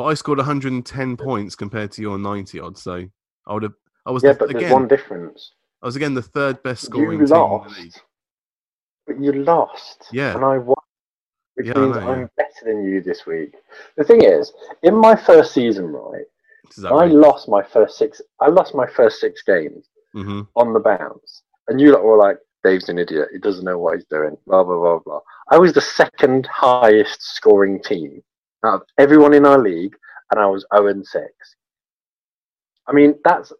but 0.00 0.06
I 0.06 0.14
scored 0.14 0.38
110 0.38 1.16
points 1.18 1.54
compared 1.54 1.92
to 1.92 2.00
your 2.02 2.18
90 2.18 2.58
odds. 2.60 2.82
So 2.82 3.04
I 3.46 3.52
would 3.52 3.62
have. 3.64 3.74
I 4.06 4.10
was 4.10 4.22
yeah, 4.22 4.32
the- 4.32 4.38
but 4.38 4.48
there's 4.50 4.62
again. 4.64 4.72
one 4.72 4.88
difference. 4.88 5.52
I 5.82 5.86
was 5.86 5.96
again 5.96 6.14
the 6.14 6.22
third 6.22 6.62
best 6.62 6.82
scoring 6.84 7.20
You 7.20 7.26
team 7.26 7.34
in 7.36 7.40
the 7.40 7.68
league. 7.80 7.92
lost, 7.92 8.02
but 9.06 9.20
you 9.20 9.32
lost. 9.32 10.08
Yeah. 10.12 10.34
and 10.34 10.44
I 10.44 10.56
won, 10.58 10.76
which 11.54 11.66
Yeah, 11.66 11.74
means 11.74 11.96
know. 11.96 12.10
I'm 12.12 12.30
better 12.36 12.62
than 12.64 12.84
you 12.84 13.02
this 13.02 13.26
week. 13.26 13.54
The 13.98 14.04
thing 14.04 14.22
is, 14.24 14.52
in 14.82 14.94
my 14.94 15.14
first 15.16 15.52
season, 15.52 15.86
right, 15.92 16.24
I 16.86 17.06
lost 17.06 17.48
my 17.48 17.62
first 17.62 17.98
six. 17.98 18.22
I 18.40 18.48
lost 18.48 18.74
my 18.74 18.86
first 18.86 19.20
six 19.20 19.42
games 19.42 19.88
Mhm. 20.14 20.48
on 20.56 20.72
the 20.72 20.80
bounce, 20.80 21.42
and 21.68 21.78
you 21.80 21.92
lot 21.92 22.04
were 22.04 22.16
like, 22.16 22.38
"Dave's 22.64 22.88
an 22.88 22.98
idiot. 22.98 23.28
He 23.32 23.38
doesn't 23.38 23.64
know 23.64 23.78
what 23.78 23.96
he's 23.96 24.06
doing." 24.06 24.36
Blah 24.46 24.64
blah 24.64 24.78
blah 24.78 24.98
blah. 25.00 25.20
I 25.50 25.58
was 25.58 25.72
the 25.74 25.80
second 25.82 26.46
highest 26.46 27.22
scoring 27.22 27.82
team 27.82 28.22
out 28.64 28.74
of 28.74 28.82
everyone 28.98 29.34
in 29.34 29.46
our 29.46 29.58
league, 29.58 29.96
and 30.30 30.40
I 30.40 30.46
was 30.46 30.64
zero 30.74 30.88
and 30.88 31.06
six. 31.06 31.32
I 32.86 32.92
mean, 32.92 33.14
that's. 33.24 33.52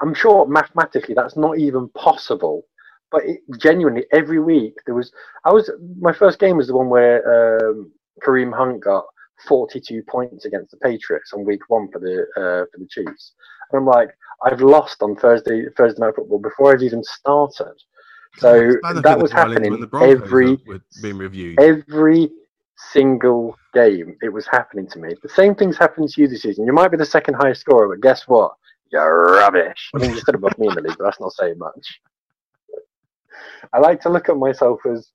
I'm 0.00 0.14
sure 0.14 0.46
mathematically 0.46 1.14
that's 1.14 1.36
not 1.36 1.58
even 1.58 1.88
possible, 1.90 2.62
but 3.10 3.24
it, 3.24 3.40
genuinely 3.58 4.04
every 4.12 4.40
week 4.40 4.74
there 4.86 4.94
was. 4.94 5.12
I 5.44 5.52
was 5.52 5.70
my 6.00 6.12
first 6.12 6.38
game 6.38 6.56
was 6.56 6.68
the 6.68 6.76
one 6.76 6.88
where 6.88 7.68
um, 7.70 7.90
Kareem 8.24 8.56
Hunt 8.56 8.82
got 8.82 9.04
42 9.46 10.02
points 10.08 10.44
against 10.44 10.70
the 10.72 10.76
Patriots 10.78 11.32
on 11.32 11.44
week 11.44 11.68
one 11.68 11.90
for 11.90 11.98
the 11.98 12.22
uh, 12.36 12.64
for 12.72 12.78
the 12.78 12.86
Chiefs. 12.88 13.32
And 13.72 13.80
I'm 13.80 13.86
like, 13.86 14.10
I've 14.44 14.60
lost 14.60 15.02
on 15.02 15.16
Thursday 15.16 15.64
Thursday 15.76 16.00
night 16.00 16.14
football 16.16 16.38
before 16.38 16.72
I've 16.72 16.82
even 16.82 17.02
started. 17.04 17.74
So 18.36 18.54
It's 18.54 18.76
bad 18.82 18.90
enough 18.92 19.02
that 19.04 19.18
was 19.20 19.32
happening 19.32 19.70
when 19.72 19.80
the 19.80 19.86
Broncos 19.86 20.22
every 20.22 20.56
being 21.02 21.18
reviewed. 21.18 21.60
every 21.60 22.30
single 22.92 23.56
game. 23.74 24.16
It 24.22 24.32
was 24.32 24.46
happening 24.46 24.86
to 24.88 24.98
me. 24.98 25.10
The 25.22 25.28
same 25.28 25.54
thing's 25.54 25.76
happened 25.76 26.08
to 26.10 26.20
you 26.20 26.28
this 26.28 26.42
season. 26.42 26.66
You 26.66 26.72
might 26.72 26.90
be 26.90 26.96
the 26.96 27.04
second 27.04 27.34
highest 27.34 27.60
scorer, 27.62 27.88
but 27.88 28.00
guess 28.02 28.26
what? 28.28 28.52
You're 28.90 29.34
rubbish. 29.36 29.90
I 29.94 29.98
mean, 29.98 30.10
you're 30.12 30.20
still 30.20 30.36
above 30.36 30.56
me 30.58 30.68
in 30.68 30.74
the 30.74 30.80
league, 30.82 30.96
but 30.98 31.04
that's 31.04 31.20
not 31.20 31.32
saying 31.32 31.58
much. 31.58 32.00
I 33.72 33.78
like 33.78 34.00
to 34.02 34.08
look 34.10 34.28
at 34.28 34.36
myself 34.36 34.80
as 34.90 35.10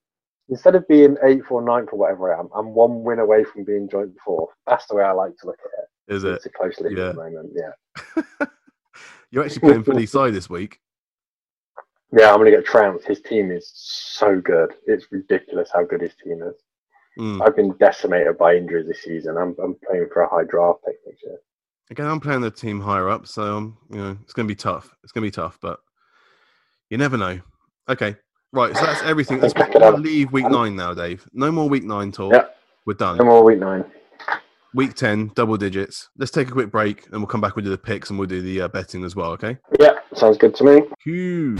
instead 0.49 0.75
of 0.75 0.87
being 0.87 1.17
eighth 1.23 1.49
or 1.49 1.61
ninth 1.61 1.89
or 1.91 1.99
whatever 1.99 2.33
I 2.35 2.39
am, 2.39 2.49
I'm 2.55 2.73
one 2.73 3.03
win 3.03 3.19
away 3.19 3.43
from 3.43 3.63
being 3.63 3.89
joint 3.89 4.11
fourth. 4.23 4.51
That's 4.67 4.85
the 4.87 4.95
way 4.95 5.03
I 5.03 5.11
like 5.11 5.35
to 5.37 5.47
look 5.47 5.57
at 5.63 5.83
it. 5.83 6.15
Is 6.15 6.23
it? 6.23 6.33
It's 6.33 6.45
a 6.45 6.49
close 6.49 6.79
league 6.79 6.97
Yeah. 6.97 7.09
at 7.09 7.15
the 7.15 7.23
moment. 7.23 7.51
Yeah. 7.55 8.45
You're 9.31 9.45
actually 9.45 9.61
playing 9.61 9.83
for 9.83 9.93
Lee 9.95 10.05
this 10.05 10.49
week. 10.49 10.79
Yeah, 12.15 12.29
I'm 12.29 12.37
going 12.37 12.51
to 12.51 12.55
get 12.57 12.65
trounced. 12.65 13.07
His 13.07 13.21
team 13.21 13.51
is 13.51 13.71
so 13.73 14.39
good. 14.39 14.73
It's 14.85 15.07
ridiculous 15.11 15.71
how 15.73 15.83
good 15.83 16.01
his 16.01 16.13
team 16.23 16.43
is. 16.43 16.53
Mm. 17.17 17.45
I've 17.45 17.55
been 17.55 17.75
decimated 17.79 18.37
by 18.37 18.55
injuries 18.55 18.87
this 18.87 19.03
season. 19.03 19.37
I'm, 19.37 19.55
I'm 19.63 19.75
playing 19.87 20.07
for 20.11 20.23
a 20.23 20.29
high 20.29 20.43
draft 20.49 20.79
pick 20.85 20.95
next 21.05 21.23
year. 21.23 21.37
Again, 21.91 22.07
I'm 22.07 22.19
playing 22.19 22.41
the 22.41 22.49
team 22.49 22.79
higher 22.79 23.09
up, 23.09 23.27
so 23.27 23.57
um, 23.57 23.77
you 23.91 23.97
know 23.97 24.17
it's 24.23 24.33
going 24.33 24.47
to 24.47 24.51
be 24.51 24.55
tough. 24.55 24.89
It's 25.03 25.11
going 25.11 25.23
to 25.23 25.27
be 25.27 25.31
tough, 25.31 25.59
but 25.61 25.79
you 26.89 26.97
never 26.97 27.17
know. 27.17 27.39
Okay, 27.89 28.15
right. 28.51 28.75
So 28.75 28.85
that's 28.85 29.03
everything. 29.03 29.41
Let's 29.41 29.53
Back 29.53 29.75
it 29.75 29.81
we'll 29.81 29.95
up. 29.95 29.99
leave 29.99 30.31
week 30.31 30.49
nine 30.49 30.75
now, 30.75 30.93
Dave. 30.93 31.27
No 31.33 31.51
more 31.51 31.69
week 31.69 31.83
nine 31.83 32.11
talk. 32.11 32.33
Yeah. 32.33 32.45
We're 32.85 32.93
done. 32.95 33.17
No 33.17 33.25
more 33.25 33.43
week 33.43 33.59
nine. 33.59 33.85
Week 34.73 34.95
ten, 34.95 35.31
double 35.35 35.57
digits. 35.57 36.09
Let's 36.17 36.31
take 36.31 36.47
a 36.47 36.51
quick 36.51 36.71
break, 36.71 37.05
and 37.11 37.17
we'll 37.17 37.27
come 37.27 37.41
back. 37.41 37.55
We'll 37.55 37.65
do 37.65 37.69
the 37.69 37.77
picks, 37.77 38.09
and 38.09 38.17
we'll 38.17 38.29
do 38.29 38.41
the 38.41 38.61
uh, 38.61 38.67
betting 38.69 39.03
as 39.03 39.15
well. 39.15 39.31
Okay. 39.31 39.57
Yeah, 39.79 39.99
sounds 40.15 40.37
good 40.37 40.55
to 40.55 40.63
me. 40.63 40.81
Huge. 41.03 41.59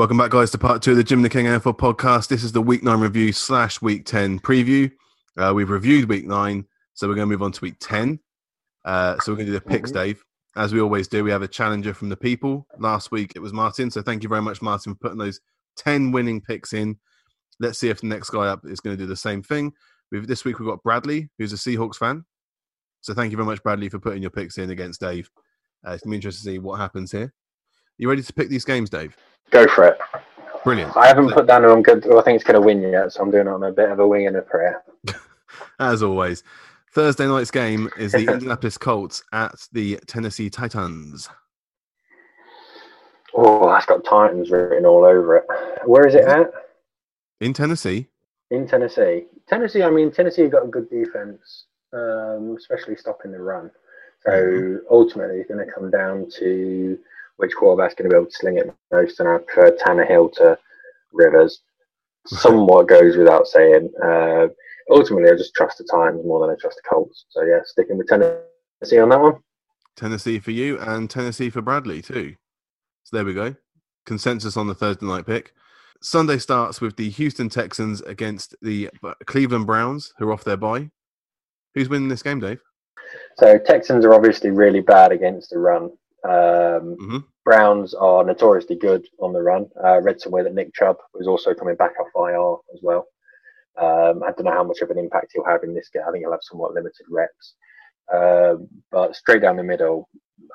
Welcome 0.00 0.16
back, 0.16 0.30
guys, 0.30 0.50
to 0.52 0.56
part 0.56 0.80
two 0.80 0.92
of 0.92 0.96
the 0.96 1.04
Jim 1.04 1.20
the 1.20 1.28
King 1.28 1.44
NFL 1.44 1.76
podcast. 1.76 2.28
This 2.28 2.42
is 2.42 2.52
the 2.52 2.62
week 2.62 2.82
nine 2.82 3.00
review 3.00 3.34
slash 3.34 3.82
week 3.82 4.06
10 4.06 4.40
preview. 4.40 4.90
Uh, 5.36 5.52
we've 5.54 5.68
reviewed 5.68 6.08
week 6.08 6.26
nine, 6.26 6.64
so 6.94 7.06
we're 7.06 7.14
going 7.16 7.28
to 7.28 7.30
move 7.30 7.42
on 7.42 7.52
to 7.52 7.60
week 7.60 7.74
10. 7.80 8.18
Uh, 8.86 9.18
so 9.18 9.30
we're 9.30 9.36
going 9.36 9.48
to 9.48 9.52
do 9.52 9.58
the 9.58 9.60
picks, 9.60 9.90
Mhm. 9.90 9.94
Dave. 9.94 10.24
As 10.56 10.72
we 10.72 10.80
always 10.80 11.06
do, 11.06 11.22
we 11.22 11.30
have 11.30 11.42
a 11.42 11.48
challenger 11.48 11.92
from 11.92 12.08
the 12.08 12.16
people. 12.16 12.66
Last 12.78 13.10
week 13.12 13.32
it 13.36 13.40
was 13.40 13.52
Martin, 13.52 13.90
so 13.90 14.00
thank 14.00 14.22
you 14.22 14.30
very 14.30 14.40
much, 14.40 14.62
Martin, 14.62 14.94
for 14.94 14.98
putting 15.00 15.18
those 15.18 15.38
10 15.76 16.12
winning 16.12 16.40
picks 16.40 16.72
in. 16.72 16.98
Let's 17.58 17.78
see 17.78 17.90
if 17.90 18.00
the 18.00 18.06
next 18.06 18.30
guy 18.30 18.46
up 18.46 18.62
is 18.64 18.80
going 18.80 18.96
to 18.96 19.02
do 19.02 19.06
the 19.06 19.14
same 19.14 19.42
thing. 19.42 19.70
We've, 20.10 20.26
this 20.26 20.46
week 20.46 20.60
we've 20.60 20.68
got 20.68 20.82
Bradley, 20.82 21.28
who's 21.36 21.52
a 21.52 21.56
Seahawks 21.56 21.96
fan. 21.96 22.24
So 23.02 23.12
thank 23.12 23.32
you 23.32 23.36
very 23.36 23.46
much, 23.46 23.62
Bradley, 23.62 23.90
for 23.90 23.98
putting 23.98 24.22
your 24.22 24.30
picks 24.30 24.56
in 24.56 24.70
against 24.70 25.02
Dave. 25.02 25.28
Uh, 25.86 25.90
it's 25.90 26.02
going 26.02 26.12
to 26.12 26.12
be 26.12 26.16
interesting 26.16 26.52
to 26.52 26.54
see 26.54 26.58
what 26.58 26.80
happens 26.80 27.12
here. 27.12 27.34
You 27.98 28.08
ready 28.08 28.22
to 28.22 28.32
pick 28.32 28.48
these 28.48 28.64
games, 28.64 28.88
Dave? 28.88 29.14
Go 29.50 29.66
for 29.68 29.84
it. 29.88 29.98
Brilliant. 30.64 30.96
I 30.96 31.06
haven't 31.06 31.30
put 31.32 31.46
down 31.46 31.62
who 31.62 31.70
I'm 31.72 31.82
good. 31.82 32.04
I 32.12 32.22
think 32.22 32.36
it's 32.36 32.44
going 32.44 32.60
to 32.60 32.64
win 32.64 32.82
yet, 32.82 33.12
so 33.12 33.22
I'm 33.22 33.30
doing 33.30 33.46
it 33.46 33.50
on 33.50 33.62
a 33.64 33.72
bit 33.72 33.90
of 33.90 33.98
a 33.98 34.06
wing 34.06 34.26
and 34.26 34.36
a 34.36 34.42
prayer. 34.42 34.82
As 35.80 36.02
always, 36.02 36.44
Thursday 36.92 37.26
night's 37.26 37.50
game 37.50 37.88
is 37.98 38.12
the 38.12 38.26
Indianapolis 38.26 38.76
Colts 38.76 39.22
at 39.32 39.54
the 39.72 39.98
Tennessee 40.06 40.50
Titans. 40.50 41.28
Oh, 43.32 43.68
that's 43.68 43.86
got 43.86 44.04
Titans 44.04 44.50
written 44.50 44.84
all 44.84 45.04
over 45.04 45.36
it. 45.36 45.44
Where 45.84 46.04
is 46.04 46.16
it 46.16 46.24
at? 46.24 46.52
In 47.40 47.52
Tennessee, 47.52 48.08
In 48.50 48.66
Tennessee. 48.66 49.26
Tennessee. 49.48 49.84
I 49.84 49.90
mean, 49.90 50.10
Tennessee 50.10 50.42
have 50.42 50.50
got 50.50 50.64
a 50.64 50.68
good 50.68 50.90
defense, 50.90 51.66
um, 51.92 52.56
especially 52.58 52.96
stopping 52.96 53.30
the 53.30 53.38
run. 53.40 53.70
So 54.24 54.32
Mhm. 54.32 54.80
ultimately, 54.90 55.38
it's 55.38 55.48
going 55.48 55.64
to 55.64 55.72
come 55.72 55.92
down 55.92 56.28
to 56.40 56.98
which 57.40 57.54
quarterback's 57.54 57.94
going 57.94 58.08
to 58.08 58.14
be 58.14 58.18
able 58.18 58.30
to 58.30 58.36
sling 58.36 58.58
it 58.58 58.74
most, 58.92 59.18
and 59.20 59.28
I 59.28 59.38
prefer 59.38 59.76
Tannehill 59.76 60.32
to 60.34 60.58
Rivers. 61.12 61.62
Somewhat 62.26 62.88
goes 62.88 63.16
without 63.16 63.46
saying. 63.46 63.90
Uh, 64.02 64.48
ultimately, 64.90 65.30
I 65.30 65.36
just 65.36 65.54
trust 65.54 65.78
the 65.78 65.84
Titans 65.84 66.24
more 66.24 66.40
than 66.46 66.54
I 66.54 66.60
trust 66.60 66.76
the 66.82 66.88
Colts. 66.88 67.24
So 67.30 67.42
yeah, 67.42 67.60
sticking 67.64 67.96
with 67.96 68.08
Tennessee 68.08 68.98
on 68.98 69.08
that 69.08 69.20
one. 69.20 69.36
Tennessee 69.96 70.38
for 70.38 70.50
you, 70.50 70.78
and 70.78 71.08
Tennessee 71.08 71.50
for 71.50 71.62
Bradley 71.62 72.02
too. 72.02 72.36
So 73.04 73.16
there 73.16 73.24
we 73.24 73.34
go. 73.34 73.56
Consensus 74.06 74.56
on 74.56 74.66
the 74.66 74.74
Thursday 74.74 75.06
night 75.06 75.26
pick. 75.26 75.52
Sunday 76.02 76.38
starts 76.38 76.80
with 76.80 76.96
the 76.96 77.10
Houston 77.10 77.48
Texans 77.48 78.00
against 78.02 78.54
the 78.62 78.90
Cleveland 79.26 79.66
Browns, 79.66 80.12
who 80.18 80.28
are 80.28 80.32
off 80.32 80.44
their 80.44 80.56
bye. 80.56 80.90
Who's 81.74 81.88
winning 81.88 82.08
this 82.08 82.22
game, 82.22 82.40
Dave? 82.40 82.60
So 83.36 83.58
Texans 83.58 84.04
are 84.04 84.14
obviously 84.14 84.50
really 84.50 84.80
bad 84.80 85.12
against 85.12 85.50
the 85.50 85.58
run. 85.58 85.90
Um, 86.24 86.96
Mhm. 86.96 87.24
Browns 87.44 87.94
are 87.94 88.22
notoriously 88.24 88.76
good 88.76 89.06
on 89.20 89.32
the 89.32 89.42
run. 89.42 89.70
Uh, 89.82 90.00
read 90.02 90.20
somewhere 90.20 90.44
that 90.44 90.54
Nick 90.54 90.74
Chubb 90.74 90.98
was 91.14 91.26
also 91.26 91.54
coming 91.54 91.76
back 91.76 91.92
off 91.98 92.08
IR 92.14 92.56
as 92.74 92.80
well. 92.82 93.06
Um, 93.76 94.22
I 94.22 94.32
don't 94.32 94.44
know 94.44 94.52
how 94.52 94.64
much 94.64 94.82
of 94.82 94.90
an 94.90 94.98
impact 94.98 95.32
he'll 95.34 95.44
have 95.44 95.62
in 95.64 95.74
this 95.74 95.88
game. 95.88 96.02
I 96.06 96.10
think 96.10 96.22
he'll 96.22 96.32
have 96.32 96.42
somewhat 96.42 96.74
limited 96.74 97.06
reps. 97.10 97.54
Um, 98.12 98.68
but 98.90 99.16
straight 99.16 99.40
down 99.42 99.56
the 99.56 99.62
middle, 99.62 100.08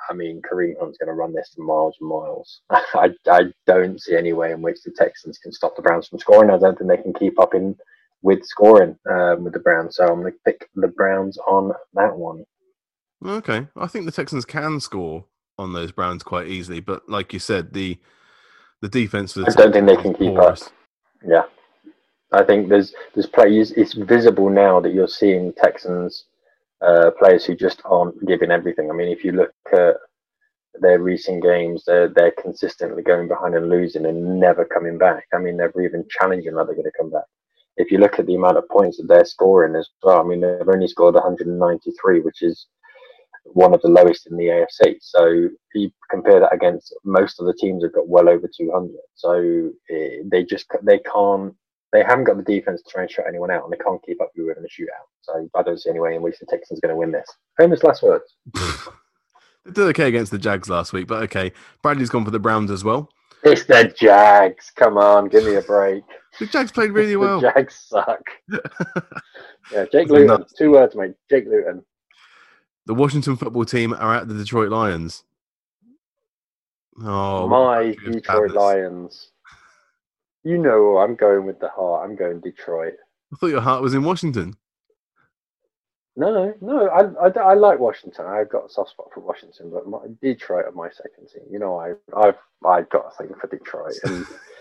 I 0.09 0.13
mean, 0.13 0.41
Kareem 0.41 0.77
Hunt's 0.79 0.97
going 0.97 1.07
to 1.07 1.13
run 1.13 1.33
this 1.33 1.53
for 1.55 1.63
miles 1.63 1.95
and 1.99 2.09
miles. 2.09 2.61
I, 2.69 3.13
I 3.27 3.45
don't 3.65 3.99
see 3.99 4.15
any 4.15 4.33
way 4.33 4.51
in 4.51 4.61
which 4.61 4.83
the 4.83 4.91
Texans 4.91 5.37
can 5.37 5.51
stop 5.51 5.75
the 5.75 5.81
Browns 5.81 6.07
from 6.07 6.19
scoring. 6.19 6.49
I 6.51 6.57
don't 6.57 6.77
think 6.77 6.89
they 6.89 7.01
can 7.01 7.13
keep 7.13 7.39
up 7.39 7.55
in 7.55 7.75
with 8.21 8.43
scoring 8.45 8.97
um, 9.09 9.43
with 9.43 9.53
the 9.53 9.59
Browns. 9.59 9.95
So 9.95 10.05
I'm 10.05 10.21
going 10.21 10.33
to 10.33 10.39
pick 10.45 10.69
the 10.75 10.87
Browns 10.89 11.37
on 11.47 11.71
that 11.93 12.15
one. 12.15 12.45
Okay, 13.25 13.67
I 13.75 13.87
think 13.87 14.05
the 14.05 14.11
Texans 14.11 14.45
can 14.45 14.79
score 14.79 15.25
on 15.57 15.73
those 15.73 15.91
Browns 15.91 16.23
quite 16.23 16.47
easily, 16.47 16.79
but 16.79 17.07
like 17.09 17.33
you 17.33 17.39
said, 17.39 17.73
the 17.73 17.97
the 18.81 18.89
defense 18.89 19.33
the 19.33 19.45
I 19.47 19.51
don't 19.51 19.71
think 19.71 19.87
they 19.87 19.95
can 19.95 20.13
keep 20.13 20.35
porous. 20.35 20.69
Yeah, 21.25 21.43
I 22.31 22.43
think 22.43 22.69
there's 22.69 22.93
there's 23.13 23.27
players. 23.27 23.71
It's 23.71 23.93
visible 23.93 24.49
now 24.49 24.79
that 24.79 24.93
you're 24.93 25.07
seeing 25.07 25.53
Texans 25.53 26.25
uh, 26.85 27.11
players 27.17 27.45
who 27.45 27.55
just 27.55 27.81
aren't 27.85 28.25
giving 28.27 28.51
everything. 28.51 28.89
I 28.89 28.93
mean, 28.93 29.07
if 29.07 29.23
you 29.23 29.31
look 29.31 29.53
at 29.73 29.95
their 30.81 30.99
recent 30.99 31.41
games, 31.41 31.83
they're 31.85 32.09
they're 32.09 32.33
consistently 32.41 33.03
going 33.03 33.27
behind 33.27 33.55
and 33.55 33.69
losing 33.69 34.05
and 34.05 34.39
never 34.39 34.65
coming 34.65 34.97
back. 34.97 35.25
I 35.33 35.37
mean, 35.39 35.57
never 35.57 35.81
even 35.81 36.05
challenging 36.09 36.55
that 36.55 36.65
they're 36.65 36.75
going 36.75 36.83
to 36.83 36.91
come 36.97 37.11
back. 37.11 37.25
If 37.77 37.91
you 37.91 37.97
look 37.97 38.19
at 38.19 38.25
the 38.25 38.35
amount 38.35 38.57
of 38.57 38.69
points 38.69 38.97
that 38.97 39.07
they're 39.07 39.25
scoring 39.25 39.75
as 39.75 39.89
well, 40.01 40.21
I 40.21 40.23
mean, 40.23 40.41
they've 40.41 40.67
only 40.67 40.87
scored 40.87 41.15
193, 41.15 42.21
which 42.21 42.41
is 42.41 42.67
one 43.45 43.73
of 43.73 43.81
the 43.81 43.89
lowest 43.89 44.27
in 44.27 44.37
the 44.37 44.45
AFC. 44.45 44.97
So 44.99 45.49
you 45.73 45.91
compare 46.09 46.39
that 46.39 46.53
against 46.53 46.93
most 47.03 47.39
of 47.39 47.45
the 47.45 47.53
teams 47.59 47.83
have 47.83 47.93
got 47.93 48.07
well 48.07 48.29
over 48.29 48.47
200. 48.47 48.91
So 49.15 49.71
eh, 49.89 50.23
they 50.31 50.43
just 50.43 50.65
they 50.83 50.99
can't 50.99 51.53
they 51.95 52.03
haven't 52.03 52.25
got 52.25 52.37
the 52.37 52.43
defense 52.43 52.81
to 52.81 52.91
try 52.91 53.03
and 53.03 53.11
shut 53.11 53.25
anyone 53.27 53.51
out, 53.51 53.63
and 53.63 53.71
they 53.71 53.77
can't 53.77 54.03
keep 54.03 54.21
up 54.21 54.29
with 54.35 54.57
in 54.57 54.63
a 54.63 54.67
shootout. 54.67 55.07
So 55.21 55.49
I 55.55 55.63
don't 55.63 55.79
see 55.79 55.89
any 55.89 55.99
way 55.99 56.15
in 56.15 56.21
which 56.21 56.37
the 56.39 56.45
Texans 56.45 56.79
are 56.79 56.87
going 56.87 56.93
to 56.93 56.97
win 56.97 57.11
this. 57.11 57.27
Famous 57.57 57.83
last 57.83 58.03
words. 58.03 58.35
they 58.53 59.71
did 59.71 59.87
okay 59.87 60.09
against 60.09 60.31
the 60.31 60.37
Jags 60.37 60.69
last 60.69 60.91
week, 60.91 61.07
but 61.07 61.23
okay. 61.23 61.53
Bradley's 61.81 62.09
gone 62.09 62.25
for 62.25 62.31
the 62.31 62.39
Browns 62.39 62.69
as 62.69 62.83
well. 62.83 63.09
It's 63.43 63.63
the 63.63 63.93
Jags. 63.97 64.71
Come 64.75 64.97
on, 64.97 65.29
give 65.29 65.45
me 65.45 65.55
a 65.55 65.61
break. 65.61 66.03
The 66.37 66.47
Jags 66.47 66.69
played 66.69 66.91
really 66.91 67.15
well. 67.15 67.39
the 67.39 67.49
Jags 67.49 67.85
suck. 67.87 68.19
yeah, 69.71 69.85
Jake 69.89 70.09
Luton. 70.09 70.43
Two 70.57 70.71
words, 70.71 70.93
mate. 70.93 71.13
Jake 71.29 71.45
Luton. 71.45 71.81
The 72.85 72.93
Washington 72.93 73.35
football 73.35 73.65
team 73.65 73.93
are 73.93 74.15
at 74.15 74.27
the 74.27 74.35
Detroit 74.35 74.69
Lions. 74.69 75.23
Oh, 77.03 77.47
my 77.47 77.95
Detroit 78.11 78.51
Lions. 78.51 79.31
You 80.43 80.59
know, 80.59 80.97
I'm 80.97 81.15
going 81.15 81.45
with 81.45 81.59
the 81.59 81.69
heart. 81.69 82.07
I'm 82.07 82.15
going 82.15 82.39
Detroit. 82.39 82.93
I 83.33 83.35
thought 83.37 83.47
your 83.47 83.61
heart 83.61 83.81
was 83.81 83.95
in 83.95 84.03
Washington. 84.03 84.55
No, 86.15 86.53
no, 86.61 86.87
I, 86.87 87.27
I, 87.27 87.51
I, 87.51 87.53
like 87.55 87.79
Washington. 87.79 88.25
I've 88.25 88.49
got 88.49 88.67
a 88.67 88.69
soft 88.69 88.91
spot 88.91 89.07
for 89.13 89.19
Washington, 89.19 89.69
but 89.69 89.85
my, 89.85 89.99
Detroit 90.21 90.65
are 90.65 90.71
my 90.71 90.89
second 90.89 91.27
team. 91.27 91.43
You 91.51 91.59
know, 91.59 91.77
I, 91.77 91.93
I've 92.15 92.37
I've 92.65 92.89
got 92.89 93.07
a 93.07 93.17
thing 93.17 93.35
for 93.41 93.47
Detroit, 93.47 93.95
and 94.05 94.25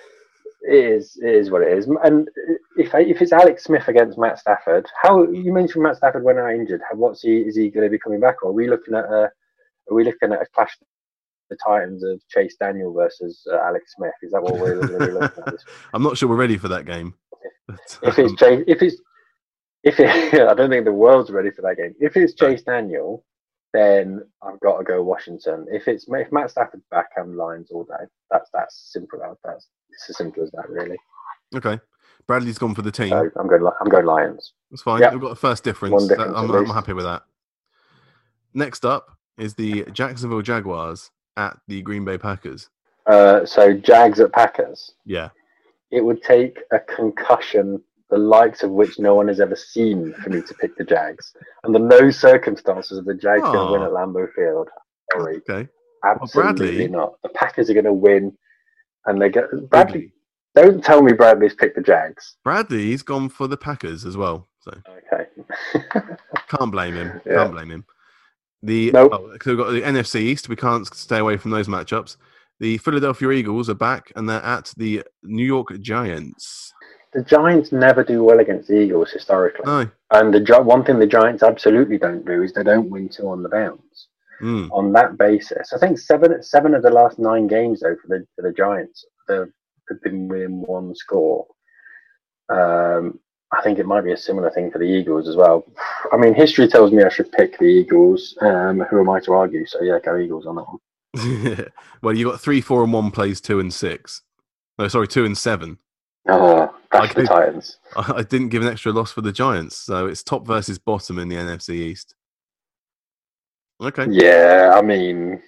it 0.66 0.84
is 0.92 1.18
it 1.22 1.34
is 1.34 1.50
what 1.50 1.62
it 1.62 1.76
is. 1.76 1.88
And 2.04 2.28
if 2.76 2.94
if 2.94 3.20
it's 3.22 3.32
Alex 3.32 3.64
Smith 3.64 3.88
against 3.88 4.18
Matt 4.18 4.38
Stafford, 4.38 4.86
how 5.02 5.24
you 5.30 5.52
mentioned 5.52 5.82
Matt 5.82 5.96
Stafford 5.96 6.24
when 6.24 6.38
I 6.38 6.54
injured? 6.54 6.80
What's 6.94 7.22
he 7.22 7.38
is 7.38 7.56
he 7.56 7.70
going 7.70 7.84
to 7.86 7.90
be 7.90 7.98
coming 7.98 8.20
back? 8.20 8.42
Or 8.42 8.50
are 8.50 8.52
we 8.52 8.68
looking 8.68 8.94
at 8.94 9.04
a 9.04 9.30
are 9.90 9.94
we 9.94 10.04
looking 10.04 10.32
at 10.32 10.42
a 10.42 10.46
clash 10.54 10.76
the 11.50 11.56
Titans 11.64 12.02
of 12.02 12.20
Chase 12.28 12.56
Daniel 12.58 12.92
versus 12.92 13.46
uh, 13.52 13.58
Alex 13.58 13.92
Smith? 13.96 14.14
Is 14.22 14.32
that 14.32 14.42
what 14.42 14.54
we're 14.54 14.80
really 14.80 15.12
looking 15.12 15.44
at? 15.46 15.54
I'm 15.94 16.02
not 16.02 16.16
sure 16.16 16.28
we're 16.28 16.36
ready 16.36 16.56
for 16.56 16.68
that 16.68 16.86
game. 16.86 17.14
if 18.02 18.18
it's 18.18 18.34
Chase, 18.34 18.64
if 18.66 18.82
it's 18.82 19.00
if 19.82 20.00
it, 20.00 20.08
I 20.48 20.54
don't 20.54 20.70
think 20.70 20.84
the 20.84 20.92
world's 20.92 21.30
ready 21.30 21.50
for 21.50 21.62
that 21.62 21.76
game. 21.76 21.94
If 22.00 22.16
it's 22.16 22.34
Chase 22.34 22.62
Daniel, 22.62 23.24
then 23.74 24.22
I've 24.40 24.60
got 24.60 24.78
to 24.78 24.84
go 24.84 25.02
Washington. 25.02 25.66
If 25.68 25.88
it's 25.88 26.06
if 26.08 26.30
Matt 26.30 26.50
Stafford's 26.50 26.84
back, 26.92 27.10
I'm 27.18 27.36
Lions 27.36 27.70
all 27.72 27.82
day. 27.84 28.04
That's 28.30 28.48
that's 28.54 28.90
simple. 28.92 29.18
That's 29.44 29.68
it's 29.90 30.08
as 30.08 30.16
simple 30.16 30.44
as 30.44 30.50
that, 30.52 30.70
really. 30.70 30.96
Okay. 31.54 31.80
Bradley's 32.28 32.56
gone 32.56 32.74
for 32.74 32.82
the 32.82 32.92
team. 32.92 33.10
So 33.10 33.30
I'm 33.36 33.48
going. 33.48 33.68
I'm 33.80 33.88
going 33.88 34.06
Lions. 34.06 34.52
That's 34.70 34.82
fine. 34.82 35.00
Yep. 35.00 35.12
We've 35.12 35.20
got 35.20 35.32
a 35.32 35.36
first 35.36 35.64
difference. 35.64 36.06
difference 36.06 36.32
I'm, 36.36 36.50
I'm 36.50 36.66
happy 36.66 36.92
with 36.92 37.04
that. 37.04 37.22
Next 38.54 38.84
up 38.84 39.10
is 39.36 39.54
the 39.54 39.84
Jacksonville 39.92 40.42
Jaguars 40.42 41.10
at 41.36 41.58
the 41.66 41.82
Green 41.82 42.04
Bay 42.04 42.16
Packers. 42.16 42.70
Uh, 43.06 43.44
so 43.44 43.74
Jags 43.74 44.20
at 44.20 44.32
Packers. 44.32 44.92
Yeah. 45.04 45.30
It 45.90 46.04
would 46.04 46.22
take 46.22 46.60
a 46.72 46.78
concussion 46.78 47.82
the 48.10 48.18
likes 48.18 48.62
of 48.62 48.70
which 48.70 48.98
no 48.98 49.14
one 49.14 49.28
has 49.28 49.40
ever 49.40 49.56
seen 49.56 50.12
for 50.22 50.30
me 50.30 50.42
to 50.42 50.54
pick 50.54 50.76
the 50.76 50.84
Jags. 50.84 51.32
Under 51.64 51.78
no 51.78 52.10
circumstances 52.10 52.98
are 52.98 53.02
the 53.02 53.14
Jags 53.14 53.42
going 53.42 53.66
to 53.66 53.72
win 53.72 53.82
at 53.82 53.88
ah. 53.88 53.94
Lambeau 53.94 54.26
Field. 54.34 54.68
Sorry. 55.12 55.36
Okay. 55.48 55.68
Absolutely 56.04 56.88
well, 56.88 57.00
not. 57.00 57.22
The 57.22 57.30
Packers 57.30 57.70
are 57.70 57.74
going 57.74 57.86
to 57.86 57.92
win, 57.92 58.36
and 59.06 59.20
they 59.20 59.30
get 59.30 59.44
Bradley. 59.70 60.12
Don't 60.54 60.84
tell 60.84 61.02
me 61.02 61.12
Bradley's 61.12 61.54
picked 61.54 61.76
the 61.76 61.82
Jags. 61.82 62.36
Bradley's 62.44 63.02
gone 63.02 63.28
for 63.28 63.48
the 63.48 63.56
Packers 63.56 64.04
as 64.04 64.16
well. 64.16 64.48
So 64.60 64.72
okay. 65.12 65.26
can't 66.48 66.70
blame 66.70 66.94
him. 66.94 67.20
Yeah. 67.26 67.36
Can't 67.36 67.52
blame 67.52 67.70
him. 67.70 67.84
The 68.62 68.92
nope. 68.92 69.12
oh, 69.12 69.28
we've 69.28 69.58
got 69.58 69.72
the 69.72 69.82
NFC 69.82 70.20
East. 70.20 70.48
We 70.48 70.56
can't 70.56 70.86
stay 70.94 71.18
away 71.18 71.36
from 71.36 71.50
those 71.50 71.68
matchups. 71.68 72.16
The 72.60 72.78
Philadelphia 72.78 73.30
Eagles 73.30 73.68
are 73.68 73.74
back, 73.74 74.12
and 74.14 74.28
they're 74.28 74.42
at 74.42 74.72
the 74.76 75.02
New 75.22 75.44
York 75.44 75.80
Giants 75.80 76.72
the 77.14 77.22
Giants 77.22 77.72
never 77.72 78.02
do 78.02 78.24
well 78.24 78.40
against 78.40 78.68
the 78.68 78.80
Eagles 78.80 79.10
historically. 79.10 79.64
No. 79.64 79.88
And 80.10 80.34
the 80.34 80.62
one 80.62 80.84
thing 80.84 80.98
the 80.98 81.06
Giants 81.06 81.42
absolutely 81.42 81.96
don't 81.96 82.26
do 82.26 82.42
is 82.42 82.52
they 82.52 82.64
don't 82.64 82.90
win 82.90 83.08
two 83.08 83.28
on 83.28 83.42
the 83.42 83.48
bounce. 83.48 84.08
Mm. 84.42 84.68
On 84.72 84.92
that 84.92 85.16
basis, 85.16 85.72
I 85.72 85.78
think 85.78 85.98
seven 85.98 86.42
seven 86.42 86.74
of 86.74 86.82
the 86.82 86.90
last 86.90 87.18
nine 87.18 87.46
games 87.46 87.80
though 87.80 87.96
for 88.02 88.08
the 88.08 88.26
for 88.34 88.42
the 88.42 88.52
Giants 88.52 89.06
have 89.28 89.48
been 90.02 90.28
within 90.28 90.60
one 90.60 90.94
score. 90.94 91.46
Um, 92.48 93.20
I 93.52 93.62
think 93.62 93.78
it 93.78 93.86
might 93.86 94.04
be 94.04 94.12
a 94.12 94.16
similar 94.16 94.50
thing 94.50 94.70
for 94.70 94.78
the 94.78 94.84
Eagles 94.84 95.28
as 95.28 95.36
well. 95.36 95.64
I 96.12 96.16
mean, 96.16 96.34
history 96.34 96.66
tells 96.66 96.90
me 96.90 97.04
I 97.04 97.08
should 97.08 97.30
pick 97.30 97.58
the 97.58 97.66
Eagles. 97.66 98.36
Um, 98.40 98.80
who 98.90 99.00
am 99.00 99.10
I 99.10 99.20
to 99.20 99.32
argue? 99.32 99.64
So 99.66 99.82
yeah, 99.82 100.00
go 100.00 100.18
Eagles 100.18 100.46
on 100.46 100.56
that 100.56 100.66
one. 100.66 101.66
well, 102.02 102.16
you 102.16 102.28
got 102.28 102.40
three, 102.40 102.60
four, 102.60 102.82
and 102.82 102.92
one 102.92 103.12
plays 103.12 103.40
two 103.40 103.60
and 103.60 103.72
six. 103.72 104.22
No, 104.78 104.88
sorry, 104.88 105.06
two 105.06 105.24
and 105.24 105.38
seven. 105.38 105.78
Oh, 106.28 106.74
I 106.94 107.06
the 107.12 107.24
Titans. 107.24 107.78
I 107.96 108.22
didn't 108.22 108.48
give 108.48 108.62
an 108.62 108.68
extra 108.68 108.92
loss 108.92 109.12
for 109.12 109.20
the 109.20 109.32
Giants, 109.32 109.76
so 109.76 110.06
it's 110.06 110.22
top 110.22 110.46
versus 110.46 110.78
bottom 110.78 111.18
in 111.18 111.28
the 111.28 111.36
NFC 111.36 111.70
East. 111.74 112.14
Okay. 113.82 114.06
Yeah, 114.10 114.72
I 114.74 114.82
mean, 114.82 115.42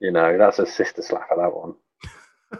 you 0.00 0.10
know, 0.10 0.36
that's 0.36 0.58
a 0.58 0.66
sister 0.66 1.02
slap 1.02 1.28
at 1.30 1.38
that 1.38 1.54
one. 1.54 1.74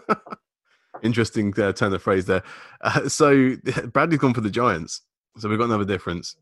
Interesting 1.02 1.52
uh, 1.60 1.72
turn 1.72 1.92
of 1.92 2.02
phrase 2.02 2.26
there. 2.26 2.42
Uh, 2.80 3.08
so 3.08 3.56
Bradley's 3.92 4.20
gone 4.20 4.34
for 4.34 4.40
the 4.40 4.50
Giants, 4.50 5.02
so 5.38 5.48
we've 5.48 5.58
got 5.58 5.64
another 5.64 5.84
difference. 5.84 6.36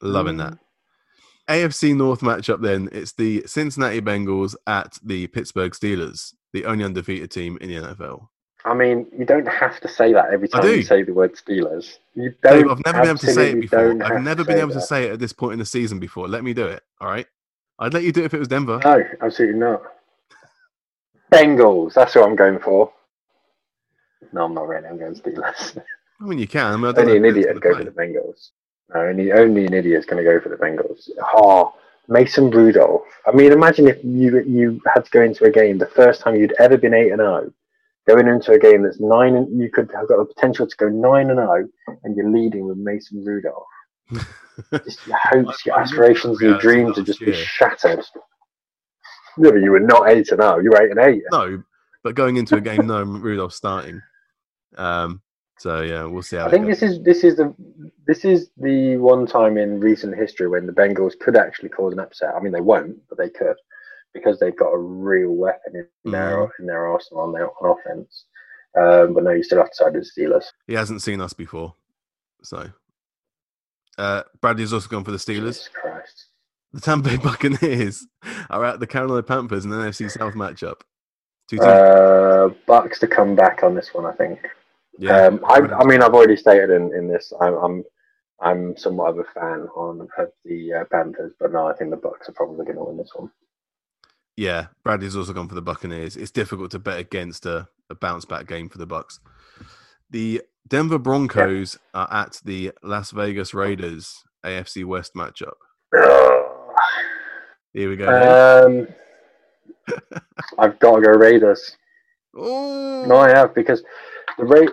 Loving 0.00 0.36
mm. 0.36 0.50
that. 0.50 0.58
AFC 1.48 1.94
North 1.94 2.20
matchup 2.20 2.62
then, 2.62 2.88
it's 2.92 3.12
the 3.12 3.42
Cincinnati 3.46 4.00
Bengals 4.00 4.54
at 4.66 4.98
the 5.02 5.26
Pittsburgh 5.26 5.72
Steelers, 5.72 6.34
the 6.52 6.64
only 6.64 6.84
undefeated 6.84 7.30
team 7.30 7.58
in 7.60 7.68
the 7.68 7.74
NFL. 7.76 8.28
I 8.64 8.74
mean, 8.74 9.06
you 9.16 9.24
don't 9.24 9.46
have 9.46 9.80
to 9.80 9.88
say 9.88 10.12
that 10.12 10.30
every 10.32 10.46
time 10.46 10.64
you 10.64 10.82
say 10.82 11.02
the 11.02 11.12
word 11.12 11.34
Steelers. 11.34 11.98
You 12.14 12.32
don't. 12.42 12.62
Dave, 12.62 12.70
I've 12.70 12.84
never 12.84 13.00
been 13.00 13.08
able 13.08 13.18
to 13.18 13.32
say 13.32 13.50
it 13.50 13.60
before. 13.60 14.02
I've 14.04 14.22
never 14.22 14.44
been 14.44 14.58
able 14.58 14.68
that. 14.68 14.74
to 14.74 14.80
say 14.80 15.06
it 15.06 15.12
at 15.12 15.18
this 15.18 15.32
point 15.32 15.54
in 15.54 15.58
the 15.58 15.64
season 15.64 15.98
before. 15.98 16.28
Let 16.28 16.44
me 16.44 16.54
do 16.54 16.66
it. 16.66 16.82
All 17.00 17.08
right. 17.08 17.26
I'd 17.78 17.92
let 17.92 18.04
you 18.04 18.12
do 18.12 18.22
it 18.22 18.26
if 18.26 18.34
it 18.34 18.38
was 18.38 18.48
Denver. 18.48 18.80
No, 18.84 19.02
absolutely 19.20 19.58
not. 19.58 19.82
Bengals. 21.32 21.94
That's 21.94 22.14
what 22.14 22.24
I'm 22.24 22.36
going 22.36 22.60
for. 22.60 22.92
No, 24.32 24.44
I'm 24.44 24.54
not 24.54 24.68
really. 24.68 24.86
I'm 24.86 24.98
going 24.98 25.14
Steelers. 25.14 25.82
I 26.20 26.24
mean, 26.24 26.38
you 26.38 26.46
can. 26.46 26.72
I 26.72 26.76
mean, 26.76 26.94
I 26.96 27.00
only 27.00 27.16
an 27.16 27.24
idiot 27.24 27.54
would 27.54 27.62
go 27.62 27.76
for 27.76 27.84
the 27.84 27.90
Bengals. 27.90 28.50
No, 28.94 29.00
only 29.00 29.32
only 29.32 29.66
an 29.66 29.74
idiot 29.74 29.98
is 29.98 30.06
going 30.06 30.24
to 30.24 30.30
go 30.30 30.38
for 30.40 30.50
the 30.50 30.56
Bengals. 30.56 31.10
Oh, 31.34 31.74
Mason 32.08 32.50
Rudolph. 32.50 33.02
I 33.26 33.32
mean, 33.32 33.50
imagine 33.50 33.88
if 33.88 33.98
you 34.04 34.40
you 34.42 34.80
had 34.94 35.04
to 35.04 35.10
go 35.10 35.22
into 35.22 35.44
a 35.44 35.50
game 35.50 35.78
the 35.78 35.86
first 35.86 36.20
time 36.20 36.36
you'd 36.36 36.54
ever 36.60 36.76
been 36.76 36.94
eight 36.94 37.10
and 37.10 37.18
zero 37.18 37.46
oh, 37.46 37.52
going 38.08 38.26
into 38.26 38.52
a 38.52 38.58
game 38.58 38.82
that's 38.82 39.00
nine 39.00 39.36
and 39.36 39.60
you 39.60 39.70
could 39.70 39.90
have 39.94 40.08
got 40.08 40.18
the 40.18 40.24
potential 40.24 40.66
to 40.66 40.76
go 40.76 40.88
nine 40.88 41.30
and 41.30 41.38
zero, 41.38 41.68
oh, 41.88 41.96
and 42.04 42.16
you're 42.16 42.30
leading 42.30 42.66
with 42.66 42.78
Mason 42.78 43.24
Rudolph. 43.24 43.66
just 44.84 45.06
your 45.06 45.18
hopes, 45.22 45.64
your 45.64 45.78
aspirations, 45.78 46.40
your 46.40 46.58
dreams 46.58 46.98
are 46.98 47.02
just 47.02 47.20
be 47.20 47.32
shattered. 47.32 48.04
Yeah, 49.38 49.50
but 49.50 49.62
you 49.62 49.70
were 49.70 49.80
not 49.80 50.08
eight 50.08 50.30
and 50.30 50.40
zero. 50.40 50.56
Oh, 50.56 50.58
you 50.58 50.70
were 50.70 50.82
eight 50.82 50.90
and 50.90 51.00
eight. 51.00 51.22
No, 51.30 51.62
but 52.02 52.14
going 52.14 52.36
into 52.36 52.56
a 52.56 52.60
game, 52.60 52.86
no 52.86 53.02
Rudolph 53.02 53.52
starting. 53.52 54.00
Um, 54.76 55.22
so 55.58 55.82
yeah, 55.82 56.04
we'll 56.04 56.22
see. 56.22 56.38
I 56.38 56.50
think 56.50 56.66
goes. 56.66 56.80
this 56.80 56.90
is 56.90 57.02
this 57.04 57.24
is 57.24 57.36
the 57.36 57.54
this 58.06 58.24
is 58.24 58.50
the 58.56 58.96
one 58.96 59.26
time 59.26 59.56
in 59.56 59.80
recent 59.80 60.16
history 60.16 60.48
when 60.48 60.66
the 60.66 60.72
Bengals 60.72 61.18
could 61.18 61.36
actually 61.36 61.68
cause 61.68 61.92
an 61.92 62.00
upset. 62.00 62.34
I 62.34 62.40
mean, 62.40 62.52
they 62.52 62.60
won't, 62.60 62.96
but 63.08 63.16
they 63.16 63.30
could 63.30 63.56
because 64.14 64.38
they've 64.38 64.56
got 64.56 64.70
a 64.70 64.78
real 64.78 65.30
weapon 65.30 65.76
in 65.76 65.86
mm. 66.06 66.12
their 66.12 66.48
in 66.58 66.66
their 66.66 66.86
arsenal 66.86 67.22
on 67.22 67.32
their 67.32 67.48
on 67.48 67.76
offense. 67.78 68.26
Um, 68.78 69.14
but 69.14 69.24
no, 69.24 69.30
you 69.30 69.42
still 69.42 69.58
have 69.58 69.70
to 69.70 69.74
side 69.74 69.94
with 69.94 70.10
the 70.14 70.22
Steelers. 70.22 70.46
He 70.66 70.74
hasn't 70.74 71.02
seen 71.02 71.20
us 71.20 71.32
before, 71.32 71.74
so 72.42 72.70
uh, 73.98 74.22
Bradley's 74.40 74.72
also 74.72 74.88
gone 74.88 75.04
for 75.04 75.10
the 75.10 75.18
Steelers. 75.18 75.68
The 76.72 76.80
Tampa 76.80 77.10
Bay 77.10 77.16
Buccaneers 77.18 78.06
are 78.50 78.64
at 78.64 78.80
the 78.80 78.86
Carolina 78.86 79.22
Panthers 79.22 79.64
in 79.64 79.70
the 79.70 79.76
NFC 79.76 80.10
South 80.10 80.34
matchup. 80.34 80.80
Uh, 81.60 82.48
Bucks 82.66 82.98
to 83.00 83.06
come 83.06 83.34
back 83.34 83.62
on 83.62 83.74
this 83.74 83.92
one, 83.92 84.06
I 84.06 84.12
think. 84.12 84.38
Yeah, 84.98 85.26
um, 85.26 85.44
I, 85.46 85.58
I, 85.58 85.84
mean, 85.84 86.00
I've 86.02 86.14
already 86.14 86.36
stated 86.36 86.70
in, 86.70 86.94
in 86.94 87.08
this, 87.08 87.30
I'm, 87.40 87.54
I'm 87.54 87.84
I'm 88.42 88.76
somewhat 88.76 89.10
of 89.10 89.18
a 89.18 89.24
fan 89.24 89.68
on 89.76 90.00
of 90.18 90.28
the 90.44 90.72
uh, 90.72 90.84
Panthers, 90.90 91.32
but 91.38 91.52
no, 91.52 91.68
I 91.68 91.74
think 91.74 91.90
the 91.90 91.96
Bucks 91.96 92.28
are 92.28 92.32
probably 92.32 92.64
going 92.64 92.76
to 92.76 92.84
win 92.84 92.96
this 92.96 93.12
one. 93.14 93.30
Yeah, 94.42 94.66
Bradley's 94.82 95.14
also 95.14 95.32
gone 95.32 95.48
for 95.48 95.54
the 95.54 95.62
Buccaneers. 95.62 96.16
It's 96.16 96.32
difficult 96.32 96.72
to 96.72 96.80
bet 96.80 96.98
against 96.98 97.46
a, 97.46 97.68
a 97.88 97.94
bounce 97.94 98.24
back 98.24 98.48
game 98.48 98.68
for 98.68 98.78
the 98.78 98.86
Bucks. 98.86 99.20
The 100.10 100.42
Denver 100.66 100.98
Broncos 100.98 101.78
are 101.94 102.12
at 102.12 102.40
the 102.44 102.72
Las 102.82 103.12
Vegas 103.12 103.54
Raiders 103.54 104.24
AFC 104.44 104.84
West 104.84 105.14
matchup. 105.14 105.52
Here 107.72 107.88
we 107.88 107.94
go. 107.94 108.08
Um, 108.66 108.88
I've 110.58 110.76
got 110.80 110.96
to 110.96 111.02
go 111.02 111.10
Raiders. 111.10 111.76
oh, 112.36 113.04
No, 113.06 113.18
I 113.18 113.28
have 113.28 113.54
because 113.54 113.84
the 114.38 114.44
rate. 114.44 114.70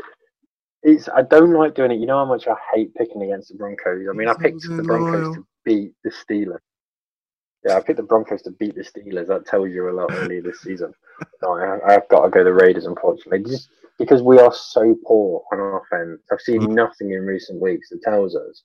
It's 0.82 1.08
I 1.10 1.22
don't 1.22 1.54
like 1.54 1.76
doing 1.76 1.92
it. 1.92 2.00
You 2.00 2.08
know 2.08 2.18
how 2.18 2.26
much 2.26 2.48
I 2.48 2.56
hate 2.74 2.96
picking 2.96 3.22
against 3.22 3.50
the 3.50 3.56
Broncos. 3.56 4.08
I 4.10 4.14
mean, 4.14 4.30
I 4.30 4.34
picked 4.34 4.64
the 4.64 4.82
Broncos 4.82 5.36
to 5.36 5.46
beat 5.64 5.92
the 6.04 6.10
Steelers. 6.10 6.58
Yeah, 7.70 7.76
I 7.78 7.82
picked 7.82 7.98
the 7.98 8.04
Broncos 8.04 8.42
to 8.44 8.52
beat 8.52 8.74
the 8.74 8.82
Steelers. 8.82 9.28
That 9.28 9.46
tells 9.46 9.70
you 9.70 9.90
a 9.90 9.92
lot 9.92 10.12
earlier 10.12 10.42
this 10.42 10.62
season. 10.62 10.92
No, 11.44 11.54
I, 11.56 11.94
I've 11.94 12.10
got 12.10 12.24
to 12.24 12.30
go 12.32 12.44
the 12.44 12.52
Raiders, 12.52 12.88
unfortunately, 12.88 13.44
just 13.48 13.70
because 14.00 14.24
we 14.24 14.40
are 14.40 14.52
so 14.52 14.98
poor 15.06 15.44
on 15.52 15.60
offense. 15.60 16.20
I've 16.32 16.42
seen 16.42 16.62
Mm. 16.62 16.74
nothing 16.74 17.12
in 17.12 17.28
recent 17.28 17.62
weeks 17.62 17.90
that 17.90 18.02
tells 18.02 18.36
us 18.36 18.64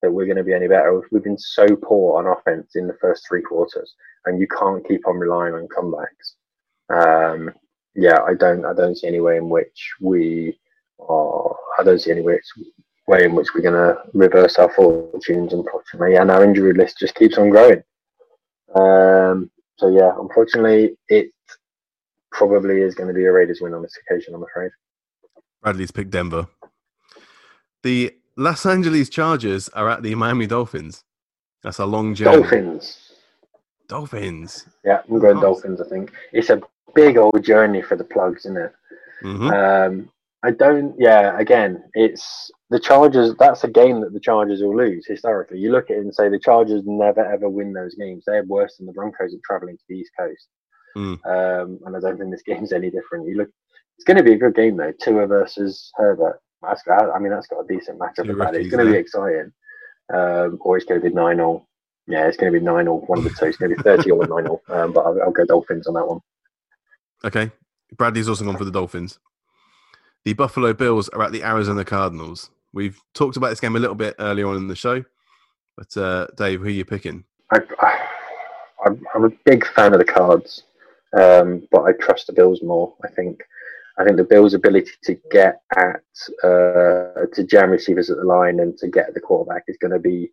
that 0.00 0.12
we're 0.12 0.26
going 0.26 0.36
to 0.36 0.44
be 0.44 0.52
any 0.54 0.68
better. 0.68 1.02
We've 1.10 1.24
been 1.24 1.36
so 1.38 1.66
poor 1.82 2.18
on 2.20 2.28
offense 2.28 2.76
in 2.76 2.86
the 2.86 2.96
first 3.00 3.26
three 3.26 3.42
quarters, 3.42 3.94
and 4.26 4.38
you 4.40 4.46
can't 4.46 4.86
keep 4.86 5.08
on 5.08 5.16
relying 5.18 5.54
on 5.54 5.66
comebacks. 5.66 6.34
Um, 6.88 7.50
yeah, 7.96 8.22
I 8.22 8.34
don't. 8.34 8.64
I 8.64 8.74
don't 8.74 8.96
see 8.96 9.08
any 9.08 9.18
way 9.20 9.38
in 9.38 9.48
which 9.48 9.94
we 10.00 10.56
are. 11.00 11.56
I 11.80 11.82
don't 11.82 11.98
see 12.00 12.12
any 12.12 12.20
way, 12.22 12.38
way 13.08 13.24
in 13.24 13.34
which 13.34 13.48
we're 13.54 13.62
going 13.62 13.74
to 13.74 14.02
reverse 14.12 14.56
our 14.58 14.72
fortunes, 14.72 15.52
unfortunately, 15.52 16.14
and 16.14 16.30
our 16.30 16.44
injury 16.44 16.74
list 16.74 16.98
just 17.00 17.16
keeps 17.16 17.38
on 17.38 17.50
growing. 17.50 17.82
Um, 18.76 19.50
so 19.76 19.88
yeah, 19.88 20.12
unfortunately, 20.18 20.96
it 21.08 21.30
probably 22.32 22.82
is 22.82 22.94
going 22.94 23.08
to 23.08 23.14
be 23.14 23.24
a 23.24 23.32
Raiders 23.32 23.60
win 23.60 23.74
on 23.74 23.82
this 23.82 23.96
occasion. 24.08 24.34
I'm 24.34 24.42
afraid. 24.44 24.70
Bradley's 25.62 25.90
picked 25.90 26.10
Denver. 26.10 26.46
The 27.82 28.14
Los 28.36 28.66
Angeles 28.66 29.08
Chargers 29.08 29.68
are 29.70 29.88
at 29.88 30.02
the 30.02 30.14
Miami 30.14 30.46
Dolphins. 30.46 31.04
That's 31.62 31.78
a 31.78 31.86
long 31.86 32.14
journey. 32.14 32.42
Dolphins. 32.42 33.12
Dolphins. 33.88 34.66
Yeah, 34.84 35.00
I'm 35.08 35.18
going 35.18 35.34
Nice. 35.36 35.42
Dolphins. 35.42 35.80
I 35.80 35.88
think 35.88 36.12
it's 36.32 36.50
a 36.50 36.60
big 36.94 37.16
old 37.16 37.42
journey 37.42 37.82
for 37.82 37.96
the 37.96 38.04
plugs, 38.04 38.44
isn't 38.44 38.56
it? 38.56 38.72
hmm 39.22 39.48
Um, 39.50 40.10
I 40.46 40.52
don't. 40.52 40.94
Yeah, 40.96 41.36
again, 41.40 41.82
it's 41.94 42.52
the 42.70 42.78
Chargers. 42.78 43.34
That's 43.36 43.64
a 43.64 43.68
game 43.68 44.00
that 44.02 44.12
the 44.12 44.20
Chargers 44.20 44.62
will 44.62 44.76
lose 44.76 45.04
historically. 45.04 45.58
You 45.58 45.72
look 45.72 45.90
at 45.90 45.96
it 45.96 46.00
and 46.00 46.14
say 46.14 46.28
the 46.28 46.38
Chargers 46.38 46.82
never 46.86 47.24
ever 47.24 47.48
win 47.48 47.72
those 47.72 47.96
games. 47.96 48.22
They're 48.24 48.44
worse 48.44 48.76
than 48.76 48.86
the 48.86 48.92
Broncos 48.92 49.34
at 49.34 49.40
traveling 49.44 49.76
to 49.76 49.82
the 49.88 49.96
East 49.96 50.12
Coast. 50.16 50.46
Mm. 50.96 51.26
Um, 51.26 51.80
and 51.84 51.96
I 51.96 52.00
don't 52.00 52.16
think 52.16 52.30
this 52.30 52.42
game's 52.46 52.72
any 52.72 52.90
different. 52.90 53.26
You 53.26 53.38
look, 53.38 53.50
it's 53.98 54.04
going 54.04 54.18
to 54.18 54.22
be 54.22 54.34
a 54.34 54.38
good 54.38 54.54
game 54.54 54.76
though. 54.76 54.92
Tua 55.02 55.26
versus 55.26 55.90
Herbert. 55.96 56.40
That's. 56.62 56.82
I 56.88 57.18
mean, 57.18 57.32
that's 57.32 57.48
got 57.48 57.64
a 57.64 57.66
decent 57.66 57.98
matchup 57.98 58.30
about 58.30 58.54
it. 58.54 58.60
It's 58.60 58.70
going 58.70 58.86
to 58.86 58.92
be 58.92 58.98
exciting. 58.98 59.52
Um, 60.14 60.58
or 60.60 60.76
it's 60.76 60.86
going 60.86 61.00
to 61.00 61.08
be 61.08 61.12
nine 61.12 61.40
all. 61.40 61.66
Yeah, 62.06 62.28
it's 62.28 62.36
going 62.36 62.52
to 62.52 62.58
be 62.58 62.64
nine 62.64 62.86
all. 62.86 63.00
One 63.06 63.18
of 63.18 63.24
the 63.24 63.30
two. 63.30 63.46
It's 63.46 63.56
going 63.56 63.70
to 63.70 63.76
be 63.76 63.82
thirty 63.82 64.12
or 64.12 64.24
nine 64.28 64.46
all. 64.46 64.62
Um, 64.68 64.92
but 64.92 65.00
I'll, 65.00 65.20
I'll 65.22 65.32
go 65.32 65.44
Dolphins 65.44 65.88
on 65.88 65.94
that 65.94 66.06
one. 66.06 66.20
Okay. 67.24 67.50
Bradley's 67.96 68.28
also 68.28 68.44
gone 68.44 68.56
for 68.56 68.64
the 68.64 68.70
Dolphins. 68.70 69.18
The 70.26 70.32
Buffalo 70.32 70.72
Bills 70.72 71.08
are 71.10 71.22
at 71.22 71.30
the 71.30 71.44
Arizona 71.44 71.84
Cardinals. 71.84 72.50
We've 72.72 73.00
talked 73.14 73.36
about 73.36 73.50
this 73.50 73.60
game 73.60 73.76
a 73.76 73.78
little 73.78 73.94
bit 73.94 74.16
earlier 74.18 74.48
on 74.48 74.56
in 74.56 74.66
the 74.66 74.74
show, 74.74 75.04
but 75.76 75.96
uh, 75.96 76.26
Dave, 76.36 76.58
who 76.58 76.66
are 76.66 76.70
you 76.70 76.84
picking? 76.84 77.22
I, 77.52 77.60
I'm, 78.84 79.06
I'm 79.14 79.22
a 79.22 79.30
big 79.44 79.64
fan 79.64 79.92
of 79.92 80.00
the 80.00 80.04
cards, 80.04 80.64
um, 81.16 81.62
but 81.70 81.82
I 81.82 81.92
trust 81.92 82.26
the 82.26 82.32
Bills 82.32 82.60
more. 82.60 82.92
I 83.04 83.08
think 83.08 83.40
I 84.00 84.04
think 84.04 84.16
the 84.16 84.24
Bills' 84.24 84.54
ability 84.54 84.90
to 85.04 85.16
get 85.30 85.60
at 85.76 86.02
uh, 86.42 87.26
to 87.32 87.46
jam 87.48 87.70
receivers 87.70 88.10
at 88.10 88.16
the 88.16 88.24
line 88.24 88.58
and 88.58 88.76
to 88.78 88.88
get 88.88 89.14
the 89.14 89.20
quarterback 89.20 89.62
is 89.68 89.78
going 89.80 89.92
to 89.92 90.00
be 90.00 90.32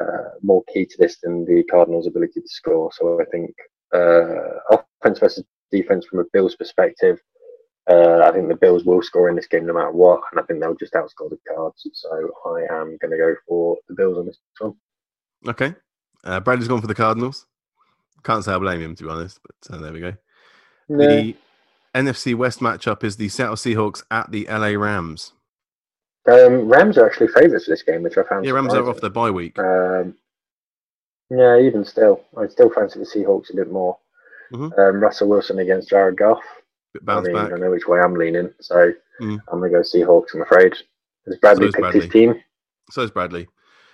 uh, 0.00 0.30
more 0.42 0.64
key 0.64 0.84
to 0.84 0.96
this 0.98 1.18
than 1.22 1.44
the 1.44 1.62
Cardinals' 1.70 2.08
ability 2.08 2.40
to 2.40 2.48
score. 2.48 2.90
So 2.92 3.20
I 3.20 3.24
think 3.26 3.54
uh, 3.94 4.78
offense 5.00 5.20
versus 5.20 5.44
defense 5.70 6.06
from 6.06 6.18
a 6.18 6.24
Bills 6.32 6.56
perspective. 6.56 7.20
Uh, 7.90 8.20
I 8.20 8.30
think 8.30 8.48
the 8.48 8.54
Bills 8.54 8.84
will 8.84 9.02
score 9.02 9.28
in 9.28 9.34
this 9.34 9.48
game 9.48 9.66
no 9.66 9.72
matter 9.72 9.90
what, 9.90 10.20
and 10.30 10.38
I 10.40 10.44
think 10.44 10.60
they'll 10.60 10.74
just 10.76 10.92
outscore 10.94 11.30
the 11.30 11.38
Cards. 11.48 11.86
So 11.92 12.30
I 12.46 12.60
am 12.80 12.96
going 13.00 13.10
to 13.10 13.16
go 13.16 13.34
for 13.48 13.76
the 13.88 13.94
Bills 13.94 14.18
on 14.18 14.26
this 14.26 14.38
one. 14.58 14.74
Okay. 15.48 15.74
Uh, 16.24 16.38
Bradley's 16.40 16.68
gone 16.68 16.80
for 16.80 16.86
the 16.86 16.94
Cardinals. 16.94 17.46
Can't 18.22 18.44
say 18.44 18.52
I 18.52 18.58
blame 18.58 18.80
him, 18.80 18.94
to 18.94 19.02
be 19.02 19.10
honest, 19.10 19.40
but 19.42 19.74
uh, 19.74 19.80
there 19.80 19.92
we 19.92 19.98
go. 19.98 20.14
No. 20.88 21.08
The 21.08 21.36
NFC 21.94 22.36
West 22.36 22.60
matchup 22.60 23.02
is 23.02 23.16
the 23.16 23.28
Seattle 23.28 23.56
Seahawks 23.56 24.04
at 24.10 24.30
the 24.30 24.46
LA 24.48 24.78
Rams. 24.78 25.32
Um, 26.30 26.68
Rams 26.68 26.98
are 26.98 27.06
actually 27.06 27.28
favourites 27.28 27.64
for 27.64 27.72
this 27.72 27.82
game, 27.82 28.04
which 28.04 28.16
I 28.16 28.22
found. 28.22 28.44
Yeah, 28.44 28.52
Rams 28.52 28.74
are 28.74 28.88
off 28.88 29.00
their 29.00 29.10
bye 29.10 29.30
week. 29.30 29.58
Um, 29.58 30.14
yeah, 31.30 31.58
even 31.58 31.84
still, 31.84 32.22
I 32.38 32.46
still 32.46 32.70
fancy 32.70 33.00
the 33.00 33.04
Seahawks 33.06 33.52
a 33.52 33.56
bit 33.56 33.72
more. 33.72 33.98
Mhm. 34.52 34.78
Um, 34.78 35.00
Russell 35.00 35.28
Wilson 35.28 35.58
against 35.58 35.88
Jared 35.88 36.16
Goff. 36.16 36.42
Bit 36.94 37.02
I 37.08 37.20
mean, 37.20 37.32
back. 37.32 37.52
I 37.52 37.56
know 37.56 37.70
which 37.70 37.86
way 37.86 38.00
I'm 38.00 38.14
leaning, 38.14 38.52
so 38.60 38.92
Mm. 39.20 39.38
I'm 39.48 39.60
gonna 39.60 39.70
go 39.70 39.80
Seahawks. 39.80 40.34
I'm 40.34 40.42
afraid. 40.42 40.74
Has 41.26 41.36
Bradley 41.38 41.64
So 41.64 41.68
is 41.68 41.74
picked 41.74 41.94
his 41.94 42.06
Bradley. 42.06 42.08
team? 42.08 42.42
So 42.90 43.02
is 43.02 43.10
Bradley. 43.10 43.46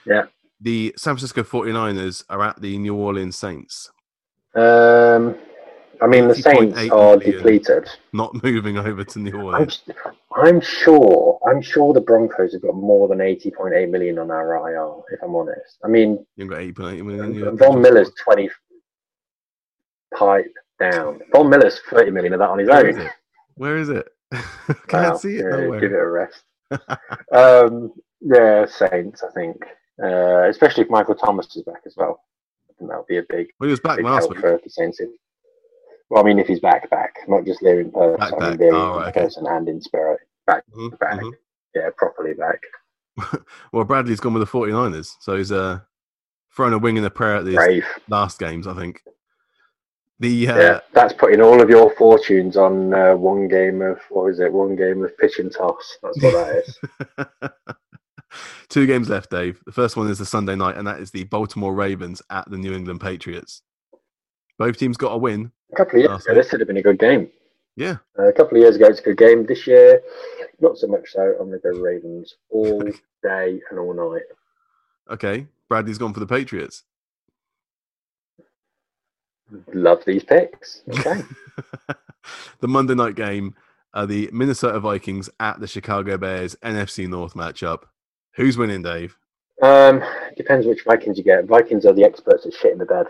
Yeah. 0.06 0.24
The 0.60 0.94
San 0.96 1.14
Francisco 1.14 1.42
49ers 1.42 2.24
are 2.30 2.42
at 2.42 2.60
the 2.60 2.78
New 2.78 2.94
Orleans 2.96 3.36
Saints. 3.36 3.90
Um, 4.54 5.36
I 6.00 6.06
mean, 6.06 6.28
the 6.28 6.34
Saints 6.34 6.78
are 6.90 7.16
million. 7.16 7.32
depleted. 7.32 7.88
Not 8.12 8.42
moving 8.42 8.78
over 8.78 9.04
to 9.04 9.18
New 9.18 9.38
I'm, 9.38 9.44
Orleans. 9.44 9.82
I'm 10.34 10.60
sure. 10.60 11.38
I'm 11.46 11.60
sure 11.60 11.92
the 11.92 12.00
Broncos 12.00 12.52
have 12.54 12.62
got 12.62 12.74
more 12.74 13.06
than 13.08 13.18
80.8 13.18 13.90
million 13.90 14.18
on 14.18 14.30
our 14.30 14.70
IR. 14.70 15.02
If 15.12 15.20
I'm 15.22 15.34
honest, 15.36 15.78
I 15.84 15.88
mean, 15.88 16.24
You've 16.36 16.48
got 16.48 16.60
8.8 16.60 17.04
million. 17.04 17.34
you 17.34 17.44
got 17.44 17.54
Von 17.58 17.82
Miller's 17.82 18.10
20 18.24 18.48
pipe 20.14 20.52
down. 20.80 21.20
Von 21.32 21.50
Miller's 21.50 21.80
30 21.90 22.10
million 22.12 22.34
of 22.34 22.40
that 22.40 22.50
on 22.50 22.58
his 22.58 22.68
Where 22.70 22.88
is 22.88 22.96
own. 22.96 22.98
it? 22.98 23.12
Where 23.56 23.76
is 23.78 23.88
it? 23.90 24.08
Can't 24.88 25.16
Wow, 25.16 25.18
see 25.18 25.36
it 25.36 25.48
yeah, 25.48 25.50
nowhere. 25.50 25.80
Give 25.80 25.92
it 25.92 25.98
a 26.00 26.08
rest. 26.08 26.42
um, 27.34 27.92
yeah, 28.20 28.66
Saints, 28.66 29.22
I 29.24 29.30
think. 29.32 29.56
Uh, 30.02 30.48
especially 30.48 30.84
if 30.84 30.90
Michael 30.90 31.14
Thomas 31.16 31.54
is 31.56 31.62
back 31.64 31.82
as 31.86 31.94
well. 31.96 32.20
I 32.70 32.74
think 32.78 32.90
that'll 32.90 33.06
be 33.08 33.18
a 33.18 33.24
big, 33.28 33.48
Well, 33.60 33.68
he 33.68 33.72
was 33.72 33.80
back 33.80 33.98
big 33.98 34.04
last 34.04 34.30
week. 34.30 34.40
for 34.40 34.60
the 34.62 34.70
Saints. 34.70 35.00
Well, 36.10 36.22
I 36.22 36.26
mean, 36.26 36.38
if 36.38 36.46
he's 36.46 36.60
back, 36.60 36.88
back, 36.90 37.16
not 37.28 37.44
just 37.46 37.60
there 37.62 37.80
in 37.80 37.90
person, 37.92 38.18
Back, 38.18 38.34
I 38.36 38.40
mean, 38.40 38.58
there 38.58 38.74
Oh, 38.74 38.94
in 38.94 39.04
okay. 39.08 39.12
person 39.12 39.46
and 39.48 39.68
in 39.68 39.80
spirit. 39.82 40.20
Back, 40.46 40.64
Mhm, 40.74 40.94
back. 41.00 41.20
mhm. 41.20 41.36
Yeah, 41.74 41.90
properly 41.96 42.34
back. 42.34 42.60
Well, 43.72 43.84
Bradley's 43.84 44.20
gone 44.20 44.34
with 44.34 44.42
the 44.42 44.58
49ers. 44.58 45.16
So 45.20 45.36
he's 45.36 45.52
uh, 45.52 45.80
thrown 46.54 46.72
a 46.74 46.78
wing 46.78 46.98
and 46.98 47.06
a 47.06 47.10
prayer 47.10 47.36
at 47.36 47.44
these 47.46 47.56
Brave. 47.56 47.84
last 48.08 48.38
games, 48.38 48.66
I 48.66 48.74
think. 48.74 49.02
The 50.20 50.48
uh, 50.48 50.58
yeah, 50.58 50.80
that's 50.92 51.12
putting 51.12 51.40
all 51.40 51.62
of 51.62 51.70
your 51.70 51.94
fortunes 51.94 52.56
on 52.56 52.92
uh, 52.92 53.14
one 53.14 53.46
game 53.46 53.80
of 53.82 54.00
what 54.10 54.26
is 54.26 54.40
it? 54.40 54.52
One 54.52 54.74
game 54.74 55.04
of 55.04 55.16
pitch 55.16 55.38
and 55.38 55.52
toss. 55.52 55.96
That's 56.02 56.22
what 56.22 56.32
that 56.32 56.64
is. 56.64 57.50
Two 58.68 58.86
games 58.86 59.08
left, 59.08 59.30
Dave. 59.30 59.60
The 59.64 59.72
first 59.72 59.96
one 59.96 60.10
is 60.10 60.18
the 60.18 60.26
Sunday 60.26 60.56
night, 60.56 60.76
and 60.76 60.86
that 60.86 61.00
is 61.00 61.12
the 61.12 61.24
Baltimore 61.24 61.72
Ravens 61.72 62.20
at 62.30 62.50
the 62.50 62.58
New 62.58 62.74
England 62.74 63.00
Patriots. 63.00 63.62
Both 64.58 64.76
teams 64.76 64.96
got 64.96 65.12
a 65.12 65.18
win. 65.18 65.52
A 65.72 65.76
couple 65.76 66.00
of 66.00 66.00
years 66.00 66.24
ago, 66.24 66.34
week. 66.34 66.42
this 66.42 66.52
would 66.52 66.60
have 66.60 66.68
been 66.68 66.78
a 66.78 66.82
good 66.82 66.98
game. 66.98 67.30
Yeah. 67.76 67.98
Uh, 68.18 68.28
a 68.28 68.32
couple 68.32 68.58
of 68.58 68.62
years 68.62 68.74
ago, 68.74 68.86
it's 68.86 68.98
a 68.98 69.04
good 69.04 69.16
game. 69.18 69.46
This 69.46 69.66
year, 69.66 70.02
not 70.60 70.76
so 70.76 70.88
much 70.88 71.10
so. 71.10 71.36
I'm 71.40 71.48
going 71.48 71.60
to 71.60 71.72
go 71.72 71.78
Ravens 71.78 72.34
all 72.50 72.82
day 73.22 73.60
and 73.70 73.78
all 73.78 73.94
night. 73.94 74.22
Okay. 75.10 75.46
Bradley's 75.68 75.98
gone 75.98 76.12
for 76.12 76.20
the 76.20 76.26
Patriots. 76.26 76.82
Love 79.72 80.02
these 80.04 80.24
picks. 80.24 80.82
Okay. 80.88 81.22
the 82.60 82.68
Monday 82.68 82.94
night 82.94 83.14
game 83.14 83.54
are 83.94 84.06
the 84.06 84.28
Minnesota 84.32 84.80
Vikings 84.80 85.30
at 85.40 85.60
the 85.60 85.66
Chicago 85.66 86.18
Bears 86.18 86.54
NFC 86.62 87.08
North 87.08 87.34
matchup. 87.34 87.84
Who's 88.36 88.58
winning, 88.58 88.82
Dave? 88.82 89.16
um, 89.62 90.02
depends 90.36 90.66
which 90.66 90.84
Vikings 90.84 91.18
you 91.18 91.24
get. 91.24 91.46
Vikings 91.46 91.84
are 91.84 91.92
the 91.92 92.04
experts 92.04 92.46
at 92.46 92.54
shit 92.54 92.72
in 92.72 92.78
the 92.78 92.84
bed. 92.84 93.06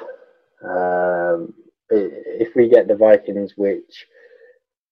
Um, 0.64 1.54
if 1.90 2.54
we 2.54 2.68
get 2.68 2.88
the 2.88 2.96
Vikings, 2.96 3.54
which 3.56 4.06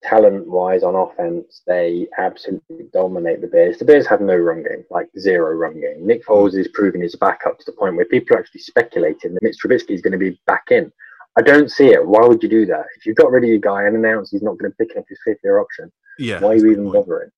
talent-wise 0.02 0.82
on 0.82 0.94
offense, 0.94 1.62
they 1.66 2.06
absolutely 2.18 2.86
dominate 2.92 3.40
the 3.40 3.46
Bears. 3.46 3.78
The 3.78 3.84
Bears 3.84 4.06
have 4.06 4.20
no 4.20 4.36
run 4.36 4.62
game, 4.62 4.84
like 4.90 5.08
zero 5.18 5.54
run 5.54 5.80
game. 5.80 6.06
Nick 6.06 6.24
Foles 6.24 6.54
is 6.54 6.68
proving 6.68 7.00
his 7.00 7.16
backup 7.16 7.58
to 7.58 7.64
the 7.64 7.72
point 7.72 7.96
where 7.96 8.04
people 8.04 8.36
are 8.36 8.40
actually 8.40 8.60
speculating 8.60 9.34
that 9.34 9.42
Mitch 9.42 9.56
Trubisky 9.62 9.90
is 9.90 10.02
going 10.02 10.12
to 10.12 10.18
be 10.18 10.38
back 10.46 10.66
in. 10.70 10.92
I 11.38 11.42
don't 11.42 11.70
see 11.70 11.88
it. 11.88 12.04
Why 12.06 12.26
would 12.26 12.42
you 12.42 12.48
do 12.48 12.64
that? 12.66 12.86
If 12.96 13.04
you've 13.04 13.16
got 13.16 13.30
rid 13.30 13.44
of 13.44 13.50
your 13.50 13.58
guy 13.58 13.84
and 13.84 13.96
announced 13.96 14.32
he's 14.32 14.42
not 14.42 14.58
going 14.58 14.70
to 14.72 14.76
pick 14.76 14.96
up 14.96 15.04
his 15.08 15.18
fifth-year 15.24 15.58
option, 15.58 15.92
Yeah. 16.18 16.40
why 16.40 16.50
are 16.50 16.56
you 16.56 16.70
even 16.70 16.90
bothering? 16.90 17.30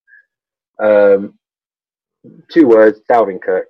Um, 0.79 1.39
two 2.49 2.67
words: 2.69 3.01
Dalvin 3.11 3.43
Cook. 3.43 3.67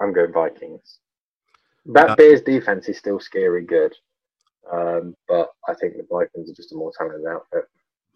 I'm 0.00 0.12
going 0.12 0.32
Vikings. 0.32 0.98
That 1.86 2.10
Yeah. 2.10 2.14
Bears 2.16 2.42
defense 2.42 2.88
is 2.88 2.98
still 2.98 3.18
scary 3.18 3.64
good, 3.64 3.94
um, 4.70 5.16
but 5.26 5.50
I 5.66 5.74
think 5.74 5.96
the 5.96 6.06
Vikings 6.10 6.50
are 6.50 6.54
just 6.54 6.72
a 6.72 6.76
more 6.76 6.92
talented 6.96 7.26
outfit. 7.26 7.64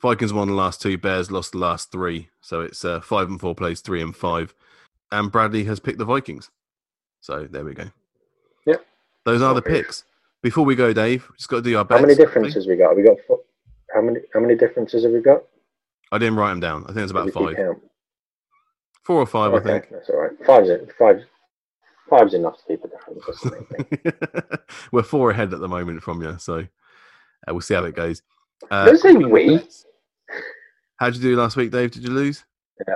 Vikings 0.00 0.32
won 0.32 0.48
the 0.48 0.54
last 0.54 0.82
two. 0.82 0.98
Bears 0.98 1.30
lost 1.30 1.52
the 1.52 1.58
last 1.58 1.90
three. 1.90 2.28
So 2.40 2.60
it's 2.60 2.84
uh, 2.84 3.00
five 3.00 3.28
and 3.28 3.40
four 3.40 3.54
plays 3.54 3.80
three 3.80 4.02
and 4.02 4.14
five. 4.14 4.52
And 5.10 5.30
Bradley 5.32 5.64
has 5.64 5.80
picked 5.80 5.98
the 5.98 6.04
Vikings. 6.04 6.50
So 7.20 7.46
there 7.46 7.64
we 7.64 7.72
go. 7.72 7.84
Yep. 8.66 8.84
Those 9.24 9.42
are 9.42 9.54
the 9.54 9.62
picks. 9.62 10.04
Before 10.42 10.64
we 10.64 10.74
go, 10.74 10.92
Dave, 10.92 11.28
just 11.36 11.48
got 11.48 11.56
to 11.58 11.62
do 11.62 11.76
our 11.78 11.86
How 11.88 12.00
many 12.00 12.14
differences 12.14 12.66
we 12.66 12.76
got? 12.76 12.88
Have 12.88 12.96
we 12.96 13.04
got 13.04 13.16
four, 13.26 13.40
how 13.94 14.02
many? 14.02 14.20
How 14.34 14.40
many 14.40 14.56
differences 14.56 15.04
have 15.04 15.12
we 15.12 15.20
got? 15.20 15.42
I 16.10 16.18
didn't 16.18 16.36
write 16.36 16.50
them 16.50 16.60
down. 16.60 16.84
I 16.84 16.88
think 16.88 16.98
it's 16.98 17.12
about 17.12 17.30
five. 17.30 17.56
Four 19.02 19.16
or 19.16 19.26
five, 19.26 19.52
okay, 19.54 19.68
I 19.68 19.72
think. 19.80 19.90
that's 19.90 20.10
all 20.10 20.16
right. 20.16 20.32
Five's. 20.46 20.70
Five's 20.98 21.24
five's 22.12 22.34
enough 22.34 22.58
to 22.58 22.64
keep 22.68 22.84
a 22.84 22.88
difference. 22.88 23.24
That's 23.26 23.40
the 23.40 23.50
main 23.50 24.12
thing. 24.12 24.58
We're 24.92 25.02
four 25.02 25.30
ahead 25.30 25.54
at 25.54 25.60
the 25.60 25.68
moment 25.68 26.02
from 26.02 26.22
you, 26.22 26.36
so 26.38 26.58
uh, 26.58 26.64
we'll 27.48 27.60
see 27.62 27.74
how 27.74 27.84
it 27.84 27.94
goes. 27.94 28.22
Uh, 28.70 28.84
Don't 28.84 28.98
say 28.98 29.12
we. 29.14 29.60
How'd 30.96 31.14
you 31.14 31.22
do 31.22 31.36
last 31.36 31.56
week, 31.56 31.70
Dave? 31.70 31.90
Did 31.90 32.04
you 32.04 32.10
lose? 32.10 32.44
Yeah, 32.86 32.94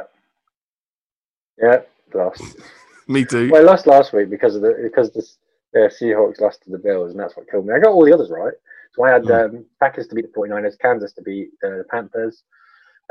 Yeah, 1.60 1.80
lost. 2.14 2.42
Me 3.08 3.24
too. 3.24 3.50
Well, 3.50 3.62
I 3.62 3.64
lost 3.64 3.86
last 3.86 4.12
week 4.12 4.30
because 4.30 4.56
of 4.56 4.62
the 4.62 4.78
because 4.82 5.12
the, 5.12 5.26
the 5.72 5.90
Seahawks 6.00 6.40
lost 6.40 6.62
to 6.62 6.70
the 6.70 6.78
Bills, 6.78 7.10
and 7.12 7.20
that's 7.20 7.36
what 7.36 7.50
killed 7.50 7.66
me. 7.66 7.74
I 7.74 7.78
got 7.78 7.92
all 7.92 8.04
the 8.04 8.14
others 8.14 8.30
right. 8.30 8.54
So 8.92 9.04
I 9.04 9.10
had 9.10 9.22
Hmm. 9.24 9.30
um, 9.30 9.64
Packers 9.80 10.06
to 10.08 10.14
beat 10.14 10.26
the 10.32 10.32
49ers, 10.40 10.78
Kansas 10.78 11.12
to 11.14 11.22
beat 11.22 11.50
the 11.60 11.84
Panthers, 11.90 12.44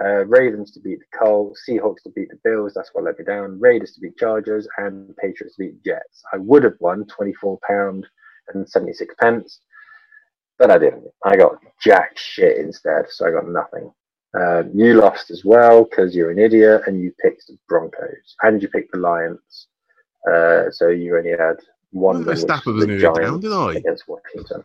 uh, 0.03 0.25
Ravens 0.25 0.71
to 0.71 0.79
beat 0.79 0.99
the 0.99 1.17
Colts, 1.17 1.63
Seahawks 1.67 2.01
to 2.03 2.09
beat 2.15 2.29
the 2.29 2.39
Bills. 2.43 2.73
That's 2.73 2.89
what 2.93 3.03
let 3.03 3.19
me 3.19 3.25
down. 3.25 3.59
Raiders 3.59 3.93
to 3.93 4.01
beat 4.01 4.17
Chargers, 4.17 4.67
and 4.77 5.15
Patriots 5.17 5.55
to 5.55 5.63
beat 5.65 5.83
Jets. 5.83 6.23
I 6.33 6.37
would 6.37 6.63
have 6.63 6.75
won 6.79 7.05
24 7.05 7.59
pound 7.67 8.07
and 8.53 8.67
76 8.67 9.13
pence, 9.21 9.61
but 10.57 10.71
I 10.71 10.77
didn't. 10.77 11.05
I 11.23 11.35
got 11.35 11.57
jack 11.81 12.17
shit 12.17 12.57
instead, 12.57 13.05
so 13.09 13.27
I 13.27 13.31
got 13.31 13.47
nothing. 13.47 13.91
Um, 14.37 14.71
you 14.73 14.95
lost 14.95 15.31
as 15.31 15.45
well 15.45 15.85
because 15.85 16.13
you're 16.13 16.31
an 16.31 16.39
idiot 16.39 16.81
and 16.87 17.01
you 17.01 17.13
picked 17.21 17.47
the 17.47 17.57
Broncos 17.69 18.35
and 18.41 18.61
you 18.61 18.67
picked 18.67 18.91
the 18.91 18.97
Lions. 18.99 19.67
Uh, 20.29 20.69
so 20.71 20.89
you 20.89 21.15
only 21.17 21.29
had 21.31 21.55
one 21.95 22.25
Verstappen 22.25 22.75
was 22.75 22.85
nearly 22.85 23.01
down, 23.01 23.39
did 23.39 23.53
I? 23.53 23.75
against 23.75 24.03
Washington. 24.07 24.63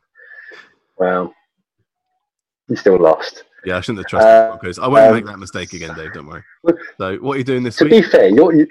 Well, 0.99 1.33
you 2.69 2.75
still 2.75 2.99
lost. 2.99 3.45
Yeah, 3.65 3.77
I 3.77 3.81
shouldn't 3.81 3.99
have 3.99 4.07
trusted 4.09 4.29
Uh, 4.29 4.49
Broncos. 4.49 4.79
I 4.81 4.89
won't 4.89 5.07
um, 5.07 5.15
make 5.15 5.27
that 5.27 5.39
mistake 5.39 5.73
again, 5.73 5.95
Dave. 5.95 6.13
Don't 6.13 6.27
worry. 6.27 6.43
So, 6.99 7.17
what 7.19 7.35
are 7.35 7.39
you 7.39 7.45
doing 7.45 7.63
this 7.63 7.77
To 7.77 7.85
week? 7.85 7.93
To 7.93 8.03
be 8.03 8.09
fair, 8.09 8.29
your 8.29 8.67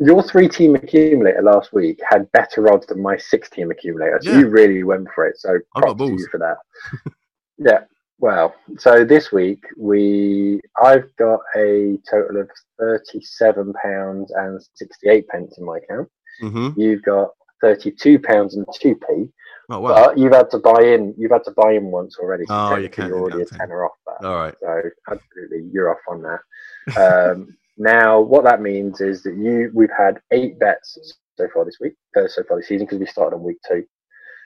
your 0.00 0.22
three 0.22 0.48
team 0.48 0.74
accumulator 0.74 1.42
last 1.42 1.72
week 1.72 2.00
had 2.08 2.30
better 2.32 2.72
odds 2.72 2.86
than 2.86 3.02
my 3.02 3.16
six 3.16 3.50
team 3.50 3.70
accumulator. 3.70 4.20
So 4.22 4.30
Yeah. 4.30 4.38
you 4.38 4.48
really 4.48 4.84
went 4.84 5.08
for 5.14 5.26
it. 5.26 5.36
So 5.38 5.58
props 5.76 6.00
to 6.00 6.06
you 6.12 6.28
for 6.30 6.38
that. 6.38 6.56
yeah. 7.58 7.80
Well, 8.20 8.54
so 8.78 9.04
this 9.04 9.32
week 9.32 9.62
we 9.76 10.60
I've 10.82 11.14
got 11.16 11.40
a 11.56 11.98
total 12.10 12.40
of 12.40 12.48
thirty 12.78 13.20
seven 13.20 13.72
pounds 13.82 14.30
and 14.32 14.62
sixty 14.74 15.08
eight 15.10 15.28
pence 15.28 15.58
in 15.58 15.64
my 15.66 15.78
account. 15.78 16.08
hmm 16.40 16.70
You've 16.76 17.02
got 17.02 17.30
thirty 17.60 17.90
two 17.90 18.18
pounds 18.18 18.56
and 18.56 18.66
two 18.80 18.94
p. 18.94 19.28
Oh 19.70 19.80
well. 19.80 20.06
But 20.06 20.18
you've 20.18 20.32
had 20.32 20.50
to 20.50 20.58
buy 20.58 20.82
in. 20.82 21.14
You've 21.18 21.32
had 21.32 21.44
to 21.44 21.52
buy 21.52 21.72
in 21.72 21.84
once 21.84 22.16
already. 22.18 22.44
So 22.46 22.54
Oh, 22.54 22.76
you 22.76 22.88
can 22.88 23.08
You're 23.08 23.20
already 23.20 23.42
a 23.42 23.46
tenner 23.46 23.84
off 23.84 23.92
that. 24.06 24.26
All 24.26 24.34
right. 24.36 24.54
So 24.60 24.82
absolutely, 25.10 25.68
you're 25.72 25.90
off 25.90 25.98
on 26.08 26.22
that. 26.22 26.40
Um, 26.96 27.54
now, 27.76 28.18
what 28.18 28.44
that 28.44 28.62
means 28.62 29.00
is 29.00 29.22
that 29.22 29.36
you 29.36 29.70
we've 29.74 29.90
had 29.96 30.20
eight 30.32 30.58
bets 30.58 30.98
so 31.36 31.46
far 31.54 31.64
this 31.64 31.76
week, 31.80 31.92
uh, 32.16 32.26
so 32.26 32.42
far 32.44 32.56
this 32.56 32.68
season, 32.68 32.86
because 32.86 32.98
we 32.98 33.06
started 33.06 33.36
on 33.36 33.42
week 33.42 33.58
two. 33.68 33.84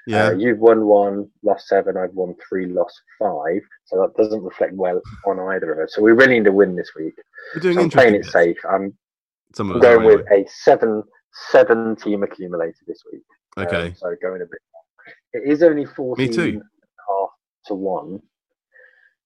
Yeah. 0.06 0.26
Uh, 0.26 0.30
you've 0.32 0.58
won 0.58 0.84
one, 0.86 1.30
lost 1.42 1.68
seven. 1.68 1.96
I've 1.96 2.12
won 2.12 2.34
three, 2.48 2.66
lost 2.66 3.00
five. 3.18 3.62
So 3.84 4.00
that 4.00 4.20
doesn't 4.20 4.42
reflect 4.42 4.74
well 4.74 5.00
on 5.26 5.38
either 5.54 5.72
of 5.72 5.78
us. 5.78 5.94
So 5.94 6.02
we 6.02 6.12
really 6.12 6.34
need 6.34 6.44
to 6.44 6.52
win 6.52 6.74
this 6.74 6.90
week. 6.96 7.14
We're 7.54 7.60
doing 7.60 7.76
So 7.76 7.82
I'm 7.82 7.90
playing 7.90 8.16
it 8.16 8.26
safe. 8.26 8.58
I'm 8.68 8.96
Some 9.54 9.70
of 9.70 9.76
us 9.76 9.82
going 9.82 10.04
with 10.04 10.26
a 10.32 10.44
seven 10.48 11.04
seven 11.50 11.96
team 11.96 12.22
accumulator 12.22 12.78
this 12.86 13.02
week. 13.12 13.22
Um, 13.56 13.66
Okay. 13.66 13.94
so 13.96 14.14
going 14.22 14.42
a 14.42 14.46
bit. 14.46 14.60
It 15.34 15.50
is 15.50 15.62
only 15.62 15.84
14 15.84 16.32
too. 16.32 16.42
and 16.42 16.62
a 16.62 17.12
half 17.12 17.30
to 17.66 17.74
one. 17.74 18.22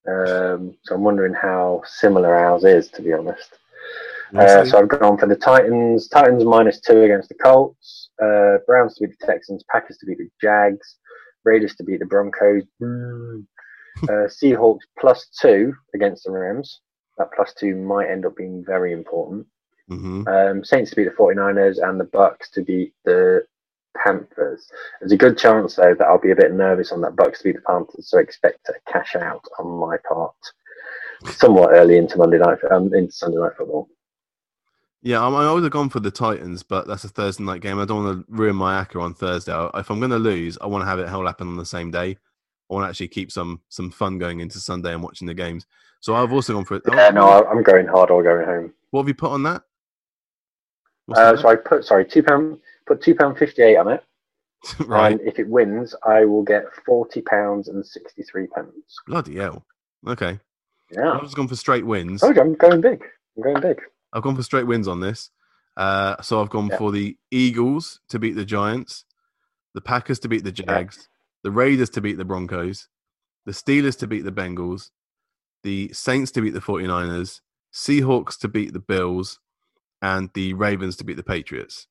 Um, 0.09 0.77
so 0.85 0.95
I'm 0.95 1.03
wondering 1.03 1.35
how 1.35 1.83
similar 1.85 2.35
ours 2.35 2.65
is, 2.65 2.89
to 2.91 3.03
be 3.03 3.13
honest. 3.13 3.59
Uh, 4.37 4.65
so 4.65 4.79
I've 4.79 4.89
gone 4.89 5.19
for 5.19 5.27
the 5.27 5.37
Titans. 5.37 6.09
Titans 6.09 6.45
minus 6.45 6.81
two 6.81 7.03
against 7.03 7.29
the 7.29 7.35
Colts. 7.37 8.11
Uh, 8.23 8.59
Browns 8.67 8.95
to 8.97 9.07
beat 9.07 9.17
the 9.19 9.27
Texans. 9.27 9.65
Packers 9.71 9.99
to 9.99 10.07
beat 10.07 10.19
the 10.19 10.29
Jags. 10.41 10.97
Raiders 11.45 11.75
to 11.77 11.85
beat 11.85 12.01
the 12.01 12.07
Broncos. 12.07 12.65
Boo. 12.81 13.45
uh, 14.03 14.27
Seahawks 14.29 14.81
plus 14.99 15.29
two 15.41 15.75
against 15.95 16.25
the 16.25 16.33
Rams. 16.33 16.81
That 17.19 17.29
plus 17.35 17.55
two 17.55 17.77
might 17.77 18.11
end 18.11 18.27
up 18.27 18.37
being 18.37 18.65
very 18.67 18.93
important. 18.93 19.47
Mhm. 19.91 20.27
Um, 20.27 20.65
Saints 20.65 20.91
to 20.91 20.97
beat 20.97 21.05
the 21.05 21.11
49ers 21.11 21.79
and 21.79 22.01
the 22.01 22.05
Bucks 22.05 22.51
to 22.51 22.63
beat 22.63 22.93
the 23.05 23.45
Panthers. 23.97 24.71
There's 25.01 25.13
a 25.13 25.17
good 25.17 25.39
chance 25.39 25.77
though 25.77 25.95
that 25.95 26.07
I'll 26.07 26.19
be 26.21 26.33
a 26.33 26.37
bit 26.37 26.53
nervous 26.53 26.93
on 26.93 27.01
that 27.03 27.17
Bucks 27.17 27.39
to 27.39 27.45
beat 27.45 27.57
the 27.57 27.63
Panthers, 27.63 28.09
so 28.11 28.19
expect 28.19 28.69
a 28.69 28.93
cash 28.93 29.15
out 29.17 29.45
on 29.59 29.67
my 29.69 29.97
part 30.09 30.35
somewhat 31.27 31.71
early 31.73 31.97
into 31.97 32.19
Monday 32.19 32.39
night, 32.39 32.59
um, 32.71 32.93
into 32.95 33.13
Sunday 33.13 33.39
night 33.39 33.53
football. 33.57 33.89
Yeah, 35.03 35.25
I'm, 35.25 35.35
I 35.35 35.53
would 35.53 35.63
have 35.63 35.73
gone 35.73 35.89
for 35.89 36.01
the 36.01 36.11
Titans, 36.11 36.63
but 36.63 36.89
that's 36.89 37.05
a 37.05 37.09
Thursday 37.09 37.45
night 37.45 37.61
game. 37.61 37.79
I 37.79 37.85
don't 37.85 38.05
want 38.05 38.27
to 38.27 38.33
ruin 38.33 38.57
my 38.57 38.83
acca 38.83 39.01
on 39.01 39.15
Thursday. 39.15 39.53
If 39.75 39.91
I'm 39.91 40.01
going 40.01 40.11
to 40.11 40.19
lose, 40.19 40.59
I 40.61 40.67
want 40.67 40.83
to 40.83 40.87
have 40.87 40.99
it 40.99 41.09
all 41.09 41.27
happen 41.27 41.49
on 41.49 41.57
the 41.57 41.65
same 41.65 41.91
day. 41.91 42.19
I 42.69 42.75
want 42.75 42.85
to 42.85 42.89
actually 42.89 43.09
keep 43.09 43.31
some 43.31 43.61
some 43.69 43.91
fun 43.91 44.19
going 44.19 44.41
into 44.41 44.59
Sunday 44.59 44.93
and 44.93 45.03
watching 45.03 45.29
the 45.29 45.35
games. 45.35 45.67
So 46.01 46.15
I've 46.17 46.33
also 46.33 46.55
gone 46.55 46.65
for 46.65 46.75
it. 46.77 46.83
Yeah, 46.89 47.11
no, 47.11 47.45
I'm 47.45 47.63
going 47.63 47.87
hard 47.87 48.11
or 48.11 48.23
going 48.23 48.45
home. 48.45 48.75
What 48.91 49.03
have 49.03 49.09
you 49.09 49.15
put 49.15 49.31
on 49.31 49.45
that? 49.45 49.63
Uh, 51.15 51.37
so 51.37 51.49
I 51.49 51.57
put 51.57 51.85
sorry 51.85 52.05
two 52.05 52.23
pound 52.23 52.59
put 52.87 53.01
two 53.01 53.15
pound 53.15 53.39
fifty 53.39 53.63
eight 53.63 53.77
on 53.77 53.89
it, 53.89 54.03
right. 54.87 55.13
and 55.13 55.21
if 55.21 55.39
it 55.39 55.49
wins, 55.49 55.95
I 56.05 56.25
will 56.25 56.43
get 56.43 56.65
forty 56.85 57.23
pounds 57.23 57.69
and 57.69 57.85
sixty 57.87 58.23
three 58.23 58.47
pence. 58.49 58.71
Bloody 59.07 59.37
hell. 59.37 59.65
Okay. 60.07 60.39
Yeah, 60.91 61.13
I've 61.13 61.23
just 61.23 61.37
gone 61.37 61.49
for 61.49 61.57
straight 61.57 61.85
wins. 61.87 62.23
Oh, 62.23 62.29
I'm 62.31 62.55
going 62.55 62.81
big. 62.81 63.05
I'm 63.37 63.43
going 63.43 63.61
big. 63.61 63.81
I've 64.13 64.23
gone 64.23 64.37
for 64.37 64.43
straight 64.43 64.67
wins 64.67 64.87
on 64.89 65.01
this. 65.01 65.31
Uh, 65.77 66.21
so 66.23 66.41
I've 66.41 66.49
gone 66.49 66.69
Yeah. 66.69 66.79
for 66.79 66.91
the 66.93 67.17
Eagles 67.31 68.01
to 68.09 68.19
beat 68.19 68.35
the 68.37 68.45
Giants, 68.45 69.05
the 69.75 69.81
Packers 69.81 70.19
to 70.21 70.29
beat 70.29 70.45
the 70.45 70.53
Jags, 70.53 71.09
the 71.43 71.51
Raiders 71.51 71.91
to 71.91 72.01
beat 72.01 72.17
the 72.19 72.25
Broncos, 72.25 72.89
the 73.45 73.53
Steelers 73.53 73.99
to 73.99 74.07
beat 74.07 74.25
the 74.25 74.33
Bengals, 74.33 74.91
the 75.65 75.91
Saints 75.93 76.31
to 76.33 76.41
beat 76.41 76.55
the 76.55 76.61
49ers, 76.61 77.41
Seahawks 77.75 78.39
to 78.39 78.49
beat 78.49 78.73
the 78.73 78.79
Bills, 78.79 79.39
and 80.07 80.31
the 80.35 80.55
Ravens 80.55 80.97
to 80.97 81.05
beat 81.05 81.17
the 81.17 81.23
Patriots. 81.35 81.89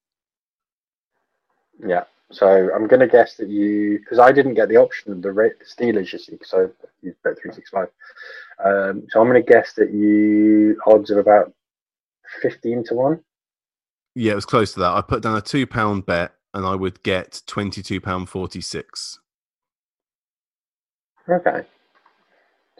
Yeah. 1.85 2.05
So 2.31 2.47
I'm 2.73 2.87
going 2.87 3.01
to 3.01 3.07
guess 3.07 3.35
that 3.35 3.49
you, 3.49 3.99
because 3.99 4.19
I 4.19 4.31
didn't 4.31 4.55
get 4.55 4.69
the 4.69 4.77
option 4.77 5.11
of 5.11 5.21
the, 5.21 5.29
Steelers, 5.73 6.11
you 6.11 6.19
see, 6.19 6.37
so 6.43 6.71
you 7.01 7.13
bet 7.23 7.37
three 7.39 7.53
six 7.53 7.69
five. 7.69 7.89
Um, 8.63 9.03
so 9.09 9.19
I'm 9.19 9.29
going 9.29 9.43
to 9.43 9.53
guess 9.53 9.73
that 9.73 9.91
you 9.91 10.79
odds 10.87 11.11
of 11.11 11.17
about 11.17 11.53
fifteen 12.41 12.83
to 12.85 12.95
one. 12.95 13.19
Yeah, 14.15 14.31
it 14.31 14.35
was 14.35 14.45
close 14.45 14.73
to 14.73 14.79
that. 14.79 14.93
I 14.93 15.01
put 15.01 15.21
down 15.21 15.37
a 15.37 15.41
two 15.41 15.67
pound 15.67 16.05
bet 16.05 16.31
and 16.53 16.65
I 16.65 16.75
would 16.75 17.03
get 17.03 17.41
twenty 17.45 17.83
two 17.83 17.99
pound 18.01 18.29
forty 18.29 18.61
six. 18.61 19.19
Okay. 21.27 21.65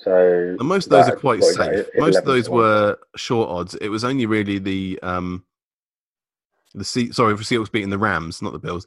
So 0.05 0.55
And 0.59 0.67
most 0.69 0.85
of 0.85 0.91
those 0.91 1.09
are 1.09 1.15
quite 1.15 1.39
what 1.39 1.49
is 1.49 1.57
that, 1.57 1.75
safe. 1.75 1.87
Most 1.95 2.19
of 2.19 2.25
those 2.25 2.47
were 2.47 2.95
short 3.15 3.49
odds. 3.49 3.73
It 3.81 3.89
was 3.89 4.03
only 4.03 4.27
really 4.27 4.59
the 4.59 4.99
um 5.01 5.43
the 6.75 6.85
sea 6.85 7.11
sorry 7.11 7.35
for 7.35 7.41
Seahawks 7.41 7.71
beating 7.71 7.89
the 7.89 7.97
Rams, 7.97 8.39
not 8.39 8.53
the 8.53 8.59
Bills. 8.59 8.85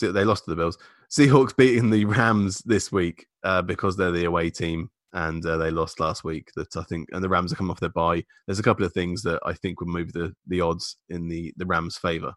They 0.00 0.24
lost 0.24 0.44
to 0.44 0.50
the 0.50 0.56
Bills. 0.56 0.76
Seahawks 1.08 1.56
beating 1.56 1.90
the 1.90 2.04
Rams 2.06 2.58
this 2.66 2.90
week 2.90 3.28
uh, 3.44 3.62
because 3.62 3.96
they're 3.96 4.10
the 4.10 4.24
away 4.24 4.50
team 4.50 4.90
and 5.12 5.46
uh, 5.46 5.58
they 5.58 5.70
lost 5.70 6.00
last 6.00 6.24
week. 6.24 6.50
That 6.56 6.76
I 6.76 6.82
think, 6.82 7.08
and 7.12 7.22
the 7.22 7.28
Rams 7.28 7.52
are 7.52 7.56
coming 7.56 7.70
off 7.70 7.78
their 7.78 7.90
bye. 7.90 8.24
There's 8.46 8.58
a 8.58 8.64
couple 8.64 8.84
of 8.84 8.92
things 8.92 9.22
that 9.22 9.38
I 9.46 9.52
think 9.52 9.78
would 9.78 9.88
move 9.88 10.12
the 10.12 10.34
the 10.48 10.60
odds 10.60 10.96
in 11.08 11.28
the 11.28 11.54
the 11.56 11.66
Rams' 11.66 11.96
favor. 11.96 12.34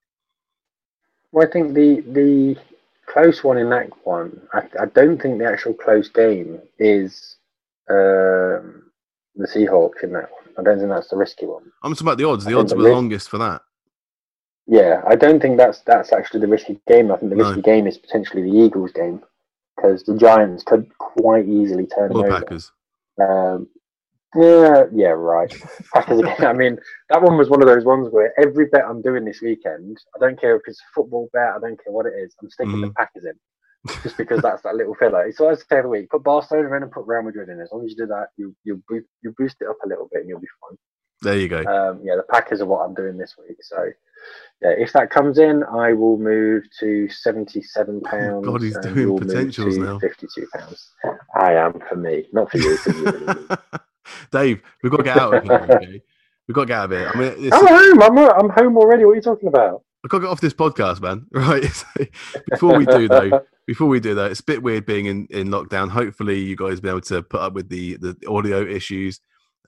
Well, 1.31 1.47
I 1.47 1.49
think 1.49 1.73
the 1.73 2.01
the 2.01 2.55
close 3.07 3.43
one 3.43 3.57
in 3.57 3.71
that 3.71 3.89
one. 4.05 4.39
I, 4.53 4.59
I 4.79 4.85
don't 4.85 5.19
think 5.19 5.39
the 5.39 5.45
actual 5.45 5.73
close 5.73 6.07
game 6.07 6.59
is 6.77 7.37
um, 7.91 8.83
the 9.35 9.47
Seahawks 9.47 10.03
in 10.03 10.13
that 10.13 10.29
one. 10.31 10.41
I 10.57 10.63
don't 10.63 10.77
think 10.79 10.89
that's 10.89 11.09
the 11.09 11.17
risky 11.17 11.45
one. 11.45 11.63
I'm 11.83 11.93
talking 11.93 12.07
about 12.07 12.17
the 12.17 12.25
odds. 12.27 12.43
The 12.45 12.51
think 12.51 12.59
odds 12.59 12.71
the 12.71 12.77
were 12.77 12.83
risk- 12.85 12.93
longest 12.95 13.29
for 13.29 13.37
that. 13.39 13.61
Yeah, 14.67 15.01
I 15.07 15.15
don't 15.15 15.41
think 15.41 15.57
that's 15.57 15.79
that's 15.81 16.13
actually 16.13 16.41
the 16.41 16.47
risky 16.47 16.79
game. 16.87 17.11
I 17.11 17.17
think 17.17 17.29
the 17.31 17.35
No. 17.35 17.45
risky 17.47 17.61
game 17.61 17.87
is 17.87 17.97
potentially 17.97 18.43
the 18.43 18.57
Eagles 18.57 18.91
game 18.91 19.21
because 19.75 20.03
the 20.03 20.15
Giants 20.15 20.63
could 20.63 20.89
quite 20.97 21.47
easily 21.47 21.87
turn 21.87 22.11
Or 22.11 22.13
them 22.13 22.17
the 22.17 22.23
over. 22.27 22.39
Packers. 22.39 22.71
Um, 23.21 23.67
yeah, 24.35 24.83
yeah, 24.93 25.07
right. 25.09 25.51
Packers 25.93 26.19
again. 26.19 26.45
I 26.45 26.53
mean, 26.53 26.77
that 27.09 27.21
one 27.21 27.37
was 27.37 27.49
one 27.49 27.61
of 27.61 27.67
those 27.67 27.83
ones 27.83 28.09
where 28.11 28.33
every 28.39 28.67
bet 28.67 28.85
I'm 28.87 29.01
doing 29.01 29.25
this 29.25 29.41
weekend, 29.41 29.97
I 30.15 30.19
don't 30.19 30.39
care 30.39 30.55
if 30.55 30.61
it's 30.67 30.79
a 30.79 30.93
football 30.93 31.29
bet, 31.33 31.53
I 31.55 31.59
don't 31.59 31.83
care 31.83 31.91
what 31.91 32.05
it 32.05 32.13
is, 32.17 32.33
I'm 32.41 32.49
sticking 32.49 32.79
the 32.81 32.87
Mhm. 32.87 32.95
Packers 32.95 33.25
in. 33.25 33.33
Just 34.03 34.17
because 34.17 34.41
that's 34.41 34.61
that 34.63 34.75
little 34.75 34.95
filler. 34.95 35.31
So 35.31 35.49
I 35.49 35.55
say 35.55 35.63
every 35.71 35.89
week, 35.89 36.09
put 36.09 36.23
Barcelona 36.23 36.75
in 36.75 36.83
and 36.83 36.91
put 36.91 37.05
Real 37.07 37.23
Madrid 37.23 37.49
in. 37.49 37.59
As 37.59 37.69
long 37.71 37.83
as 37.83 37.91
you 37.91 37.97
do 37.97 38.07
that, 38.07 38.27
you 38.37 38.55
you 38.63 38.81
you 38.89 39.33
boost 39.37 39.57
it 39.61 39.67
up 39.67 39.77
a 39.83 39.87
little 39.87 40.09
bit 40.11 40.21
and 40.21 40.29
you'll 40.29 40.39
be 40.39 40.47
fine. 40.61 40.77
There 41.21 41.37
you 41.37 41.47
go. 41.47 41.59
Um, 41.59 42.01
yeah, 42.03 42.15
the 42.15 42.25
Packers 42.29 42.61
are 42.61 42.65
what 42.65 42.79
I'm 42.79 42.93
doing 42.93 43.17
this 43.17 43.35
week. 43.37 43.57
So 43.61 43.85
yeah, 44.61 44.73
if 44.77 44.93
that 44.93 45.09
comes 45.09 45.37
in, 45.39 45.63
I 45.63 45.93
will 45.93 46.17
move 46.17 46.63
to 46.79 47.09
seventy-seven 47.09 48.01
pounds. 48.01 48.45
God, 48.45 48.61
he's 48.61 48.77
doing 48.79 49.17
potentials 49.17 49.77
now. 49.77 49.99
Fifty-two 49.99 50.47
pounds. 50.53 50.91
I 51.35 51.53
am 51.53 51.79
for 51.87 51.95
me, 51.95 52.27
not 52.33 52.51
for 52.51 52.57
you. 52.57 52.77
For 52.77 52.91
you. 52.91 53.47
Dave, 54.31 54.61
we've 54.83 54.91
got 54.91 54.97
to 54.97 55.03
get 55.03 55.17
out 55.17 55.33
of 55.35 55.43
here. 55.43 55.53
Okay? 55.53 56.01
We've 56.47 56.55
got 56.55 56.61
to 56.61 56.67
get 56.67 56.77
out 56.77 56.91
of 56.91 56.99
here. 56.99 57.11
I 57.13 57.17
mean, 57.17 57.53
I'm 57.53 57.67
home. 57.67 58.01
I'm, 58.01 58.17
I'm 58.17 58.49
home 58.49 58.77
already. 58.77 59.05
What 59.05 59.11
are 59.11 59.15
you 59.15 59.21
talking 59.21 59.47
about? 59.47 59.83
I've 60.03 60.09
got 60.09 60.17
to 60.19 60.23
get 60.23 60.31
off 60.31 60.41
this 60.41 60.53
podcast, 60.53 61.01
man. 61.01 61.27
Right. 61.31 61.63
before 62.49 62.77
we 62.77 62.85
do 62.85 63.07
though, 63.07 63.41
before 63.67 63.87
we 63.87 63.99
do 63.99 64.15
that, 64.15 64.31
it's 64.31 64.39
a 64.39 64.45
bit 64.45 64.63
weird 64.63 64.85
being 64.85 65.05
in, 65.05 65.27
in 65.29 65.49
lockdown. 65.49 65.89
Hopefully, 65.89 66.39
you 66.39 66.55
guys 66.55 66.75
will 66.75 66.81
be 66.81 66.89
able 66.89 67.01
to 67.01 67.21
put 67.21 67.41
up 67.41 67.53
with 67.53 67.69
the 67.69 67.97
the 67.97 68.15
audio 68.27 68.65
issues 68.65 69.19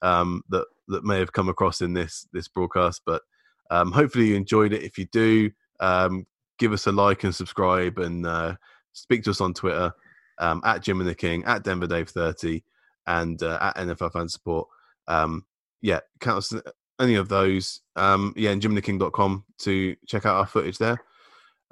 um, 0.02 0.44
that 0.50 0.66
that 0.88 1.04
may 1.04 1.20
have 1.20 1.34
come 1.34 1.50
across 1.50 1.82
in 1.82 1.94
this 1.94 2.28
this 2.34 2.48
broadcast. 2.48 3.02
But 3.06 3.22
um, 3.70 3.92
hopefully, 3.92 4.28
you 4.28 4.36
enjoyed 4.36 4.74
it. 4.74 4.84
If 4.84 4.98
you 4.98 5.06
do, 5.12 5.52
um, 5.80 6.26
give 6.58 6.74
us 6.74 6.88
a 6.88 6.92
like 6.92 7.24
and 7.24 7.36
subscribe, 7.36 8.00
and 8.00 8.26
uh, 8.26 8.56
speak 8.94 9.24
to 9.24 9.32
us 9.32 9.42
on 9.42 9.54
Twitter 9.54 9.94
um, 10.40 10.62
at 10.66 10.82
Jim 10.82 11.00
and 11.00 11.10
the 11.10 11.16
King, 11.16 11.44
at 11.46 11.64
Denver 11.64 11.88
Dave 11.88 12.10
thirty, 12.10 12.64
and 13.06 13.42
uh, 13.44 13.60
at 13.62 13.78
NFL 13.78 14.14
Fan 14.14 14.30
Support. 14.30 14.68
Um, 15.08 15.46
yeah, 15.82 16.00
count 16.20 16.38
us 16.40 16.54
any 17.00 17.16
of 17.16 17.30
those. 17.30 17.82
Um, 17.96 18.34
yeah, 18.36 18.52
and 18.52 18.62
jimandtheking.com 18.62 19.46
to 19.60 19.96
check 20.08 20.26
out 20.26 20.38
our 20.38 20.46
footage 20.46 20.78
there. 20.78 21.04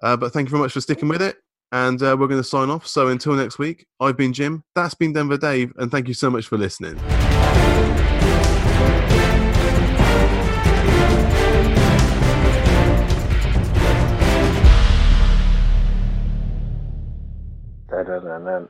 Uh, 0.01 0.17
but 0.17 0.33
thank 0.33 0.47
you 0.47 0.51
very 0.51 0.61
much 0.61 0.73
for 0.73 0.81
sticking 0.81 1.09
with 1.09 1.21
it. 1.21 1.37
And 1.71 2.01
uh, 2.01 2.17
we're 2.19 2.27
going 2.27 2.41
to 2.41 2.47
sign 2.47 2.69
off. 2.69 2.85
So 2.85 3.07
until 3.07 3.33
next 3.33 3.57
week, 3.57 3.85
I've 3.99 4.17
been 4.17 4.33
Jim. 4.33 4.63
That's 4.75 4.93
been 4.93 5.13
Denver 5.13 5.37
Dave. 5.37 5.71
And 5.77 5.89
thank 5.89 6.07
you 6.07 6.13
so 6.13 6.29
much 6.29 6.47
for 6.47 6.57
listening. 6.57 6.95
Da, 17.87 18.03
da, 18.03 18.19
da, 18.19 18.67